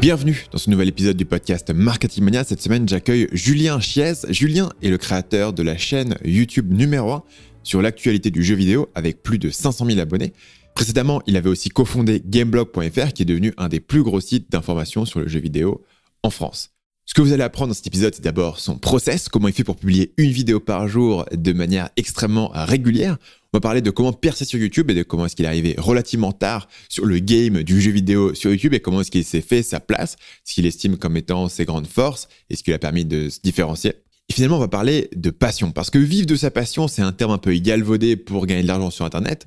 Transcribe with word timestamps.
Bienvenue 0.00 0.46
dans 0.52 0.58
ce 0.58 0.70
nouvel 0.70 0.86
épisode 0.86 1.16
du 1.16 1.24
podcast 1.24 1.70
Marketing 1.70 2.22
Mania. 2.22 2.44
Cette 2.44 2.62
semaine, 2.62 2.88
j'accueille 2.88 3.26
Julien 3.32 3.80
Chiez. 3.80 4.12
Julien 4.28 4.70
est 4.80 4.90
le 4.90 4.96
créateur 4.96 5.52
de 5.52 5.64
la 5.64 5.76
chaîne 5.76 6.16
YouTube 6.24 6.72
numéro 6.72 7.10
1 7.10 7.24
sur 7.64 7.82
l'actualité 7.82 8.30
du 8.30 8.44
jeu 8.44 8.54
vidéo 8.54 8.88
avec 8.94 9.24
plus 9.24 9.40
de 9.40 9.50
500 9.50 9.86
000 9.86 9.98
abonnés. 9.98 10.34
Précédemment, 10.76 11.20
il 11.26 11.36
avait 11.36 11.50
aussi 11.50 11.68
cofondé 11.68 12.22
Gameblog.fr 12.24 13.12
qui 13.12 13.22
est 13.22 13.26
devenu 13.26 13.52
un 13.56 13.68
des 13.68 13.80
plus 13.80 14.04
gros 14.04 14.20
sites 14.20 14.52
d'information 14.52 15.04
sur 15.04 15.18
le 15.18 15.26
jeu 15.26 15.40
vidéo 15.40 15.84
en 16.22 16.30
France. 16.30 16.77
Ce 17.08 17.14
que 17.14 17.22
vous 17.22 17.32
allez 17.32 17.42
apprendre 17.42 17.68
dans 17.68 17.74
cet 17.74 17.86
épisode, 17.86 18.14
c'est 18.14 18.22
d'abord 18.22 18.60
son 18.60 18.76
process, 18.76 19.30
comment 19.30 19.48
il 19.48 19.54
fait 19.54 19.64
pour 19.64 19.76
publier 19.76 20.12
une 20.18 20.30
vidéo 20.30 20.60
par 20.60 20.88
jour 20.88 21.24
de 21.32 21.54
manière 21.54 21.88
extrêmement 21.96 22.50
régulière. 22.52 23.16
On 23.44 23.56
va 23.56 23.60
parler 23.62 23.80
de 23.80 23.90
comment 23.90 24.12
percer 24.12 24.44
sur 24.44 24.60
YouTube 24.60 24.90
et 24.90 24.94
de 24.94 25.02
comment 25.02 25.24
est-ce 25.24 25.34
qu'il 25.34 25.46
est 25.46 25.48
arrivé 25.48 25.74
relativement 25.78 26.32
tard 26.32 26.68
sur 26.90 27.06
le 27.06 27.18
game 27.18 27.62
du 27.62 27.80
jeu 27.80 27.92
vidéo 27.92 28.34
sur 28.34 28.50
YouTube 28.50 28.74
et 28.74 28.80
comment 28.80 29.00
est-ce 29.00 29.10
qu'il 29.10 29.24
s'est 29.24 29.40
fait 29.40 29.62
sa 29.62 29.80
place, 29.80 30.16
ce 30.44 30.52
qu'il 30.52 30.66
estime 30.66 30.98
comme 30.98 31.16
étant 31.16 31.48
ses 31.48 31.64
grandes 31.64 31.86
forces 31.86 32.28
et 32.50 32.56
ce 32.56 32.62
qui 32.62 32.68
lui 32.68 32.74
a 32.74 32.78
permis 32.78 33.06
de 33.06 33.30
se 33.30 33.40
différencier. 33.42 33.94
Et 34.28 34.34
finalement, 34.34 34.58
on 34.58 34.60
va 34.60 34.68
parler 34.68 35.08
de 35.16 35.30
passion, 35.30 35.72
parce 35.72 35.88
que 35.88 35.96
vivre 35.96 36.26
de 36.26 36.36
sa 36.36 36.50
passion, 36.50 36.88
c'est 36.88 37.00
un 37.00 37.12
terme 37.12 37.30
un 37.30 37.38
peu 37.38 37.54
galvaudé 37.54 38.16
pour 38.16 38.44
gagner 38.44 38.64
de 38.64 38.68
l'argent 38.68 38.90
sur 38.90 39.06
Internet. 39.06 39.46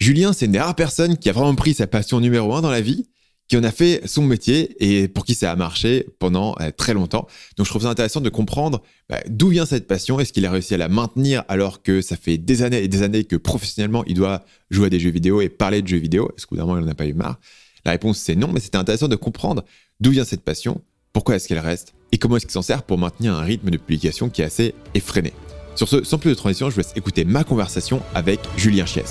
Julien, 0.00 0.32
c'est 0.32 0.46
une 0.46 0.52
des 0.52 0.58
rares 0.58 0.74
personnes 0.74 1.16
qui 1.16 1.30
a 1.30 1.32
vraiment 1.32 1.54
pris 1.54 1.74
sa 1.74 1.86
passion 1.86 2.18
numéro 2.18 2.52
un 2.56 2.60
dans 2.60 2.72
la 2.72 2.80
vie 2.80 3.06
qui 3.52 3.58
en 3.58 3.64
a 3.64 3.70
fait 3.70 4.00
son 4.06 4.22
métier 4.22 4.74
et 4.80 5.08
pour 5.08 5.26
qui 5.26 5.34
ça 5.34 5.52
a 5.52 5.56
marché 5.56 6.06
pendant 6.18 6.56
euh, 6.62 6.70
très 6.74 6.94
longtemps. 6.94 7.26
Donc 7.58 7.66
je 7.66 7.70
trouve 7.70 7.82
ça 7.82 7.90
intéressant 7.90 8.22
de 8.22 8.30
comprendre 8.30 8.80
bah, 9.10 9.18
d'où 9.28 9.48
vient 9.48 9.66
cette 9.66 9.86
passion, 9.86 10.18
est-ce 10.18 10.32
qu'il 10.32 10.46
a 10.46 10.50
réussi 10.50 10.72
à 10.72 10.78
la 10.78 10.88
maintenir 10.88 11.44
alors 11.48 11.82
que 11.82 12.00
ça 12.00 12.16
fait 12.16 12.38
des 12.38 12.62
années 12.62 12.82
et 12.82 12.88
des 12.88 13.02
années 13.02 13.24
que 13.24 13.36
professionnellement 13.36 14.06
il 14.06 14.14
doit 14.14 14.46
jouer 14.70 14.86
à 14.86 14.88
des 14.88 14.98
jeux 14.98 15.10
vidéo 15.10 15.42
et 15.42 15.50
parler 15.50 15.82
de 15.82 15.86
jeux 15.86 15.98
vidéo, 15.98 16.30
est-ce 16.34 16.46
qu'au 16.46 16.54
bout 16.54 16.60
d'un 16.62 16.66
moment 16.66 16.78
il 16.78 16.86
n'en 16.86 16.92
a 16.92 16.94
pas 16.94 17.04
eu 17.04 17.12
marre? 17.12 17.38
La 17.84 17.90
réponse 17.90 18.16
c'est 18.16 18.36
non, 18.36 18.48
mais 18.50 18.60
c'était 18.60 18.78
intéressant 18.78 19.08
de 19.08 19.16
comprendre 19.16 19.66
d'où 20.00 20.12
vient 20.12 20.24
cette 20.24 20.40
passion, 20.40 20.80
pourquoi 21.12 21.36
est-ce 21.36 21.46
qu'elle 21.46 21.58
reste 21.58 21.92
et 22.10 22.16
comment 22.16 22.38
est-ce 22.38 22.46
qu'il 22.46 22.52
s'en 22.52 22.62
sert 22.62 22.84
pour 22.84 22.96
maintenir 22.96 23.34
un 23.34 23.42
rythme 23.42 23.68
de 23.68 23.76
publication 23.76 24.30
qui 24.30 24.40
est 24.40 24.46
assez 24.46 24.74
effréné. 24.94 25.34
Sur 25.74 25.90
ce, 25.90 26.04
sans 26.04 26.16
plus 26.16 26.30
de 26.30 26.36
transition, 26.36 26.70
je 26.70 26.76
vous 26.76 26.80
laisse 26.80 26.96
écouter 26.96 27.26
ma 27.26 27.44
conversation 27.44 28.00
avec 28.14 28.40
Julien 28.56 28.86
Chies. 28.86 29.02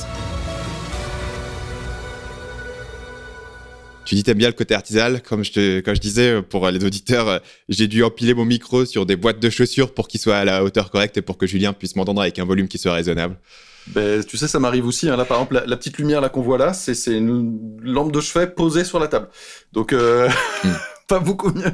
Tu 4.05 4.15
dis 4.15 4.23
t'aimes 4.23 4.37
bien 4.37 4.47
le 4.47 4.53
côté 4.53 4.73
artisanal, 4.73 5.21
comme 5.21 5.43
je, 5.43 5.51
te, 5.51 5.79
comme 5.81 5.95
je 5.95 6.01
disais 6.01 6.31
euh, 6.31 6.41
pour 6.41 6.67
les 6.69 6.83
auditeurs, 6.83 7.27
euh, 7.27 7.39
j'ai 7.69 7.87
dû 7.87 8.03
empiler 8.03 8.33
mon 8.33 8.45
micro 8.45 8.85
sur 8.85 9.05
des 9.05 9.15
boîtes 9.15 9.39
de 9.39 9.49
chaussures 9.49 9.93
pour 9.93 10.07
qu'il 10.07 10.19
soit 10.19 10.37
à 10.37 10.45
la 10.45 10.63
hauteur 10.63 10.89
correcte 10.89 11.17
et 11.17 11.21
pour 11.21 11.37
que 11.37 11.45
Julien 11.45 11.73
puisse 11.73 11.95
m'entendre 11.95 12.21
avec 12.21 12.39
un 12.39 12.45
volume 12.45 12.67
qui 12.67 12.77
soit 12.77 12.93
raisonnable. 12.93 13.37
Ben, 13.87 14.23
tu 14.23 14.37
sais, 14.37 14.47
ça 14.47 14.59
m'arrive 14.59 14.85
aussi. 14.85 15.07
Hein. 15.09 15.17
Là, 15.17 15.25
par 15.25 15.37
exemple, 15.37 15.63
la, 15.65 15.77
petite 15.77 15.97
lumière 15.97 16.21
là 16.21 16.29
qu'on 16.29 16.41
voit 16.41 16.57
là, 16.57 16.73
c'est 16.73 16.95
une 17.11 17.79
lampe 17.81 18.11
de 18.11 18.21
chevet 18.21 18.47
posée 18.47 18.83
sur 18.83 18.99
la 18.99 19.07
table. 19.07 19.29
Donc, 19.71 19.93
euh, 19.93 20.27
hmm. 20.63 20.69
pas 21.07 21.19
beaucoup 21.19 21.51
mieux. 21.51 21.71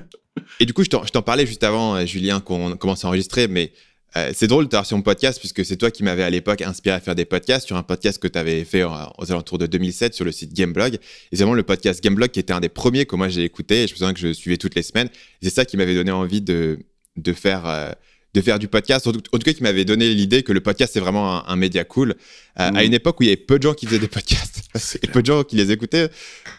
Et 0.59 0.65
du 0.65 0.73
coup, 0.73 0.83
je 0.83 0.89
t'en 0.89 1.21
parlais 1.21 1.45
juste 1.45 1.63
avant, 1.63 2.05
Julien, 2.05 2.39
qu'on 2.39 2.77
commence 2.77 3.03
à 3.05 3.07
enregistrer, 3.07 3.47
mais 3.47 3.71
euh, 4.15 4.31
c'est 4.33 4.47
drôle 4.47 4.67
de 4.67 4.77
sur 4.83 4.95
mon 4.95 5.03
podcast 5.03 5.39
puisque 5.39 5.65
c'est 5.65 5.75
toi 5.75 5.91
qui 5.91 6.03
m'avais 6.03 6.23
à 6.23 6.29
l'époque 6.29 6.61
inspiré 6.61 6.95
à 6.95 6.99
faire 6.99 7.15
des 7.15 7.25
podcasts 7.25 7.67
sur 7.67 7.75
un 7.75 7.83
podcast 7.83 8.19
que 8.19 8.27
tu 8.27 8.39
avais 8.39 8.63
fait 8.63 8.83
aux 8.83 9.31
alentours 9.31 9.57
de 9.57 9.65
2007 9.65 10.13
sur 10.13 10.23
le 10.23 10.31
site 10.31 10.53
Gameblog. 10.53 10.95
Et 10.95 10.99
c'est 11.35 11.43
vraiment 11.43 11.53
le 11.53 11.63
podcast 11.63 12.01
Gameblog 12.01 12.29
qui 12.29 12.39
était 12.39 12.53
un 12.53 12.61
des 12.61 12.69
premiers 12.69 13.05
que 13.05 13.15
moi 13.15 13.27
j'ai 13.27 13.43
écouté 13.43 13.83
et 13.83 13.87
je 13.87 13.93
me 13.93 13.97
souviens 13.97 14.13
que 14.13 14.19
je 14.19 14.31
suivais 14.31 14.57
toutes 14.57 14.75
les 14.75 14.83
semaines. 14.83 15.09
C'est 15.41 15.49
ça 15.49 15.65
qui 15.65 15.75
m'avait 15.75 15.93
donné 15.93 16.11
envie 16.11 16.41
de, 16.41 16.79
de 17.17 17.33
faire. 17.33 17.65
Euh, 17.65 17.91
de 18.33 18.41
faire 18.41 18.59
du 18.59 18.67
podcast, 18.67 19.07
en 19.07 19.13
tout, 19.13 19.39
cas 19.39 19.53
qui 19.53 19.63
m'avait 19.63 19.85
donné 19.85 20.13
l'idée 20.13 20.43
que 20.43 20.51
le 20.51 20.59
podcast 20.59 20.93
c'est 20.93 20.99
vraiment 20.99 21.47
un, 21.47 21.55
média 21.55 21.83
cool, 21.85 22.11
euh, 22.11 22.15
à 22.55 22.71
mmh. 22.71 22.85
une 22.85 22.93
époque 22.93 23.19
où 23.19 23.23
il 23.23 23.27
y 23.27 23.29
avait 23.29 23.37
peu 23.37 23.57
de 23.57 23.63
gens 23.63 23.73
qui 23.73 23.87
faisaient 23.87 23.97
des 23.97 24.09
podcasts, 24.09 24.61
et 25.01 25.07
peu 25.07 25.21
de 25.21 25.25
gens 25.25 25.43
qui 25.43 25.55
les 25.55 25.71
écoutaient, 25.71 26.09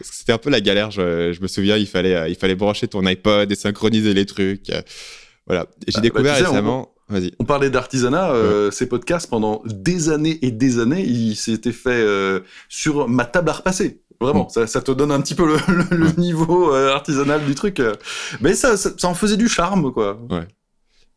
c'était 0.01 0.33
un 0.33 0.39
peu 0.39 0.49
la 0.49 0.59
galère, 0.59 0.91
je, 0.91 1.39
me 1.39 1.47
souviens, 1.47 1.77
il 1.77 1.87
fallait, 1.87 2.29
il 2.29 2.35
fallait 2.35 2.55
brancher 2.55 2.89
ton 2.89 3.05
iPod 3.05 3.49
et 3.49 3.55
synchroniser 3.55 4.13
les 4.13 4.25
trucs, 4.25 4.71
voilà. 5.47 5.67
J'ai 5.87 5.93
bah, 5.93 6.01
découvert 6.01 6.37
bah, 6.41 6.49
récemment... 6.49 6.93
On 7.39 7.45
parlait 7.45 7.69
d'artisanat, 7.69 8.31
euh, 8.31 8.69
ces 8.71 8.87
podcasts 8.87 9.29
pendant 9.29 9.63
des 9.65 10.09
années 10.09 10.37
et 10.43 10.51
des 10.51 10.79
années, 10.79 11.03
ils 11.03 11.35
s'étaient 11.35 11.71
fait 11.71 11.89
euh, 11.89 12.41
sur 12.67 13.07
ma 13.07 13.25
table 13.25 13.49
à 13.49 13.53
repasser. 13.53 14.01
Vraiment, 14.21 14.47
mm. 14.55 14.67
ça, 14.67 14.81
te 14.81 14.91
donne 14.91 15.11
un 15.11 15.21
petit 15.21 15.33
peu 15.33 15.45
le, 15.45 16.19
niveau 16.19 16.73
euh, 16.73 16.93
artisanal 16.93 17.43
du 17.45 17.55
truc. 17.55 17.81
Mais 18.41 18.53
ça, 18.53 18.77
ça, 18.77 18.91
en 19.03 19.15
faisait 19.15 19.37
du 19.37 19.47
charme, 19.47 19.91
quoi. 19.91 20.19
Ouais. 20.29 20.47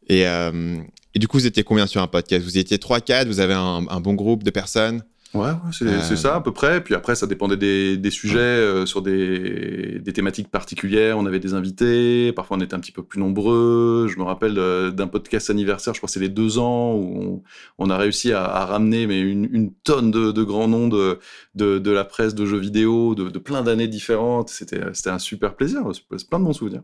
Et, 0.08 0.22
et, 0.22 1.18
du 1.18 1.28
coup, 1.28 1.38
vous 1.38 1.46
étiez 1.46 1.62
combien 1.62 1.86
sur 1.86 2.00
un 2.00 2.06
podcast? 2.06 2.44
Vous 2.44 2.58
étiez 2.58 2.78
3-4, 2.78 3.26
vous 3.26 3.40
avez 3.40 3.54
un, 3.54 3.84
un, 3.88 4.00
bon 4.00 4.14
groupe 4.14 4.42
de 4.44 4.50
personnes? 4.50 5.02
Ouais, 5.34 5.48
c'est 5.72 5.86
euh, 5.86 6.16
ça 6.16 6.36
à 6.36 6.40
peu 6.42 6.52
près. 6.52 6.84
Puis 6.84 6.94
après, 6.94 7.14
ça 7.14 7.26
dépendait 7.26 7.56
des, 7.56 7.96
des 7.96 8.10
sujets 8.10 8.38
euh, 8.38 8.84
sur 8.84 9.00
des, 9.00 9.98
des, 9.98 10.12
thématiques 10.12 10.50
particulières. 10.50 11.16
On 11.16 11.24
avait 11.24 11.40
des 11.40 11.54
invités. 11.54 12.32
Parfois, 12.32 12.58
on 12.58 12.60
était 12.60 12.74
un 12.74 12.80
petit 12.80 12.92
peu 12.92 13.02
plus 13.02 13.18
nombreux. 13.18 14.08
Je 14.12 14.18
me 14.18 14.24
rappelle 14.24 14.58
euh, 14.58 14.90
d'un 14.90 15.06
podcast 15.06 15.48
anniversaire, 15.48 15.94
je 15.94 16.00
crois 16.00 16.08
que 16.08 16.12
c'est 16.12 16.20
les 16.20 16.28
deux 16.28 16.58
ans, 16.58 16.94
où 16.96 17.42
on, 17.78 17.88
a 17.88 17.96
réussi 17.96 18.32
à, 18.32 18.44
à, 18.44 18.66
ramener 18.66 19.06
mais 19.06 19.20
une, 19.20 19.48
une 19.52 19.72
tonne 19.72 20.10
de, 20.10 20.32
de, 20.32 20.42
grands 20.42 20.68
noms 20.68 20.88
de, 20.88 21.18
de, 21.54 21.78
de, 21.78 21.90
la 21.90 22.04
presse, 22.04 22.34
de 22.34 22.44
jeux 22.44 22.60
vidéo, 22.60 23.14
de, 23.14 23.30
de 23.30 23.38
plein 23.38 23.62
d'années 23.62 23.88
différentes. 23.88 24.50
C'était 24.50 25.08
un 25.08 25.18
super 25.18 25.56
plaisir. 25.56 25.80
C'est 25.94 26.28
plein 26.28 26.40
de 26.40 26.44
bons 26.44 26.52
souvenirs. 26.52 26.82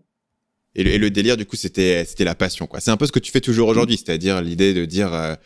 Et 0.75 0.85
le, 0.85 0.91
et 0.91 0.99
le 0.99 1.11
délire, 1.11 1.37
du 1.37 1.45
coup, 1.45 1.57
c'était 1.57 2.07
la 2.21 2.35
passion. 2.35 2.67
C'est 2.79 2.91
un 2.91 2.97
peu 2.97 3.07
ce 3.07 3.13
que 3.13 3.19
tu 3.19 3.31
fais 3.31 3.43
toujours 3.43 3.69
aujourd'hui, 3.69 3.99
c'est-à-dire 3.99 4.41
l'idée 4.41 4.73
de 4.73 4.87
dire... 4.87 5.37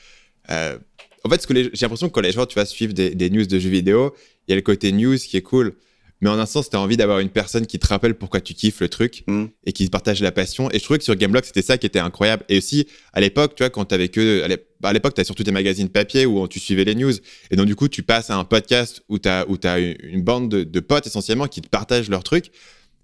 En 1.25 1.31
fait, 1.31 1.47
j'ai 1.49 1.71
l'impression 1.83 2.09
que 2.09 2.13
quand 2.13 2.21
les 2.21 2.33
gens, 2.33 2.47
tu 2.47 2.57
vas 2.57 2.67
suivre 2.67 2.93
des, 2.93 3.31
news 3.31 3.47
de 3.47 3.59
jeux 3.59 3.71
vidéo, 3.71 4.15
il 4.47 4.51
y 4.51 4.53
a 4.53 4.57
le 4.57 4.63
côté 4.63 4.93
news 4.93 5.17
qui 5.17 5.37
est 5.37 5.43
cool. 5.43 5.75
Mais 6.21 6.31
en 6.31 6.39
un 6.39 6.47
sens, 6.47 6.71
tu 6.71 6.77
as 6.77 6.81
envie 6.81 6.97
d'avoir 6.97 7.19
une 7.19 7.31
personne 7.31 7.67
qui 7.67 7.81
te 7.81 7.87
rappelle 7.89 8.15
pourquoi 8.15 8.41
tu 8.41 8.55
kiffes 8.55 8.81
le 8.81 8.89
truc 8.89 9.25
mm. 9.27 9.47
et 9.65 9.73
qui 9.73 9.89
partage 9.89 10.23
la 10.23 10.31
passion. 10.31 10.71
Et 10.71 10.79
je 10.79 10.85
trouvais 10.85 10.99
que 10.99 11.05
sur 11.05 11.17
Gameblog, 11.17 11.45
c'était 11.45 11.63
ça 11.63 11.79
qui 11.79 11.87
était 11.87 11.99
incroyable. 11.99 12.45
Et 12.49 12.59
aussi, 12.59 12.87
à 13.13 13.21
l'époque, 13.21 13.57
tu 13.57 13.65
vois, 13.65 13.71
quand 13.71 13.85
t'avais 13.85 14.09
que, 14.09 14.47
à 14.85 14.93
l'époque, 14.93 15.15
t'as 15.15 15.25
surtout 15.25 15.43
des 15.43 15.51
magazines 15.51 15.89
papier 15.89 16.25
où 16.25 16.47
tu 16.47 16.61
suivais 16.61 16.85
les 16.85 16.95
news. 16.95 17.13
Et 17.51 17.57
donc, 17.57 17.67
du 17.67 17.75
coup, 17.75 17.89
tu 17.89 18.05
passes 18.05 18.31
à 18.31 18.37
un 18.37 18.45
podcast 18.45 19.03
où 19.09 19.19
t'as, 19.19 19.45
où 19.49 19.57
t'as 19.57 19.81
une 19.81 20.23
bande 20.23 20.49
de, 20.49 20.81
potes 20.81 21.09
essentiellement 21.09 21.49
qui 21.49 21.61
te 21.61 21.69
partagent 21.69 22.09
leur 22.09 22.23
truc. 22.23 22.53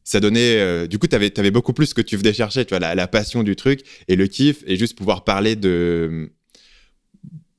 Ça 0.04 0.20
donnait, 0.20 0.60
euh, 0.60 0.86
du 0.86 1.00
coup, 1.00 1.08
t'avais, 1.08 1.36
avais 1.38 1.50
beaucoup 1.50 1.72
plus 1.72 1.94
que 1.94 2.00
tu 2.00 2.16
venais 2.16 2.32
chercher, 2.32 2.64
tu 2.64 2.70
vois, 2.70 2.78
la, 2.78 2.94
la 2.94 3.08
passion 3.08 3.42
du 3.42 3.56
truc 3.56 3.80
et 4.06 4.14
le 4.14 4.28
kiff 4.28 4.62
et 4.66 4.76
juste 4.76 4.96
pouvoir 4.96 5.24
parler 5.24 5.56
de, 5.56 6.30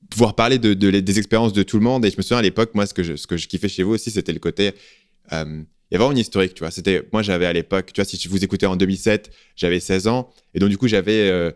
pouvoir 0.10 0.36
parler 0.36 0.58
de, 0.58 0.74
des 0.74 1.20
expériences 1.20 1.54
de 1.54 1.64
tout 1.64 1.78
le 1.78 1.84
monde. 1.84 2.06
Et 2.06 2.12
je 2.12 2.18
me 2.18 2.22
souviens 2.22 2.38
à 2.38 2.42
l'époque, 2.42 2.72
moi, 2.74 2.86
ce 2.86 2.94
que 2.94 3.04
je, 3.04 3.16
ce 3.16 3.28
que 3.28 3.38
je 3.38 3.48
kiffais 3.48 3.70
chez 3.70 3.84
vous 3.84 3.94
aussi, 3.94 4.12
c'était 4.12 4.34
le 4.34 4.40
côté. 4.40 4.74
Euh, 5.32 5.46
il 5.92 5.96
y 5.96 5.96
avait 5.96 6.04
vraiment 6.04 6.12
une 6.12 6.20
historique, 6.20 6.54
tu 6.54 6.60
vois. 6.60 6.72
C'était, 6.72 7.04
moi, 7.12 7.22
j'avais 7.22 7.46
à 7.46 7.54
l'époque, 7.54 7.92
tu 7.94 8.02
vois, 8.02 8.06
si 8.06 8.18
je 8.18 8.30
vous 8.30 8.44
écoutais 8.44 8.66
en 8.66 8.76
2007, 8.76 9.32
j'avais 9.56 9.80
16 9.80 10.08
ans. 10.08 10.30
Et 10.54 10.60
donc, 10.60 10.70
du 10.70 10.78
coup, 10.78 10.88
j'avais 10.88 11.54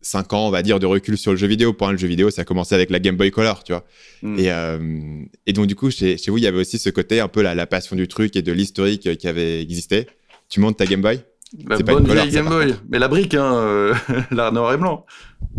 5 0.00 0.32
euh, 0.32 0.36
ans, 0.36 0.46
on 0.46 0.50
va 0.50 0.62
dire, 0.62 0.78
de 0.78 0.86
recul 0.86 1.18
sur 1.18 1.32
le 1.32 1.36
jeu 1.36 1.46
vidéo. 1.46 1.72
Pour 1.72 1.88
un, 1.88 1.92
le 1.92 1.98
jeu 1.98 2.08
vidéo, 2.08 2.30
ça 2.30 2.42
a 2.42 2.44
commencé 2.44 2.74
avec 2.74 2.90
la 2.90 2.98
Game 2.98 3.16
Boy 3.16 3.30
Color, 3.30 3.62
tu 3.64 3.72
vois. 3.72 3.84
Hmm. 4.22 4.38
Et, 4.38 4.50
euh, 4.50 5.22
et 5.46 5.52
donc, 5.52 5.66
du 5.66 5.74
coup, 5.74 5.90
chez, 5.90 6.16
chez, 6.16 6.30
vous, 6.30 6.38
il 6.38 6.44
y 6.44 6.46
avait 6.46 6.60
aussi 6.60 6.78
ce 6.78 6.90
côté 6.90 7.20
un 7.20 7.28
peu 7.28 7.42
la, 7.42 7.54
la 7.54 7.66
passion 7.66 7.96
du 7.96 8.08
truc 8.08 8.36
et 8.36 8.42
de 8.42 8.52
l'historique 8.52 9.16
qui 9.16 9.28
avait 9.28 9.60
existé. 9.60 10.06
Tu 10.48 10.60
montes 10.60 10.76
ta 10.76 10.86
Game 10.86 11.02
Boy? 11.02 11.20
La 11.66 11.78
bonne 11.78 12.04
vieille 12.04 12.30
Game 12.30 12.48
Boy. 12.48 12.74
Mais 12.88 12.98
la 12.98 13.08
brique, 13.08 13.34
hein, 13.34 13.54
euh, 13.54 13.94
la 14.30 14.50
noir 14.50 14.72
et 14.72 14.76
blanc. 14.76 15.06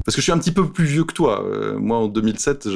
Parce 0.04 0.16
que 0.16 0.22
je 0.22 0.24
suis 0.24 0.32
un 0.32 0.40
petit 0.40 0.52
peu 0.52 0.70
plus 0.70 0.86
vieux 0.86 1.04
que 1.04 1.14
toi. 1.14 1.46
Euh, 1.46 1.78
moi, 1.78 1.98
en 1.98 2.08
2007, 2.08 2.70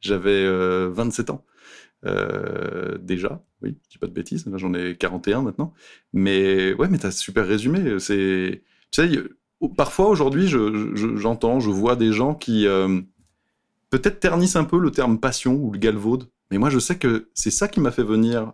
j'avais 0.00 0.88
27 0.88 1.30
euh, 1.30 1.32
ans. 1.32 2.98
déjà, 3.00 3.42
oui, 3.62 3.76
je 3.84 3.90
dis 3.90 3.98
pas 3.98 4.06
de 4.06 4.12
bêtises, 4.12 4.46
là 4.46 4.56
j'en 4.56 4.72
ai 4.74 4.96
41 4.96 5.42
maintenant. 5.42 5.74
Mais 6.12 6.72
ouais, 6.74 6.88
mais 6.88 6.98
t'as 6.98 7.10
super 7.10 7.46
résumé. 7.46 7.98
C'est, 7.98 8.62
tu 8.90 9.02
sais, 9.02 9.22
parfois 9.76 10.08
aujourd'hui, 10.08 10.48
j'entends, 10.48 11.60
je, 11.60 11.70
vois 11.70 11.96
des 11.96 12.12
gens 12.12 12.34
qui 12.34 12.66
peut-être 13.90 14.20
ternissent 14.20 14.56
un 14.56 14.64
peu 14.64 14.78
le 14.78 14.90
terme 14.90 15.18
passion 15.18 15.54
ou 15.54 15.72
le 15.72 15.78
galvaude. 15.78 16.28
Mais 16.50 16.56
moi, 16.56 16.70
je 16.70 16.78
sais 16.78 16.96
que 16.96 17.28
c'est 17.34 17.50
ça 17.50 17.68
qui 17.68 17.78
m'a 17.78 17.90
fait 17.90 18.02
venir 18.02 18.52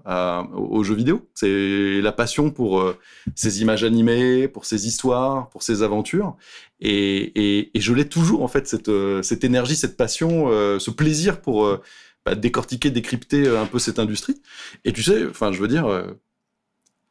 aux 0.54 0.82
jeux 0.82 0.96
vidéo. 0.96 1.28
C'est 1.34 2.00
la 2.00 2.12
passion 2.12 2.50
pour 2.50 2.80
euh, 2.80 2.98
ces 3.36 3.62
images 3.62 3.84
animées, 3.84 4.48
pour 4.48 4.64
ces 4.64 4.88
histoires, 4.88 5.48
pour 5.50 5.62
ces 5.62 5.82
aventures. 5.82 6.36
Et, 6.80 7.70
je 7.74 7.92
l'ai 7.92 8.08
toujours, 8.08 8.42
en 8.42 8.48
fait, 8.48 8.66
cette, 8.66 8.88
euh, 8.88 9.22
cette 9.22 9.44
énergie, 9.44 9.76
cette 9.76 9.96
passion, 9.96 10.48
euh, 10.48 10.80
ce 10.80 10.90
plaisir 10.90 11.40
pour 11.40 11.78
bah, 12.24 12.34
décortiquer, 12.34 12.90
décrypter 12.90 13.46
un 13.48 13.66
peu 13.66 13.78
cette 13.78 14.00
industrie. 14.00 14.42
Et 14.84 14.92
tu 14.92 15.02
sais, 15.02 15.26
enfin, 15.26 15.52
je 15.52 15.60
veux 15.60 15.68
dire, 15.68 15.86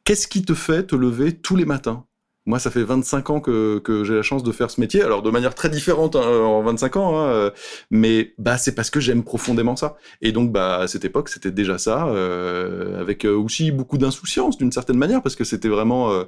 qu'est-ce 0.04 0.28
qui 0.28 0.44
te 0.44 0.54
fait 0.54 0.86
te 0.86 0.96
lever 0.96 1.32
tous 1.32 1.56
les 1.56 1.64
matins? 1.64 2.06
Moi, 2.46 2.58
ça 2.58 2.70
fait 2.70 2.82
25 2.82 3.30
ans 3.30 3.40
que, 3.40 3.78
que 3.78 4.04
j'ai 4.04 4.14
la 4.14 4.22
chance 4.22 4.42
de 4.42 4.52
faire 4.52 4.70
ce 4.70 4.78
métier. 4.78 5.02
Alors, 5.02 5.22
de 5.22 5.30
manière 5.30 5.54
très 5.54 5.70
différente 5.70 6.14
hein, 6.14 6.20
en 6.20 6.62
25 6.62 6.96
ans, 6.96 7.18
hein, 7.18 7.28
euh, 7.28 7.50
mais 7.90 8.34
bah, 8.36 8.58
c'est 8.58 8.74
parce 8.74 8.90
que 8.90 9.00
j'aime 9.00 9.24
profondément 9.24 9.76
ça. 9.76 9.96
Et 10.20 10.30
donc, 10.30 10.52
bah, 10.52 10.80
à 10.80 10.86
cette 10.86 11.06
époque, 11.06 11.30
c'était 11.30 11.50
déjà 11.50 11.78
ça, 11.78 12.06
euh, 12.08 13.00
avec 13.00 13.24
euh, 13.24 13.34
aussi 13.34 13.70
beaucoup 13.70 13.96
d'insouciance 13.96 14.58
d'une 14.58 14.72
certaine 14.72 14.98
manière, 14.98 15.22
parce 15.22 15.36
que 15.36 15.44
c'était 15.44 15.68
vraiment, 15.68 16.12
euh, 16.12 16.24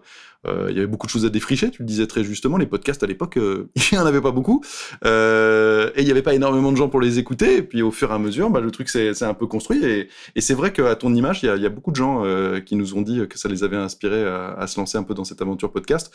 il 0.71 0.75
y 0.75 0.79
avait 0.79 0.87
beaucoup 0.87 1.07
de 1.07 1.11
choses 1.11 1.27
à 1.27 1.29
défricher. 1.29 1.71
Tu 1.71 1.83
le 1.83 1.87
disais 1.87 2.07
très 2.07 2.25
justement, 2.25 2.57
les 2.57 2.67
podcasts 2.67 3.03
à 3.03 3.07
l'époque, 3.07 3.37
il 3.39 3.83
n'y 3.93 3.99
en 3.99 4.07
avait 4.07 4.23
pas 4.23 4.31
beaucoup, 4.31 4.63
et 5.05 5.91
il 5.99 6.05
n'y 6.05 6.11
avait 6.11 6.23
pas 6.23 6.35
énormément 6.35 6.73
de 6.73 6.79
gens 6.79 6.89
pour 6.89 7.03
les 7.03 7.19
écouter. 7.19 7.59
Et 7.59 7.63
puis, 7.63 7.83
au 7.83 7.91
fur 7.91 8.11
et 8.11 8.15
à 8.15 8.19
mesure, 8.19 8.49
bah, 8.49 8.61
le 8.61 8.71
truc 8.71 8.89
s'est 8.89 9.23
un 9.23 9.35
peu 9.35 9.47
construit. 9.47 9.85
Et, 9.85 10.09
c'est 10.41 10.55
vrai 10.55 10.73
qu'à 10.73 10.97
ton 10.97 11.15
image, 11.15 11.43
il 11.43 11.61
y 11.61 11.67
a, 11.67 11.69
beaucoup 11.69 11.91
de 11.91 11.97
gens 11.97 12.23
qui 12.65 12.75
nous 12.75 12.95
ont 12.95 13.03
dit 13.03 13.21
que 13.29 13.39
ça 13.39 13.51
les 13.51 13.65
avait 13.65 13.77
inspirés 13.77 14.25
à 14.25 14.67
se 14.67 14.81
lancer 14.81 14.97
un 14.97 15.03
peu 15.03 15.13
dans 15.13 15.25
cette 15.25 15.43
aventure 15.43 15.71
podcast 15.73 16.06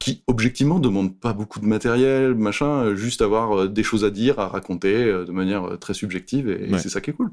qui 0.00 0.24
objectivement 0.26 0.80
demande 0.80 1.20
pas 1.20 1.34
beaucoup 1.34 1.60
de 1.60 1.66
matériel, 1.66 2.34
machin, 2.34 2.84
euh, 2.84 2.96
juste 2.96 3.20
avoir 3.20 3.52
euh, 3.52 3.68
des 3.68 3.82
choses 3.82 4.04
à 4.04 4.10
dire, 4.10 4.40
à 4.40 4.48
raconter 4.48 4.94
euh, 4.94 5.24
de 5.26 5.30
manière 5.30 5.78
très 5.78 5.94
subjective, 5.94 6.48
et, 6.48 6.76
c'est 6.78 6.88
ça 6.88 7.00
qui 7.00 7.10
est 7.10 7.12
cool. 7.12 7.30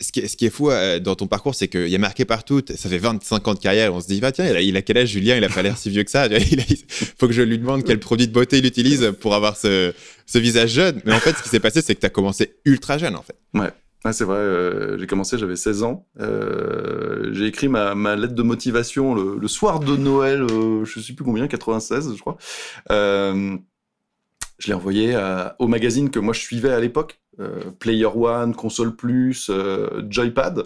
Ce 0.00 0.10
qui, 0.10 0.20
est, 0.20 0.28
ce 0.28 0.36
qui 0.36 0.46
est 0.46 0.50
fou 0.50 0.68
dans 1.00 1.14
ton 1.14 1.28
parcours, 1.28 1.54
c'est 1.54 1.68
qu'il 1.68 1.86
y 1.86 1.94
a 1.94 1.98
marqué 1.98 2.24
partout, 2.24 2.60
ça 2.74 2.88
fait 2.88 2.98
25 2.98 3.46
ans 3.46 3.54
de 3.54 3.60
carrière, 3.60 3.94
on 3.94 4.00
se 4.00 4.08
dit, 4.08 4.20
bah, 4.20 4.32
tiens, 4.32 4.58
il 4.58 4.76
a, 4.76 4.82
quel 4.82 4.98
âge 4.98 5.10
Julien? 5.10 5.36
Il 5.36 5.44
a 5.44 5.48
pas 5.48 5.62
l'air 5.62 5.78
si 5.78 5.90
vieux 5.90 6.02
que 6.02 6.10
ça. 6.10 6.26
Il 6.26 6.76
faut 7.18 7.28
que 7.28 7.32
je 7.32 7.42
lui 7.42 7.56
demande 7.56 7.84
quel 7.84 8.00
produit 8.00 8.26
de 8.26 8.32
beauté 8.32 8.58
il 8.58 8.66
utilise 8.66 9.12
pour 9.20 9.32
avoir 9.36 9.56
ce, 9.56 9.94
ce 10.26 10.38
visage 10.38 10.70
jeune. 10.70 11.00
Mais 11.04 11.12
en 11.12 11.20
fait, 11.20 11.36
ce 11.36 11.42
qui 11.44 11.50
s'est 11.50 11.60
passé, 11.60 11.82
c'est 11.82 11.94
que 11.94 12.00
tu 12.00 12.06
as 12.06 12.10
commencé 12.10 12.56
ultra 12.64 12.98
jeune, 12.98 13.14
en 13.14 13.22
fait. 13.22 13.36
Ouais. 13.54 13.70
Ah, 14.04 14.12
c'est 14.12 14.24
vrai, 14.24 14.38
euh, 14.38 14.98
j'ai 14.98 15.06
commencé, 15.06 15.38
j'avais 15.38 15.54
16 15.54 15.84
ans. 15.84 16.06
Euh, 16.18 17.32
j'ai 17.32 17.46
écrit 17.46 17.68
ma, 17.68 17.94
lettre 18.16 18.34
de 18.34 18.42
motivation 18.42 19.14
le, 19.14 19.48
soir 19.48 19.78
de 19.78 19.96
Noël, 19.96 20.42
euh, 20.42 20.84
je 20.84 20.98
sais 20.98 21.12
plus 21.12 21.24
combien, 21.24 21.46
96, 21.46 22.16
je 22.16 22.20
crois. 22.20 22.36
Euh, 24.62 24.64
je 24.64 24.68
l'ai 24.68 24.74
envoyé 24.74 25.14
à, 25.14 25.56
au 25.58 25.66
magazine 25.66 26.10
que 26.10 26.18
moi 26.18 26.34
je 26.34 26.40
suivais 26.40 26.70
à 26.70 26.80
l'époque, 26.80 27.20
euh, 27.40 27.70
Player 27.78 28.06
One, 28.06 28.54
Console 28.54 28.94
Plus, 28.94 29.48
euh, 29.50 30.02
Joypad. 30.08 30.64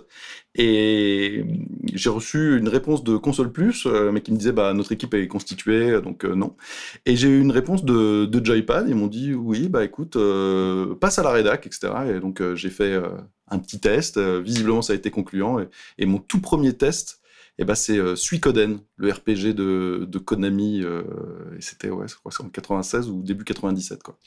Et 0.59 1.45
j'ai 1.93 2.09
reçu 2.09 2.59
une 2.59 2.69
réponse 2.69 3.05
de 3.05 3.17
Console 3.17 3.53
Plus, 3.53 3.87
euh, 3.87 4.11
mais 4.11 4.23
qui 4.23 4.33
me 4.33 4.39
disait 4.39 4.53
bah 4.53 4.73
notre 4.73 4.93
équipe 4.93 5.15
est 5.15 5.29
constituée, 5.29 6.01
donc 6.01 6.25
euh, 6.25 6.35
non. 6.35 6.57
Et 7.05 7.17
j'ai 7.17 7.29
eu 7.29 7.41
une 7.41 7.53
réponse 7.53 7.85
de, 7.85 8.25
de 8.27 8.45
Joypad. 8.45 8.87
Ils 8.89 8.95
m'ont 8.95 9.07
dit 9.07 9.35
oui, 9.35 9.69
bah 9.69 9.85
écoute, 9.85 10.17
euh, 10.17 10.95
passe 10.95 11.19
à 11.19 11.23
la 11.23 11.31
rédac, 11.31 11.67
etc. 11.67 11.93
Et 12.17 12.21
donc 12.21 12.43
j'ai 12.55 12.71
fait 12.71 13.01
un 13.49 13.59
petit 13.59 13.81
test. 13.81 14.19
visiblement, 14.19 14.83
ça 14.83 14.93
a 14.95 14.97
été 14.97 15.11
concluant. 15.11 15.59
Et 15.99 16.07
mon 16.07 16.19
tout 16.19 16.41
premier 16.41 16.73
test, 16.73 17.21
et 17.59 17.63
eh 17.63 17.65
ben 17.65 17.75
c'est 17.75 17.99
Suikoden, 18.17 18.81
le 18.97 19.11
RPG 19.11 19.55
de, 19.55 20.07
de 20.07 20.19
Konami. 20.19 20.81
et 20.81 21.61
c'était 21.61 21.89
ouais, 21.89 22.07
je 22.07 22.15
crois 22.15 22.31
en 22.41 22.51
96 22.51 23.09
ou 23.09 23.23
début 23.23 23.45
97 23.45 24.03
quoi. 24.03 24.19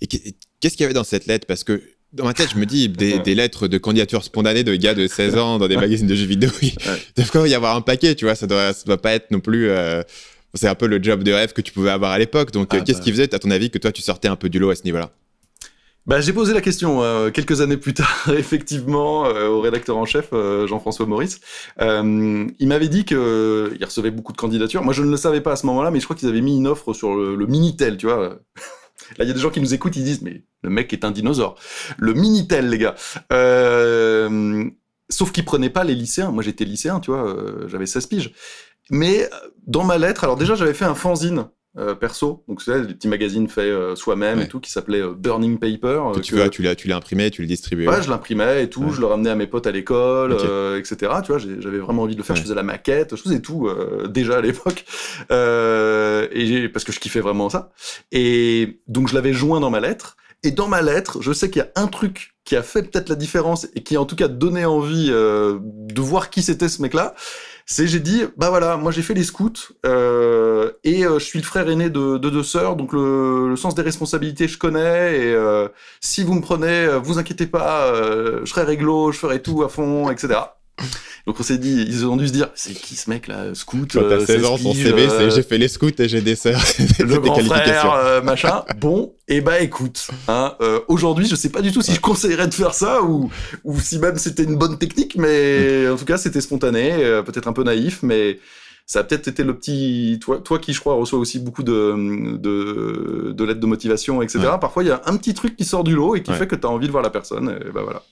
Et 0.00 0.06
qu'est-ce 0.06 0.76
qu'il 0.76 0.80
y 0.80 0.84
avait 0.84 0.94
dans 0.94 1.04
cette 1.04 1.26
lettre? 1.26 1.46
Parce 1.46 1.64
que 1.64 1.82
dans 2.12 2.24
ma 2.24 2.34
tête, 2.34 2.50
je 2.52 2.58
me 2.58 2.66
dis 2.66 2.88
des, 2.88 3.22
lettres 3.34 3.68
de 3.68 3.78
candidature 3.78 4.24
spontanée 4.24 4.64
de 4.64 4.74
gars 4.74 4.94
de 4.94 5.06
16 5.06 5.36
ans 5.36 5.58
dans 5.58 5.68
des 5.68 5.76
magazines 5.76 6.06
de 6.06 6.14
jeux 6.14 6.26
vidéo. 6.26 6.50
Il 6.62 7.24
doit 7.32 7.48
y 7.48 7.54
avoir 7.54 7.76
un 7.76 7.80
paquet, 7.82 8.14
tu 8.14 8.24
vois. 8.24 8.34
Ça 8.34 8.46
doit, 8.46 8.72
ça 8.72 8.84
doit 8.84 9.00
pas 9.00 9.12
être 9.12 9.30
non 9.30 9.40
plus. 9.40 9.68
Euh, 9.68 10.02
c'est 10.54 10.68
un 10.68 10.74
peu 10.74 10.86
le 10.86 11.00
job 11.00 11.22
de 11.22 11.32
rêve 11.32 11.52
que 11.52 11.60
tu 11.60 11.72
pouvais 11.72 11.90
avoir 11.90 12.10
à 12.10 12.18
l'époque. 12.18 12.50
Donc, 12.50 12.68
ah 12.72 12.76
euh, 12.76 12.82
qu'est-ce 12.84 12.98
bah. 12.98 13.04
qui 13.04 13.10
faisait, 13.12 13.34
à 13.34 13.38
ton 13.38 13.50
avis, 13.50 13.70
que 13.70 13.78
toi, 13.78 13.92
tu 13.92 14.02
sortais 14.02 14.28
un 14.28 14.36
peu 14.36 14.48
du 14.48 14.58
lot 14.58 14.70
à 14.70 14.74
ce 14.74 14.82
niveau-là? 14.84 15.12
Bah, 16.06 16.20
j'ai 16.20 16.32
posé 16.32 16.54
la 16.54 16.60
question 16.60 17.02
euh, 17.02 17.30
quelques 17.30 17.60
années 17.60 17.76
plus 17.76 17.94
tard, 17.94 18.30
effectivement, 18.36 19.22
au 19.22 19.60
rédacteur 19.60 19.96
en 19.96 20.04
chef, 20.04 20.30
Jean-François 20.32 21.06
Maurice. 21.06 21.40
il 21.80 22.66
m'avait 22.68 22.88
dit 22.88 23.04
qu'il 23.04 23.18
recevait 23.18 24.10
beaucoup 24.10 24.32
de 24.32 24.38
candidatures. 24.38 24.82
Moi, 24.82 24.92
je 24.94 25.02
ne 25.02 25.10
le 25.10 25.16
savais 25.16 25.40
pas 25.40 25.52
à 25.52 25.56
ce 25.56 25.66
moment-là, 25.66 25.90
mais 25.90 26.00
je 26.00 26.04
crois 26.04 26.16
qu'ils 26.16 26.28
avaient 26.28 26.40
mis 26.40 26.56
une 26.56 26.66
offre 26.66 26.92
sur 26.92 27.14
le, 27.14 27.36
le 27.36 27.46
Minitel, 27.46 27.96
tu 27.96 28.06
vois. 28.06 28.38
Là, 29.18 29.24
il 29.24 29.28
y 29.28 29.30
a 29.30 29.34
des 29.34 29.40
gens 29.40 29.50
qui 29.50 29.60
nous 29.60 29.74
écoutent, 29.74 29.96
ils 29.96 30.04
disent, 30.04 30.22
mais 30.22 30.44
le 30.62 30.70
mec 30.70 30.92
est 30.92 31.04
un 31.04 31.10
dinosaure. 31.10 31.56
Le 31.98 32.14
Minitel, 32.14 32.68
les 32.68 32.78
gars. 32.78 32.94
Euh, 33.32 34.64
sauf 35.08 35.32
qu'il 35.32 35.44
prenait 35.44 35.70
pas 35.70 35.84
les 35.84 35.94
lycéens. 35.94 36.30
Moi, 36.30 36.42
j'étais 36.42 36.64
lycéen, 36.64 37.00
tu 37.00 37.10
vois, 37.10 37.26
euh, 37.26 37.68
j'avais 37.68 37.86
16 37.86 38.06
piges. 38.06 38.32
Mais 38.90 39.28
dans 39.66 39.84
ma 39.84 39.98
lettre, 39.98 40.24
alors 40.24 40.36
déjà, 40.36 40.54
j'avais 40.54 40.74
fait 40.74 40.84
un 40.84 40.94
fanzine 40.94 41.48
euh, 41.78 41.94
perso. 41.94 42.42
Donc, 42.48 42.62
c'est 42.62 42.84
des 42.84 42.94
petits 42.94 43.06
magazines 43.06 43.46
faits 43.46 43.66
euh, 43.66 43.94
soi-même 43.94 44.40
et 44.40 44.48
tout, 44.48 44.58
qui 44.58 44.72
s'appelait 44.72 45.02
euh, 45.02 45.14
Burning 45.14 45.56
Paper. 45.56 46.02
Que 46.12 46.18
tu, 46.18 46.34
tu 46.50 46.62
l'as, 46.62 46.74
tu 46.74 46.88
l'as 46.88 46.96
imprimé, 46.96 47.30
tu 47.30 47.42
le 47.42 47.46
distribuais. 47.46 47.86
Ouais, 47.86 48.02
je 48.02 48.10
l'imprimais 48.10 48.64
et 48.64 48.68
tout, 48.68 48.90
je 48.90 49.00
le 49.00 49.06
ramenais 49.06 49.30
à 49.30 49.36
mes 49.36 49.46
potes 49.46 49.68
à 49.68 49.70
l'école, 49.70 50.32
etc. 50.76 51.12
Tu 51.22 51.30
vois, 51.30 51.38
j'avais 51.38 51.78
vraiment 51.78 52.02
envie 52.02 52.14
de 52.14 52.18
le 52.18 52.24
faire. 52.24 52.34
Je 52.34 52.42
faisais 52.42 52.56
la 52.56 52.64
maquette, 52.64 53.14
je 53.14 53.22
faisais 53.22 53.40
tout 53.40 53.68
déjà 54.08 54.38
à 54.38 54.40
l'époque, 54.40 54.84
et 55.30 56.68
parce 56.72 56.84
que 56.84 56.90
je 56.90 56.98
kiffais 56.98 57.20
vraiment 57.20 57.48
ça. 57.50 57.70
Et 58.10 58.80
donc, 58.88 59.08
je 59.08 59.14
l'avais 59.14 59.32
joint 59.32 59.60
dans 59.60 59.70
ma 59.70 59.78
lettre. 59.78 60.16
Et 60.42 60.50
dans 60.50 60.68
ma 60.68 60.82
lettre, 60.82 61.18
je 61.20 61.32
sais 61.32 61.50
qu'il 61.50 61.60
y 61.60 61.64
a 61.64 61.70
un 61.76 61.86
truc 61.86 62.34
qui 62.44 62.56
a 62.56 62.62
fait 62.62 62.82
peut-être 62.82 63.10
la 63.10 63.14
différence 63.14 63.68
et 63.74 63.82
qui 63.82 63.94
a 63.94 64.00
en 64.00 64.06
tout 64.06 64.16
cas 64.16 64.26
donné 64.26 64.64
envie 64.64 65.10
de 65.10 66.00
voir 66.00 66.30
qui 66.30 66.42
c'était 66.42 66.68
ce 66.68 66.82
mec-là 66.82 67.14
c'est 67.70 67.86
j'ai 67.86 68.00
dit 68.00 68.24
bah 68.36 68.50
voilà 68.50 68.76
moi 68.76 68.90
j'ai 68.90 69.00
fait 69.02 69.14
les 69.14 69.22
scouts 69.22 69.52
euh, 69.86 70.72
et 70.82 71.04
euh, 71.06 71.20
je 71.20 71.24
suis 71.24 71.38
le 71.38 71.44
frère 71.44 71.68
aîné 71.70 71.88
de, 71.88 72.18
de 72.18 72.28
deux 72.28 72.42
sœurs 72.42 72.74
donc 72.74 72.92
le, 72.92 73.48
le, 73.48 73.56
sens 73.56 73.76
des 73.76 73.82
responsabilités 73.82 74.48
je 74.48 74.58
connais 74.58 75.16
et 75.20 75.32
euh, 75.32 75.68
si 76.00 76.24
vous 76.24 76.34
me 76.34 76.40
prenez 76.40 76.88
vous 77.00 77.20
inquiétez 77.20 77.46
pas 77.46 77.92
je 77.94 78.44
serai 78.44 78.64
réglo 78.64 79.12
je 79.12 79.18
ferai 79.18 79.40
tout 79.40 79.62
à 79.62 79.68
fond 79.68 80.10
etc 80.10 80.40
donc 81.26 81.38
on 81.38 81.42
s'est 81.42 81.58
dit, 81.58 81.84
ils 81.86 82.06
ont 82.06 82.16
dû 82.16 82.28
se 82.28 82.32
dire, 82.32 82.48
c'est 82.54 82.72
qui 82.72 82.96
ce 82.96 83.10
mec 83.10 83.28
là, 83.28 83.54
scout 83.54 83.90
Quand 83.92 84.08
t'as 84.08 84.24
16 84.24 84.44
ans, 84.44 84.56
son 84.56 84.74
CV, 84.74 85.08
c'est 85.08 85.30
j'ai 85.30 85.42
fait 85.42 85.58
les 85.58 85.68
scouts 85.68 85.90
et 85.98 86.08
j'ai 86.08 86.20
des 86.20 86.36
sœurs. 86.36 86.62
le 86.98 87.18
grand 87.18 87.38
frère, 87.40 88.22
machin. 88.24 88.64
Bon, 88.80 89.14
et 89.28 89.36
eh 89.36 89.40
bah 89.40 89.52
ben, 89.58 89.64
écoute, 89.64 90.08
hein, 90.26 90.54
euh, 90.60 90.80
aujourd'hui, 90.88 91.26
je 91.26 91.34
sais 91.34 91.50
pas 91.50 91.60
du 91.60 91.70
tout 91.70 91.82
si 91.82 91.94
je 91.94 92.00
conseillerais 92.00 92.48
de 92.48 92.54
faire 92.54 92.72
ça 92.72 93.02
ou, 93.02 93.30
ou 93.64 93.78
si 93.78 93.98
même 93.98 94.16
c'était 94.16 94.44
une 94.44 94.56
bonne 94.56 94.78
technique, 94.78 95.16
mais 95.16 95.88
en 95.88 95.96
tout 95.96 96.06
cas, 96.06 96.16
c'était 96.16 96.40
spontané, 96.40 96.92
euh, 96.94 97.22
peut-être 97.22 97.46
un 97.46 97.52
peu 97.52 97.62
naïf, 97.62 98.02
mais 98.02 98.38
ça 98.86 99.00
a 99.00 99.04
peut-être 99.04 99.28
été 99.28 99.44
le 99.44 99.56
petit 99.56 100.18
toi 100.20 100.38
toi 100.38 100.58
qui 100.58 100.72
je 100.72 100.80
crois 100.80 100.94
reçois 100.94 101.20
aussi 101.20 101.38
beaucoup 101.38 101.62
de 101.62 101.94
de, 102.38 103.30
de 103.30 103.44
lettres 103.44 103.60
de 103.60 103.66
motivation 103.66 104.20
etc 104.20 104.54
parfois 104.60 104.82
il 104.82 104.88
y 104.88 104.90
a 104.90 105.00
un 105.06 105.16
petit 105.16 105.32
truc 105.32 105.54
qui 105.54 105.64
sort 105.64 105.84
du 105.84 105.94
lot 105.94 106.16
et 106.16 106.24
qui 106.24 106.32
fait 106.32 106.48
que 106.48 106.56
tu 106.56 106.66
as 106.66 106.70
envie 106.70 106.88
de 106.88 106.90
voir 106.90 107.04
la 107.04 107.10
personne 107.10 107.50
et 107.50 107.70
ben 107.70 107.82
voilà. 107.82 108.02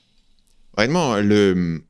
Vraiment 0.76 1.16
le 1.16 1.80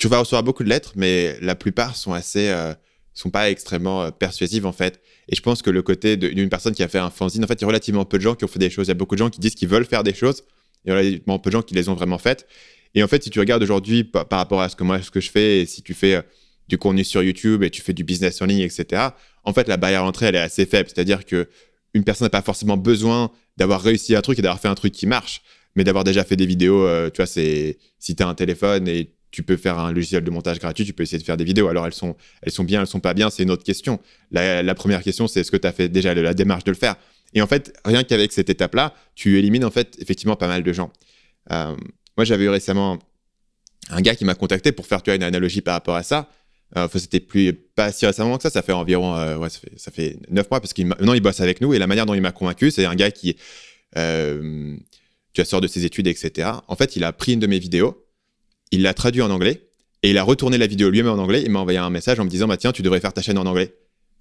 tu 0.00 0.08
vas 0.08 0.18
recevoir 0.18 0.42
beaucoup 0.42 0.64
de 0.64 0.68
lettres, 0.70 0.94
mais 0.96 1.36
la 1.42 1.54
plupart 1.54 1.94
sont 1.94 2.14
assez, 2.14 2.48
euh, 2.48 2.72
sont 3.12 3.28
pas 3.28 3.50
extrêmement 3.50 4.02
euh, 4.02 4.10
persuasives 4.10 4.64
en 4.64 4.72
fait. 4.72 5.02
Et 5.28 5.36
je 5.36 5.42
pense 5.42 5.60
que 5.60 5.68
le 5.68 5.82
côté 5.82 6.16
d'une 6.16 6.48
personne 6.48 6.74
qui 6.74 6.82
a 6.82 6.88
fait 6.88 6.98
un 6.98 7.10
fanzine, 7.10 7.44
en 7.44 7.46
fait, 7.46 7.54
il 7.54 7.60
y 7.60 7.64
a 7.64 7.66
relativement 7.66 8.06
peu 8.06 8.16
de 8.16 8.22
gens 8.22 8.34
qui 8.34 8.44
ont 8.44 8.48
fait 8.48 8.58
des 8.58 8.70
choses. 8.70 8.86
Il 8.86 8.88
y 8.88 8.92
a 8.92 8.94
beaucoup 8.94 9.14
de 9.14 9.18
gens 9.18 9.28
qui 9.28 9.40
disent 9.40 9.54
qu'ils 9.54 9.68
veulent 9.68 9.84
faire 9.84 10.02
des 10.02 10.14
choses, 10.14 10.42
et 10.86 10.90
relativement 10.90 11.38
peu 11.38 11.50
de 11.50 11.52
gens 11.52 11.62
qui 11.62 11.74
les 11.74 11.90
ont 11.90 11.94
vraiment 11.94 12.16
faites. 12.16 12.48
Et 12.94 13.02
en 13.02 13.08
fait, 13.08 13.22
si 13.22 13.28
tu 13.28 13.38
regardes 13.40 13.62
aujourd'hui 13.62 14.02
par, 14.02 14.26
rapport 14.30 14.62
à 14.62 14.70
ce 14.70 14.74
que 14.74 14.84
moi, 14.84 15.02
ce 15.02 15.10
que 15.10 15.20
je 15.20 15.30
fais, 15.30 15.66
si 15.66 15.82
tu 15.82 15.92
fais 15.92 16.14
euh, 16.14 16.22
du 16.68 16.78
contenu 16.78 17.04
sur 17.04 17.22
YouTube 17.22 17.62
et 17.62 17.68
tu 17.68 17.82
fais 17.82 17.92
du 17.92 18.02
business 18.02 18.40
en 18.40 18.46
ligne, 18.46 18.60
etc., 18.60 19.02
en 19.44 19.52
fait, 19.52 19.68
la 19.68 19.76
barrière 19.76 20.02
d'entrée, 20.02 20.26
elle 20.26 20.36
est 20.36 20.40
assez 20.40 20.64
faible. 20.64 20.88
C'est-à-dire 20.92 21.26
que 21.26 21.46
une 21.92 22.04
personne 22.04 22.24
n'a 22.24 22.30
pas 22.30 22.42
forcément 22.42 22.78
besoin 22.78 23.30
d'avoir 23.58 23.82
réussi 23.82 24.16
un 24.16 24.22
truc 24.22 24.38
et 24.38 24.42
d'avoir 24.42 24.60
fait 24.60 24.68
un 24.68 24.74
truc 24.74 24.94
qui 24.94 25.06
marche, 25.06 25.42
mais 25.76 25.84
d'avoir 25.84 26.04
déjà 26.04 26.24
fait 26.24 26.36
des 26.36 26.46
vidéos. 26.46 26.86
tu 27.10 27.16
vois, 27.18 27.26
c'est 27.26 27.78
si 27.98 28.16
tu 28.16 28.22
as 28.22 28.28
un 28.28 28.34
téléphone 28.34 28.88
et 28.88 29.12
tu 29.30 29.42
peux 29.42 29.56
faire 29.56 29.78
un 29.78 29.92
logiciel 29.92 30.24
de 30.24 30.30
montage 30.30 30.58
gratuit, 30.58 30.84
tu 30.84 30.92
peux 30.92 31.02
essayer 31.02 31.18
de 31.18 31.24
faire 31.24 31.36
des 31.36 31.44
vidéos. 31.44 31.68
Alors 31.68 31.86
elles 31.86 31.94
sont, 31.94 32.16
elles 32.42 32.52
sont 32.52 32.64
bien, 32.64 32.80
elles 32.80 32.86
sont 32.86 33.00
pas 33.00 33.14
bien, 33.14 33.30
c'est 33.30 33.42
une 33.42 33.50
autre 33.50 33.64
question. 33.64 34.00
La, 34.30 34.74
première 34.74 35.02
question, 35.02 35.28
c'est 35.28 35.40
est-ce 35.40 35.50
que 35.50 35.56
tu 35.56 35.66
as 35.66 35.72
fait 35.72 35.88
déjà 35.88 36.14
la 36.14 36.34
démarche 36.34 36.64
de 36.64 36.70
le 36.70 36.76
faire? 36.76 36.96
Et 37.34 37.42
en 37.42 37.46
fait, 37.46 37.72
rien 37.84 38.02
qu'avec 38.02 38.32
cette 38.32 38.50
étape-là, 38.50 38.94
tu 39.14 39.38
élimines 39.38 39.64
en 39.64 39.70
fait 39.70 39.96
effectivement 40.00 40.36
pas 40.36 40.48
mal 40.48 40.62
de 40.62 40.72
gens. 40.72 40.92
Euh, 41.52 41.76
moi, 42.16 42.24
j'avais 42.24 42.44
eu 42.44 42.48
récemment 42.48 42.98
un 43.90 44.00
gars 44.00 44.14
qui 44.14 44.24
m'a 44.24 44.34
contacté 44.34 44.72
pour 44.72 44.86
faire 44.86 45.02
tu 45.02 45.14
une 45.14 45.22
analogie 45.22 45.60
par 45.60 45.74
rapport 45.74 45.94
à 45.94 46.02
ça. 46.02 46.28
Euh, 46.76 46.88
c'était 46.94 47.20
plus 47.20 47.52
pas 47.52 47.90
si 47.90 48.06
récemment 48.06 48.36
que 48.36 48.44
ça, 48.44 48.50
ça 48.50 48.62
fait 48.62 48.72
environ 48.72 49.16
euh, 49.16 49.36
ouais, 49.36 49.48
ça 49.76 49.90
fait, 49.90 50.18
neuf 50.30 50.48
mois 50.50 50.60
parce 50.60 50.72
qu'il 50.72 50.86
maintenant 50.86 51.14
il 51.14 51.20
bosse 51.20 51.40
avec 51.40 51.60
nous 51.60 51.74
et 51.74 51.80
la 51.80 51.88
manière 51.88 52.06
dont 52.06 52.14
il 52.14 52.20
m'a 52.20 52.30
convaincu, 52.30 52.70
c'est 52.70 52.84
un 52.84 52.94
gars 52.94 53.10
qui 53.10 53.36
tu 53.92 55.40
as 55.40 55.44
sort 55.44 55.60
de 55.60 55.66
ses 55.66 55.84
études, 55.84 56.06
etc. 56.06 56.50
En 56.68 56.76
fait, 56.76 56.96
il 56.96 57.04
a 57.04 57.12
pris 57.12 57.32
une 57.32 57.40
de 57.40 57.46
mes 57.46 57.58
vidéos 57.58 58.04
il 58.70 58.82
l'a 58.82 58.94
traduit 58.94 59.22
en 59.22 59.30
anglais 59.30 59.70
et 60.02 60.10
il 60.10 60.18
a 60.18 60.22
retourné 60.22 60.58
la 60.58 60.66
vidéo 60.66 60.90
lui-même 60.90 61.12
en 61.12 61.18
anglais. 61.22 61.42
Il 61.44 61.50
m'a 61.50 61.60
envoyé 61.60 61.78
un 61.78 61.90
message 61.90 62.18
en 62.20 62.24
me 62.24 62.30
disant 62.30 62.48
bah 62.48 62.56
tiens 62.56 62.72
tu 62.72 62.82
devrais 62.82 63.00
faire 63.00 63.12
ta 63.12 63.22
chaîne 63.22 63.38
en 63.38 63.46
anglais. 63.46 63.74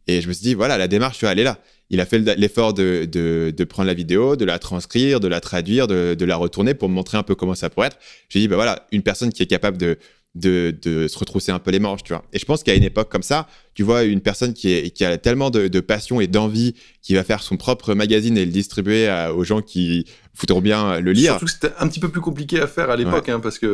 Et 0.07 0.21
je 0.21 0.27
me 0.27 0.33
suis 0.33 0.43
dit 0.43 0.53
voilà 0.53 0.77
la 0.77 0.87
démarche 0.87 1.19
tu 1.19 1.25
vois, 1.25 1.31
elle 1.31 1.39
est 1.39 1.43
là. 1.43 1.59
Il 1.89 1.99
a 2.01 2.05
fait 2.05 2.19
l'effort 2.37 2.73
de, 2.73 3.05
de, 3.05 3.63
prendre 3.63 3.87
la 3.87 3.95
vidéo, 3.95 4.35
de 4.35 4.45
la 4.45 4.59
transcrire, 4.59 5.19
de 5.19 5.27
la 5.27 5.41
traduire, 5.41 5.87
de, 5.87 6.25
la 6.25 6.35
retourner 6.35 6.75
pour 6.75 6.87
me 6.87 6.93
montrer 6.93 7.17
un 7.17 7.23
peu 7.23 7.33
comment 7.33 7.55
ça 7.55 7.71
pourrait 7.71 7.87
être. 7.87 7.97
J'ai 8.29 8.39
dit 8.39 8.47
bah 8.47 8.55
voilà 8.55 8.87
une 8.91 9.01
personne 9.01 9.31
qui 9.31 9.41
est 9.43 9.47
capable 9.47 9.77
de 9.77 9.97
de, 10.35 10.77
de 10.83 11.07
se 11.07 11.17
retrousser 11.17 11.51
un 11.51 11.57
peu 11.57 11.71
les 11.71 11.79
manches, 11.79 12.03
tu 12.03 12.13
vois. 12.13 12.23
Et 12.33 12.39
je 12.39 12.45
pense 12.45 12.61
qu'à 12.61 12.75
une 12.75 12.83
époque 12.83 13.09
comme 13.09 13.23
ça, 13.23 13.47
tu 13.79 13.83
vois 13.83 14.03
une 14.03 14.19
personne 14.19 14.53
qui, 14.53 14.73
est, 14.73 14.89
qui 14.89 15.05
a 15.05 15.17
tellement 15.17 15.51
de, 15.51 15.69
de 15.69 15.79
passion 15.79 16.19
et 16.19 16.27
d'envie 16.27 16.75
qui 17.01 17.15
va 17.15 17.23
faire 17.23 17.41
son 17.41 17.55
propre 17.55 17.93
magazine 17.93 18.37
et 18.37 18.43
le 18.43 18.51
distribuer 18.51 19.09
aux 19.33 19.45
gens 19.45 19.61
qui 19.61 20.05
faudrait 20.33 20.59
bien 20.59 20.99
le 20.99 21.13
lire. 21.13 21.31
Surtout 21.31 21.45
que 21.45 21.51
c'était 21.51 21.71
un 21.79 21.87
petit 21.87 22.01
peu 22.01 22.09
plus 22.09 22.19
compliqué 22.19 22.59
à 22.59 22.67
faire 22.67 22.89
à 22.89 22.97
l'époque, 22.97 23.29
hein, 23.29 23.39
parce 23.39 23.57
que 23.57 23.67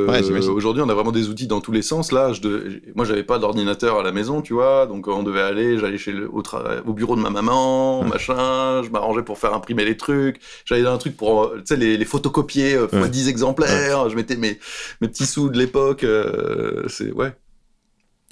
aujourd'hui 0.48 0.84
on 0.86 0.90
a 0.90 0.94
vraiment 0.94 1.12
des 1.12 1.28
outils 1.28 1.48
dans 1.48 1.60
tous 1.60 1.72
les 1.72 1.82
sens. 1.82 2.12
Là, 2.12 2.34
je 2.34 2.42
devais... 2.42 2.82
moi 2.94 3.04
j'avais 3.04 3.24
pas 3.24 3.40
d'ordinateur 3.40 3.98
à 3.98 4.04
la 4.04 4.12
maison, 4.12 4.44
tu 4.44 4.54
vois, 4.54 4.86
donc 4.86 5.08
on 5.08 5.24
devait 5.24 5.42
aller, 5.42 5.80
j'allais 5.80 5.98
chez 5.98 6.12
le... 6.12 6.30
au, 6.30 6.44
au, 6.86 6.94
bureau 6.94 7.16
de 7.16 7.22
ma 7.22 7.32
maman, 7.32 8.04
machin, 8.04 8.84
je 8.84 8.92
m'arrangeais 8.92 9.24
pour 9.24 9.40
faire 9.40 9.56
imprimer 9.56 9.86
les 9.86 9.98
trucs, 9.98 10.40
j'allais 10.66 10.84
dans 10.84 10.94
un 10.94 11.00
truc 11.00 11.18
pour, 11.18 11.52
tu 11.56 11.62
sais, 11.66 11.78
les, 11.78 12.06
photocopier 12.06 12.76
euh, 12.76 12.88
fois 12.88 13.08
10 13.08 13.28
exemplaires, 13.28 14.08
je 14.08 14.16
mettais 14.16 14.36
mes, 14.36 14.60
mes 15.02 15.08
petits 15.08 15.26
sous 15.26 15.50
de 15.50 15.58
l'époque, 15.58 16.04
euh, 16.04 16.84
c'est 16.90 17.12
ouais. 17.12 17.34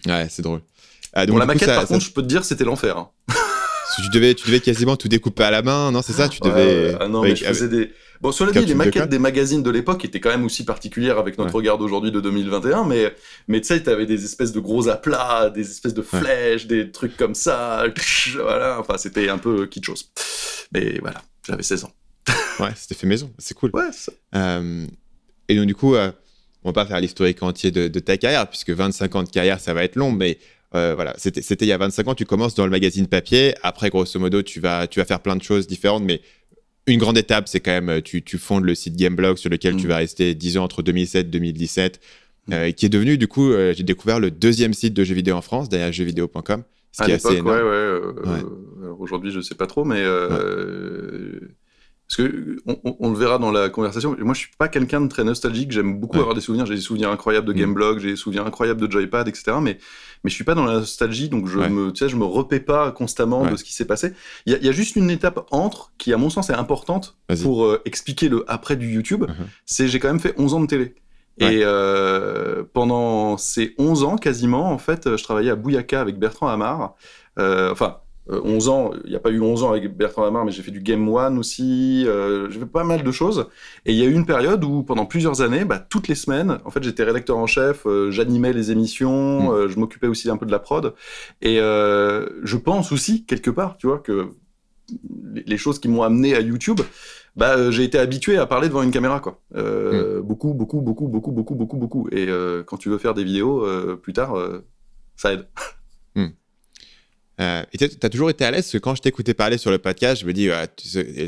Ouais, 0.06 0.28
c'est 0.30 0.44
drôle. 0.44 0.62
Ah, 1.14 1.26
donc, 1.26 1.40
la 1.40 1.46
maquette, 1.46 1.68
par 1.68 1.88
contre, 1.88 2.04
je 2.04 2.12
peux 2.12 2.22
te 2.22 2.28
dire, 2.28 2.44
c'était 2.44 2.64
l'enfer. 2.64 2.98
Hein. 2.98 3.10
tu 4.04 4.10
devais, 4.10 4.34
tu 4.34 4.48
devais 4.48 4.60
quasiment 4.60 4.96
tout 4.96 5.08
découper 5.08 5.44
à 5.44 5.52
la 5.52 5.62
main, 5.62 5.92
non 5.92 6.02
C'est 6.02 6.14
ça 6.14 6.28
Tu 6.28 6.40
devais. 6.40 6.96
ah 7.00 7.08
non, 7.08 7.22
mais 7.22 7.36
je 7.36 7.46
faisais 7.46 7.68
des. 7.70 7.92
Bon, 8.22 8.32
cela 8.32 8.52
dit, 8.52 8.66
les 8.66 8.74
maquettes 8.74 9.10
des 9.10 9.20
magazines 9.20 9.62
de 9.64 9.70
l'époque 9.70 10.06
étaient 10.06 10.22
quand 10.22 10.30
même 10.30 10.46
aussi 10.46 10.64
particulières 10.64 11.18
avec 11.18 11.38
notre 11.38 11.54
regard 11.54 11.78
d'aujourd'hui 11.78 12.10
de 12.10 12.22
2021, 12.22 12.86
mais, 12.86 13.14
mais 13.50 13.60
tu 13.60 13.68
sais, 13.68 13.84
t'avais 13.84 14.06
des 14.06 14.24
espèces 14.24 14.54
de 14.54 14.62
gros 14.62 14.88
aplats, 14.88 15.50
des 15.50 15.70
espèces 15.70 15.94
de 15.94 16.02
flèches, 16.02 16.66
des 16.66 16.90
trucs 16.90 17.18
comme 17.18 17.36
ça, 17.36 17.84
voilà, 18.36 18.80
enfin, 18.80 18.98
c'était 18.98 19.28
un 19.28 19.38
peu 19.38 19.66
kitschos. 19.66 20.06
Mais 20.72 21.00
voilà, 21.02 21.22
j'avais 21.46 21.64
16 21.64 21.84
ans. 21.84 21.92
ouais, 22.62 22.72
c'était 22.78 22.96
fait 22.96 23.08
maison, 23.08 23.30
c'est 23.38 23.54
cool. 23.54 23.72
Ouais, 23.74 23.90
euh, 24.36 24.86
et 25.50 25.56
donc, 25.58 25.66
du 25.66 25.76
coup, 25.76 25.96
euh, 25.96 26.10
on 26.64 26.70
va 26.70 26.74
pas 26.74 26.86
faire 26.86 27.02
l'historique 27.02 27.44
entier 27.44 27.72
de, 27.72 27.90
de, 27.90 28.00
ta 28.00 28.16
carrière, 28.16 28.48
puisque 28.48 28.70
25 28.70 29.16
ans 29.16 29.24
de 29.24 29.30
carrière, 29.30 29.60
ça 29.60 29.74
va 29.74 29.84
être 29.84 29.98
long, 29.98 30.14
mais 30.14 30.40
euh, 30.76 30.96
voilà, 30.96 31.14
c'était 31.18 31.66
il 31.66 31.68
y 31.68 31.72
a 31.72 31.78
25 31.78 32.08
ans, 32.08 32.16
tu 32.16 32.26
commences 32.26 32.56
dans 32.56 32.66
le 32.66 32.72
magazine 32.72 33.08
papier. 33.08 33.54
Après, 33.62 33.90
grosso 33.90 34.20
modo, 34.20 34.42
tu 34.42 34.60
vas, 34.60 34.88
tu 34.88 35.00
vas 35.00 35.06
faire 35.06 35.20
plein 35.20 35.36
de 35.36 35.44
choses 35.44 35.68
différentes, 35.68 36.04
mais 36.04 36.22
une 36.88 37.00
grande 37.00 37.18
étape, 37.18 37.48
c'est 37.48 37.60
quand 37.60 37.72
même, 37.72 37.90
euh, 37.90 38.02
tu, 38.02 38.24
tu, 38.24 38.38
fondes 38.38 38.66
le 38.66 38.76
site 38.76 38.96
Gameblog 38.96 39.38
sur 39.38 39.50
lequel 39.50 39.76
tu 39.76 39.86
mm. 39.86 39.90
vas 39.90 39.98
rester 39.98 40.36
10 40.36 40.58
ans 40.58 40.64
entre 40.64 40.82
2007 40.82 41.28
et 41.28 41.30
2017, 41.30 42.00
qui 42.76 42.86
est 42.86 42.90
devenu, 42.90 43.18
du 43.18 43.28
coup, 43.28 43.52
euh, 43.52 43.74
j'ai 43.76 43.84
découvert 43.84 44.20
le 44.20 44.32
deuxième 44.32 44.74
site 44.74 44.94
de 44.94 45.04
jeux 45.04 45.16
vidéo 45.16 45.36
en 45.36 45.42
France, 45.42 45.70
derrière 45.70 45.94
jeuxvideo.com. 45.94 46.64
Ce 46.92 47.04
qui 47.04 47.12
est 47.12 47.16
assez 47.16 47.38
énorme. 47.38 47.48
Ouais, 47.48 48.32
ouais, 48.32 48.90
Aujourd'hui, 49.00 49.32
je 49.32 49.42
sais 49.42 49.56
pas 49.56 49.66
trop, 49.66 49.84
mais 49.84 50.04
parce 52.08 52.18
que 52.18 52.58
on, 52.66 53.10
le 53.10 53.18
verra 53.18 53.40
dans 53.40 53.52
la 53.52 53.70
conversation. 53.70 54.16
Moi, 54.20 54.34
je 54.34 54.40
suis 54.40 54.52
pas 54.58 54.68
quelqu'un 54.68 55.02
de 55.02 55.08
très 55.08 55.24
nostalgique. 55.24 55.72
J'aime 55.72 56.00
beaucoup 56.00 56.20
avoir 56.20 56.36
des 56.36 56.42
souvenirs. 56.42 56.66
J'ai 56.66 56.76
des 56.76 56.82
souvenirs 56.82 57.10
incroyables 57.10 57.48
de 57.48 57.54
mm. 57.54 57.58
Gameblog, 57.58 58.00
j'ai 58.00 58.12
des 58.12 58.16
souvenirs 58.16 58.46
incroyables 58.46 58.82
de 58.82 58.92
Joypad, 58.92 59.28
etc. 59.28 59.58
Mais 59.62 59.78
mais 60.24 60.30
je 60.30 60.36
suis 60.36 60.44
pas 60.46 60.56
dans 60.56 60.66
la 60.66 60.80
nostalgie, 60.80 61.28
donc 61.28 61.48
je 61.48 61.60
me, 61.60 61.92
tu 61.92 62.00
sais, 62.00 62.10
je 62.10 62.16
me 62.16 62.24
repais 62.24 62.62
pas 62.62 62.92
constamment 62.92 63.46
de 63.46 63.58
ce 63.58 63.64
qui 63.64 63.74
s'est 63.74 63.86
passé. 63.86 64.14
Il 64.46 64.54
y, 64.54 64.70
a 64.70 64.72
juste 64.72 64.96
une 64.96 65.10
étape 65.10 65.46
entre 65.52 65.92
qui, 65.98 66.14
à 66.14 66.18
mon 66.18 66.30
sens, 66.30 66.50
est 66.50 66.54
importante 66.54 67.18
pour 67.42 67.66
euh, 67.66 67.82
expliquer 67.84 68.30
le 68.30 68.46
après 68.48 68.78
du 68.78 68.90
YouTube. 68.90 69.26
Uh-huh. 69.26 69.34
C'est 69.66 69.90
j'ai 69.90 70.00
quand 70.00 70.08
même 70.08 70.22
fait 70.22 70.34
11 70.38 70.54
ans 70.54 70.62
de 70.62 70.68
télé. 70.68 70.96
Et 71.40 71.62
euh, 71.64 72.64
pendant 72.74 73.38
ces 73.38 73.74
11 73.80 74.04
ans, 74.04 74.16
quasiment, 74.18 74.72
en 74.72 74.78
fait, 74.78 75.18
je 75.18 75.24
travaillais 75.24 75.50
à 75.50 75.56
Bouyaka 75.56 76.00
avec 76.00 76.18
Bertrand 76.20 76.48
Hamar. 76.48 76.96
Euh, 77.40 77.72
enfin, 77.72 77.98
11 78.30 78.68
euh, 78.68 78.72
ans, 78.72 78.92
il 79.04 79.10
n'y 79.10 79.16
a 79.16 79.20
pas 79.20 79.32
eu 79.32 79.42
11 79.42 79.64
ans 79.64 79.72
avec 79.72 79.96
Bertrand 79.96 80.24
Lamar, 80.24 80.46
mais 80.46 80.52
j'ai 80.52 80.64
fait 80.64 80.72
du 80.72 80.80
Game 80.80 81.08
One 81.10 81.38
aussi, 81.38 82.06
euh, 82.08 82.50
j'ai 82.50 82.60
fait 82.60 82.66
pas 82.66 82.84
mal 82.84 83.04
de 83.04 83.12
choses. 83.12 83.48
Et 83.86 83.92
il 83.92 84.00
y 84.00 84.04
a 84.04 84.06
eu 84.06 84.14
une 84.14 84.26
période 84.26 84.64
où, 84.64 84.84
pendant 84.84 85.06
plusieurs 85.06 85.42
années, 85.42 85.66
bah, 85.66 85.80
toutes 85.80 86.08
les 86.08 86.16
semaines, 86.16 86.60
en 86.64 86.70
fait, 86.70 86.84
j'étais 86.84 87.04
rédacteur 87.04 87.38
en 87.38 87.48
chef, 87.48 87.86
euh, 87.86 88.12
j'animais 88.12 88.54
les 88.54 88.72
émissions, 88.72 89.52
mm. 89.52 89.68
je 89.68 89.80
m'occupais 89.80 90.08
aussi 90.08 90.30
un 90.30 90.38
peu 90.38 90.46
de 90.46 90.52
la 90.52 90.60
prod. 90.60 90.94
Et 91.42 91.58
je 91.58 92.56
pense 92.58 92.92
aussi, 92.92 93.26
quelque 93.26 93.50
part, 93.50 93.78
tu 93.78 93.88
vois, 93.88 94.00
que 94.00 94.30
les 95.46 95.58
choses 95.58 95.80
qui 95.80 95.88
m'ont 95.88 96.04
amené 96.04 96.36
à 96.36 96.40
YouTube, 96.40 96.80
bah, 97.36 97.72
j'ai 97.72 97.84
été 97.84 97.98
habitué 97.98 98.38
à 98.38 98.46
parler 98.46 98.70
devant 98.70 98.84
une 98.84 98.92
caméra, 98.92 99.20
quoi. 99.20 99.42
Mm. 99.54 100.22
Beaucoup, 100.22 100.54
beaucoup, 100.54 100.80
beaucoup, 100.80 101.08
beaucoup, 101.08 101.32
beaucoup, 101.32 101.56
beaucoup, 101.56 101.78
beaucoup. 101.78 102.08
Et 102.12 102.28
quand 102.66 102.78
tu 102.78 102.90
veux 102.90 102.98
faire 102.98 103.14
des 103.14 103.26
vidéos 103.26 103.68
plus 103.98 104.14
tard, 104.14 104.36
ça 105.18 105.34
aide. 105.34 105.46
Euh, 107.42 107.64
et 107.74 107.78
tu 107.78 107.86
as 108.04 108.10
toujours 108.10 108.30
été 108.30 108.46
à 108.46 108.52
l'aise, 108.52 108.66
parce 108.66 108.74
que 108.74 108.78
quand 108.78 108.96
je 108.96 109.02
t'écoutais 109.02 109.34
parler 109.34 109.58
sur 109.58 109.72
le 109.72 109.80
podcast, 109.80 110.22
je 110.22 110.28
me 110.28 110.34
dis, 110.34 110.50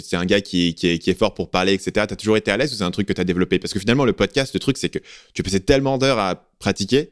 c'est 0.02 0.16
un 0.16 0.26
gars 0.26 0.42
qui, 0.42 0.76
qui, 0.76 0.88
est, 0.88 1.18
fort 1.18 1.34
pour 1.34 1.50
parler, 1.50 1.74
etc. 1.74 1.92
Tu 2.08 2.14
as 2.14 2.16
toujours 2.16 2.38
été 2.38 2.52
à 2.52 2.58
l'aise 2.58 2.74
ou 2.74 2.76
c'est 2.78 2.84
un 2.84 2.92
truc 2.92 3.08
que 3.08 3.14
tu 3.14 3.22
as 3.22 3.24
développé? 3.26 3.60
Parce 3.60 3.74
que 3.74 3.80
finalement, 3.80 4.06
le 4.06 4.14
podcast, 4.14 4.54
le 4.54 4.60
truc, 4.60 4.78
c'est 4.78 4.90
que 4.90 5.00
tu 5.34 5.42
passais 5.42 5.60
tellement 5.60 5.98
d'heures 5.98 6.20
à 6.20 6.48
pratiquer 6.60 7.12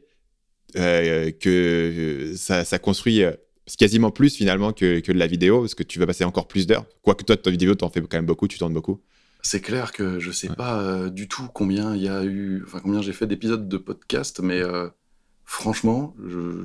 euh, 0.76 1.30
que 1.32 2.34
ça, 2.36 2.64
ça, 2.64 2.78
construit 2.78 3.24
euh, 3.24 3.32
quasiment 3.78 4.10
plus 4.10 4.34
finalement 4.34 4.72
que, 4.72 5.00
que, 5.00 5.10
de 5.10 5.18
la 5.18 5.26
vidéo, 5.26 5.60
parce 5.60 5.74
que 5.74 5.82
tu 5.82 5.98
vas 5.98 6.06
passer 6.06 6.24
encore 6.24 6.46
plus 6.46 6.66
d'heures. 6.66 6.86
Quoique 7.02 7.24
toi, 7.24 7.36
ta 7.36 7.50
vidéo, 7.50 7.74
tu 7.74 7.84
en 7.84 7.90
fais 7.90 8.00
quand 8.00 8.16
même 8.16 8.26
beaucoup, 8.26 8.46
tu 8.46 8.58
tournes 8.58 8.74
beaucoup. 8.74 9.00
C'est 9.42 9.60
clair 9.60 9.92
que 9.92 10.20
je 10.20 10.30
sais 10.30 10.48
pas 10.48 11.10
du 11.10 11.28
tout 11.28 11.48
combien 11.52 11.94
il 11.94 12.02
y 12.02 12.08
a 12.08 12.24
eu, 12.24 12.62
enfin 12.64 12.80
combien 12.82 13.02
j'ai 13.02 13.12
fait 13.12 13.26
d'épisodes 13.26 13.68
de 13.68 13.76
podcast, 13.76 14.40
mais 14.42 14.62
franchement, 15.44 16.16
je 16.26 16.64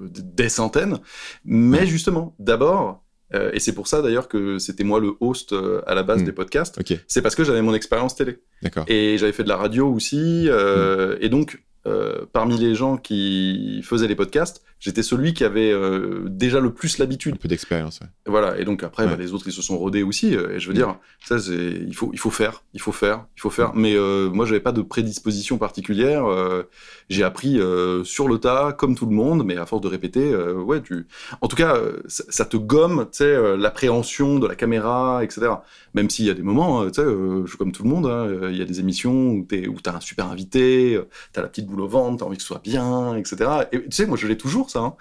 des 0.00 0.48
centaines. 0.48 0.98
Mais 1.44 1.86
justement, 1.86 2.34
d'abord, 2.38 3.04
euh, 3.34 3.50
et 3.52 3.60
c'est 3.60 3.72
pour 3.72 3.88
ça 3.88 4.02
d'ailleurs 4.02 4.28
que 4.28 4.58
c'était 4.58 4.84
moi 4.84 5.00
le 5.00 5.14
host 5.20 5.52
euh, 5.52 5.82
à 5.86 5.94
la 5.94 6.02
base 6.02 6.22
hmm. 6.22 6.26
des 6.26 6.32
podcasts, 6.32 6.80
c'est 7.08 7.22
parce 7.22 7.34
que 7.34 7.44
j'avais 7.44 7.62
mon 7.62 7.74
expérience 7.74 8.14
télé. 8.14 8.38
Et 8.86 9.18
j'avais 9.18 9.32
fait 9.32 9.44
de 9.44 9.48
la 9.48 9.56
radio 9.56 9.92
aussi. 9.92 10.46
Euh, 10.48 11.14
hmm. 11.14 11.18
Et 11.20 11.28
donc, 11.28 11.62
parmi 12.32 12.58
les 12.58 12.74
gens 12.74 12.96
qui 12.96 13.80
faisaient 13.82 14.08
les 14.08 14.16
podcasts, 14.16 14.62
j'étais 14.78 15.02
celui 15.02 15.34
qui 15.34 15.44
avait 15.44 15.72
euh, 15.72 16.24
déjà 16.26 16.60
le 16.60 16.72
plus 16.72 16.98
l'habitude. 16.98 17.34
Un 17.34 17.38
peu 17.38 17.48
d'expérience. 17.48 18.00
Voilà, 18.26 18.58
et 18.58 18.64
donc 18.64 18.82
après, 18.82 19.06
bah, 19.06 19.16
les 19.18 19.32
autres, 19.32 19.46
ils 19.46 19.52
se 19.52 19.62
sont 19.62 19.78
rodés 19.78 20.02
aussi. 20.02 20.36
Euh, 20.36 20.56
et 20.56 20.60
je 20.60 20.68
veux 20.68 20.74
mm. 20.74 20.76
dire, 20.76 20.96
ça, 21.24 21.36
il 21.36 21.94
faut, 21.94 22.10
il 22.12 22.18
faut 22.18 22.30
faire, 22.30 22.62
il 22.74 22.80
faut 22.80 22.92
faire, 22.92 23.26
il 23.36 23.40
faut 23.40 23.50
faire. 23.50 23.74
Mm. 23.74 23.80
Mais 23.80 23.94
euh, 23.94 24.30
moi, 24.30 24.46
j'avais 24.46 24.60
pas 24.60 24.72
de 24.72 24.82
prédisposition 24.82 25.58
particulière. 25.58 26.24
j'ai 27.08 27.24
appris 27.24 27.58
sur 28.04 28.28
le 28.28 28.38
tas, 28.38 28.72
comme 28.72 28.94
tout 28.94 29.06
le 29.06 29.14
monde, 29.14 29.44
mais 29.44 29.56
à 29.56 29.66
force 29.66 29.82
de 29.82 29.88
répéter, 29.88 30.34
ouais, 30.36 30.82
tu. 30.82 31.06
En 31.40 31.48
tout 31.48 31.56
cas, 31.56 31.76
ça, 32.06 32.44
te 32.44 32.56
gomme, 32.56 33.06
tu 33.10 33.18
sais, 33.18 33.56
l'appréhension 33.56 34.38
de 34.38 34.46
la 34.46 34.54
caméra, 34.54 35.24
etc. 35.24 35.48
Même 35.94 36.10
s'il 36.10 36.26
y 36.26 36.30
a 36.30 36.34
des 36.34 36.42
moments, 36.42 36.86
tu 36.86 36.94
sais, 36.94 37.04
je 37.04 37.46
suis 37.46 37.58
comme 37.58 37.72
tout 37.72 37.82
le 37.82 37.88
monde. 37.88 38.06
Hein, 38.06 38.50
il 38.50 38.56
y 38.56 38.62
a 38.62 38.64
des 38.64 38.80
émissions 38.80 39.32
où 39.32 39.46
tu 39.48 39.70
as 39.86 39.94
un 39.94 40.00
super 40.00 40.30
invité, 40.30 41.00
tu 41.32 41.40
as 41.40 41.42
la 41.42 41.48
petite 41.48 41.66
boule 41.66 41.75
au 41.80 41.88
ventre, 41.88 42.22
as 42.22 42.26
envie 42.26 42.36
que 42.36 42.42
ce 42.42 42.48
soit 42.48 42.62
bien, 42.62 43.16
etc. 43.16 43.50
Et 43.72 43.82
tu 43.82 43.90
sais, 43.90 44.06
moi, 44.06 44.16
je 44.16 44.26
l'ai 44.26 44.36
toujours 44.36 44.70
ça. 44.70 44.80
Hein. 44.80 44.94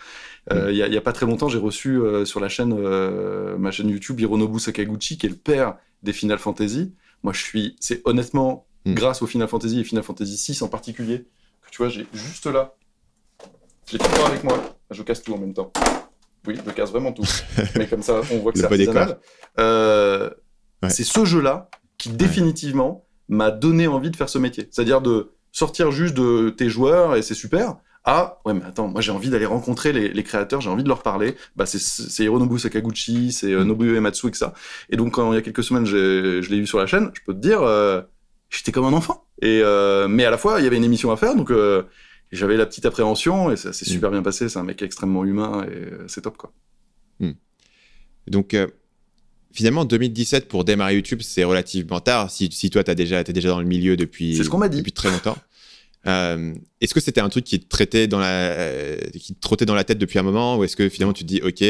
Euh, 0.51 0.71
il 0.71 0.89
n'y 0.89 0.97
a, 0.97 1.01
pas 1.01 1.13
très 1.13 1.25
longtemps, 1.25 1.47
j'ai 1.47 1.57
reçu 1.57 1.97
euh, 1.97 2.25
sur 2.25 2.39
la 2.39 2.49
chaîne, 2.49 2.75
euh, 2.77 3.57
ma 3.57 3.71
chaîne 3.71 3.89
YouTube, 3.89 4.19
Hironobu 4.19 4.59
Sakaguchi, 4.59 5.17
qui 5.17 5.25
est 5.25 5.29
le 5.29 5.35
père 5.35 5.77
des 6.03 6.13
Final 6.13 6.37
Fantasy. 6.37 6.93
Moi, 7.23 7.33
je 7.33 7.41
suis, 7.41 7.75
c'est 7.79 8.01
honnêtement 8.05 8.67
hmm. 8.85 8.93
grâce 8.93 9.21
au 9.21 9.27
Final 9.27 9.47
Fantasy 9.47 9.79
et 9.79 9.83
Final 9.83 10.03
Fantasy 10.03 10.37
6 10.37 10.61
en 10.61 10.67
particulier 10.67 11.25
que 11.63 11.71
tu 11.71 11.77
vois, 11.77 11.89
j'ai 11.89 12.05
juste 12.13 12.45
là, 12.45 12.75
j'ai 13.87 13.97
tout 13.97 14.05
avec 14.25 14.43
moi. 14.43 14.77
Je 14.91 15.01
casse 15.01 15.23
tout 15.23 15.33
en 15.33 15.39
même 15.39 15.53
temps. 15.53 15.71
Oui, 16.47 16.55
je 16.63 16.71
casse 16.71 16.91
vraiment 16.91 17.11
tout. 17.11 17.25
Mais 17.75 17.87
comme 17.87 18.03
ça, 18.03 18.21
on 18.31 18.37
voit 18.37 18.51
que 18.51 18.59
c'est 18.59 18.65
artisanal. 18.65 19.17
C'est 20.89 21.03
ce 21.03 21.25
jeu-là 21.25 21.69
qui 21.97 22.09
définitivement 22.09 23.05
m'a 23.29 23.51
donné 23.51 23.87
envie 23.87 24.11
de 24.11 24.15
faire 24.15 24.29
ce 24.29 24.37
métier. 24.37 24.67
C'est-à-dire 24.71 25.01
de 25.01 25.34
sortir 25.55 25.89
juste 25.89 26.15
de 26.15 26.49
tes 26.49 26.67
joueurs 26.67 27.15
et 27.15 27.21
c'est 27.21 27.33
super, 27.33 27.77
ah 28.03 28.41
ouais 28.43 28.53
mais 28.53 28.63
attends 28.65 28.89
moi 28.89 28.99
j'ai 28.99 29.13
envie 29.13 29.29
d'aller 29.29 29.45
rencontrer 29.45 29.93
les, 29.93 30.23
créateurs 30.23 30.59
j'ai 30.59 30.69
envie 30.69 30.83
de 30.83 30.89
leur 30.89 31.01
parler 31.01 31.35
bah 31.55 31.65
c'est 31.65 32.23
Hironobu 32.23 32.59
Sakaguchi 32.59 33.31
c'est 33.31 33.53
euh, 33.53 33.63
mm. 33.63 33.67
Nobuo 33.67 33.95
Ematsu 33.95 34.27
et 34.27 34.33
ça 34.33 34.53
et 34.89 34.97
donc 34.97 35.13
quand 35.13 35.31
il 35.31 35.35
y 35.35 35.39
a 35.39 35.41
quelques 35.41 35.63
semaines 35.63 35.85
je 35.85 36.41
l'ai 36.41 36.59
vu 36.59 36.67
sur 36.67 36.77
la 36.77 36.87
chaîne 36.87 37.09
je 37.13 37.21
peux 37.25 37.33
te 37.33 37.39
dire 37.39 37.61
euh, 37.61 38.01
j'étais 38.49 38.73
comme 38.73 38.83
un 38.83 38.93
enfant 38.93 39.25
et 39.41 39.61
euh, 39.63 40.09
mais 40.09 40.25
à 40.25 40.29
la 40.29 40.37
fois 40.37 40.59
il 40.59 40.65
y 40.65 40.67
avait 40.67 40.77
une 40.77 40.83
émission 40.83 41.09
à 41.11 41.15
faire 41.15 41.35
donc 41.35 41.51
j'avais 42.33 42.57
la 42.57 42.65
petite 42.65 42.85
appréhension 42.85 43.49
et 43.49 43.55
ça 43.55 43.71
s'est 43.71 43.85
mm. 43.85 43.93
super 43.93 44.11
bien 44.11 44.21
passé 44.21 44.49
c'est 44.49 44.59
un 44.59 44.63
mec 44.63 44.81
extrêmement 44.81 45.23
humain 45.23 45.65
et 45.71 45.87
c'est 46.07 46.21
top 46.21 46.35
quoi 46.35 46.51
mm. 47.21 47.31
donc 48.27 48.55
finalement 49.55 49.85
2017 49.85 50.47
pour 50.47 50.65
démarrer 50.65 50.95
YouTube 50.95 51.21
c'est 51.23 51.43
relativement 51.43 51.99
tard. 51.99 52.29
Si, 52.29 52.49
si 52.51 52.69
toi 52.69 52.83
tu 52.83 52.93
déjà 52.93 53.21
es 53.21 53.23
déjà 53.33 53.49
dans 53.49 53.61
le 53.61 53.65
milieu 53.65 53.97
depuis 53.97 54.35
ce 54.35 54.67
dit. 54.67 54.77
depuis 54.77 54.91
très 54.91 55.09
longtemps. 55.09 55.37
Euh, 56.07 56.53
est-ce 56.81 56.93
que 56.93 56.99
c'était 56.99 57.21
un 57.21 57.29
truc 57.29 57.45
qui 57.45 57.59
te 57.59 57.67
traitait 57.67 58.07
dans 58.07 58.19
la, 58.19 58.27
euh, 58.27 58.97
qui 59.19 59.33
trottait 59.35 59.65
dans 59.65 59.73
la 59.73 59.83
tête 59.83 59.97
depuis 59.97 60.19
un 60.19 60.23
moment, 60.23 60.57
ou 60.57 60.63
est-ce 60.63 60.75
que 60.75 60.87
finalement 60.87 61.13
tu 61.13 61.23
te 61.23 61.27
dis, 61.27 61.41
ok, 61.41 61.63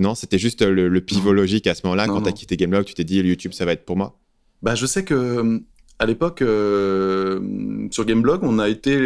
non, 0.00 0.14
c'était 0.14 0.38
juste 0.38 0.60
le, 0.62 1.00
pivot 1.00 1.32
logique 1.32 1.66
à 1.66 1.74
ce 1.74 1.80
moment-là, 1.84 2.06
quand 2.06 2.20
tu 2.20 2.28
as 2.28 2.32
quitté 2.32 2.58
Gameblog, 2.58 2.84
tu 2.84 2.92
t'es 2.92 3.04
dit, 3.04 3.20
YouTube, 3.20 3.52
ça 3.52 3.64
va 3.64 3.72
être 3.72 3.86
pour 3.86 3.96
moi? 3.96 4.18
Bah, 4.62 4.74
je 4.74 4.84
sais 4.84 5.04
que 5.04 5.62
à 6.00 6.06
l'époque, 6.06 6.40
euh, 6.40 7.40
sur 7.90 8.06
Gameblog, 8.06 8.40
on 8.42 8.58
a 8.58 8.70
été 8.70 8.98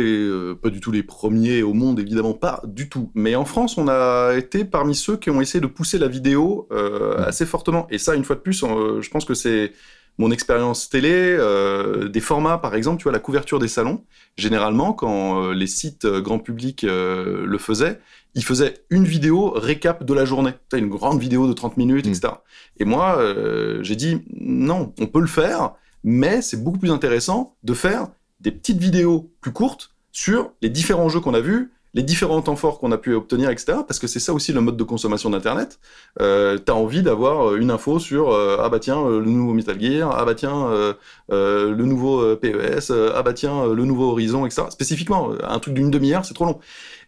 pas 0.63 0.71
du 0.71 0.81
tout 0.81 0.93
les 0.93 1.03
premiers 1.03 1.65
au 1.65 1.73
monde, 1.73 1.99
évidemment 1.99 2.35
pas 2.35 2.63
du 2.65 2.89
tout. 2.89 3.11
Mais 3.15 3.35
en 3.35 3.45
France, 3.45 3.77
on 3.77 3.89
a 3.89 4.35
été 4.37 4.65
parmi 4.65 4.95
ceux 4.95 5.17
qui 5.17 5.29
ont 5.29 5.41
essayé 5.41 5.61
de 5.61 5.67
pousser 5.67 5.99
la 5.99 6.07
vidéo 6.07 6.69
mmh. 6.71 7.23
assez 7.27 7.47
fortement. 7.47 7.89
Et 7.91 7.99
ça, 7.99 8.15
une 8.15 8.23
fois 8.23 8.37
de 8.37 8.43
plus, 8.43 8.61
je 8.61 9.11
pense 9.11 9.25
que 9.25 9.35
c'est 9.35 9.73
mon 10.19 10.31
expérience 10.31 10.89
télé, 10.89 11.11
euh, 11.13 12.09
des 12.09 12.21
formats, 12.21 12.59
par 12.59 12.77
exemple, 12.77 12.99
tu 12.99 13.03
vois, 13.03 13.13
la 13.13 13.19
couverture 13.19 13.59
des 13.59 13.67
salons. 13.67 14.05
Généralement, 14.37 14.93
quand 14.93 15.51
les 15.51 15.67
sites 15.67 16.07
grand 16.07 16.39
public 16.39 16.87
le 16.89 17.59
faisaient, 17.59 17.99
ils 18.37 18.45
faisaient 18.45 18.75
une 18.91 19.05
vidéo 19.05 19.51
récap 19.51 20.05
de 20.05 20.15
la 20.15 20.25
journée. 20.25 20.53
Une 20.73 20.89
grande 20.89 21.21
vidéo 21.21 21.49
de 21.49 21.55
30 21.55 21.77
minutes, 21.77 22.07
etc. 22.07 22.29
Mm. 22.29 22.83
Et 22.83 22.85
moi, 22.85 23.21
j'ai 23.81 23.97
dit, 23.97 24.23
non, 24.41 24.95
on 25.01 25.07
peut 25.09 25.21
le 25.21 25.27
faire, 25.27 25.75
mais 26.05 26.43
c'est 26.43 26.63
beaucoup 26.63 26.79
plus 26.79 26.91
intéressant 26.91 27.57
de 27.65 27.75
faire 27.75 28.09
des 28.41 28.53
petites 28.53 28.79
vidéos 28.79 29.31
plus 29.41 29.53
courtes 29.53 29.91
sur 30.13 30.53
les 30.63 30.69
différents 30.69 31.09
jeux 31.09 31.21
qu'on 31.21 31.35
a 31.35 31.41
vus, 31.41 31.73
les 31.95 32.03
différents 32.03 32.43
temps 32.43 32.57
forts 32.57 32.79
qu'on 32.79 32.93
a 32.93 32.99
pu 32.99 33.15
obtenir, 33.15 33.51
etc. 33.51 33.79
Parce 33.87 33.99
que 33.99 34.07
c'est 34.07 34.21
ça 34.21 34.33
aussi 34.33 34.53
le 34.53 34.61
mode 34.61 34.77
de 34.77 34.83
consommation 34.85 35.31
d'Internet. 35.31 35.79
Euh, 36.21 36.59
T'as 36.59 36.75
envie 36.75 37.03
d'avoir 37.03 37.51
euh, 37.51 37.57
une 37.57 37.71
info 37.71 37.99
sur 37.99 38.31
euh, 38.31 38.59
ah 38.61 38.69
bah 38.69 38.81
tiens 38.81 39.09
le 39.09 39.25
nouveau 39.25 39.55
Metal 39.55 39.81
Gear, 39.81 40.11
ah 40.15 40.25
bah 40.25 40.35
tiens 40.35 40.95
le 41.31 41.85
nouveau 41.85 42.37
PES, 42.37 42.93
ah 43.15 43.23
bah 43.23 43.33
tiens 43.33 43.67
le 43.67 43.85
nouveau 43.85 44.11
Horizon, 44.11 44.45
etc. 44.45 44.65
Spécifiquement, 44.71 45.33
un 45.43 45.59
truc 45.59 45.75
d'une 45.75 45.91
demi-heure, 45.91 46.25
c'est 46.25 46.35
trop 46.35 46.45
long. 46.45 46.59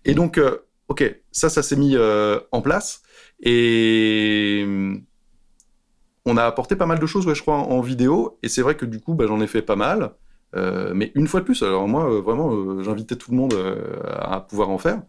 Et 0.05 0.15
donc, 0.15 0.41
ok, 0.89 1.21
ça, 1.33 1.49
ça 1.49 1.63
s'est 1.63 1.77
mis 1.77 1.97
en 2.53 2.63
place 2.63 3.03
et 3.43 4.65
on 6.27 6.37
a 6.37 6.45
apporté 6.45 6.77
pas 6.77 6.87
mal 6.87 6.99
de 6.99 7.07
choses, 7.07 7.27
ouais, 7.27 7.35
je 7.35 7.43
crois, 7.43 7.57
en, 7.57 7.81
vidéo. 7.81 8.39
Et 8.43 8.49
c'est 8.49 8.61
vrai 8.61 8.75
que 8.75 8.85
du 8.85 9.01
coup, 9.01 9.15
bah, 9.15 9.27
j'en 9.27 9.41
ai 9.41 9.47
fait 9.47 9.63
pas 9.63 9.77
mal. 9.77 10.13
Euh, 10.57 10.93
mais 10.95 11.13
une 11.15 11.29
fois 11.29 11.41
de 11.41 11.45
plus, 11.45 11.63
alors 11.63 11.87
moi, 11.89 12.11
euh, 12.11 12.21
vraiment, 12.21 12.53
euh, 12.53 12.83
j'invitais 12.83 13.17
tout 13.17 13.31
le 13.31 13.37
monde 13.37 13.55
à 14.05 14.41
pouvoir 14.41 14.71
en 14.71 14.79
faire. 14.79 15.03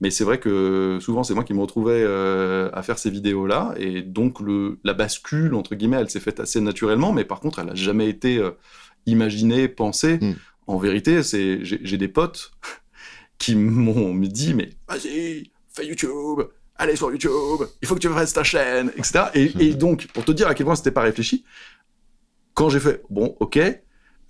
Mais 0.00 0.10
c'est 0.10 0.24
vrai 0.24 0.38
que 0.38 0.98
souvent, 1.00 1.24
c'est 1.24 1.34
moi 1.34 1.44
qui 1.44 1.52
me 1.52 1.60
retrouvais 1.60 2.04
à 2.72 2.82
faire 2.82 2.98
ces 2.98 3.10
vidéos-là. 3.10 3.74
Et 3.76 4.00
donc, 4.00 4.40
le, 4.40 4.78
la 4.82 4.94
bascule, 4.94 5.54
entre 5.54 5.74
guillemets, 5.74 5.98
elle 5.98 6.08
s'est 6.08 6.20
faite 6.20 6.40
assez 6.40 6.60
naturellement. 6.60 7.12
Mais 7.12 7.24
par 7.24 7.40
contre, 7.40 7.58
elle 7.58 7.66
n'a 7.66 7.74
jamais 7.74 8.08
été 8.08 8.40
imaginée, 9.04 9.68
pensée. 9.68 10.18
Hmm. 10.22 10.34
En 10.66 10.78
vérité, 10.78 11.22
c'est 11.22 11.58
j'ai 11.62 11.98
des 11.98 12.08
potes 12.08 12.52
qui 13.38 13.56
m'ont 13.56 14.14
dit, 14.14 14.54
mais 14.54 14.70
vas-y, 14.88 15.50
fais 15.68 15.86
YouTube, 15.86 16.42
allez 16.80 16.96
sur 16.96 17.10
YouTube, 17.10 17.68
il 17.82 17.86
faut 17.86 17.94
que 17.94 18.00
tu 18.00 18.08
fasses 18.08 18.32
ta 18.32 18.42
chaîne, 18.42 18.90
etc. 18.96 19.24
Et, 19.34 19.52
et 19.60 19.74
donc, 19.74 20.06
pour 20.08 20.24
te 20.24 20.32
dire 20.32 20.48
à 20.48 20.54
quel 20.54 20.66
point 20.66 20.74
c'était 20.74 20.90
pas 20.90 21.02
réfléchi, 21.02 21.44
quand 22.54 22.68
j'ai 22.68 22.80
fait, 22.80 23.02
bon, 23.10 23.36
ok, 23.40 23.58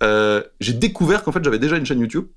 euh, 0.03 0.43
j'ai 0.59 0.73
découvert 0.73 1.23
qu'en 1.23 1.31
fait 1.31 1.43
j'avais 1.43 1.59
déjà 1.59 1.77
une 1.77 1.85
chaîne 1.85 1.99
YouTube 1.99 2.27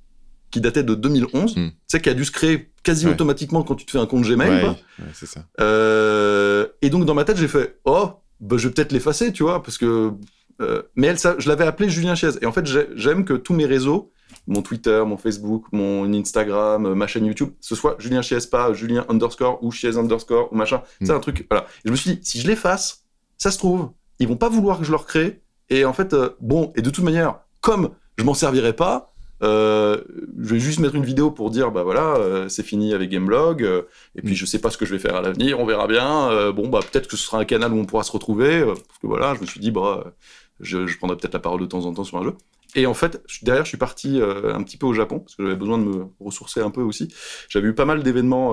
qui 0.51 0.61
datait 0.61 0.83
de 0.83 0.95
2011, 0.95 1.57
hmm. 1.57 1.69
tu 1.69 1.73
sais, 1.89 2.01
qui 2.01 2.09
a 2.09 2.15
dû 2.15 2.25
se 2.25 2.31
créer 2.31 2.71
quasi 2.83 3.09
automatiquement 3.09 3.63
quand 3.65 3.75
tu 3.75 3.87
te 3.87 3.91
fais 3.91 3.99
un 3.99 4.07
compte 4.07 4.25
Gmail. 4.25 4.65
Ouais, 4.65 4.77
c'est 5.13 5.27
ça. 5.27 5.45
Euh, 5.61 6.67
et 6.81 6.91
donc 6.91 7.07
dans 7.07 7.15
ma 7.15 7.25
tête 7.25 7.37
j'ai 7.37 7.49
fait, 7.49 7.79
oh, 7.85 8.11
bah, 8.41 8.57
je 8.57 8.69
vais 8.69 8.75
peut-être 8.75 8.93
l'effacer, 8.93 9.33
tu 9.33 9.43
vois, 9.43 9.63
parce 9.63 9.79
que. 9.79 10.13
Euh, 10.61 10.83
mais 10.95 11.09
elle, 11.09 11.19
ça, 11.19 11.35
je 11.39 11.49
l'avais 11.49 11.65
appelé 11.65 11.89
Julien 11.89 12.15
Chiez. 12.15 12.31
Et 12.41 12.47
en 12.47 12.53
fait, 12.53 12.65
j'aime 12.95 13.25
que 13.25 13.35
tous 13.35 13.55
mes 13.55 13.67
réseaux, 13.67 14.13
mon 14.47 14.63
Twitter, 14.63 15.03
mon 15.07 15.17
Facebook, 15.17 15.67
mon 15.73 16.13
Instagram, 16.13 16.95
ma 16.95 17.07
chaîne 17.07 17.27
YouTube, 17.27 17.51
ce 17.61 17.75
soit 17.75 17.97
Julien 17.99 18.23
Chiez, 18.23 18.39
pas 18.51 18.73
Julien 18.73 19.05
underscore 19.09 19.63
ou 19.63 19.71
Chiez 19.71 19.97
underscore 19.97 20.53
ou 20.53 20.57
machin. 20.57 20.83
C'est 21.01 21.13
hmm. 21.13 21.17
un 21.17 21.21
truc, 21.21 21.47
voilà. 21.51 21.67
Et 21.85 21.87
je 21.87 21.91
me 21.91 21.97
suis 21.97 22.17
dit, 22.17 22.21
si 22.23 22.41
je 22.41 22.47
l'efface, 22.47 23.05
ça 23.39 23.51
se 23.51 23.59
trouve, 23.59 23.91
ils 24.19 24.29
vont 24.29 24.37
pas 24.37 24.49
vouloir 24.49 24.79
que 24.79 24.85
je 24.85 24.91
le 24.91 24.97
recrée. 24.97 25.43
Et 25.71 25.85
en 25.85 25.93
fait, 25.93 26.15
bon, 26.41 26.73
et 26.77 26.83
de 26.83 26.91
toute 26.91 27.05
manière, 27.05 27.41
comme 27.61 27.91
je 28.19 28.25
m'en 28.25 28.35
servirai 28.35 28.75
pas, 28.75 29.15
euh, 29.43 30.01
je 30.39 30.55
vais 30.55 30.61
juste 30.61 30.79
mettre 30.79 30.95
une 30.95 31.05
vidéo 31.05 31.31
pour 31.31 31.51
dire 31.51 31.73
bah 31.73 31.83
voilà 31.83 32.15
euh, 32.17 32.49
c'est 32.49 32.63
fini 32.63 32.95
avec 32.95 33.11
Gameblog 33.11 33.65
euh, 33.65 33.83
et 34.15 34.23
puis 34.23 34.33
mm. 34.33 34.37
je 34.37 34.47
sais 34.47 34.61
pas 34.61 34.71
ce 34.71 34.79
que 34.79 34.87
je 34.87 34.93
vais 34.93 35.01
faire 35.01 35.17
à 35.17 35.21
l'avenir 35.21 35.59
on 35.59 35.67
verra 35.67 35.89
bien 35.89 36.53
bon 36.53 36.69
bah 36.69 36.79
peut-être 36.81 37.09
que 37.09 37.17
ce 37.17 37.27
sera 37.27 37.39
un 37.39 37.45
canal 37.45 37.73
où 37.73 37.77
on 37.77 37.85
pourra 37.85 38.05
se 38.05 38.13
retrouver 38.13 38.65
parce 38.65 38.99
que 39.03 39.07
voilà 39.07 39.35
je 39.35 39.41
me 39.41 39.47
suis 39.47 39.59
dit 39.59 39.73
bah 39.73 40.15
je, 40.61 40.97
prendrai 40.97 41.17
peut-être 41.17 41.35
la 41.35 41.41
parole 41.41 41.61
de 41.61 41.67
temps 41.67 41.85
en 41.87 41.93
temps 41.93 42.05
sur 42.05 42.19
un 42.19 42.25
jeu 42.25 42.35
et 42.77 42.87
en 42.87 42.95
fait 42.95 43.23
derrière 43.43 43.65
je 43.65 43.69
suis 43.69 43.79
parti 43.79 44.21
un 44.21 44.63
petit 44.63 44.77
peu 44.77 44.87
au 44.87 44.95
Japon 44.95 45.21
parce 45.21 45.37
que 45.37 45.45
j'avais 45.45 45.57
besoin 45.57 45.79
de 45.79 45.85
me 45.85 46.07
ressourcer 46.21 46.61
un 46.61 46.71
peu 46.71 46.83
aussi 46.83 47.13
j'avais 47.49 47.69
eu 47.69 47.75
pas 47.75 47.85
mal 47.85 48.03
d'événements 48.03 48.53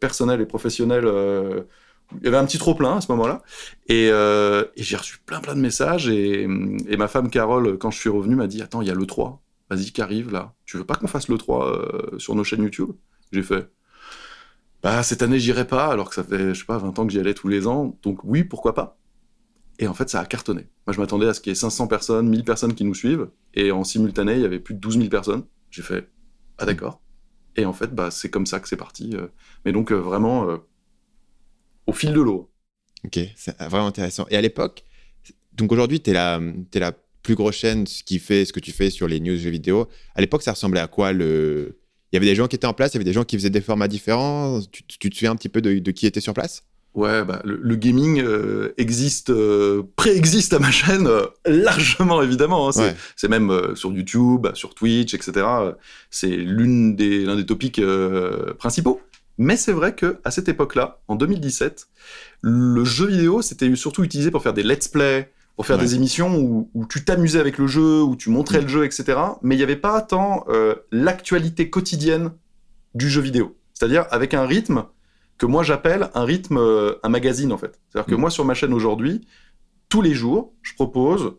personnels 0.00 0.40
et 0.40 0.46
professionnels 0.46 1.06
il 2.12 2.24
y 2.24 2.28
avait 2.28 2.36
un 2.36 2.44
petit 2.44 2.58
trop 2.58 2.74
plein 2.74 2.96
à 2.96 3.00
ce 3.00 3.10
moment-là. 3.12 3.42
Euh, 3.90 4.64
et, 4.76 4.82
j'ai 4.82 4.96
reçu 4.96 5.18
plein 5.24 5.40
plein 5.40 5.54
de 5.54 5.60
messages. 5.60 6.08
Et, 6.08 6.46
ma 6.46 7.08
femme 7.08 7.30
Carole, 7.30 7.78
quand 7.78 7.90
je 7.90 7.98
suis 7.98 8.10
revenu, 8.10 8.34
m'a 8.34 8.46
dit 8.46 8.62
Attends, 8.62 8.82
il 8.82 8.88
y 8.88 8.90
a 8.90 8.94
le 8.94 9.06
3. 9.06 9.42
Vas-y, 9.70 9.92
qui 9.92 10.02
arrive 10.02 10.30
là. 10.30 10.54
Tu 10.66 10.76
veux 10.76 10.84
pas 10.84 10.94
qu'on 10.94 11.06
fasse 11.06 11.28
le 11.28 11.38
3 11.38 11.66
euh, 11.66 12.18
sur 12.18 12.34
nos 12.34 12.44
chaînes 12.44 12.62
YouTube? 12.62 12.90
J'ai 13.32 13.42
fait 13.42 13.68
Bah, 14.82 15.02
cette 15.02 15.22
année, 15.22 15.38
j'irai 15.38 15.66
pas, 15.66 15.86
alors 15.86 16.08
que 16.08 16.14
ça 16.14 16.24
fait, 16.24 16.54
je 16.54 16.60
sais 16.60 16.66
pas, 16.66 16.78
20 16.78 16.98
ans 16.98 17.06
que 17.06 17.12
j'y 17.12 17.18
allais 17.18 17.34
tous 17.34 17.48
les 17.48 17.66
ans. 17.66 17.98
Donc, 18.02 18.20
oui, 18.24 18.44
pourquoi 18.44 18.74
pas? 18.74 18.98
Et 19.78 19.86
en 19.86 19.94
fait, 19.94 20.08
ça 20.08 20.20
a 20.20 20.24
cartonné. 20.24 20.68
Moi, 20.86 20.94
je 20.94 21.00
m'attendais 21.00 21.26
à 21.26 21.34
ce 21.34 21.40
qu'il 21.40 21.50
y 21.50 21.52
ait 21.52 21.56
500 21.56 21.88
personnes, 21.88 22.28
1000 22.28 22.44
personnes 22.44 22.74
qui 22.74 22.84
nous 22.84 22.94
suivent. 22.94 23.28
Et 23.54 23.72
en 23.72 23.84
simultané, 23.84 24.34
il 24.34 24.40
y 24.40 24.44
avait 24.44 24.60
plus 24.60 24.74
de 24.74 24.80
12 24.80 24.98
000 24.98 25.08
personnes. 25.08 25.44
J'ai 25.70 25.82
fait 25.82 26.08
Ah, 26.58 26.66
d'accord. 26.66 27.00
Et 27.56 27.64
en 27.64 27.72
fait, 27.72 27.94
bah, 27.94 28.10
c'est 28.10 28.30
comme 28.30 28.46
ça 28.46 28.60
que 28.60 28.68
c'est 28.68 28.76
parti. 28.76 29.10
Euh. 29.14 29.26
Mais 29.64 29.72
donc, 29.72 29.92
vraiment 29.92 30.58
au 31.86 31.92
fil 31.92 32.12
de 32.12 32.20
l'eau. 32.20 32.50
Ok, 33.04 33.18
c'est 33.36 33.56
vraiment 33.58 33.86
intéressant. 33.86 34.26
Et 34.30 34.36
à 34.36 34.40
l'époque, 34.40 34.84
donc 35.52 35.72
aujourd'hui, 35.72 36.00
tu 36.00 36.10
es, 36.10 36.12
la, 36.12 36.40
es 36.72 36.78
la 36.78 36.92
plus 37.22 37.34
grosse 37.34 37.56
chaîne 37.56 37.84
qui 37.84 38.18
fait 38.18 38.44
ce 38.44 38.52
que 38.52 38.60
tu 38.60 38.72
fais 38.72 38.90
sur 38.90 39.08
les 39.08 39.20
news 39.20 39.36
jeux 39.36 39.50
vidéo. 39.50 39.88
À 40.14 40.20
l'époque, 40.20 40.42
ça 40.42 40.52
ressemblait 40.52 40.80
à 40.80 40.86
quoi 40.86 41.12
le... 41.12 41.80
Il 42.12 42.16
y 42.16 42.18
avait 42.18 42.26
des 42.26 42.34
gens 42.34 42.46
qui 42.46 42.54
étaient 42.54 42.66
en 42.66 42.74
place, 42.74 42.92
il 42.92 42.96
y 42.96 42.98
avait 42.98 43.04
des 43.04 43.12
gens 43.12 43.24
qui 43.24 43.36
faisaient 43.36 43.50
des 43.50 43.60
formats 43.60 43.88
différents. 43.88 44.60
Tu, 44.70 45.10
te 45.10 45.14
souviens 45.14 45.32
un 45.32 45.36
petit 45.36 45.48
peu 45.48 45.60
de, 45.60 45.90
qui 45.90 46.06
était 46.06 46.20
sur 46.20 46.32
place? 46.32 46.62
Ouais, 46.94 47.24
bah, 47.24 47.42
le, 47.44 47.74
gaming 47.74 48.20
euh, 48.20 48.72
existe, 48.78 49.30
euh, 49.30 49.82
préexiste 49.96 50.52
à 50.52 50.60
ma 50.60 50.70
chaîne 50.70 51.08
euh, 51.08 51.26
largement 51.44 52.22
évidemment. 52.22 52.68
Hein. 52.68 52.94
C'est 53.16 53.28
même 53.28 53.74
sur 53.74 53.92
YouTube, 53.92 54.46
sur 54.54 54.74
Twitch, 54.74 55.12
etc. 55.12 55.46
C'est 56.10 56.28
l'une 56.28 56.94
des 56.94 57.24
l'un 57.24 57.36
des 57.36 57.46
topics 57.46 57.80
principaux. 58.58 59.00
Mais 59.36 59.56
c'est 59.56 59.72
vrai 59.72 59.96
que 59.96 60.18
à 60.22 60.30
cette 60.30 60.48
époque-là, 60.48 61.00
en 61.08 61.16
2017, 61.16 61.88
le 62.42 62.84
jeu 62.84 63.06
vidéo 63.06 63.42
c'était 63.42 63.74
surtout 63.74 64.04
utilisé 64.04 64.30
pour 64.30 64.42
faire 64.42 64.54
des 64.54 64.62
let's 64.62 64.86
play, 64.86 65.32
pour 65.56 65.66
faire 65.66 65.78
des 65.78 65.94
émissions 65.94 66.36
où, 66.36 66.86
tu 66.88 67.04
t'amusais 67.04 67.38
avec 67.38 67.58
le 67.58 67.66
jeu, 67.66 68.02
où 68.02 68.16
tu 68.16 68.30
montrais 68.30 68.60
le 68.60 68.68
jeu, 68.68 68.84
etc. 68.84 69.18
Mais 69.42 69.54
il 69.54 69.58
n'y 69.58 69.64
avait 69.64 69.76
pas 69.76 70.00
tant 70.00 70.44
euh, 70.48 70.74
l'actualité 70.90 71.70
quotidienne 71.70 72.32
du 72.94 73.08
jeu 73.08 73.20
vidéo. 73.20 73.56
C'est-à-dire 73.72 74.06
avec 74.10 74.34
un 74.34 74.46
rythme 74.46 74.84
que 75.38 75.46
moi 75.46 75.62
j'appelle 75.62 76.10
un 76.14 76.24
rythme, 76.24 76.58
euh, 76.58 76.94
un 77.02 77.08
magazine 77.08 77.52
en 77.52 77.58
fait. 77.58 77.78
C'est-à-dire 77.88 78.06
que 78.10 78.14
mm. 78.14 78.20
moi 78.20 78.30
sur 78.30 78.44
ma 78.44 78.54
chaîne 78.54 78.72
aujourd'hui, 78.72 79.26
tous 79.88 80.02
les 80.02 80.14
jours, 80.14 80.52
je 80.62 80.74
propose, 80.74 81.34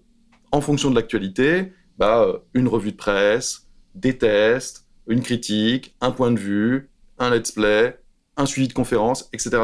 en 0.52 0.62
fonction 0.62 0.90
de 0.90 0.96
l'actualité, 0.96 1.74
bah, 1.98 2.24
euh, 2.24 2.38
une 2.54 2.68
revue 2.68 2.92
de 2.92 2.98
presse, 2.98 3.68
des 3.94 4.18
tests, 4.18 4.88
une 5.08 5.22
critique, 5.22 5.96
un 6.02 6.12
point 6.12 6.32
de 6.32 6.40
vue, 6.40 6.90
un 7.20 7.30
let's 7.30 7.52
play, 7.52 8.00
un 8.38 8.46
suivi 8.46 8.68
de 8.68 8.74
conférence, 8.74 9.30
etc. 9.34 9.64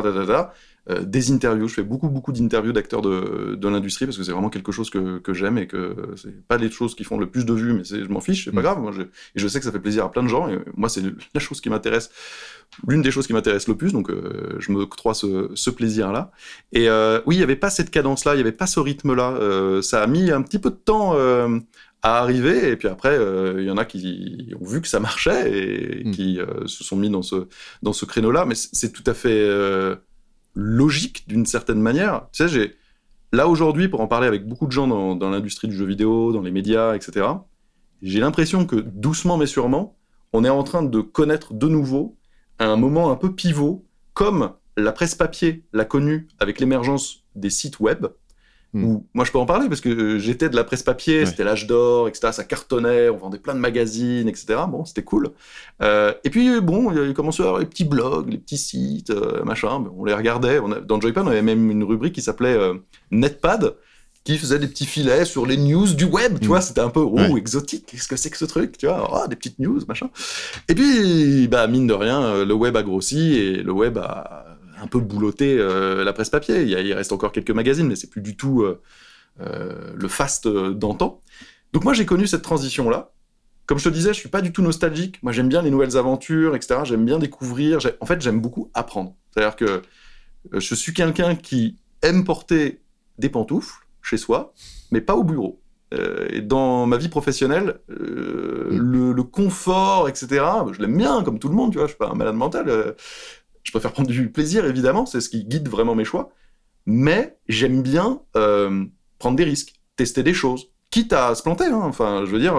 Euh, 0.90 1.04
des 1.04 1.32
interviews. 1.32 1.68
Je 1.68 1.76
fais 1.76 1.84
beaucoup, 1.84 2.10
beaucoup 2.10 2.32
d'interviews 2.32 2.72
d'acteurs 2.72 3.04
de, 3.04 3.54
de 3.54 3.70
l'industrie 3.70 4.06
parce 4.06 4.18
que 4.18 4.24
c'est 4.24 4.32
vraiment 4.32 4.50
quelque 4.50 4.72
chose 4.72 4.90
que, 4.90 5.20
que 5.20 5.32
j'aime 5.32 5.60
et 5.60 5.68
que 5.68 5.96
c'est 6.16 6.48
pas 6.48 6.58
les 6.58 6.72
choses 6.72 6.96
qui 6.96 7.04
font 7.04 7.20
le 7.20 7.30
plus 7.30 7.46
de 7.46 7.54
vues, 7.54 7.74
mais 7.74 7.84
je 7.84 8.10
m'en 8.10 8.20
fiche, 8.20 8.46
c'est 8.46 8.52
pas 8.52 8.62
mm. 8.62 8.64
grave. 8.64 8.80
Moi, 8.80 8.92
je, 8.92 9.04
et 9.04 9.06
je 9.36 9.48
sais 9.48 9.60
que 9.60 9.66
ça 9.66 9.72
fait 9.72 9.80
plaisir 9.80 10.06
à 10.06 10.12
plein 10.12 10.24
de 10.24 10.28
gens 10.28 10.50
et 10.50 10.58
moi, 10.76 10.90
c'est 10.90 11.04
la 11.36 11.40
chose 11.40 11.62
qui 11.62 11.70
m'intéresse, 11.70 12.10
l'une 12.88 13.04
des 13.04 13.12
choses 13.12 13.28
qui 13.28 13.34
m'intéresse 13.34 13.68
le 13.68 13.78
plus, 13.78 13.94
donc 13.94 14.10
euh, 14.10 14.56
je 14.58 14.72
me 14.72 14.88
crois 14.88 15.14
ce, 15.14 15.52
ce 15.54 15.70
plaisir-là. 15.70 16.32
Et 16.72 16.90
euh, 16.90 17.22
oui, 17.28 17.36
il 17.36 17.38
n'y 17.38 17.44
avait 17.44 17.56
pas 17.56 17.70
cette 17.70 17.92
cadence-là, 17.92 18.34
il 18.34 18.38
n'y 18.38 18.42
avait 18.42 18.52
pas 18.52 18.66
ce 18.66 18.80
rythme-là. 18.80 19.34
Euh, 19.34 19.84
ça 19.84 20.02
a 20.02 20.08
mis 20.08 20.32
un 20.32 20.42
petit 20.42 20.58
peu 20.58 20.72
de 20.72 20.76
temps 20.76 21.14
à 22.02 22.18
arriver. 22.18 22.72
Et 22.72 22.76
puis 22.76 22.88
après, 22.88 23.20
il 23.60 23.66
y 23.66 23.70
en 23.70 23.78
a 23.78 23.86
qui 23.86 24.52
ont 24.60 24.66
vu 24.66 24.82
que 24.82 24.88
ça 24.88 25.00
marchait 25.00 25.52
et 25.52 26.04
mm. 26.06 26.12
qui 26.12 26.40
se 26.66 26.84
sont 26.84 26.96
mis 26.96 27.12
dans 27.12 27.22
ce, 27.22 27.48
dans 27.84 27.94
ce 27.94 28.06
créneau-là. 28.06 28.46
Mais 28.46 28.56
c'est 28.56 28.92
tout 28.92 29.04
à 29.06 29.14
fait 29.14 29.48
logique 30.56 31.28
d'une 31.28 31.46
certaine 31.46 31.80
manière. 31.80 32.28
Tu 32.32 32.44
sais, 32.44 32.50
j'ai 32.50 32.76
là 33.32 33.48
aujourd'hui, 33.48 33.88
pour 33.88 34.02
en 34.02 34.08
parler 34.08 34.28
avec 34.28 34.48
beaucoup 34.48 34.68
de 34.68 34.72
gens 34.72 34.88
dans, 34.88 35.30
l'industrie 35.30 35.68
du 35.68 35.76
jeu 35.76 35.86
vidéo, 35.86 36.32
dans 36.32 36.42
les 36.42 36.52
médias, 36.52 36.96
etc., 36.96 37.28
j'ai 38.02 38.20
l'impression 38.20 38.66
que 38.66 38.76
doucement 38.76 39.38
mais 39.38 39.46
sûrement, 39.46 39.96
on 40.34 40.44
est 40.44 40.50
en 40.50 40.64
train 40.64 40.82
de 40.82 41.02
connaître 41.02 41.54
de 41.54 41.68
nouveau 41.68 42.18
un 42.60 42.76
moment 42.76 43.12
un 43.12 43.16
peu 43.16 43.34
pivot, 43.34 43.86
comme 44.14 44.54
la 44.78 44.92
presse 44.92 45.16
papier 45.16 45.66
l'a 45.74 45.86
connu 45.86 46.28
avec 46.40 46.60
l'émergence 46.60 47.26
des 47.36 47.50
sites 47.50 47.80
web, 47.80 48.08
Hmm. 48.74 49.00
moi 49.14 49.26
je 49.26 49.34
peux 49.34 49.38
en 49.38 49.46
parler 49.46 49.68
parce 49.68 49.82
que 49.82 49.90
euh, 49.90 50.18
j'étais 50.18 50.48
de 50.48 50.56
la 50.56 50.64
presse 50.64 50.82
papier, 50.82 51.26
c'était 51.26 51.44
l'âge 51.44 51.68
d'or, 51.68 52.08
etc. 52.08 52.32
Ça 52.32 52.46
cartonnait, 52.46 53.10
on 53.10 53.18
vendait 53.18 53.38
plein 53.38 53.54
de 53.54 53.60
magazines, 53.60 54.30
etc. 54.30 54.62
Bon, 54.70 54.86
c'était 54.86 55.04
cool. 55.04 55.32
Euh, 55.82 56.14
et 56.24 56.30
puis 56.30 56.62
bon, 56.62 56.92
il 56.94 57.14
commençait 57.14 57.42
à 57.42 57.46
y 57.46 57.48
avoir 57.48 57.60
les 57.60 57.66
petits 57.66 57.84
blogs, 57.84 58.30
les 58.32 58.38
petits 58.38 58.58
sites, 58.58 59.10
euh, 59.10 59.44
machin. 59.44 59.84
On 59.98 60.06
les 60.06 60.14
regardait. 60.14 60.60
On 60.60 60.72
a, 60.72 60.80
dans 60.80 61.02
Joypad, 61.02 61.26
on 61.26 61.32
avait 61.32 61.42
même 61.42 61.70
une 61.70 61.84
rubrique 61.84 62.16
qui 62.16 62.22
s'appelait 62.22 62.58
Netpad 63.12 63.76
qui 64.24 64.38
faisait 64.38 64.60
des 64.60 64.68
petits 64.68 64.86
filets 64.86 65.26
sur 65.26 65.48
les 65.48 65.58
news 65.58 65.96
du 65.96 66.06
web, 66.06 66.38
tu 66.38 66.46
hmm. 66.46 66.48
vois, 66.48 66.62
c'était 66.62 66.82
un 66.82 66.92
peu 66.92 67.00
oh 67.00 67.38
exotique, 67.38 67.88
qu'est-ce 67.88 68.08
que 68.08 68.16
c'est 68.16 68.30
que 68.30 68.38
ce 68.38 68.46
truc, 68.46 68.78
tu 68.78 68.86
vois, 68.86 69.10
oh, 69.12 69.28
des 69.28 69.36
petites 69.36 69.58
news, 69.58 69.80
machin. 69.88 70.12
Et 70.70 70.76
puis 70.76 71.48
bah 71.48 71.66
mine 71.66 71.88
de 71.88 71.94
rien, 71.94 72.46
le 72.46 72.54
web 72.54 72.78
a 72.78 72.84
grossi 72.84 73.34
et 73.34 73.64
le 73.64 73.72
web 73.72 73.98
a 73.98 74.51
un 74.82 74.88
peu 74.88 75.00
boulotter 75.00 75.58
euh, 75.58 76.04
la 76.04 76.14
presse 76.14 76.30
papier. 76.30 76.64
Il, 76.64 76.94
reste 76.94 77.12
encore 77.12 77.32
quelques 77.32 77.52
magazines, 77.52 77.88
mais 77.88 77.96
c'est 77.96 78.10
plus 78.10 78.22
du 78.22 78.36
tout 78.36 78.64
euh, 78.64 79.94
le 79.96 80.08
fast 80.08 80.48
d'antan. 80.48 81.22
Donc 81.74 81.84
moi 81.84 81.94
j'ai 81.94 82.06
connu 82.06 82.28
cette 82.28 82.42
transition 82.42 82.90
là. 82.90 83.14
Comme 83.68 83.78
je 83.78 83.86
te 83.86 83.94
disais, 83.94 84.10
je 84.10 84.20
suis 84.20 84.30
pas 84.30 84.42
du 84.42 84.52
tout 84.52 84.62
nostalgique. 84.62 85.22
Moi 85.24 85.32
j'aime 85.32 85.48
bien 85.48 85.62
les 85.62 85.72
nouvelles 85.72 85.96
aventures, 85.96 86.56
etc. 86.56 86.82
J'aime 86.84 87.06
bien 87.06 87.20
découvrir. 87.20 87.80
En 88.02 88.06
fait 88.06 88.22
j'aime 88.22 88.42
beaucoup 88.42 88.70
apprendre. 88.74 89.16
C'est-à-dire 89.32 89.56
que 89.56 89.82
je 90.52 90.76
suis 90.76 90.94
quelqu'un 90.94 91.36
qui 91.36 91.78
aime 92.02 92.26
porter 92.26 92.82
des 93.20 93.30
pantoufles 93.30 93.88
chez 94.02 94.18
soi, 94.18 94.54
mais 94.92 95.00
pas 95.00 95.16
au 95.16 95.24
bureau. 95.24 95.62
Euh, 95.94 96.28
et 96.30 96.42
dans 96.42 96.86
ma 96.86 96.98
vie 96.98 97.10
professionnelle, 97.10 97.80
euh, 97.90 98.70
mm. 98.72 99.14
le, 99.14 99.24
confort, 99.24 100.08
etc., 100.08 100.46
je 100.72 100.82
l'aime 100.82 100.98
bien, 100.98 101.24
comme 101.24 101.40
tout 101.40 101.50
le 101.50 101.56
monde, 101.56 101.72
tu 101.72 101.78
vois, 101.78 101.88
je 101.88 101.92
suis 101.92 101.98
pas 101.98 102.10
un 102.10 102.16
malade 102.16 102.36
mental. 102.36 102.70
Euh, 102.70 102.94
je 103.64 103.72
préfère 103.72 103.94
prendre 103.94 104.10
du 104.10 104.32
plaisir, 104.32 104.66
évidemment, 104.66 105.06
c'est 105.06 105.22
ce 105.22 105.30
qui 105.30 105.44
guide 105.46 105.70
vraiment 105.70 105.96
mes 105.96 106.06
choix. 106.06 106.32
Mais 106.86 107.38
j'aime 107.48 107.82
bien 107.82 108.22
prendre 109.20 109.36
des 109.36 109.44
risques, 109.44 109.76
tester 109.96 110.24
des 110.24 110.34
choses, 110.34 110.70
quitte 110.90 111.14
à 111.14 111.36
se 111.36 111.44
planter. 111.44 111.66
Hein. 111.66 111.82
Enfin, 111.84 112.24
je 112.26 112.32
veux 112.32 112.40
dire, 112.40 112.56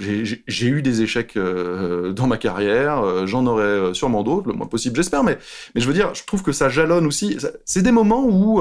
j'ai 0.00 0.66
eu 0.66 0.82
des 0.82 1.02
échecs 1.02 1.38
dans 1.38 2.26
ma 2.26 2.36
carrière, 2.36 3.26
j'en 3.26 3.46
aurai 3.46 3.94
sûrement 3.94 4.22
d'autres, 4.24 4.48
le 4.48 4.54
moins 4.54 4.66
possible, 4.66 4.96
j'espère. 4.96 5.22
Mais, 5.22 5.38
mais 5.74 5.80
je 5.80 5.86
veux 5.86 5.94
dire, 5.94 6.14
je 6.14 6.24
trouve 6.24 6.42
que 6.42 6.52
ça 6.52 6.68
jalonne 6.68 7.06
aussi. 7.06 7.36
C'est 7.64 7.82
des 7.82 7.92
moments 7.92 8.24
où 8.24 8.60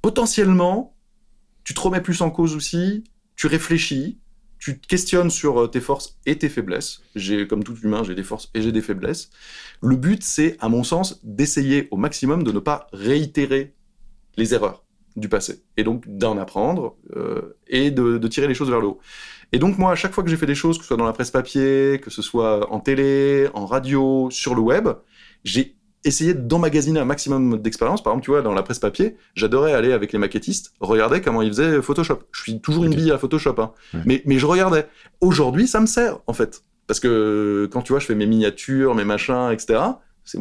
potentiellement, 0.00 0.96
tu 1.64 1.74
te 1.74 1.80
remets 1.80 2.00
plus 2.00 2.22
en 2.22 2.30
cause 2.30 2.56
aussi, 2.56 3.04
tu 3.36 3.46
réfléchis, 3.46 4.18
tu 4.62 4.78
te 4.78 4.86
questionnes 4.86 5.28
sur 5.28 5.62
euh, 5.62 5.66
tes 5.66 5.80
forces 5.80 6.20
et 6.24 6.38
tes 6.38 6.48
faiblesses. 6.48 7.02
J'ai, 7.16 7.48
comme 7.48 7.64
tout 7.64 7.76
humain, 7.82 8.04
j'ai 8.04 8.14
des 8.14 8.22
forces 8.22 8.48
et 8.54 8.62
j'ai 8.62 8.70
des 8.70 8.80
faiblesses. 8.80 9.30
Le 9.80 9.96
but, 9.96 10.22
c'est, 10.22 10.56
à 10.60 10.68
mon 10.68 10.84
sens, 10.84 11.18
d'essayer 11.24 11.88
au 11.90 11.96
maximum 11.96 12.44
de 12.44 12.52
ne 12.52 12.60
pas 12.60 12.86
réitérer 12.92 13.74
les 14.36 14.54
erreurs 14.54 14.84
du 15.16 15.28
passé. 15.28 15.64
Et 15.76 15.82
donc 15.82 16.04
d'en 16.06 16.38
apprendre 16.38 16.96
euh, 17.16 17.58
et 17.66 17.90
de, 17.90 18.18
de, 18.18 18.28
tirer 18.28 18.46
les 18.46 18.54
choses 18.54 18.70
vers 18.70 18.80
le 18.80 18.86
haut. 18.86 19.00
Et 19.50 19.58
donc 19.58 19.78
moi, 19.78 19.90
à 19.90 19.96
chaque 19.96 20.12
fois 20.12 20.22
que 20.22 20.30
j'ai 20.30 20.36
fait 20.36 20.46
des 20.46 20.54
choses, 20.54 20.78
que 20.78 20.84
ce 20.84 20.88
soit 20.88 20.96
dans 20.96 21.06
la 21.06 21.12
presse 21.12 21.32
papier, 21.32 22.00
que 22.00 22.10
ce 22.10 22.22
soit 22.22 22.72
en 22.72 22.78
télé, 22.78 23.48
en 23.54 23.66
radio, 23.66 24.28
sur 24.30 24.54
le 24.54 24.60
web, 24.60 24.90
j'ai 25.42 25.74
essayer 26.04 26.34
d'emmagasiner 26.34 27.00
un 27.00 27.04
maximum 27.04 27.58
d'expérience. 27.60 28.02
Par 28.02 28.12
exemple, 28.12 28.24
tu 28.24 28.30
vois, 28.30 28.42
dans 28.42 28.54
la 28.54 28.62
presse 28.62 28.78
papier, 28.78 29.16
j'adorais 29.34 29.72
aller 29.72 29.92
avec 29.92 30.12
les 30.12 30.18
maquettistes, 30.18 30.72
regarder 30.80 31.20
comment 31.20 31.42
ils 31.42 31.48
faisaient 31.48 31.80
Photoshop. 31.80 32.20
Je 32.32 32.42
suis 32.42 32.60
toujours 32.60 32.84
une 32.84 32.94
bille 32.94 33.12
à 33.12 33.18
Photoshop, 33.18 33.54
hein. 33.58 33.72
mais, 34.04 34.22
mais 34.26 34.38
je 34.38 34.46
regardais. 34.46 34.88
Aujourd'hui, 35.20 35.66
ça 35.66 35.80
me 35.80 35.86
sert, 35.86 36.18
en 36.26 36.32
fait. 36.32 36.64
Parce 36.86 37.00
que 37.00 37.68
quand 37.72 37.82
tu 37.82 37.92
vois, 37.92 38.00
je 38.00 38.06
fais 38.06 38.14
mes 38.14 38.26
miniatures, 38.26 38.94
mes 38.94 39.04
machins, 39.04 39.50
etc., 39.52 39.80
c'est 40.24 40.38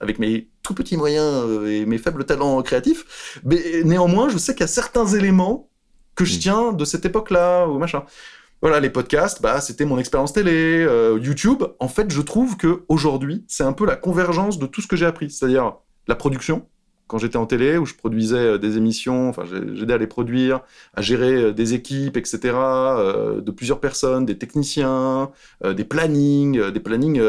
avec 0.00 0.18
mes 0.18 0.48
tout 0.62 0.72
petits 0.72 0.96
moyens 0.96 1.44
euh, 1.46 1.66
et 1.66 1.84
mes 1.84 1.98
faibles 1.98 2.24
talents 2.24 2.62
créatifs, 2.62 3.40
mais 3.44 3.82
néanmoins, 3.84 4.30
je 4.30 4.38
sais 4.38 4.54
qu'il 4.54 4.62
y 4.62 4.64
a 4.64 4.68
certains 4.68 5.06
éléments 5.06 5.68
que 6.14 6.24
je 6.24 6.36
mm. 6.36 6.38
tiens 6.38 6.72
de 6.72 6.84
cette 6.84 7.04
époque-là, 7.04 7.66
ou 7.66 7.78
machin 7.78 8.04
voilà, 8.62 8.80
les 8.80 8.90
podcasts, 8.90 9.42
bah, 9.42 9.60
c'était 9.60 9.84
mon 9.84 9.98
expérience 9.98 10.32
télé, 10.32 10.82
euh, 10.82 11.18
YouTube. 11.22 11.62
En 11.78 11.88
fait, 11.88 12.10
je 12.10 12.22
trouve 12.22 12.56
que 12.56 12.84
aujourd'hui, 12.88 13.44
c'est 13.48 13.64
un 13.64 13.72
peu 13.72 13.84
la 13.84 13.96
convergence 13.96 14.58
de 14.58 14.66
tout 14.66 14.80
ce 14.80 14.86
que 14.86 14.96
j'ai 14.96 15.06
appris, 15.06 15.30
c'est-à-dire 15.30 15.74
la 16.08 16.14
production. 16.14 16.66
Quand 17.06 17.18
j'étais 17.18 17.36
en 17.36 17.46
télé, 17.46 17.76
où 17.76 17.84
je 17.84 17.94
produisais 17.94 18.36
euh, 18.36 18.58
des 18.58 18.78
émissions, 18.78 19.28
enfin, 19.28 19.42
j'aidais 19.44 19.92
à 19.92 19.98
les 19.98 20.06
produire, 20.06 20.62
à 20.94 21.02
gérer 21.02 21.34
euh, 21.34 21.52
des 21.52 21.74
équipes, 21.74 22.16
etc., 22.16 22.38
de 22.48 23.50
plusieurs 23.50 23.78
personnes, 23.78 24.24
des 24.24 24.38
techniciens, 24.38 25.30
des 25.62 25.84
plannings, 25.84 26.70
des 26.70 26.80
plannings 26.80 27.20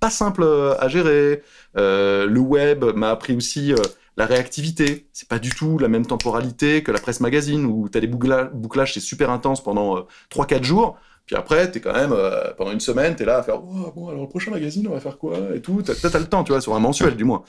pas 0.00 0.10
simples 0.10 0.44
à 0.78 0.88
gérer. 0.88 1.42
le 1.76 2.38
web 2.38 2.84
m'a 2.96 3.10
appris 3.10 3.36
aussi 3.36 3.72
la 4.16 4.26
réactivité, 4.26 5.08
c'est 5.12 5.28
pas 5.28 5.38
du 5.38 5.50
tout 5.50 5.78
la 5.78 5.88
même 5.88 6.06
temporalité 6.06 6.82
que 6.82 6.92
la 6.92 7.00
presse 7.00 7.20
magazine 7.20 7.64
où 7.64 7.88
tu 7.88 7.98
as 7.98 8.00
des 8.00 8.06
bouclages, 8.06 8.94
c'est 8.94 9.00
super 9.00 9.30
intense 9.30 9.62
pendant 9.62 10.06
3-4 10.30 10.54
euh, 10.54 10.62
jours. 10.62 10.98
Puis 11.26 11.36
après, 11.36 11.70
tu 11.70 11.78
es 11.78 11.80
quand 11.80 11.94
même, 11.94 12.12
euh, 12.12 12.52
pendant 12.56 12.70
une 12.70 12.80
semaine, 12.80 13.16
tu 13.16 13.22
es 13.22 13.26
là 13.26 13.38
à 13.38 13.42
faire 13.42 13.56
oh, 13.56 13.92
bon, 13.96 14.08
alors 14.08 14.22
le 14.22 14.28
prochain 14.28 14.50
magazine, 14.50 14.86
on 14.86 14.92
va 14.92 15.00
faire 15.00 15.18
quoi? 15.18 15.38
Et 15.54 15.60
tout. 15.60 15.82
Tu 15.82 15.90
as, 15.90 16.18
le 16.18 16.26
temps, 16.26 16.44
tu 16.44 16.52
vois, 16.52 16.60
sur 16.60 16.74
un 16.74 16.80
mensuel 16.80 17.16
du 17.16 17.24
moins. 17.24 17.42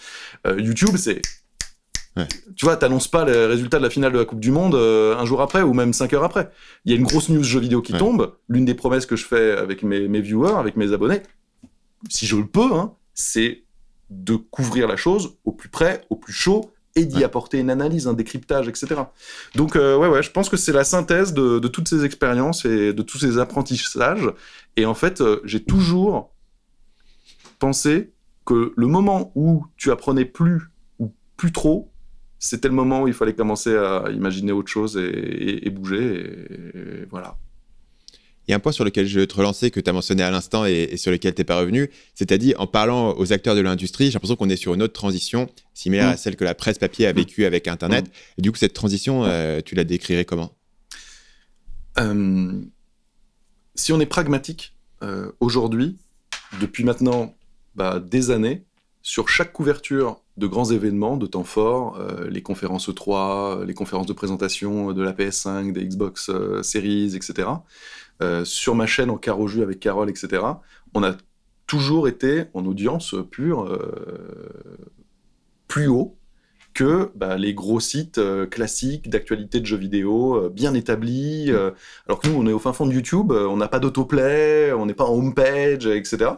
Euh, 0.47 0.59
YouTube, 0.59 0.95
c'est. 0.97 1.21
Tu 2.55 2.63
vois, 2.63 2.77
t'annonces 2.77 3.09
pas 3.09 3.25
les 3.25 3.45
résultats 3.45 3.77
de 3.77 3.83
la 3.83 3.89
finale 3.89 4.13
de 4.13 4.17
la 4.17 4.23
Coupe 4.23 4.39
du 4.39 4.49
Monde 4.49 4.75
un 4.75 5.25
jour 5.25 5.41
après 5.41 5.63
ou 5.63 5.73
même 5.73 5.91
5 5.91 6.13
heures 6.13 6.23
après. 6.23 6.49
Il 6.85 6.93
y 6.93 6.95
a 6.95 6.97
une 6.97 7.03
grosse 7.03 7.27
news 7.27 7.43
jeu 7.43 7.59
vidéo 7.59 7.81
qui 7.81 7.91
tombe. 7.91 8.37
L'une 8.47 8.63
des 8.63 8.73
promesses 8.73 9.05
que 9.05 9.17
je 9.17 9.25
fais 9.25 9.51
avec 9.51 9.83
mes, 9.83 10.07
mes 10.07 10.21
viewers, 10.21 10.57
avec 10.57 10.77
mes 10.77 10.93
abonnés, 10.93 11.21
si 12.07 12.25
je 12.25 12.37
le 12.37 12.47
peux, 12.47 12.73
hein, 12.73 12.93
c'est 13.13 13.64
de 14.09 14.35
couvrir 14.35 14.87
la 14.87 14.95
chose 14.95 15.37
au 15.43 15.51
plus 15.51 15.69
près, 15.69 16.01
au 16.09 16.15
plus 16.15 16.33
chaud, 16.33 16.71
et 16.95 17.05
d'y 17.05 17.23
apporter 17.23 17.59
une 17.59 17.69
analyse, 17.69 18.07
un 18.07 18.13
décryptage, 18.13 18.69
etc. 18.69 19.01
Donc, 19.55 19.75
euh, 19.75 19.97
ouais, 19.97 20.07
ouais, 20.07 20.23
je 20.23 20.31
pense 20.31 20.47
que 20.47 20.55
c'est 20.55 20.71
la 20.71 20.85
synthèse 20.85 21.33
de, 21.33 21.59
toutes 21.67 21.89
ces 21.89 22.05
expériences 22.05 22.63
et 22.65 22.93
de 22.93 23.01
tous 23.01 23.17
ces 23.17 23.37
apprentissages. 23.37 24.31
Et 24.77 24.85
en 24.85 24.93
fait, 24.93 25.19
euh, 25.19 25.41
j'ai 25.43 25.61
toujours 25.61 26.31
pensé 27.59 28.13
que 28.45 28.73
le 28.75 28.87
moment 28.87 29.31
où 29.35 29.65
tu 29.75 29.91
apprenais 29.91 30.25
plus 30.25 30.69
ou 30.99 31.11
plus 31.35 31.51
trop, 31.51 31.91
c'était 32.39 32.69
le 32.69 32.75
moment 32.75 33.01
où 33.01 33.07
il 33.07 33.13
fallait 33.13 33.33
commencer 33.33 33.75
à 33.75 34.05
imaginer 34.11 34.51
autre 34.51 34.69
chose 34.69 34.97
et, 34.97 35.69
bouger. 35.69 36.47
et 36.73 37.05
voilà. 37.09 37.37
Il 38.47 38.51
y 38.51 38.53
a 38.53 38.57
un 38.57 38.59
point 38.59 38.71
sur 38.71 38.85
lequel 38.85 39.07
je 39.07 39.19
veux 39.19 39.27
te 39.27 39.35
relancer 39.35 39.71
que 39.71 39.79
tu 39.79 39.89
as 39.89 39.93
mentionné 39.93 40.21
à 40.21 40.29
l'instant 40.29 40.65
et, 40.65 40.97
sur 40.97 41.11
lequel 41.11 41.33
tu 41.33 41.41
n'es 41.41 41.45
pas 41.45 41.59
revenu. 41.59 41.89
C'est-à-dire, 42.13 42.59
en 42.59 42.67
parlant 42.67 43.15
aux 43.17 43.33
acteurs 43.33 43.55
de 43.55 43.61
l'industrie, 43.61 44.05
j'ai 44.05 44.13
l'impression 44.13 44.35
qu'on 44.35 44.49
est 44.49 44.55
sur 44.55 44.73
une 44.73 44.83
autre 44.83 44.93
transition, 44.93 45.49
similaire 45.73 46.09
à 46.09 46.13
mm. 46.13 46.17
celle 46.17 46.35
que 46.35 46.43
la 46.43 46.53
presse 46.53 46.77
papier 46.77 47.07
a 47.07 47.13
mm. 47.13 47.15
vécue 47.15 47.45
avec 47.45 47.67
Internet. 47.67 48.05
Mm. 48.05 48.11
Et 48.37 48.41
du 48.43 48.51
coup, 48.51 48.57
cette 48.57 48.73
transition, 48.73 49.23
euh, 49.25 49.61
tu 49.65 49.73
la 49.73 49.83
décrirais 49.83 50.25
comment? 50.25 50.53
Euh, 51.97 52.61
Si 53.73 53.91
on 53.91 53.99
est 53.99 54.05
pragmatique, 54.05 54.75
euh, 55.01 55.31
aujourd'hui, 55.39 55.97
depuis 56.61 56.83
maintenant 56.83 57.33
bah, 57.73 57.99
des 57.99 58.29
années, 58.29 58.63
sur 59.01 59.27
chaque 59.29 59.53
couverture 59.53 60.21
de 60.37 60.47
grands 60.47 60.69
événements, 60.69 61.15
de 61.15 61.27
temps 61.27 61.43
forts, 61.43 61.99
les 62.27 62.41
conférences 62.41 62.89
E3, 62.89 63.63
les 63.63 63.75
conférences 63.75 64.07
de 64.07 64.13
présentation 64.13 64.91
de 64.93 65.01
la 65.01 65.13
PS5, 65.13 65.71
des 65.71 65.85
Xbox 65.85 66.31
Series, 66.63 67.15
etc., 67.15 67.47
sur 68.43 68.75
ma 68.75 68.85
chaîne 68.85 69.09
en 69.09 69.17
carreau 69.17 69.47
jus 69.47 69.61
avec 69.63 69.79
Carole, 69.79 70.09
etc., 70.09 70.43
on 70.93 71.03
a 71.03 71.15
toujours 71.67 72.07
été 72.07 72.45
en 72.53 72.65
audience 72.65 73.15
pure 73.31 73.65
euh, 73.65 74.69
plus 75.67 75.87
haut 75.87 76.17
que 76.73 77.11
bah, 77.15 77.37
les 77.37 77.53
gros 77.53 77.79
sites 77.79 78.17
euh, 78.17 78.45
classiques 78.45 79.09
d'actualité 79.09 79.59
de 79.59 79.65
jeux 79.65 79.77
vidéo 79.77 80.49
bien 80.49 80.73
établis. 80.73 81.51
alors 82.07 82.19
que 82.19 82.27
nous, 82.27 82.35
on 82.35 82.47
est 82.47 82.53
au 82.53 82.59
fin 82.59 82.73
fond 82.73 82.85
de 82.85 82.93
YouTube, 82.93 83.31
on 83.31 83.57
n'a 83.57 83.67
pas 83.67 83.79
d'autoplay, 83.79 84.71
on 84.73 84.85
n'est 84.85 84.93
pas 84.93 85.05
en 85.05 85.15
homepage, 85.15 85.87
etc. 85.87 86.31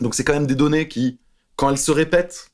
Donc 0.00 0.14
c'est 0.14 0.24
quand 0.24 0.34
même 0.34 0.46
des 0.46 0.54
données 0.54 0.88
qui, 0.88 1.18
quand 1.56 1.70
elles 1.70 1.78
se 1.78 1.90
répètent 1.92 2.50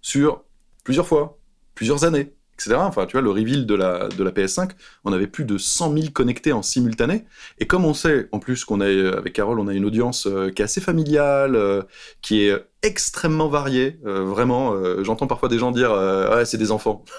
sur 0.00 0.44
plusieurs 0.84 1.06
fois, 1.06 1.38
plusieurs 1.74 2.04
années, 2.04 2.35
Enfin, 2.74 3.06
tu 3.06 3.12
vois, 3.12 3.22
le 3.22 3.30
reveal 3.30 3.66
de 3.66 3.74
la, 3.74 4.08
de 4.08 4.24
la 4.24 4.30
PS5, 4.30 4.70
on 5.04 5.12
avait 5.12 5.26
plus 5.26 5.44
de 5.44 5.58
100 5.58 5.92
000 5.92 6.06
connectés 6.12 6.52
en 6.52 6.62
simultané. 6.62 7.24
Et 7.58 7.66
comme 7.66 7.84
on 7.84 7.94
sait, 7.94 8.28
en 8.32 8.38
plus, 8.38 8.64
qu'on 8.64 8.80
a, 8.80 8.86
avec 8.86 9.34
Carole, 9.34 9.60
on 9.60 9.68
a 9.68 9.74
une 9.74 9.84
audience 9.84 10.26
euh, 10.26 10.50
qui 10.50 10.62
est 10.62 10.64
assez 10.64 10.80
familiale, 10.80 11.54
euh, 11.56 11.82
qui 12.22 12.44
est 12.44 12.56
extrêmement 12.82 13.48
variée. 13.48 13.98
Euh, 14.06 14.24
vraiment, 14.24 14.74
j'entends 15.02 15.26
parfois 15.26 15.48
des 15.48 15.58
gens 15.58 15.70
dire 15.70 15.90
Ouais, 15.92 16.44
c'est 16.44 16.58
des 16.58 16.70
enfants. 16.70 17.04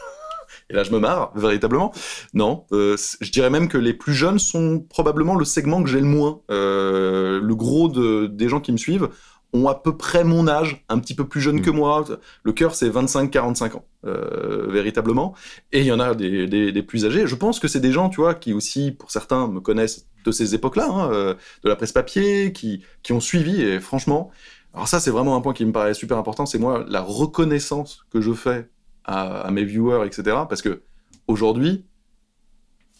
Et 0.70 0.74
là, 0.74 0.84
je 0.84 0.92
me 0.92 1.00
marre, 1.00 1.32
véritablement. 1.36 1.94
Non, 2.34 2.66
je 2.72 3.32
dirais 3.32 3.50
même 3.50 3.70
que 3.70 3.78
les 3.78 3.94
plus 3.94 4.14
jeunes 4.14 4.38
sont 4.38 4.80
probablement 4.90 5.36
le 5.36 5.46
segment 5.46 5.82
que 5.82 5.90
j'ai 5.90 6.02
le 6.02 6.06
moins. 6.06 6.42
le 6.50 7.54
gros 7.54 7.88
de, 7.88 8.28
des 8.28 8.50
gens 8.50 8.60
qui 8.60 8.74
me 8.74 8.78
suivent 8.78 9.10
ont 9.54 9.68
à 9.68 9.76
peu 9.76 9.96
près 9.96 10.24
mon 10.24 10.48
âge, 10.48 10.84
un 10.90 11.00
petit 11.00 11.16
peu 11.16 11.28
plus 11.28 11.42
jeune 11.42 11.62
que 11.62 11.70
mm. 11.70 11.76
moi. 11.76 12.06
Le 12.44 12.54
cœur, 12.54 12.76
c'est 12.76 12.90
25-45 12.90 13.76
ans, 13.76 13.86
euh, 14.06 14.68
véritablement. 14.70 15.34
Et 15.72 15.82
il 15.82 15.86
y 15.86 15.92
en 15.92 16.00
a 16.00 16.16
des, 16.16 16.84
plus 16.84 17.06
âgés. 17.06 17.28
Je 17.28 17.36
pense 17.36 17.60
que 17.60 17.68
c'est 17.68 17.80
des 17.80 17.92
gens, 17.92 18.10
tu 18.10 18.22
vois, 18.22 18.36
qui 18.36 18.54
aussi, 18.54 18.92
pour 18.92 19.12
certains, 19.12 19.48
me 19.48 19.60
connaissent 19.60 20.08
de 20.26 20.32
ces 20.32 20.56
époques-là, 20.56 20.88
hein, 20.90 21.12
euh, 21.12 21.34
de 21.64 21.70
la 21.70 21.76
presse 21.76 21.94
papier, 21.94 22.52
qui, 22.52 22.84
qui 23.04 23.14
ont 23.14 23.20
suivi. 23.20 23.62
Et 23.62 23.80
franchement, 23.80 24.32
alors 24.74 24.88
ça, 24.88 25.00
c'est 25.00 25.12
vraiment 25.12 25.36
un 25.36 25.42
point 25.42 25.54
qui 25.54 25.66
me 25.66 25.72
paraît 25.72 25.94
super 25.94 26.18
important. 26.18 26.46
C'est 26.46 26.60
moi, 26.60 26.86
la 26.88 27.02
reconnaissance 27.02 28.06
que 28.12 28.22
je 28.22 28.34
fais 28.34 28.70
à, 29.06 29.42
à 29.42 29.52
mes 29.52 29.64
viewers, 29.64 30.06
etc. 30.06 30.38
Parce 30.50 30.62
que 30.62 30.84
aujourd'hui, 31.28 31.86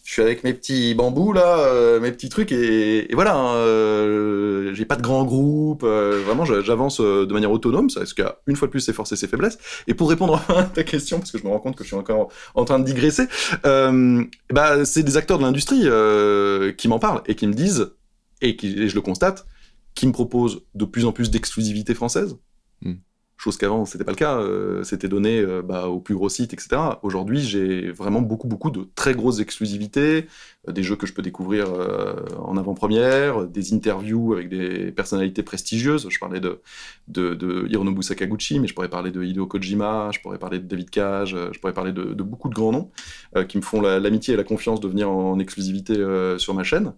je 0.08 0.14
suis 0.14 0.22
avec 0.22 0.42
mes 0.42 0.54
petits 0.54 0.94
bambous 0.94 1.34
là, 1.34 1.58
euh, 1.58 2.00
mes 2.00 2.10
petits 2.10 2.30
trucs 2.30 2.50
et, 2.50 3.10
voilà. 3.12 3.36
Hein, 3.36 3.56
euh, 3.56 4.72
j'ai 4.72 4.86
pas 4.86 4.96
de 4.96 5.02
grand 5.02 5.26
groupe, 5.26 5.82
euh, 5.84 6.22
vraiment 6.24 6.46
j'avance 6.46 7.02
de 7.02 7.30
manière 7.30 7.50
autonome. 7.50 7.90
Ça, 7.90 8.06
ce 8.06 8.14
qu'une 8.14 8.56
fois 8.56 8.68
de 8.68 8.70
plus 8.70 8.80
c'est 8.80 8.94
forces 8.94 9.12
et 9.12 9.16
ses 9.16 9.28
faiblesses. 9.28 9.58
Et 9.86 9.92
pour 9.92 10.08
répondre 10.08 10.42
à 10.48 10.62
ta 10.62 10.82
question, 10.82 11.18
parce 11.18 11.30
que 11.30 11.36
je 11.36 11.44
me 11.44 11.50
rends 11.50 11.58
compte 11.58 11.76
que 11.76 11.84
je 11.84 11.88
suis 11.88 11.96
encore 11.96 12.30
en 12.54 12.64
train 12.64 12.78
de 12.78 12.86
digresser, 12.86 13.24
bah 13.62 14.86
c'est 14.86 15.02
des 15.02 15.18
acteurs 15.18 15.36
de 15.36 15.42
l'industrie 15.42 15.82
qui 16.78 16.88
m'en 16.88 16.98
parlent 16.98 17.20
et 17.26 17.34
qui 17.34 17.46
me 17.46 17.52
disent 17.52 17.90
et, 18.40 18.56
qui, 18.56 18.88
je 18.88 18.94
le 18.94 19.02
constate, 19.02 19.44
qui 19.94 20.06
me 20.06 20.12
proposent 20.12 20.62
de 20.74 20.86
plus 20.86 21.04
en 21.04 21.12
plus 21.12 21.30
d'exclusivité 21.30 21.92
française. 21.92 22.38
Hmm. 22.80 22.94
Chose 23.38 23.56
qu'avant 23.56 23.84
c'était 23.84 24.04
pas 24.04 24.10
le 24.10 24.16
cas, 24.16 24.38
euh, 24.38 24.82
c'était 24.82 25.08
donné 25.08 25.38
euh, 25.38 25.62
bah, 25.62 25.86
aux 25.86 26.00
plus 26.00 26.14
gros 26.14 26.28
sites, 26.28 26.52
etc. 26.52 26.76
Aujourd'hui, 27.02 27.40
j'ai 27.40 27.90
vraiment 27.92 28.20
beaucoup 28.20 28.48
beaucoup 28.48 28.70
de 28.70 28.88
très 28.96 29.14
grosses 29.14 29.38
exclusivités, 29.38 30.26
euh, 30.68 30.72
des 30.72 30.82
jeux 30.82 30.96
que 30.96 31.06
je 31.06 31.12
peux 31.14 31.22
découvrir 31.22 31.68
en 32.38 32.56
avant-première, 32.56 33.46
des 33.46 33.72
interviews 33.72 34.32
avec 34.32 34.48
des 34.48 34.90
personnalités 34.90 35.42
prestigieuses. 35.42 36.08
Je 36.10 36.18
parlais 36.18 36.40
de, 36.40 36.60
de, 37.06 37.34
de, 37.34 37.66
Hironobu 37.68 38.02
Sakaguchi, 38.02 38.58
mais 38.58 38.66
je 38.66 38.74
pourrais 38.74 38.88
parler 38.88 39.12
de 39.12 39.22
Hideo 39.22 39.46
Kojima, 39.46 40.10
je 40.12 40.20
pourrais 40.20 40.38
parler 40.38 40.58
de 40.58 40.64
David 40.64 40.90
Cage, 40.90 41.36
je 41.52 41.58
pourrais 41.60 41.72
parler 41.72 41.92
de, 41.92 42.02
beaucoup 42.22 42.48
de 42.48 42.54
grands 42.54 42.72
noms 42.72 42.90
qui 43.48 43.56
me 43.56 43.62
font 43.62 43.80
l'amitié 43.80 44.34
et 44.34 44.36
la 44.36 44.44
confiance 44.44 44.80
de 44.80 44.88
venir 44.88 45.10
en, 45.10 45.38
exclusivité 45.38 45.94
sur 46.38 46.54
ma 46.54 46.64
chaîne. 46.64 46.92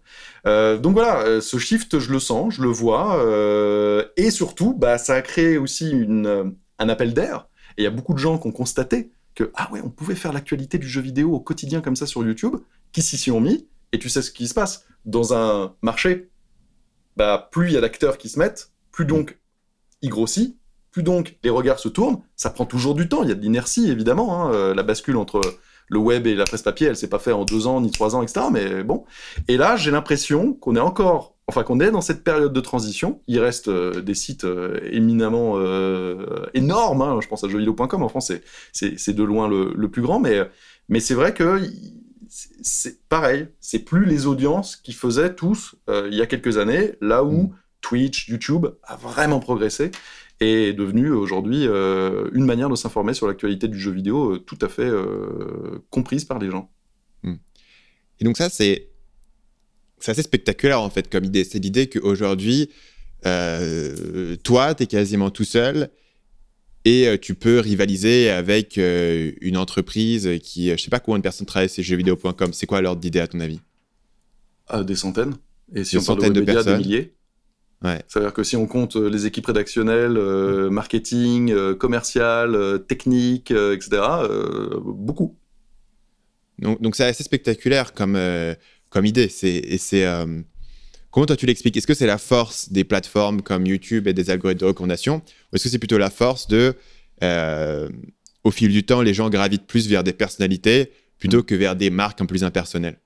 donc 0.44 0.92
voilà, 0.94 1.40
ce 1.40 1.58
shift, 1.58 1.98
je 1.98 2.10
le 2.10 2.18
sens, 2.18 2.54
je 2.54 2.62
le 2.62 2.68
vois, 2.68 3.22
et 4.16 4.30
surtout, 4.30 4.74
bah, 4.74 4.98
ça 4.98 5.14
a 5.14 5.22
créé 5.22 5.58
aussi 5.58 5.90
une 5.90 6.29
euh, 6.30 6.50
un 6.78 6.88
appel 6.88 7.14
d'air. 7.14 7.48
Et 7.76 7.82
il 7.82 7.84
y 7.84 7.86
a 7.86 7.90
beaucoup 7.90 8.14
de 8.14 8.18
gens 8.18 8.38
qui 8.38 8.48
ont 8.48 8.52
constaté 8.52 9.12
que, 9.34 9.50
ah 9.54 9.70
ouais, 9.72 9.80
on 9.84 9.90
pouvait 9.90 10.14
faire 10.14 10.32
l'actualité 10.32 10.78
du 10.78 10.88
jeu 10.88 11.00
vidéo 11.00 11.32
au 11.32 11.40
quotidien 11.40 11.80
comme 11.80 11.96
ça 11.96 12.06
sur 12.06 12.24
YouTube, 12.24 12.56
qui 12.92 13.02
s'y 13.02 13.16
sont 13.16 13.40
mis, 13.40 13.68
et 13.92 13.98
tu 13.98 14.08
sais 14.08 14.22
ce 14.22 14.30
qui 14.30 14.48
se 14.48 14.54
passe. 14.54 14.86
Dans 15.04 15.34
un 15.34 15.74
marché, 15.82 16.30
bah, 17.16 17.48
plus 17.50 17.68
il 17.68 17.72
y 17.74 17.76
a 17.76 17.80
d'acteurs 17.80 18.18
qui 18.18 18.28
se 18.28 18.38
mettent, 18.38 18.72
plus 18.90 19.04
donc 19.04 19.38
il 20.02 20.10
grossit, 20.10 20.58
plus 20.90 21.02
donc 21.02 21.38
les 21.44 21.50
regards 21.50 21.78
se 21.78 21.88
tournent. 21.88 22.20
Ça 22.36 22.50
prend 22.50 22.66
toujours 22.66 22.94
du 22.94 23.08
temps, 23.08 23.22
il 23.22 23.28
y 23.28 23.32
a 23.32 23.34
de 23.34 23.42
l'inertie 23.42 23.90
évidemment. 23.90 24.42
Hein. 24.42 24.52
Euh, 24.52 24.74
la 24.74 24.82
bascule 24.82 25.16
entre 25.16 25.40
le 25.88 25.98
web 25.98 26.26
et 26.26 26.34
la 26.34 26.44
presse 26.44 26.62
papier, 26.62 26.86
elle 26.86 26.96
s'est 26.96 27.08
pas 27.08 27.18
fait 27.18 27.32
en 27.32 27.44
deux 27.44 27.66
ans 27.66 27.80
ni 27.80 27.90
trois 27.90 28.14
ans, 28.14 28.22
etc. 28.22 28.46
Mais 28.50 28.82
bon. 28.84 29.04
Et 29.48 29.56
là, 29.56 29.76
j'ai 29.76 29.90
l'impression 29.90 30.54
qu'on 30.54 30.76
est 30.76 30.80
encore 30.80 31.34
enfin 31.50 31.64
qu'on 31.64 31.80
est 31.80 31.90
dans 31.90 32.00
cette 32.00 32.22
période 32.22 32.52
de 32.52 32.60
transition. 32.60 33.20
Il 33.26 33.40
reste 33.40 33.66
euh, 33.66 34.00
des 34.00 34.14
sites 34.14 34.44
euh, 34.44 34.78
éminemment 34.92 35.54
euh, 35.56 36.46
énormes. 36.54 37.02
Hein. 37.02 37.18
Je 37.20 37.26
pense 37.26 37.42
à 37.42 37.48
jeuxvideo.com 37.48 38.04
en 38.04 38.08
France, 38.08 38.32
c'est 38.72 39.12
de 39.12 39.22
loin 39.24 39.48
le, 39.48 39.88
plus 39.88 40.00
grand, 40.00 40.20
mais, 40.20 40.48
mais 40.88 41.00
c'est 41.00 41.14
vrai 41.14 41.34
que 41.34 41.60
c'est 42.62 43.00
pareil. 43.08 43.48
C'est 43.58 43.80
plus 43.80 44.04
les 44.04 44.26
audiences 44.26 44.76
qui 44.76 44.92
faisaient 44.92 45.34
tous 45.34 45.74
il 45.88 46.14
y 46.14 46.22
a 46.22 46.26
quelques 46.26 46.56
années, 46.58 46.92
là 47.00 47.24
où 47.24 47.42
mm. 47.42 47.54
Twitch, 47.80 48.28
YouTube 48.28 48.68
a 48.84 48.94
vraiment 48.94 49.40
progressé 49.40 49.90
et 50.38 50.68
est 50.68 50.72
devenu 50.72 51.10
aujourd'hui 51.10 51.64
une 51.64 52.44
manière 52.44 52.68
de 52.68 52.76
s'informer 52.76 53.14
sur 53.14 53.26
l'actualité 53.26 53.66
du 53.66 53.78
jeu 53.78 53.90
vidéo 53.90 54.38
tout 54.38 54.58
à 54.60 54.68
fait 54.68 54.88
comprise 55.90 56.24
par 56.24 56.38
les 56.38 56.50
gens. 56.50 56.70
Mm. 57.24 57.34
Et 58.20 58.24
donc 58.24 58.36
ça, 58.36 58.48
c'est 58.48 58.89
c'est 60.00 60.12
assez 60.12 60.22
spectaculaire 60.22 60.80
en 60.80 60.90
fait 60.90 61.08
comme 61.08 61.24
idée. 61.24 61.44
C'est 61.44 61.58
l'idée 61.58 61.88
qu'aujourd'hui, 61.88 62.70
euh, 63.26 64.36
toi, 64.42 64.74
tu 64.74 64.84
es 64.84 64.86
quasiment 64.86 65.30
tout 65.30 65.44
seul 65.44 65.90
et 66.84 67.06
euh, 67.06 67.18
tu 67.18 67.34
peux 67.34 67.60
rivaliser 67.60 68.30
avec 68.30 68.78
euh, 68.78 69.32
une 69.40 69.56
entreprise 69.56 70.28
qui, 70.42 70.70
je 70.70 70.76
sais 70.76 70.90
pas 70.90 71.00
combien 71.00 71.18
de 71.18 71.22
personnes 71.22 71.46
travaillent 71.46 71.68
sur 71.68 71.82
jeuxvideo.com. 71.82 72.52
C'est 72.52 72.66
quoi 72.66 72.80
l'ordre 72.80 73.00
d'idée 73.00 73.20
à 73.20 73.28
ton 73.28 73.40
avis? 73.40 73.60
Des 74.84 74.94
centaines. 74.94 75.34
Et 75.74 75.84
si 75.84 75.96
des 75.96 75.98
on 75.98 76.04
centaines 76.04 76.32
de, 76.32 76.40
personnes. 76.40 76.78
des 76.78 76.84
milliers. 76.84 77.14
Ouais. 77.82 78.02
C'est-à-dire 78.08 78.32
que 78.32 78.42
si 78.42 78.56
on 78.56 78.66
compte 78.66 78.96
les 78.96 79.26
équipes 79.26 79.46
rédactionnelles, 79.46 80.18
marketing, 80.70 81.74
commercial, 81.74 82.84
technique, 82.86 83.50
etc., 83.50 84.02
beaucoup. 84.84 85.36
Donc, 86.58 86.80
donc 86.82 86.94
c'est 86.94 87.06
assez 87.06 87.24
spectaculaire 87.24 87.94
comme, 87.94 88.18
comme 88.90 89.06
idée. 89.06 89.28
C'est, 89.28 89.78
c'est, 89.78 90.04
euh, 90.04 90.42
comment 91.10 91.26
toi 91.26 91.36
tu 91.36 91.46
l'expliques? 91.46 91.76
Est-ce 91.76 91.86
que 91.86 91.94
c'est 91.94 92.06
la 92.06 92.18
force 92.18 92.70
des 92.70 92.84
plateformes 92.84 93.40
comme 93.40 93.66
YouTube 93.66 94.06
et 94.06 94.12
des 94.12 94.30
algorithmes 94.30 94.60
de 94.60 94.66
recommandation 94.66 95.16
Ou 95.16 95.56
est-ce 95.56 95.64
que 95.64 95.70
c'est 95.70 95.78
plutôt 95.78 95.98
la 95.98 96.10
force 96.10 96.48
de, 96.48 96.74
euh, 97.22 97.88
au 98.44 98.50
fil 98.50 98.70
du 98.70 98.84
temps, 98.84 99.00
les 99.00 99.14
gens 99.14 99.30
gravitent 99.30 99.66
plus 99.66 99.88
vers 99.88 100.04
des 100.04 100.12
personnalités 100.12 100.92
plutôt 101.18 101.38
mm. 101.38 101.44
que 101.44 101.54
vers 101.54 101.76
des 101.76 101.90
marques 101.90 102.20
un 102.20 102.26
peu 102.26 102.34
plus 102.34 102.44
impersonnelles? 102.44 102.98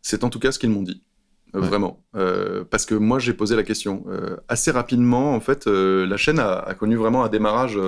C'est 0.00 0.24
en 0.24 0.30
tout 0.30 0.38
cas 0.38 0.52
ce 0.52 0.58
qu'ils 0.58 0.70
m'ont 0.70 0.82
dit. 0.82 1.02
Euh, 1.54 1.60
vraiment. 1.60 2.02
parce 2.70 2.86
que 2.86 2.94
moi, 2.94 3.18
j'ai 3.18 3.34
posé 3.34 3.54
la 3.56 3.62
question. 3.62 4.06
assez 4.48 4.70
rapidement, 4.70 5.34
en 5.34 5.40
fait, 5.40 5.66
la 5.66 6.16
chaîne 6.16 6.38
a, 6.38 6.74
connu 6.78 6.96
vraiment 6.96 7.24
un 7.24 7.28
démarrage 7.28 7.78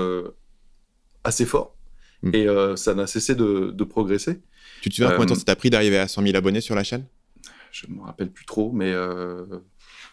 assez 1.22 1.46
fort. 1.46 1.74
Mm. 2.22 2.34
Et 2.34 2.46
ça 2.76 2.94
n'a 2.94 3.06
cessé 3.06 3.34
de, 3.34 3.70
de 3.70 3.84
progresser. 3.84 4.42
Tu 4.84 4.90
te 4.90 4.96
souviens 4.96 5.12
combien 5.12 5.24
de 5.24 5.30
temps 5.30 5.34
euh, 5.34 5.38
ça 5.38 5.44
t'a 5.46 5.56
pris 5.56 5.70
d'arriver 5.70 5.96
à 5.96 6.06
100 6.06 6.22
000 6.24 6.36
abonnés 6.36 6.60
sur 6.60 6.74
la 6.74 6.84
chaîne? 6.84 7.06
Je 7.72 7.86
me 7.88 8.02
rappelle 8.02 8.30
plus 8.30 8.44
trop, 8.44 8.70
mais 8.70 8.92
euh, 8.92 9.46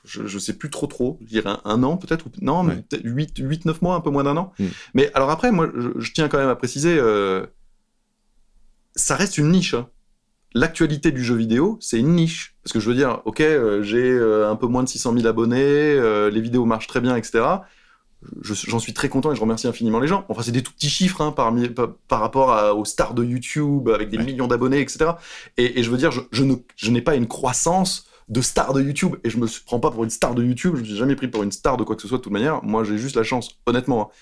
je, 0.06 0.22
ne 0.22 0.40
sais 0.40 0.54
plus 0.54 0.70
trop 0.70 0.88
trop. 0.88 1.20
Je 1.20 1.26
dirais 1.26 1.50
un, 1.66 1.84
an 1.84 1.98
peut-être, 1.98 2.28
non, 2.40 2.66
8, 3.04 3.66
9 3.66 3.82
mois, 3.82 3.96
un 3.96 4.00
peu 4.00 4.12
moins 4.12 4.24
d'un 4.24 4.38
an. 4.38 4.54
Hmm. 4.60 4.68
Mais 4.94 5.12
alors 5.14 5.30
après, 5.30 5.52
moi, 5.52 5.70
je, 5.98 6.12
tiens 6.14 6.30
quand 6.30 6.38
même 6.38 6.48
à 6.48 6.56
préciser, 6.56 6.98
euh, 6.98 7.46
ça 8.96 9.18
reste 9.18 9.38
une 9.38 9.52
niche. 9.52 9.74
Hein. 9.74 9.90
L'actualité 10.54 11.12
du 11.12 11.22
jeu 11.22 11.36
vidéo, 11.36 11.78
c'est 11.82 12.00
une 12.00 12.16
niche. 12.16 12.56
Parce 12.64 12.72
que 12.72 12.80
je 12.80 12.88
veux 12.88 12.96
dire, 12.96 13.22
ok, 13.26 13.44
j'ai 13.82 14.18
un 14.18 14.56
peu 14.56 14.68
moins 14.68 14.84
de 14.84 14.88
600 14.88 15.16
000 15.16 15.28
abonnés, 15.28 16.30
les 16.30 16.42
vidéos 16.42 16.64
marchent 16.64 16.88
très 16.88 17.02
bien, 17.02 17.18
etc 17.18 17.44
j'en 18.42 18.80
suis 18.80 18.94
très 18.94 19.10
content 19.10 19.32
et 19.32 19.36
je 19.36 19.42
remercie 19.42 19.68
infiniment 19.68 20.00
les 20.00 20.08
gens. 20.08 20.26
Enfin, 20.30 20.42
c'est 20.42 20.52
des 20.52 20.64
tout 20.64 20.72
petits 20.74 20.90
chiffres 20.90 21.22
hein, 21.22 21.32
par, 21.32 21.54
par, 22.08 22.20
rapport 22.20 22.78
aux 22.78 22.86
stars 22.86 23.14
de 23.14 23.24
YouTube 23.24 23.90
avec 23.90 24.10
des 24.10 24.18
millions 24.18 24.48
d'abonnés, 24.48 24.80
etc. 24.80 25.12
Et, 25.58 25.82
je 25.84 25.90
veux 25.90 25.98
dire, 25.98 26.12
je, 26.12 26.22
je 26.32 26.92
n'ai 26.92 27.02
pas 27.02 27.16
une 27.16 27.28
croissance 27.28 28.06
de 28.32 28.42
stars 28.42 28.74
de 28.74 28.82
YouTube 28.82 29.18
et 29.24 29.30
je 29.30 29.38
me 29.38 29.48
prends 29.66 29.80
pas 29.80 29.92
pour 29.92 30.04
une 30.04 30.10
star 30.10 30.34
de 30.34 30.44
YouTube. 30.44 30.76
Je 30.76 30.82
me 30.82 30.86
suis 30.86 30.96
jamais 30.96 31.16
pris 31.16 31.28
pour 31.28 31.44
une 31.44 31.52
star 31.52 31.78
de 31.78 31.84
quoi 31.84 31.96
que 31.96 32.02
ce 32.02 32.08
soit 32.08 32.18
de 32.18 32.24
toute 32.24 32.32
manière. 32.32 32.64
Moi, 32.64 32.84
j'ai 32.84 32.98
juste 32.98 33.16
la 33.16 33.24
chance, 33.24 33.60
honnêtement, 33.66 34.10
hein, 34.10 34.14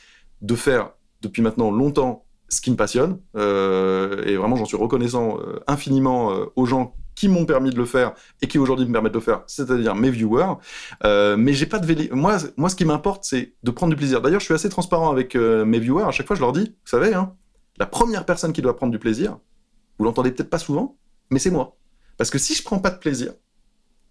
de 0.41 0.55
faire 0.55 0.91
depuis 1.21 1.41
maintenant 1.41 1.71
longtemps 1.71 2.25
ce 2.49 2.59
qui 2.61 2.71
me 2.71 2.75
passionne. 2.75 3.19
Euh, 3.35 4.23
et 4.25 4.35
vraiment, 4.35 4.55
j'en 4.55 4.65
suis 4.65 4.77
reconnaissant 4.77 5.37
euh, 5.39 5.59
infiniment 5.67 6.31
euh, 6.31 6.45
aux 6.55 6.65
gens 6.65 6.95
qui 7.19 7.27
m'ont 7.27 7.45
permis 7.45 7.69
de 7.69 7.75
le 7.75 7.83
faire 7.83 8.13
et 8.41 8.47
qui 8.47 8.57
aujourd'hui 8.57 8.85
me 8.85 8.93
permettent 8.93 9.11
de 9.11 9.17
le 9.17 9.23
faire, 9.23 9.43
c'est-à-dire 9.45 9.93
mes 9.93 10.09
viewers. 10.09 10.53
Euh, 11.03 11.35
mais 11.35 11.51
j'ai 11.51 11.65
pas 11.65 11.77
de 11.77 12.15
moi, 12.15 12.37
moi, 12.55 12.69
ce 12.69 12.77
qui 12.77 12.85
m'importe, 12.85 13.25
c'est 13.25 13.55
de 13.61 13.71
prendre 13.71 13.91
du 13.91 13.97
plaisir. 13.97 14.21
D'ailleurs, 14.21 14.39
je 14.39 14.45
suis 14.45 14.53
assez 14.53 14.69
transparent 14.69 15.11
avec 15.11 15.35
euh, 15.35 15.65
mes 15.65 15.79
viewers. 15.79 16.05
À 16.05 16.11
chaque 16.11 16.27
fois, 16.27 16.37
je 16.37 16.41
leur 16.41 16.53
dis, 16.53 16.63
vous 16.63 16.89
savez, 16.89 17.13
hein, 17.13 17.35
la 17.77 17.85
première 17.85 18.25
personne 18.25 18.53
qui 18.53 18.61
doit 18.61 18.73
prendre 18.77 18.93
du 18.93 18.99
plaisir, 18.99 19.37
vous 19.97 20.05
l'entendez 20.05 20.31
peut-être 20.31 20.49
pas 20.49 20.59
souvent, 20.59 20.97
mais 21.29 21.39
c'est 21.39 21.51
moi. 21.51 21.75
Parce 22.15 22.29
que 22.29 22.37
si 22.37 22.55
je 22.55 22.63
prends 22.63 22.79
pas 22.79 22.89
de 22.89 22.99
plaisir 22.99 23.33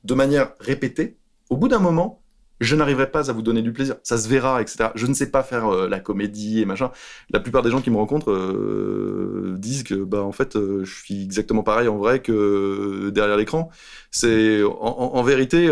de 0.05 0.12
manière 0.12 0.53
répétée, 0.61 1.18
au 1.49 1.57
bout 1.57 1.68
d'un 1.68 1.79
moment, 1.79 2.23
je 2.61 2.77
n'arriverai 2.77 3.11
pas 3.11 3.31
à 3.31 3.33
vous 3.33 3.42
donner 3.42 3.62
du 3.62 3.73
plaisir. 3.73 3.97
Ça 4.03 4.18
se 4.18 4.29
verra, 4.29 4.61
etc. 4.61 4.90
Je 4.94 5.07
ne 5.07 5.14
sais 5.14 5.31
pas 5.31 5.42
faire 5.42 5.68
euh, 5.68 5.88
la 5.88 6.01
comédie 6.01 6.61
et 6.61 6.64
machin. 6.64 6.90
La 7.31 7.40
plupart 7.40 7.62
des 7.62 7.71
gens 7.71 7.81
qui 7.81 7.90
me 7.90 7.97
rencontrent 7.97 8.33
euh, 8.33 9.55
disent 9.59 9.85
que, 9.85 9.94
bah, 9.94 10.23
en 10.23 10.33
fait, 10.33 10.57
euh, 10.57 10.85
je 10.85 10.94
suis 10.94 11.23
exactement 11.23 11.62
pareil 11.62 11.88
en 11.88 11.97
vrai 11.97 12.21
que 12.21 13.11
derrière 13.11 13.37
l'écran. 13.37 13.71
C'est, 14.11 14.62
en, 14.62 15.23
vérité, 15.23 15.66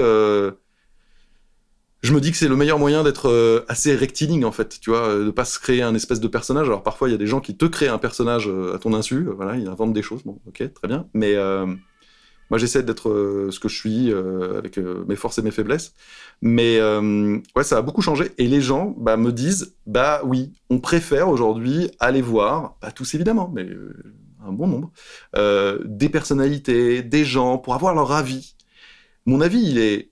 je 2.02 2.12
me 2.12 2.20
dis 2.20 2.30
que 2.30 2.36
c'est 2.36 2.48
le 2.48 2.56
meilleur 2.56 2.78
moyen 2.78 3.02
d'être 3.02 3.64
assez 3.68 3.96
rectiligne, 3.96 4.44
en 4.44 4.52
fait, 4.52 4.78
tu 4.80 4.90
vois, 4.90 5.16
de 5.16 5.30
pas 5.30 5.44
se 5.44 5.58
créer 5.58 5.82
un 5.82 5.94
espèce 5.94 6.20
de 6.20 6.28
personnage. 6.28 6.66
Alors 6.66 6.82
parfois, 6.82 7.08
il 7.08 7.12
y 7.12 7.14
a 7.14 7.18
des 7.18 7.26
gens 7.26 7.40
qui 7.40 7.56
te 7.56 7.64
créent 7.64 7.88
un 7.88 7.98
personnage 7.98 8.50
à 8.74 8.78
ton 8.78 8.92
insu, 8.92 9.26
voilà, 9.34 9.56
ils 9.56 9.66
inventent 9.68 9.94
des 9.94 10.02
choses, 10.02 10.22
bon, 10.24 10.38
ok, 10.46 10.72
très 10.74 10.88
bien, 10.88 11.08
mais 11.14 11.34
moi, 12.50 12.58
j'essaie 12.58 12.82
d'être 12.82 13.08
euh, 13.08 13.50
ce 13.50 13.58
que 13.58 13.68
je 13.68 13.76
suis, 13.76 14.12
euh, 14.12 14.58
avec 14.58 14.78
euh, 14.78 15.04
mes 15.08 15.16
forces 15.16 15.38
et 15.38 15.42
mes 15.42 15.50
faiblesses. 15.50 15.94
Mais 16.42 16.80
ouais, 16.80 17.64
ça 17.64 17.78
a 17.78 17.82
beaucoup 17.82 18.02
changé. 18.02 18.32
Et 18.38 18.46
les 18.46 18.60
gens 18.60 18.94
bah, 18.98 19.16
me 19.16 19.32
disent, 19.32 19.74
bah 19.86 20.20
oui, 20.24 20.52
on 20.70 20.78
préfère 20.78 21.28
aujourd'hui 21.28 21.90
aller 21.98 22.22
voir, 22.22 22.76
pas 22.78 22.92
tous 22.92 23.14
évidemment, 23.14 23.50
mais 23.54 23.66
un 24.44 24.52
bon 24.52 24.66
nombre, 24.66 24.92
des 25.84 26.08
personnalités, 26.08 27.02
des 27.02 27.24
gens, 27.24 27.58
pour 27.58 27.74
avoir 27.74 27.94
leur 27.94 28.12
avis. 28.12 28.54
Mon 29.24 29.40
avis, 29.40 29.62
il 29.62 29.78
est 29.78 30.10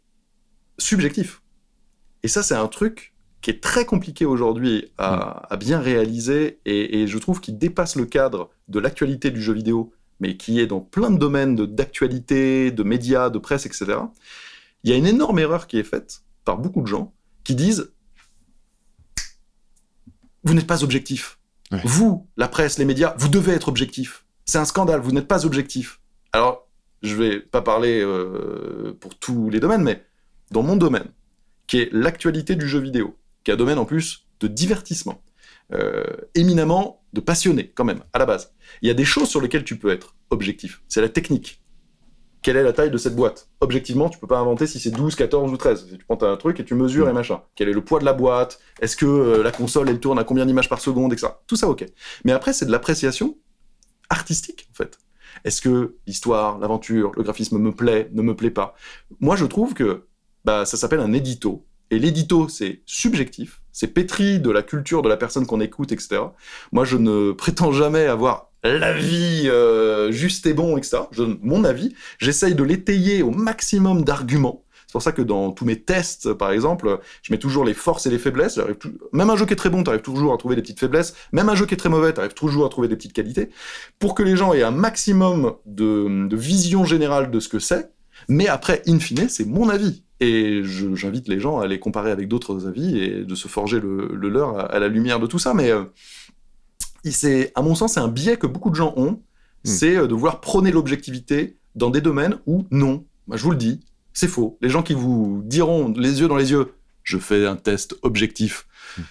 subjectif. 0.79 1.43
Et 2.23 2.29
ça, 2.29 2.43
c'est 2.43 2.55
un 2.55 2.69
truc 2.69 3.15
qui 3.43 3.51
est 3.51 3.63
très 3.63 3.85
compliqué 3.85 4.25
aujourd'hui 4.25 4.91
à, 4.97 5.47
mm. 5.53 5.57
bien 5.59 5.79
réaliser 5.79 6.61
et, 6.65 7.03
et 7.03 7.07
je 7.07 7.19
trouve 7.19 7.41
qu'il 7.41 7.59
dépasse 7.59 7.97
le 7.97 8.07
cadre 8.07 8.49
de 8.69 8.81
l'actualité 8.81 9.31
du 9.31 9.43
jeu 9.43 9.53
vidéo 9.53 9.93
mais 10.25 10.39
qui 10.39 10.59
est 10.59 10.67
dans 10.67 10.81
plein 10.81 11.11
de 11.11 11.19
domaines 11.19 11.55
d'actualité, 11.55 12.71
de, 12.71 12.83
médias, 12.83 13.29
de 13.29 13.39
presse, 13.39 13.67
etc., 13.67 13.99
il 14.83 14.91
y 14.91 14.95
a 14.95 14.97
une 14.97 15.07
énorme 15.07 15.39
erreur 15.39 15.67
qui 15.67 15.79
est 15.79 15.85
faite 15.85 16.23
par 16.47 16.57
beaucoup 16.57 16.81
de 16.81 16.87
gens 16.87 17.13
qui 17.43 17.55
disent 17.55 17.93
Vous 20.43 20.55
n'êtes 20.55 20.67
pas 20.67 20.83
objectif. 20.83 21.39
Vous, 21.85 22.27
la 22.39 22.49
presse, 22.49 22.79
les 22.79 22.87
médias, 22.87 23.15
vous 23.19 23.29
devez 23.29 23.53
être 23.53 23.69
objectif. 23.69 24.25
C'est 24.47 24.57
un 24.57 24.65
scandale, 24.65 25.01
vous 25.01 25.13
n'êtes 25.13 25.29
pas 25.29 25.45
objectif. 25.45 26.01
Alors, 26.33 26.69
je 27.03 27.15
vais 27.17 27.41
pas 27.41 27.61
parler 27.61 28.01
euh, 28.01 28.97
pour 28.99 29.19
tous 29.19 29.51
les 29.51 29.61
domaines, 29.61 29.83
mais 29.83 30.07
dans 30.53 30.63
mon 30.63 30.77
domaine, 30.77 31.09
qui 31.67 31.81
est 31.81 31.91
l'actualité 31.93 32.57
du 32.57 32.67
jeu 32.67 32.79
vidéo, 32.79 33.15
qui 33.43 33.51
est 33.51 33.55
un 33.55 33.59
domaine 33.59 33.79
en 33.79 33.85
plus 33.85 34.27
de 34.41 34.49
divertissement, 34.49 35.21
euh, 35.73 36.05
éminemment 36.35 37.03
de 37.13 37.21
passionné 37.21 37.73
quand 37.75 37.85
même, 37.85 38.03
à 38.13 38.19
la 38.19 38.27
base. 38.27 38.53
Il 38.83 38.89
y 38.89 38.91
a 38.91 38.95
des 38.95 39.05
choses 39.05 39.29
sur 39.29 39.41
lesquelles 39.41 39.65
tu 39.65 39.77
peux 39.79 39.91
être 39.91 40.15
objectif. 40.31 40.83
C'est 40.89 41.01
la 41.01 41.09
technique. 41.09 41.61
quelle 42.43 42.59
est 42.59 42.63
la 42.63 42.75
taille 42.75 42.91
de 42.91 42.99
cette 42.99 43.17
boîte? 43.17 43.49
Objectivement, 43.61 44.11
tu 44.11 44.19
peux 44.19 44.27
pas 44.27 44.39
inventer 44.39 44.67
si 44.67 44.79
c'est 44.79 44.91
12, 44.91 45.15
14 45.15 45.51
ou 45.51 45.57
13. 45.57 45.87
Tu 45.99 46.05
prends 46.05 46.23
un 46.23 46.37
truc 46.37 46.61
et 46.61 46.65
tu 46.65 46.75
mesures 46.75 47.09
et 47.09 47.13
machin. 47.15 47.41
Quel 47.55 47.71
est 47.71 47.73
le 47.73 47.83
poids 47.83 48.01
de 48.01 48.05
la 48.05 48.13
boîte? 48.13 48.61
Est-ce 48.83 48.97
que 48.97 49.07
euh, 49.07 49.43
la 49.43 49.51
console, 49.51 49.89
elle 49.89 50.01
tourne 50.01 50.19
à 50.19 50.25
combien 50.25 50.45
d'images 50.45 50.69
par 50.69 50.81
seconde, 50.81 51.15
etc. 51.15 51.33
Tout 51.47 51.57
ça, 51.57 51.69
ok. 51.69 51.87
Mais 52.25 52.33
après, 52.33 52.53
c'est 52.53 52.67
de 52.67 52.71
l'appréciation 52.71 53.39
artistique, 54.11 54.69
en 54.71 54.75
fait. 54.75 54.99
Est-ce 55.45 55.63
que 55.63 55.97
l'histoire, 56.07 56.59
l'aventure, 56.59 57.13
le 57.17 57.23
graphisme 57.23 57.59
me 57.59 57.73
plaît, 57.73 58.11
ne 58.13 58.21
me 58.21 58.37
plaît 58.37 58.51
pas? 58.51 58.75
Moi, 59.21 59.37
je 59.37 59.47
trouve 59.47 59.73
que 59.73 60.07
bah, 60.45 60.67
ça 60.67 60.77
s'appelle 60.77 61.01
un 61.01 61.13
édito. 61.13 61.67
Et 61.91 61.99
l'édito, 61.99 62.49
c'est 62.49 62.83
subjectif, 62.87 63.63
c'est 63.75 63.89
pétri 63.89 64.41
de 64.41 64.51
la 64.51 64.63
culture 64.63 65.03
de 65.03 65.09
la 65.11 65.19
personne 65.19 65.45
qu'on 65.45 65.61
écoute, 65.61 65.93
etc. 65.93 66.23
Moi, 66.73 66.87
je 66.87 66.97
ne 66.97 67.33
prétends 67.37 67.73
jamais 67.73 68.07
avoir 68.07 68.51
l'avis 68.63 69.51
euh, 69.51 70.11
juste 70.11 70.47
et 70.47 70.55
bon, 70.55 70.79
etc. 70.79 71.03
Je 71.11 71.23
donne 71.23 71.39
mon 71.43 71.65
avis, 71.65 71.95
j'essaye 72.19 72.55
de 72.55 72.63
l'étayer 72.63 73.23
au 73.23 73.31
maximum 73.31 74.05
d'arguments. 74.05 74.65
C'est 74.87 74.93
pour 74.93 75.03
ça 75.03 75.13
que 75.13 75.23
dans 75.23 75.51
tous 75.51 75.65
mes 75.65 75.81
tests, 75.81 76.33
par 76.35 76.53
exemple, 76.53 77.01
je 77.23 77.33
mets 77.33 77.39
toujours 77.39 77.65
les 77.65 77.75
forces 77.75 78.07
et 78.07 78.11
les 78.11 78.19
faiblesses. 78.19 78.61
Même 79.13 79.29
un 79.29 79.37
jeu 79.37 79.45
qui 79.45 79.53
est 79.53 79.57
très 79.57 79.69
bon, 79.69 79.83
tu 79.83 79.91
arrives 79.91 80.03
toujours 80.03 80.33
à 80.33 80.39
trouver 80.39 80.55
des 80.55 80.63
petites 80.63 80.79
faiblesses. 80.79 81.17
Même 81.33 81.49
un 81.49 81.57
jeu 81.57 81.67
qui 81.67 81.75
est 81.75 81.77
très 81.77 81.89
mauvais, 81.89 82.15
tu 82.15 82.21
arrives 82.21 82.35
toujours 82.35 82.65
à 82.65 82.69
trouver 82.69 82.87
des 82.87 82.95
petites 82.95 83.13
qualités. 83.13 83.51
Pour 83.99 84.15
que 84.15 84.23
les 84.23 84.37
gens 84.37 84.55
aient 84.55 84.63
un 84.63 84.71
maximum 84.71 85.55
de, 85.67 86.29
de 86.29 86.37
vision 86.37 86.85
générale 86.85 87.33
de 87.33 87.41
ce 87.41 87.49
que 87.49 87.59
c'est. 87.59 87.91
Mais 88.29 88.47
après, 88.47 88.83
in 88.87 89.01
fine, 89.01 89.29
c'est 89.29 89.45
mon 89.45 89.69
avis. 89.69 90.05
Et 90.25 90.63
j'invite 90.65 91.29
les 91.29 91.39
gens 91.39 91.61
à 91.61 91.67
les 91.67 91.79
comparer 91.79 92.11
avec 92.11 92.29
d'autres 92.29 92.67
avis 92.67 92.99
et 92.99 93.25
de 93.25 93.35
se 93.35 93.47
forger 93.47 93.79
le, 93.79 94.09
leur 94.15 94.73
à, 94.73 94.79
la 94.79 94.89
lumière 94.89 95.21
de 95.21 95.27
tout 95.27 95.39
ça. 95.39 95.53
Mais 95.53 95.71
euh, 95.71 95.85
c'est, 97.05 97.53
à 97.55 97.61
mon 97.61 97.75
sens, 97.75 97.95
c'est 97.95 98.01
un 98.01 98.09
biais 98.09 98.39
que 98.39 98.47
beaucoup 98.47 98.71
de 98.71 98.75
gens 98.75 98.95
ont, 98.97 99.11
hmm. 99.11 99.21
c'est 99.65 99.97
euh, 99.97 100.07
de 100.07 100.15
vouloir 100.15 100.41
prôner 100.41 100.71
l'objectivité 100.71 101.59
dans 101.75 101.91
des 101.91 102.01
domaines 102.01 102.39
où 102.47 102.67
non. 102.71 103.05
Moi, 103.27 103.37
je 103.37 103.43
vous 103.43 103.51
le 103.51 103.59
dis, 103.59 103.81
c'est 104.15 104.29
faux. 104.29 104.57
Les 104.63 104.71
gens 104.71 104.83
qui 104.83 104.95
vous 104.95 105.43
diront 105.45 105.93
les 105.95 106.21
yeux 106.23 106.29
dans 106.29 106.37
les 106.37 106.53
yeux, 106.53 106.73
je 107.03 107.19
fais 107.19 107.47
un 107.47 107.57
test 107.57 107.95
objectif, 108.01 108.67
hmm. 108.97 109.03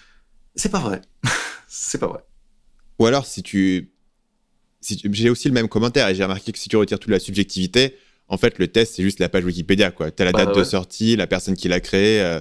c'est 0.55 0.71
pas 0.71 0.79
vrai. 0.79 1.01
c'est 1.67 1.99
pas 1.99 2.07
vrai. 2.07 2.21
Ou 2.97 3.05
alors, 3.05 3.27
si 3.27 3.43
tu, 3.43 3.91
si 4.81 4.99
j'ai 5.11 5.29
aussi 5.29 5.47
le 5.47 5.53
même 5.53 5.67
commentaire 5.67 6.07
et 6.07 6.15
j'ai 6.15 6.23
remarqué 6.23 6.51
que 6.51 6.57
si 6.57 6.69
tu 6.69 6.77
retires 6.77 6.97
toute 6.97 7.11
la 7.11 7.19
subjectivité, 7.19 7.97
en 8.33 8.37
fait, 8.37 8.57
le 8.57 8.67
test, 8.67 8.95
c'est 8.95 9.03
juste 9.03 9.19
la 9.19 9.29
page 9.29 9.45
Wikipédia. 9.45 9.91
Tu 9.91 10.03
as 10.03 10.25
la 10.25 10.31
bah 10.31 10.45
date 10.45 10.57
de 10.57 10.63
sortie, 10.63 11.15
la 11.15 11.27
personne 11.27 11.55
qui 11.55 11.67
l'a 11.67 11.79
créé, 11.79 12.19
euh, 12.19 12.39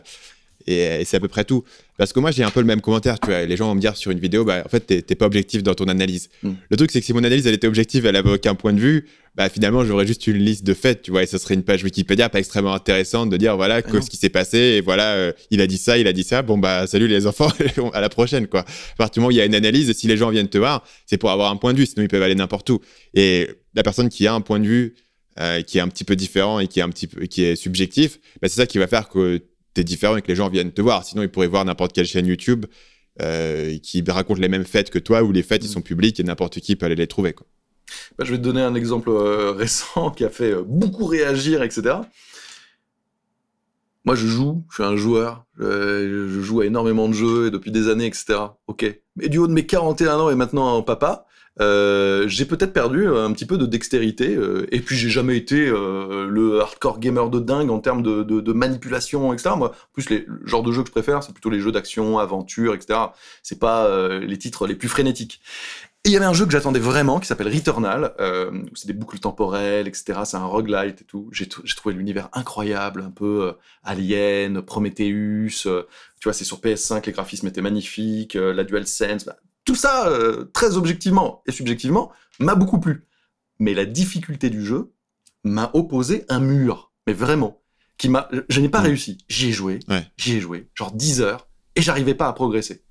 et, 0.67 1.05
c'est 1.05 1.19
à 1.19 1.21
peu 1.21 1.29
près 1.29 1.45
tout. 1.45 1.65
Parce 1.99 2.13
que 2.13 2.21
moi, 2.21 2.31
j'ai 2.31 2.43
un 2.43 2.51
peu 2.51 2.61
le 2.61 2.67
même 2.67 2.81
commentaire. 2.81 3.21
Tu 3.21 3.27
vois, 3.27 3.45
les 3.45 3.57
gens 3.57 3.67
vont 3.67 3.75
me 3.75 3.81
dire 3.81 3.97
sur 3.97 4.11
une 4.11 4.19
vidéo, 4.19 4.45
bah, 4.45 4.63
en 4.65 4.69
fait, 4.69 4.81
t'es 4.81 5.15
pas 5.15 5.27
objectif 5.27 5.63
dans 5.63 5.75
ton 5.75 5.87
analyse. 5.89 6.31
Hmm. 6.43 6.53
Le 6.71 6.77
truc, 6.77 6.91
c'est 6.91 7.01
que 7.01 7.07
si 7.07 7.13
mon 7.13 7.19
analyse, 7.19 7.47
elle 7.47 7.55
était 7.55 7.67
objective, 7.67 8.07
elle 8.07 8.17
avait 8.17 8.31
aucun 8.31 8.55
point 8.55 8.73
de 8.73 8.81
vue, 8.81 9.07
bah, 9.35 9.51
finalement, 9.51 9.85
j'aurais 9.85 10.07
juste 10.07 10.27
une 10.27 10.39
liste 10.39 10.65
de 10.65 10.73
faits, 10.73 11.03
tu 11.03 11.11
vois, 11.11 11.23
et 11.23 11.27
ce 11.27 11.37
serait 11.37 11.55
une 11.55 11.63
page 11.63 11.85
Wikipédia 11.85 12.29
pas 12.29 12.39
extrêmement 12.39 12.75
intéressante 12.75 13.31
de 13.31 13.37
dire, 13.37 13.57
voilà, 13.57 13.83
ah 13.85 14.01
ce 14.01 14.11
qui 14.11 14.17
s'est 14.17 14.29
passé, 14.29 14.59
et 14.59 14.81
voilà, 14.81 15.13
euh, 15.13 15.33
il 15.51 15.61
a 15.61 15.67
dit 15.67 15.79
ça, 15.79 15.97
il 15.99 16.07
a 16.07 16.13
dit 16.13 16.25
ça, 16.25 16.43
bon, 16.43 16.59
bah, 16.59 16.87
salut 16.87 17.09
les 17.09 17.27
enfants, 17.27 17.51
à 17.93 18.01
la 18.01 18.09
prochaine, 18.09 18.47
quoi. 18.47 18.61
À 18.61 18.97
partir 18.97 19.15
du 19.15 19.21
moment 19.21 19.29
où 19.29 19.33
il 19.33 19.37
y 19.37 19.41
a 19.41 19.45
une 19.45 19.55
analyse, 19.55 19.93
si 19.93 20.07
les 20.07 20.17
gens 20.17 20.31
viennent 20.31 20.49
te 20.49 20.59
voir, 20.59 20.85
c'est 21.07 21.19
pour 21.19 21.31
avoir 21.31 21.51
un 21.51 21.57
point 21.57 21.73
de 21.73 21.79
vue, 21.79 21.87
sinon 21.87 22.03
ils 22.03 22.09
peuvent 22.09 22.23
aller 22.23 22.35
n'importe 22.35 22.69
où. 22.71 22.81
Et 23.15 23.49
la 23.75 23.83
personne 23.83 24.09
qui 24.09 24.27
a 24.27 24.35
un 24.35 24.41
point 24.41 24.61
de 24.61 24.67
vue, 24.67 24.95
euh, 25.40 25.62
qui 25.62 25.79
est 25.79 25.81
un 25.81 25.88
petit 25.88 26.05
peu 26.05 26.14
différent 26.14 26.61
et 26.61 26.68
qui 26.68 26.81
est 26.81 26.83
un 26.83 26.90
petit 26.90 27.07
peu 27.07 27.25
qui 27.25 27.42
est 27.42 27.57
subjectif, 27.57 28.18
bah, 28.42 28.49
c'est 28.49 28.61
ça 28.61 28.66
qui 28.66 28.77
va 28.77 28.87
faire 28.87 29.09
que 29.09 29.38
tu 29.75 29.81
es 29.81 29.85
différent 29.85 30.16
et 30.16 30.23
que 30.23 30.29
les 30.29 30.37
gens 30.37 30.51
viennent 30.51 30.73
te 30.73 30.83
voir. 30.83 31.05
Sinon, 31.05 31.23
ils 31.23 31.31
pourraient 31.31 31.47
voir 31.47 31.64
n'importe 31.64 31.95
quelle 31.95 32.07
chaîne 32.07 32.27
YouTube 32.27 32.66
euh, 33.23 33.79
qui 33.79 34.05
raconte 34.07 34.38
les 34.38 34.49
mêmes 34.49 34.64
faits 34.64 34.90
que 34.90 34.99
toi, 34.99 35.23
où 35.23 35.33
les 35.33 35.42
faits 35.42 35.64
ils 35.64 35.68
mm. 35.68 35.73
sont 35.73 35.81
publics 35.81 36.21
et 36.21 36.23
n'importe 36.23 36.61
qui 36.61 36.77
peut 36.77 36.85
aller 36.85 36.97
les 36.97 37.07
trouver. 37.07 37.33
Quoi. 37.33 37.47
Bah, 38.18 38.25
je 38.27 38.33
vais 38.33 38.38
te 38.38 38.42
donner 38.42 38.61
un 38.61 38.75
exemple 38.75 39.09
euh, 39.09 39.53
récent 39.57 40.11
qui 40.11 40.25
a 40.25 40.31
fait 40.31 40.55
beaucoup 40.66 41.07
réagir, 41.07 41.62
etc. 41.62 41.97
Moi, 44.05 44.16
je 44.16 44.27
joue, 44.27 44.64
je 44.68 44.75
suis 44.75 44.83
un 44.83 44.97
joueur, 44.97 45.47
je, 45.59 46.29
je, 46.29 46.40
joue 46.40 46.61
à 46.61 46.66
énormément 46.66 47.09
de 47.09 47.14
jeux 47.14 47.47
et 47.47 47.51
depuis 47.51 47.71
des 47.71 47.88
années, 47.88 48.07
etc. 48.07 48.38
Ok. 48.66 48.85
Mais 49.16 49.29
du 49.29 49.38
haut 49.38 49.47
de 49.47 49.53
mes 49.53 49.64
41 49.64 50.18
ans 50.18 50.29
et 50.29 50.35
maintenant 50.35 50.77
en 50.77 50.83
papa, 50.83 51.27
euh, 51.61 52.27
j'ai 52.29 52.47
peut-être 52.47 52.73
perdu 52.73 53.07
un 53.09 53.31
petit 53.33 53.45
peu 53.45 53.59
de 53.59 53.67
dextérité, 53.67 54.35
euh, 54.35 54.67
et 54.73 54.81
puis 54.81 54.97
j'ai 54.97 55.11
jamais 55.11 55.37
été 55.37 55.67
euh, 55.67 56.27
le 56.27 56.61
hardcore 56.61 56.99
gamer 56.99 57.29
de 57.29 57.41
dingue 57.41 57.71
en 57.71 57.79
termes 57.79 58.03
de, 58.03 58.23
de, 58.23 58.41
de, 58.41 58.53
manipulation, 58.53 59.33
etc. 59.33 59.51
Moi, 59.57 59.69
en 59.69 59.93
plus, 59.93 60.09
les, 60.09 60.25
le 60.27 60.47
genre 60.47 60.62
de 60.62 60.73
jeu 60.73 60.83
que 60.83 60.88
je 60.88 60.93
préfère, 60.93 61.23
c'est 61.23 61.33
plutôt 61.33 61.51
les 61.51 61.61
jeux 61.61 61.73
d'action, 61.73 62.19
aventure, 62.19 62.75
etc. 62.75 62.99
C'est 63.43 63.59
pas 63.59 63.85
euh, 63.87 64.21
les 64.21 64.38
titres 64.38 64.67
les 64.67 64.75
plus 64.75 64.88
frénétiques. 64.88 65.41
Et 66.05 66.09
il 66.09 66.12
y 66.12 66.17
avait 66.17 66.25
un 66.27 66.33
jeu 66.33 66.47
que 66.47 66.51
j'attendais 66.51 66.81
vraiment 66.81 67.21
qui 67.21 67.29
s'appelle 67.29 67.47
Returnal, 67.47 68.12
où 68.19 68.75
c'est 68.75 68.88
des 68.88 68.93
boucles 68.93 69.21
temporelles, 69.21 69.87
etc. 69.87 70.21
C'est 70.25 70.37
un 70.37 70.47
roguelite 70.47 71.03
et 71.03 71.05
tout. 71.05 71.29
J'ai 71.31 71.47
trouvé 71.47 71.95
l'univers 71.95 72.29
incroyable, 72.33 73.03
un 73.03 73.12
peu 73.12 73.55
Alien, 73.85 74.62
Prometheus. 74.62 75.62
tu 75.62 76.25
vois, 76.25 76.33
c'est 76.33 76.43
sur 76.43 76.59
PS5, 76.59 77.07
les 77.07 77.12
graphismes 77.12 77.47
étaient 77.47 77.62
magnifiques, 77.62 78.35
la 78.35 78.65
DualSense. 78.65 79.27
Bah, 79.27 79.37
tout 79.64 79.75
ça, 79.75 80.09
euh, 80.09 80.51
très 80.53 80.77
objectivement 80.77 81.42
et 81.46 81.53
subjectivement, 81.53 82.11
m'a 82.38 82.55
beaucoup 82.55 82.81
plu. 82.81 83.07
Mais 83.59 83.75
la 83.75 83.85
difficulté 83.85 84.51
du 84.51 84.64
jeu 84.64 84.92
m'a 85.44 85.70
opposé 85.75 86.25
un 86.29 86.40
mur. 86.40 86.92
Mais 87.07 87.12
vraiment. 87.12 87.62
Qui 87.98 88.09
m'a, 88.09 88.29
je 88.48 88.61
n'ai 88.61 88.68
pas 88.68 88.81
mm. 88.81 88.85
réussi. 88.85 89.18
J'y 89.29 89.48
ai 89.48 89.53
joué. 89.53 89.79
J'y 90.16 90.37
ai 90.37 90.40
joué. 90.40 90.68
Genre 90.75 90.92
10 90.92 91.20
heures. 91.20 91.48
Et 91.77 91.83
j'arrivais 91.83 92.14
pas 92.14 92.29
à 92.29 92.33
progresser. 92.33 92.85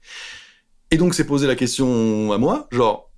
Et 0.89 0.97
donc, 0.97 1.13
c'est 1.13 1.25
posé 1.25 1.47
la 1.47 1.55
question 1.55 2.31
à 2.31 2.37
moi. 2.37 2.67
Genre, 2.71 3.11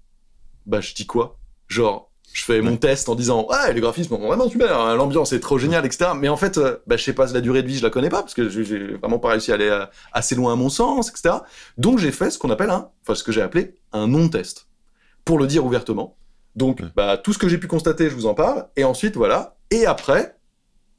bah, 0.65 0.81
je 0.81 0.93
dis 0.93 1.05
quoi? 1.05 1.39
Genre, 1.67 2.11
je 2.33 2.43
fais 2.43 2.61
mon 2.61 2.75
test 2.75 3.07
en 3.07 3.15
disant 3.15 3.47
ouais 3.49 3.73
les 3.73 3.79
graphismes 3.79 4.15
sont 4.15 4.27
vraiment 4.27 4.49
super 4.49 4.77
hein, 4.77 4.95
l'ambiance 4.95 5.31
est 5.31 5.39
trop 5.39 5.57
géniale 5.57 5.85
etc 5.85 6.11
mais 6.15 6.29
en 6.29 6.37
fait 6.37 6.57
euh, 6.57 6.77
bah, 6.87 6.97
je 6.97 7.03
sais 7.03 7.13
pas 7.13 7.27
la 7.27 7.41
durée 7.41 7.63
de 7.63 7.67
vie 7.67 7.77
je 7.77 7.83
la 7.83 7.89
connais 7.89 8.09
pas 8.09 8.21
parce 8.21 8.33
que 8.33 8.49
j'ai 8.49 8.95
vraiment 8.95 9.19
pas 9.19 9.29
réussi 9.29 9.51
à 9.51 9.55
aller 9.55 9.69
euh, 9.69 9.85
assez 10.11 10.35
loin 10.35 10.53
à 10.53 10.55
mon 10.55 10.69
sens 10.69 11.09
etc 11.09 11.35
donc 11.77 11.99
j'ai 11.99 12.11
fait 12.11 12.31
ce 12.31 12.37
qu'on 12.37 12.49
appelle 12.49 12.71
un 12.71 12.89
enfin 13.03 13.15
ce 13.15 13.23
que 13.23 13.31
j'ai 13.31 13.41
appelé 13.41 13.75
un 13.93 14.07
non 14.07 14.27
test 14.27 14.67
pour 15.25 15.39
le 15.39 15.47
dire 15.47 15.65
ouvertement. 15.65 16.17
Donc 16.55 16.81
bah 16.95 17.17
tout 17.17 17.33
ce 17.33 17.37
que 17.37 17.47
j'ai 17.47 17.57
pu 17.57 17.67
constater 17.67 18.09
je 18.09 18.15
vous 18.15 18.25
en 18.25 18.33
parle 18.33 18.67
et 18.75 18.83
ensuite 18.83 19.15
voilà. 19.15 19.57
Et 19.71 19.85
après 19.85 20.37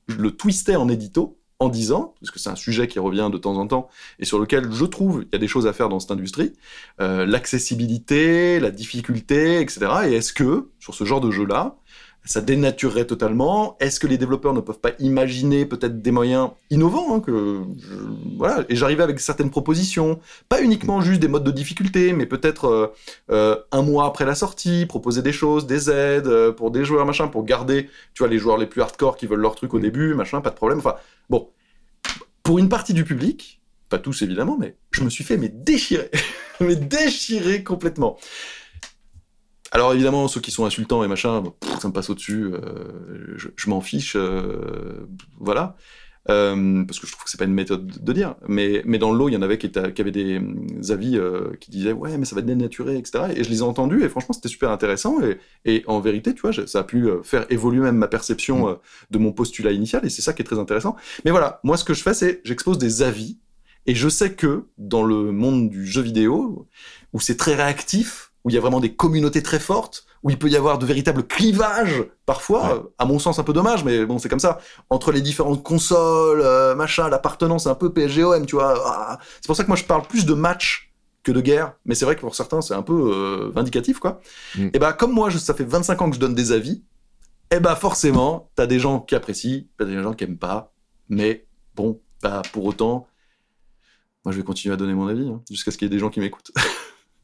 je 0.08 0.16
le 0.16 0.32
twistais 0.32 0.76
en 0.76 0.88
édito 0.88 1.38
en 1.60 1.68
disant, 1.68 2.14
parce 2.20 2.30
que 2.30 2.38
c'est 2.38 2.50
un 2.50 2.56
sujet 2.56 2.88
qui 2.88 2.98
revient 2.98 3.28
de 3.32 3.38
temps 3.38 3.56
en 3.56 3.66
temps 3.66 3.88
et 4.18 4.24
sur 4.24 4.38
lequel 4.38 4.72
je 4.72 4.84
trouve 4.84 5.22
il 5.22 5.28
y 5.32 5.36
a 5.36 5.38
des 5.38 5.48
choses 5.48 5.66
à 5.66 5.72
faire 5.72 5.88
dans 5.88 6.00
cette 6.00 6.10
industrie, 6.10 6.52
euh, 7.00 7.26
l'accessibilité, 7.26 8.58
la 8.60 8.70
difficulté, 8.70 9.60
etc. 9.60 9.86
Et 10.06 10.14
est-ce 10.14 10.32
que, 10.32 10.68
sur 10.80 10.94
ce 10.94 11.04
genre 11.04 11.20
de 11.20 11.30
jeu-là, 11.30 11.76
ça 12.24 12.40
dénaturerait 12.40 13.06
totalement? 13.06 13.76
Est-ce 13.80 14.00
que 14.00 14.06
les 14.06 14.18
développeurs 14.18 14.52
ne 14.52 14.60
peuvent 14.60 14.80
pas 14.80 14.92
imaginer 14.98 15.64
peut-être 15.64 16.00
des 16.00 16.10
moyens 16.10 16.50
innovants 16.70 17.14
hein, 17.14 17.20
que 17.20 17.60
voilà 18.36 18.64
Et 18.68 18.76
j'arrivais 18.76 19.02
avec 19.02 19.20
certaines 19.20 19.50
propositions, 19.50 20.18
pas 20.48 20.60
uniquement 20.60 21.02
juste 21.02 21.20
des 21.20 21.28
modes 21.28 21.44
de 21.44 21.50
difficulté, 21.50 22.14
mais 22.14 22.26
peut-être 22.26 22.64
euh, 22.64 22.86
euh, 23.30 23.56
un 23.70 23.82
mois 23.82 24.06
après 24.06 24.24
la 24.24 24.34
sortie, 24.34 24.86
proposer 24.86 25.22
des 25.22 25.32
choses, 25.32 25.66
des 25.66 25.90
aides 25.90 26.50
pour 26.52 26.72
des 26.72 26.84
joueurs, 26.84 27.06
machin, 27.06 27.28
pour 27.28 27.44
garder, 27.44 27.90
tu 28.14 28.22
vois, 28.22 28.28
les 28.28 28.38
joueurs 28.38 28.56
les 28.56 28.66
plus 28.66 28.82
hardcore 28.82 29.16
qui 29.16 29.26
veulent 29.26 29.40
leur 29.40 29.54
truc 29.54 29.72
au 29.74 29.78
début, 29.78 30.14
machin, 30.14 30.40
pas 30.40 30.50
de 30.50 30.56
problème. 30.56 30.78
Enfin, 30.78 30.96
bon, 31.30 31.50
pour 32.42 32.58
une 32.58 32.68
partie 32.68 32.94
du 32.94 33.04
public, 33.04 33.60
pas 33.88 33.98
tous 33.98 34.22
évidemment, 34.22 34.56
mais 34.58 34.76
je 34.90 35.02
me 35.02 35.10
suis 35.10 35.24
fait 35.24 35.36
mais 35.36 35.48
déchirer, 35.48 36.10
mais 36.60 36.76
déchirer 36.76 37.62
complètement. 37.62 38.18
Alors 39.74 39.92
évidemment, 39.92 40.28
ceux 40.28 40.40
qui 40.40 40.52
sont 40.52 40.64
insultants 40.64 41.02
et 41.02 41.08
machin, 41.08 41.42
ça 41.80 41.88
me 41.88 41.92
passe 41.92 42.08
au-dessus, 42.08 42.44
euh, 42.44 43.36
je, 43.36 43.68
m'en 43.68 43.80
fiche, 43.80 44.14
euh, 44.14 45.08
voilà. 45.40 45.76
Euh, 46.30 46.84
parce 46.84 46.98
que 46.98 47.06
je 47.06 47.12
trouve 47.12 47.24
que 47.24 47.30
c'est 47.30 47.38
pas 47.38 47.44
une 47.44 47.52
méthode 47.52 48.02
de 48.02 48.12
dire, 48.12 48.36
mais, 48.48 48.82
mais 48.86 48.98
dans 48.98 49.12
le 49.12 49.18
lot, 49.18 49.28
il 49.28 49.34
y 49.34 49.36
en 49.36 49.42
avait 49.42 49.58
qui, 49.58 49.70
qui 49.70 50.00
avaient 50.00 50.10
des 50.10 50.40
avis 50.90 51.18
qui 51.60 51.70
disaient 51.70 51.92
ouais, 51.92 52.16
mais 52.16 52.24
ça 52.24 52.34
va 52.34 52.42
dénaturer, 52.42 52.96
etc. 52.96 53.24
Et 53.36 53.44
je 53.44 53.50
les 53.50 53.58
ai 53.58 53.62
entendus 53.62 54.02
et 54.02 54.08
franchement, 54.08 54.32
c'était 54.32 54.48
super 54.48 54.70
intéressant. 54.70 55.18
Et, 55.22 55.38
et, 55.64 55.84
en 55.86 56.00
vérité, 56.00 56.34
tu 56.34 56.40
vois, 56.40 56.52
ça 56.66 56.78
a 56.78 56.84
pu 56.84 57.08
faire 57.22 57.46
évoluer 57.50 57.80
même 57.80 57.96
ma 57.96 58.08
perception 58.08 58.70
mm. 58.70 58.78
de 59.10 59.18
mon 59.18 59.32
postulat 59.32 59.72
initial 59.72 60.04
et 60.06 60.08
c'est 60.08 60.22
ça 60.22 60.32
qui 60.32 60.42
est 60.42 60.46
très 60.46 60.58
intéressant. 60.58 60.96
Mais 61.24 61.30
voilà, 61.30 61.60
moi, 61.62 61.76
ce 61.76 61.84
que 61.84 61.94
je 61.94 62.02
fais, 62.02 62.14
c'est 62.14 62.40
j'expose 62.44 62.78
des 62.78 63.02
avis 63.02 63.38
et 63.86 63.94
je 63.94 64.08
sais 64.08 64.32
que 64.32 64.66
dans 64.78 65.04
le 65.04 65.32
monde 65.32 65.68
du 65.68 65.86
jeu 65.86 66.00
vidéo, 66.00 66.68
où 67.12 67.20
c'est 67.20 67.36
très 67.36 67.54
réactif, 67.54 68.32
où 68.44 68.50
il 68.50 68.54
y 68.54 68.58
a 68.58 68.60
vraiment 68.60 68.80
des 68.80 68.94
communautés 68.94 69.42
très 69.42 69.60
fortes, 69.60 70.06
où 70.24 70.30
il 70.30 70.38
peut 70.38 70.48
y 70.48 70.56
avoir 70.56 70.78
de 70.78 70.86
véritables 70.86 71.26
clivages, 71.26 72.02
parfois, 72.24 72.90
à 72.98 73.04
mon 73.04 73.18
sens 73.18 73.38
un 73.38 73.44
peu 73.44 73.52
dommage, 73.52 73.84
mais 73.84 74.06
bon, 74.06 74.18
c'est 74.18 74.30
comme 74.30 74.40
ça, 74.40 74.58
entre 74.88 75.12
les 75.12 75.20
différentes 75.20 75.62
consoles, 75.62 76.40
euh, 76.42 76.74
machin, 76.74 77.10
l'appartenance 77.10 77.66
un 77.66 77.74
peu 77.74 77.92
PSGOM, 77.92 78.46
tu 78.46 78.56
vois. 78.56 78.82
Ah. 78.86 79.18
c'est 79.34 79.46
pour 79.46 79.54
ça 79.54 79.64
que 79.64 79.68
moi 79.68 79.76
je 79.76 79.84
parle 79.84 80.02
plus 80.08 80.24
de 80.24 80.32
match 80.32 80.94
que 81.22 81.30
de 81.30 81.42
guerre, 81.42 81.74
mais 81.84 81.94
c'est 81.94 82.06
vrai 82.06 82.16
que 82.16 82.22
pour 82.22 82.34
certains 82.34 82.62
c'est 82.62 82.72
un 82.72 82.82
peu 82.82 83.12
euh, 83.12 83.50
vindicatif, 83.54 83.98
quoi. 83.98 84.20
Mm. 84.56 84.68
Et 84.72 84.78
bah 84.78 84.94
comme 84.94 85.12
moi, 85.12 85.30
ça 85.30 85.52
fait 85.52 85.64
25 85.64 86.00
ans 86.00 86.08
que 86.08 86.16
je 86.16 86.20
donne 86.20 86.34
des 86.34 86.52
avis, 86.52 86.82
et 87.50 87.60
bah 87.60 87.76
forcément, 87.76 88.50
t'as 88.54 88.66
des 88.66 88.78
gens 88.78 89.00
qui 89.00 89.14
apprécient, 89.14 89.66
t'as 89.78 89.84
des 89.84 90.02
gens 90.02 90.14
qui 90.14 90.24
aiment 90.24 90.38
pas, 90.38 90.72
mais 91.10 91.46
bon, 91.74 92.00
bah 92.22 92.40
pour 92.54 92.64
autant, 92.64 93.06
moi 94.24 94.32
je 94.32 94.38
vais 94.38 94.44
continuer 94.44 94.72
à 94.72 94.78
donner 94.78 94.94
mon 94.94 95.06
avis, 95.06 95.28
hein, 95.28 95.42
jusqu'à 95.50 95.70
ce 95.70 95.76
qu'il 95.76 95.84
y 95.84 95.90
ait 95.90 95.94
des 95.94 95.98
gens 95.98 96.08
qui 96.08 96.20
m'écoutent. 96.20 96.50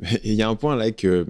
il 0.22 0.34
y 0.34 0.42
a 0.42 0.48
un 0.50 0.54
point 0.54 0.76
là 0.76 0.90
que, 0.90 1.26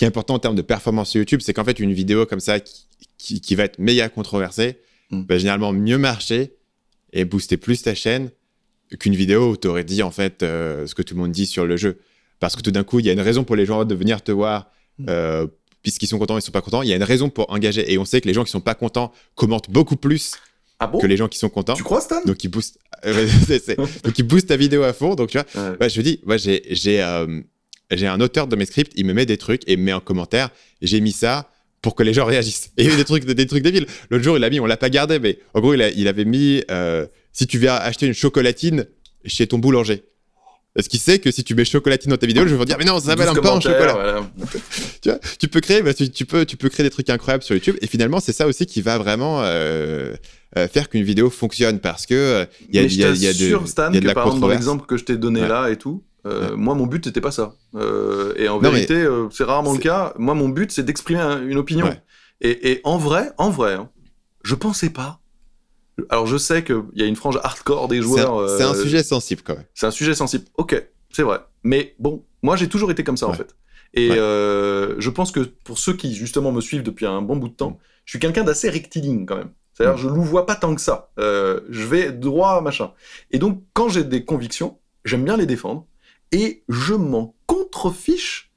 qui 0.00 0.06
est 0.06 0.08
important 0.08 0.32
en 0.32 0.38
termes 0.38 0.56
de 0.56 0.62
performance 0.62 1.10
sur 1.10 1.18
YouTube, 1.18 1.42
c'est 1.42 1.52
qu'en 1.52 1.62
fait, 1.62 1.78
une 1.78 1.92
vidéo 1.92 2.24
comme 2.24 2.40
ça 2.40 2.58
qui, 2.58 3.42
qui, 3.42 3.54
va 3.54 3.64
être 3.64 3.78
méga 3.78 4.08
controversée 4.08 4.78
mm. 5.10 5.24
va 5.28 5.36
généralement 5.36 5.74
mieux 5.74 5.98
marcher 5.98 6.54
et 7.12 7.26
booster 7.26 7.58
plus 7.58 7.82
ta 7.82 7.94
chaîne 7.94 8.30
qu'une 8.98 9.14
vidéo 9.14 9.50
où 9.50 9.56
tu 9.58 9.68
aurais 9.68 9.84
dit 9.84 10.02
en 10.02 10.10
fait 10.10 10.42
euh, 10.42 10.86
ce 10.86 10.94
que 10.94 11.02
tout 11.02 11.14
le 11.14 11.20
monde 11.20 11.32
dit 11.32 11.44
sur 11.44 11.66
le 11.66 11.76
jeu. 11.76 11.98
Parce 12.38 12.56
que 12.56 12.62
tout 12.62 12.70
d'un 12.70 12.82
coup, 12.82 13.00
il 13.00 13.04
y 13.04 13.10
a 13.10 13.12
une 13.12 13.20
raison 13.20 13.44
pour 13.44 13.56
les 13.56 13.66
gens 13.66 13.84
de 13.84 13.94
venir 13.94 14.22
te 14.22 14.32
voir, 14.32 14.70
mm. 14.96 15.06
euh, 15.10 15.46
puisqu'ils 15.82 16.06
sont 16.06 16.18
contents, 16.18 16.38
ils 16.38 16.42
sont 16.42 16.50
pas 16.50 16.62
contents. 16.62 16.80
Il 16.80 16.88
y 16.88 16.94
a 16.94 16.96
une 16.96 17.02
raison 17.02 17.28
pour 17.28 17.52
engager. 17.52 17.92
Et 17.92 17.98
on 17.98 18.06
sait 18.06 18.22
que 18.22 18.26
les 18.26 18.32
gens 18.32 18.44
qui 18.44 18.52
sont 18.52 18.62
pas 18.62 18.74
contents 18.74 19.12
commentent 19.34 19.70
beaucoup 19.70 19.96
plus 19.96 20.32
ah 20.78 20.90
que 20.98 21.06
les 21.06 21.18
gens 21.18 21.28
qui 21.28 21.38
sont 21.38 21.50
contents. 21.50 21.74
Tu 21.74 21.82
crois, 21.82 22.00
Stan? 22.00 22.22
Donc 22.24 22.42
ils 22.42 22.48
boostent, 22.48 22.78
donc 23.04 24.18
ils 24.18 24.22
boostent 24.22 24.48
ta 24.48 24.56
vidéo 24.56 24.82
à 24.82 24.94
fond. 24.94 25.14
Donc 25.14 25.28
tu 25.28 25.38
vois, 25.78 25.88
je 25.88 26.00
dis, 26.00 26.20
moi 26.24 26.38
j'ai 26.38 26.62
j'ai 26.70 27.02
euh, 27.02 27.42
j'ai 27.90 28.06
un 28.06 28.20
auteur 28.20 28.46
de 28.46 28.56
mes 28.56 28.66
scripts, 28.66 28.92
il 28.96 29.06
me 29.06 29.12
met 29.12 29.26
des 29.26 29.36
trucs 29.36 29.62
et 29.66 29.76
me 29.76 29.82
met 29.82 29.92
en 29.92 30.00
commentaire. 30.00 30.50
J'ai 30.82 31.00
mis 31.00 31.12
ça 31.12 31.50
pour 31.82 31.94
que 31.94 32.02
les 32.02 32.12
gens 32.12 32.24
réagissent. 32.24 32.72
Et 32.76 32.82
il 32.84 32.88
y 32.88 32.90
a 32.90 32.94
eu 32.94 32.96
des 32.96 33.04
trucs, 33.04 33.24
des 33.24 33.46
trucs 33.46 33.62
débiles. 33.62 33.86
L'autre 34.10 34.24
jour, 34.24 34.36
il 34.36 34.44
a 34.44 34.50
mis, 34.50 34.60
on 34.60 34.66
l'a 34.66 34.76
pas 34.76 34.90
gardé, 34.90 35.18
mais 35.18 35.38
en 35.54 35.60
gros, 35.60 35.74
il, 35.74 35.92
il 35.96 36.08
avait 36.08 36.24
mis 36.24 36.62
euh, 36.70 37.06
si 37.32 37.46
tu 37.46 37.58
viens 37.58 37.74
acheter 37.74 38.06
une 38.06 38.14
chocolatine 38.14 38.86
chez 39.24 39.46
ton 39.46 39.58
boulanger. 39.58 40.04
Parce 40.74 40.86
qu'il 40.86 41.00
sait 41.00 41.18
que 41.18 41.32
si 41.32 41.42
tu 41.42 41.56
mets 41.56 41.64
chocolatine 41.64 42.10
dans 42.10 42.16
ta 42.16 42.28
vidéo, 42.28 42.46
je 42.46 42.54
vais 42.54 42.64
dire 42.64 42.76
mais 42.78 42.84
non, 42.84 43.00
ça 43.00 43.06
s'appelle 43.06 43.28
un 43.28 43.34
pain 43.34 43.50
en 43.50 43.60
chocolat. 43.60 44.22
tu 45.02 45.08
vois, 45.08 45.18
tu 45.40 45.48
peux 45.48 45.60
créer, 45.60 45.82
bah, 45.82 45.92
tu, 45.92 46.26
peux, 46.26 46.46
tu 46.46 46.56
peux 46.56 46.68
créer 46.68 46.84
des 46.84 46.90
trucs 46.90 47.10
incroyables 47.10 47.42
sur 47.42 47.56
YouTube. 47.56 47.76
Et 47.82 47.88
finalement, 47.88 48.20
c'est 48.20 48.32
ça 48.32 48.46
aussi 48.46 48.66
qui 48.66 48.80
va 48.80 48.96
vraiment 48.96 49.42
euh, 49.42 50.14
euh, 50.56 50.68
faire 50.68 50.88
qu'une 50.88 51.02
vidéo 51.02 51.28
fonctionne 51.28 51.80
parce 51.80 52.06
que 52.06 52.46
il 52.68 52.76
y 52.76 52.78
a, 52.78 52.82
y 52.82 53.04
a, 53.04 53.10
y 53.14 53.26
a 53.26 53.32
de, 53.32 53.66
Stan, 53.66 53.90
que 53.90 54.12
par 54.12 54.26
exemple 54.26 54.40
dans 54.40 54.48
l'exemple 54.48 54.86
que 54.86 54.96
je 54.96 55.04
t'ai 55.04 55.16
donné 55.16 55.40
là 55.40 55.70
et 55.70 55.76
tout, 55.76 56.04
euh, 56.26 56.56
moi, 56.56 56.74
mon 56.74 56.86
but, 56.86 57.04
c'était 57.04 57.20
pas 57.20 57.30
ça. 57.30 57.54
Euh, 57.74 58.34
et 58.36 58.48
en 58.48 58.58
vérité, 58.58 58.94
euh, 58.94 59.28
c'est 59.30 59.44
rarement 59.44 59.72
le 59.72 59.78
cas. 59.78 60.12
Moi, 60.18 60.34
mon 60.34 60.48
but, 60.48 60.72
c'est 60.72 60.82
d'exprimer 60.82 61.22
une 61.46 61.58
opinion. 61.58 61.94
Et, 62.40 62.80
en 62.84 62.98
vrai, 62.98 63.30
en 63.38 63.50
vrai, 63.50 63.74
hein, 63.74 63.90
je 64.42 64.54
pensais 64.54 64.90
pas. 64.90 65.20
Alors, 66.08 66.26
je 66.26 66.38
sais 66.38 66.64
qu'il 66.64 66.82
y 66.94 67.02
a 67.02 67.06
une 67.06 67.16
frange 67.16 67.38
hardcore 67.42 67.88
des 67.88 68.00
joueurs. 68.00 68.48
C'est 68.56 68.64
un, 68.64 68.74
sujet 68.74 69.02
sensible, 69.02 69.42
quand 69.44 69.54
même. 69.54 69.64
C'est 69.74 69.86
un 69.86 69.90
sujet 69.90 70.14
sensible. 70.14 70.44
Ok, 70.56 70.82
c'est 71.12 71.22
vrai. 71.22 71.40
Mais 71.62 71.94
bon, 71.98 72.24
moi, 72.42 72.56
j'ai 72.56 72.68
toujours 72.68 72.90
été 72.90 73.04
comme 73.04 73.16
ça, 73.16 73.26
en 73.26 73.34
fait. 73.34 73.54
Et 73.94 74.08
je 74.10 75.10
pense 75.10 75.32
que 75.32 75.40
pour 75.40 75.78
ceux 75.78 75.94
qui, 75.94 76.14
justement, 76.14 76.52
me 76.52 76.60
suivent 76.60 76.82
depuis 76.82 77.06
un 77.06 77.22
bon 77.22 77.36
bout 77.36 77.48
de 77.48 77.54
temps, 77.54 77.78
je 78.04 78.12
suis 78.12 78.18
quelqu'un 78.18 78.44
d'assez 78.44 78.68
rectiligne, 78.68 79.26
quand 79.26 79.36
même. 79.36 79.50
C'est-à-dire, 79.72 79.96
mm. 79.96 80.00
je 80.00 80.08
ne 80.08 80.24
vois 80.24 80.44
pas 80.46 80.56
tant 80.56 80.74
que 80.74 80.80
ça. 80.80 81.10
je 81.16 81.86
vais 81.86 82.12
droit, 82.12 82.60
machin. 82.60 82.92
Et 83.30 83.38
donc, 83.38 83.62
quand 83.72 83.88
j'ai 83.88 84.04
des 84.04 84.24
convictions, 84.24 84.78
j'aime 85.04 85.24
bien 85.24 85.36
les 85.36 85.46
défendre 85.46 85.86
et 86.32 86.62
je 86.68 86.94
m'en 86.94 87.34
contrefiche 87.46 88.50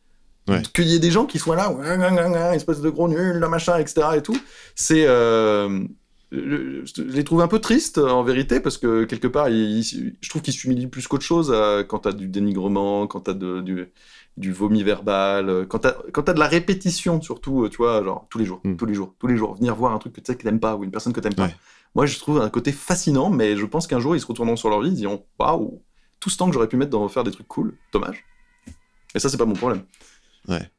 qu'il 0.73 0.87
y 0.87 0.95
ait 0.95 0.99
des 0.99 1.11
gens 1.11 1.25
qui 1.25 1.39
soient 1.39 1.55
là, 1.55 2.53
espèce 2.53 2.81
de 2.81 2.89
gros 2.89 3.07
nul, 3.07 3.37
la 3.37 3.47
machin, 3.47 3.77
etc. 3.77 4.07
et 4.17 4.21
tout. 4.21 4.37
C'est. 4.75 5.05
Euh, 5.07 5.85
je 6.31 7.03
les 7.03 7.23
trouve 7.23 7.41
un 7.41 7.47
peu 7.47 7.59
tristes 7.59 7.99
en 7.99 8.23
vérité 8.23 8.59
parce 8.59 8.79
que 8.79 9.03
quelque 9.03 9.27
part, 9.27 9.49
je 9.51 10.29
trouve 10.29 10.41
qu'ils 10.41 10.53
s'humilient 10.53 10.87
plus 10.87 11.07
qu'autre 11.07 11.23
chose 11.23 11.51
euh, 11.53 11.83
quand 11.83 11.99
t'as 11.99 12.11
du 12.11 12.27
dénigrement, 12.27 13.05
quand 13.05 13.19
t'as 13.21 13.35
du, 13.35 13.91
du 14.37 14.51
vomi 14.51 14.81
verbal, 14.81 15.67
quand 15.69 15.79
t'as 15.79 15.95
quand 16.11 16.27
as 16.27 16.33
de 16.33 16.39
la 16.39 16.47
répétition 16.47 17.21
surtout, 17.21 17.69
tu 17.69 17.77
vois, 17.77 18.03
genre 18.03 18.25
tous 18.31 18.39
les 18.39 18.45
jours, 18.45 18.61
hmm. 18.63 18.77
tous 18.77 18.87
les 18.87 18.95
jours, 18.95 19.13
tous 19.19 19.27
les 19.27 19.37
jours, 19.37 19.53
venir 19.53 19.75
voir 19.75 19.93
un 19.93 19.99
truc 19.99 20.13
que 20.13 20.21
tu 20.21 20.31
sais 20.31 20.35
que 20.35 20.41
t'aimes 20.41 20.59
pas 20.59 20.75
ou 20.75 20.83
une 20.83 20.91
personne 20.91 21.13
que 21.13 21.19
t'aimes 21.19 21.35
pas. 21.35 21.51
Moi, 21.93 22.07
je 22.07 22.17
trouve 22.17 22.41
un 22.41 22.49
côté 22.49 22.71
fascinant, 22.71 23.29
mais 23.29 23.55
je 23.55 23.65
pense 23.67 23.85
qu'un 23.85 23.99
jour 23.99 24.15
ils 24.15 24.19
se 24.19 24.25
retourneront 24.25 24.55
sur 24.55 24.69
leur 24.69 24.81
vie, 24.81 24.89
ils 24.89 24.95
diront 24.95 25.23
waouh 25.39 25.83
tout 26.23 26.29
ce 26.29 26.37
temps 26.37 26.47
que 26.47 26.53
j'aurais 26.53 26.69
pu 26.69 26.77
mettre 26.77 26.91
dans 26.91 27.05
faire 27.09 27.25
des 27.25 27.31
trucs 27.31 27.49
cool. 27.49 27.75
Dommage. 27.91 28.23
Et 29.13 29.19
ça, 29.19 29.27
c'est 29.27 29.35
pas 29.35 29.43
mon 29.43 29.55
problème. 29.55 29.83
Ouais. 30.47 30.71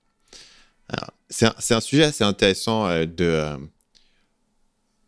C'est 1.29 1.45
un, 1.45 1.77
un, 1.77 1.81
sujet 1.81 2.05
assez 2.05 2.25
intéressant 2.25 2.87
euh, 2.87 3.05
de 3.05 3.25
euh, 3.25 3.57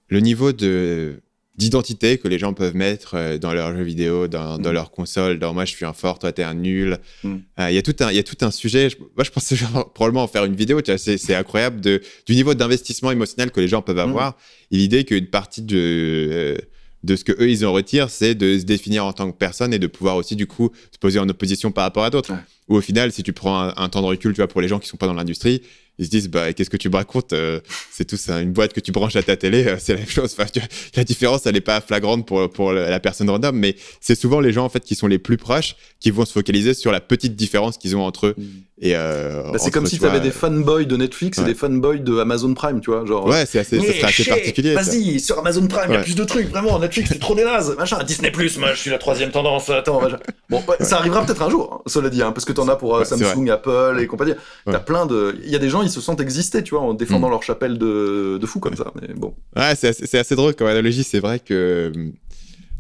le 0.09 0.21
niveau 0.21 0.53
de 0.53 1.23
d'identité 1.57 2.19
que 2.19 2.29
les 2.29 2.39
gens 2.39 2.53
peuvent 2.53 2.77
mettre 2.77 3.15
euh, 3.15 3.39
dans 3.39 3.55
leurs 3.55 3.75
jeux 3.75 3.83
vidéo, 3.83 4.29
dans, 4.29 4.59
dans 4.59 4.71
mm. 4.71 4.75
leur 4.75 4.91
console, 4.91 5.39
dans 5.39 5.55
moi 5.55 5.65
je 5.65 5.75
suis 5.75 5.87
un 5.87 5.95
fort, 5.95 6.19
toi 6.19 6.33
t'es 6.33 6.43
un 6.43 6.53
nul. 6.53 6.99
Mm. 7.25 7.37
Il 7.61 7.75
y 7.75 7.79
a 7.79 7.83
tout 7.83 7.97
un 8.01 8.13
y 8.13 8.19
a 8.19 8.23
tout 8.23 8.37
un 8.45 8.51
sujet. 8.51 8.89
moi 9.17 9.25
je 9.25 9.31
pense 9.31 9.55
probablement 9.95 10.25
en 10.25 10.29
faire 10.29 10.45
une 10.45 10.55
vidéo. 10.55 10.83
C'est 10.99 11.35
incroyable 11.35 11.81
de 11.81 12.03
du 12.27 12.35
niveau 12.35 12.53
d'investissement 12.53 13.11
émotionnel 13.11 13.51
que 13.53 13.61
les 13.61 13.69
gens 13.69 13.81
peuvent 13.81 13.97
mm. 13.97 14.11
avoir 14.11 14.37
et 14.71 14.77
l'idée 14.77 15.07
qu'une 15.07 15.29
partie 15.29 15.63
de 15.63 16.59
de 17.07 17.17
ce 17.17 17.25
que 17.25 17.33
eux 17.33 17.49
ils 17.49 17.65
en 17.65 17.73
retirent, 17.73 18.11
c'est 18.11 18.35
de 18.35 18.59
se 18.59 18.65
définir 18.65 19.07
en 19.07 19.13
tant 19.13 19.31
que 19.31 19.37
personne 19.37 19.73
et 19.73 19.79
de 19.79 19.87
pouvoir 19.87 20.17
aussi 20.17 20.37
du 20.37 20.47
coup 20.47 20.71
se 20.93 20.99
poser 20.99 21.19
en 21.19 21.29
opposition 21.29 21.71
par 21.73 21.85
rapport 21.85 22.05
à 22.05 22.11
d'autres. 22.11 22.35
Ou 22.69 22.77
au 22.77 22.81
final, 22.81 23.13
si 23.13 23.23
tu 23.23 23.33
prends 23.33 23.61
un, 23.61 23.75
un, 23.77 23.89
temps 23.89 24.03
de 24.03 24.07
recul, 24.07 24.33
tu 24.33 24.41
vois, 24.41 24.49
pour 24.49 24.61
les 24.61 24.69
gens 24.69 24.79
qui 24.79 24.89
sont 24.89 24.97
pas 24.97 25.07
dans 25.07 25.15
l'industrie, 25.15 25.63
ils 25.99 26.07
se 26.07 26.11
disent 26.11 26.29
bah 26.29 26.53
qu'est-ce 26.53 26.71
que 26.71 26.77
tu 26.77 26.89
me 26.89 26.97
racontes 26.97 27.33
euh, 27.33 27.61
c'est 27.91 28.05
tout 28.05 28.17
ça 28.17 28.41
une 28.41 28.53
boîte 28.53 28.73
que 28.73 28.81
tu 28.81 28.93
branches 28.93 29.17
à 29.17 29.23
ta 29.23 29.37
télé 29.37 29.67
euh, 29.67 29.77
c'est 29.79 29.95
la 29.95 30.01
même 30.01 30.09
chose. 30.09 30.35
Enfin, 30.39 30.49
la 30.95 31.05
différence 31.05 31.47
elle 31.47 31.55
n'est 31.55 31.61
pas 31.61 31.81
flagrante 31.81 32.27
pour 32.27 32.51
pour 32.51 32.73
la 32.73 33.01
personne 33.01 33.31
random 33.31 33.57
mais 33.57 33.77
c'est 34.01 34.15
souvent 34.15 34.41
les 34.41 34.53
gens 34.53 34.65
en 34.65 34.69
fait 34.69 34.81
qui 34.81 34.95
sont 34.95 35.07
les 35.07 35.19
plus 35.19 35.37
proches 35.37 35.77
qui 36.01 36.11
vont 36.11 36.25
se 36.25 36.33
focaliser 36.33 36.75
sur 36.75 36.93
la 36.93 37.01
petite 37.01 37.37
différence 37.37 37.79
qu'ils 37.79 37.97
ont 37.97 38.05
entre 38.05 38.27
eux. 38.29 38.35
Mm. 38.37 38.43
et 38.83 38.93
euh, 38.95 39.53
bah, 39.53 39.59
c'est 39.59 39.71
comme 39.71 39.87
si 39.87 39.99
tu 39.99 40.05
avais 40.05 40.21
des 40.21 40.31
fanboys 40.31 40.87
de 40.87 40.97
Netflix 40.97 41.39
et 41.39 41.45
des 41.45 41.55
fanboys 41.55 42.01
de 42.01 42.19
Amazon 42.19 42.53
Prime 42.55 42.81
tu 42.81 42.91
vois 42.91 43.07
genre 43.07 43.27
ouais 43.27 43.47
c'est 43.47 43.59
assez, 43.59 43.79
assez 43.79 44.25
particulier 44.25 44.75
vas-y 44.75 45.21
sur 45.21 45.39
Amazon 45.39 45.67
Prime 45.67 45.87
il 45.89 45.95
y 45.95 45.97
a 45.97 46.03
plus 46.03 46.17
de 46.17 46.25
trucs 46.25 46.51
vraiment 46.51 46.79
Netflix 46.79 47.11
c'est 47.13 47.19
trop 47.19 47.35
des 47.35 47.45
nazes 47.45 47.75
machin. 47.79 48.03
Disney 48.05 48.31
Plus 48.31 48.59
moi 48.59 48.75
je 48.75 48.81
suis 48.81 48.91
la 48.91 48.99
troisième 48.99 49.31
tendance 49.31 49.71
attends 49.71 50.03
bon 50.51 50.63
ça 50.81 50.99
arrivera 50.99 51.25
peut-être 51.25 51.43
un 51.43 51.51
jour 51.51 51.73
hein, 51.73 51.83
cela 51.87 52.11
dit 52.11 52.23
hein, 52.23 52.33
parce 52.33 52.45
que 52.45 52.53
t'en 52.57 52.69
as 52.69 52.77
pour 52.77 53.05
Samsung 53.05 53.49
Apple 53.51 53.99
et 54.01 54.07
compagnie 54.07 54.35
t'as 54.65 54.81
plein 54.81 55.07
de 55.07 55.39
il 55.45 55.51
y 55.51 55.57
a 55.57 55.59
des 55.59 55.71
gens 55.71 55.83
ils 55.83 55.91
se 55.91 56.01
sentent 56.01 56.21
exister, 56.21 56.63
tu 56.63 56.75
vois, 56.75 56.83
en 56.83 56.95
défendant 56.95 57.29
mm. 57.29 57.31
leur 57.31 57.43
chapelle 57.43 57.79
de, 57.79 58.39
de 58.41 58.47
fou 58.47 58.61
comme 58.61 58.77
ça. 58.77 58.93
Mais 59.01 59.15
bon. 59.15 59.35
Ouais, 59.55 59.75
c'est 59.77 59.89
assez, 59.89 60.19
assez, 60.19 60.37
drôle 60.37 60.55
comme 60.55 60.67
analogie. 60.67 61.05
C'est 61.05 61.21
vrai 61.21 61.39
que 61.39 61.93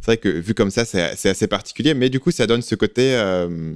c'est 0.00 0.06
vrai 0.06 0.16
que 0.18 0.28
vu 0.28 0.54
comme 0.54 0.70
ça, 0.70 0.84
c'est 0.84 1.28
assez 1.28 1.46
particulier. 1.46 1.94
Mais 1.94 2.10
du 2.10 2.20
coup, 2.20 2.30
ça 2.30 2.46
donne 2.46 2.62
ce 2.62 2.74
côté. 2.74 3.14
Euh, 3.14 3.74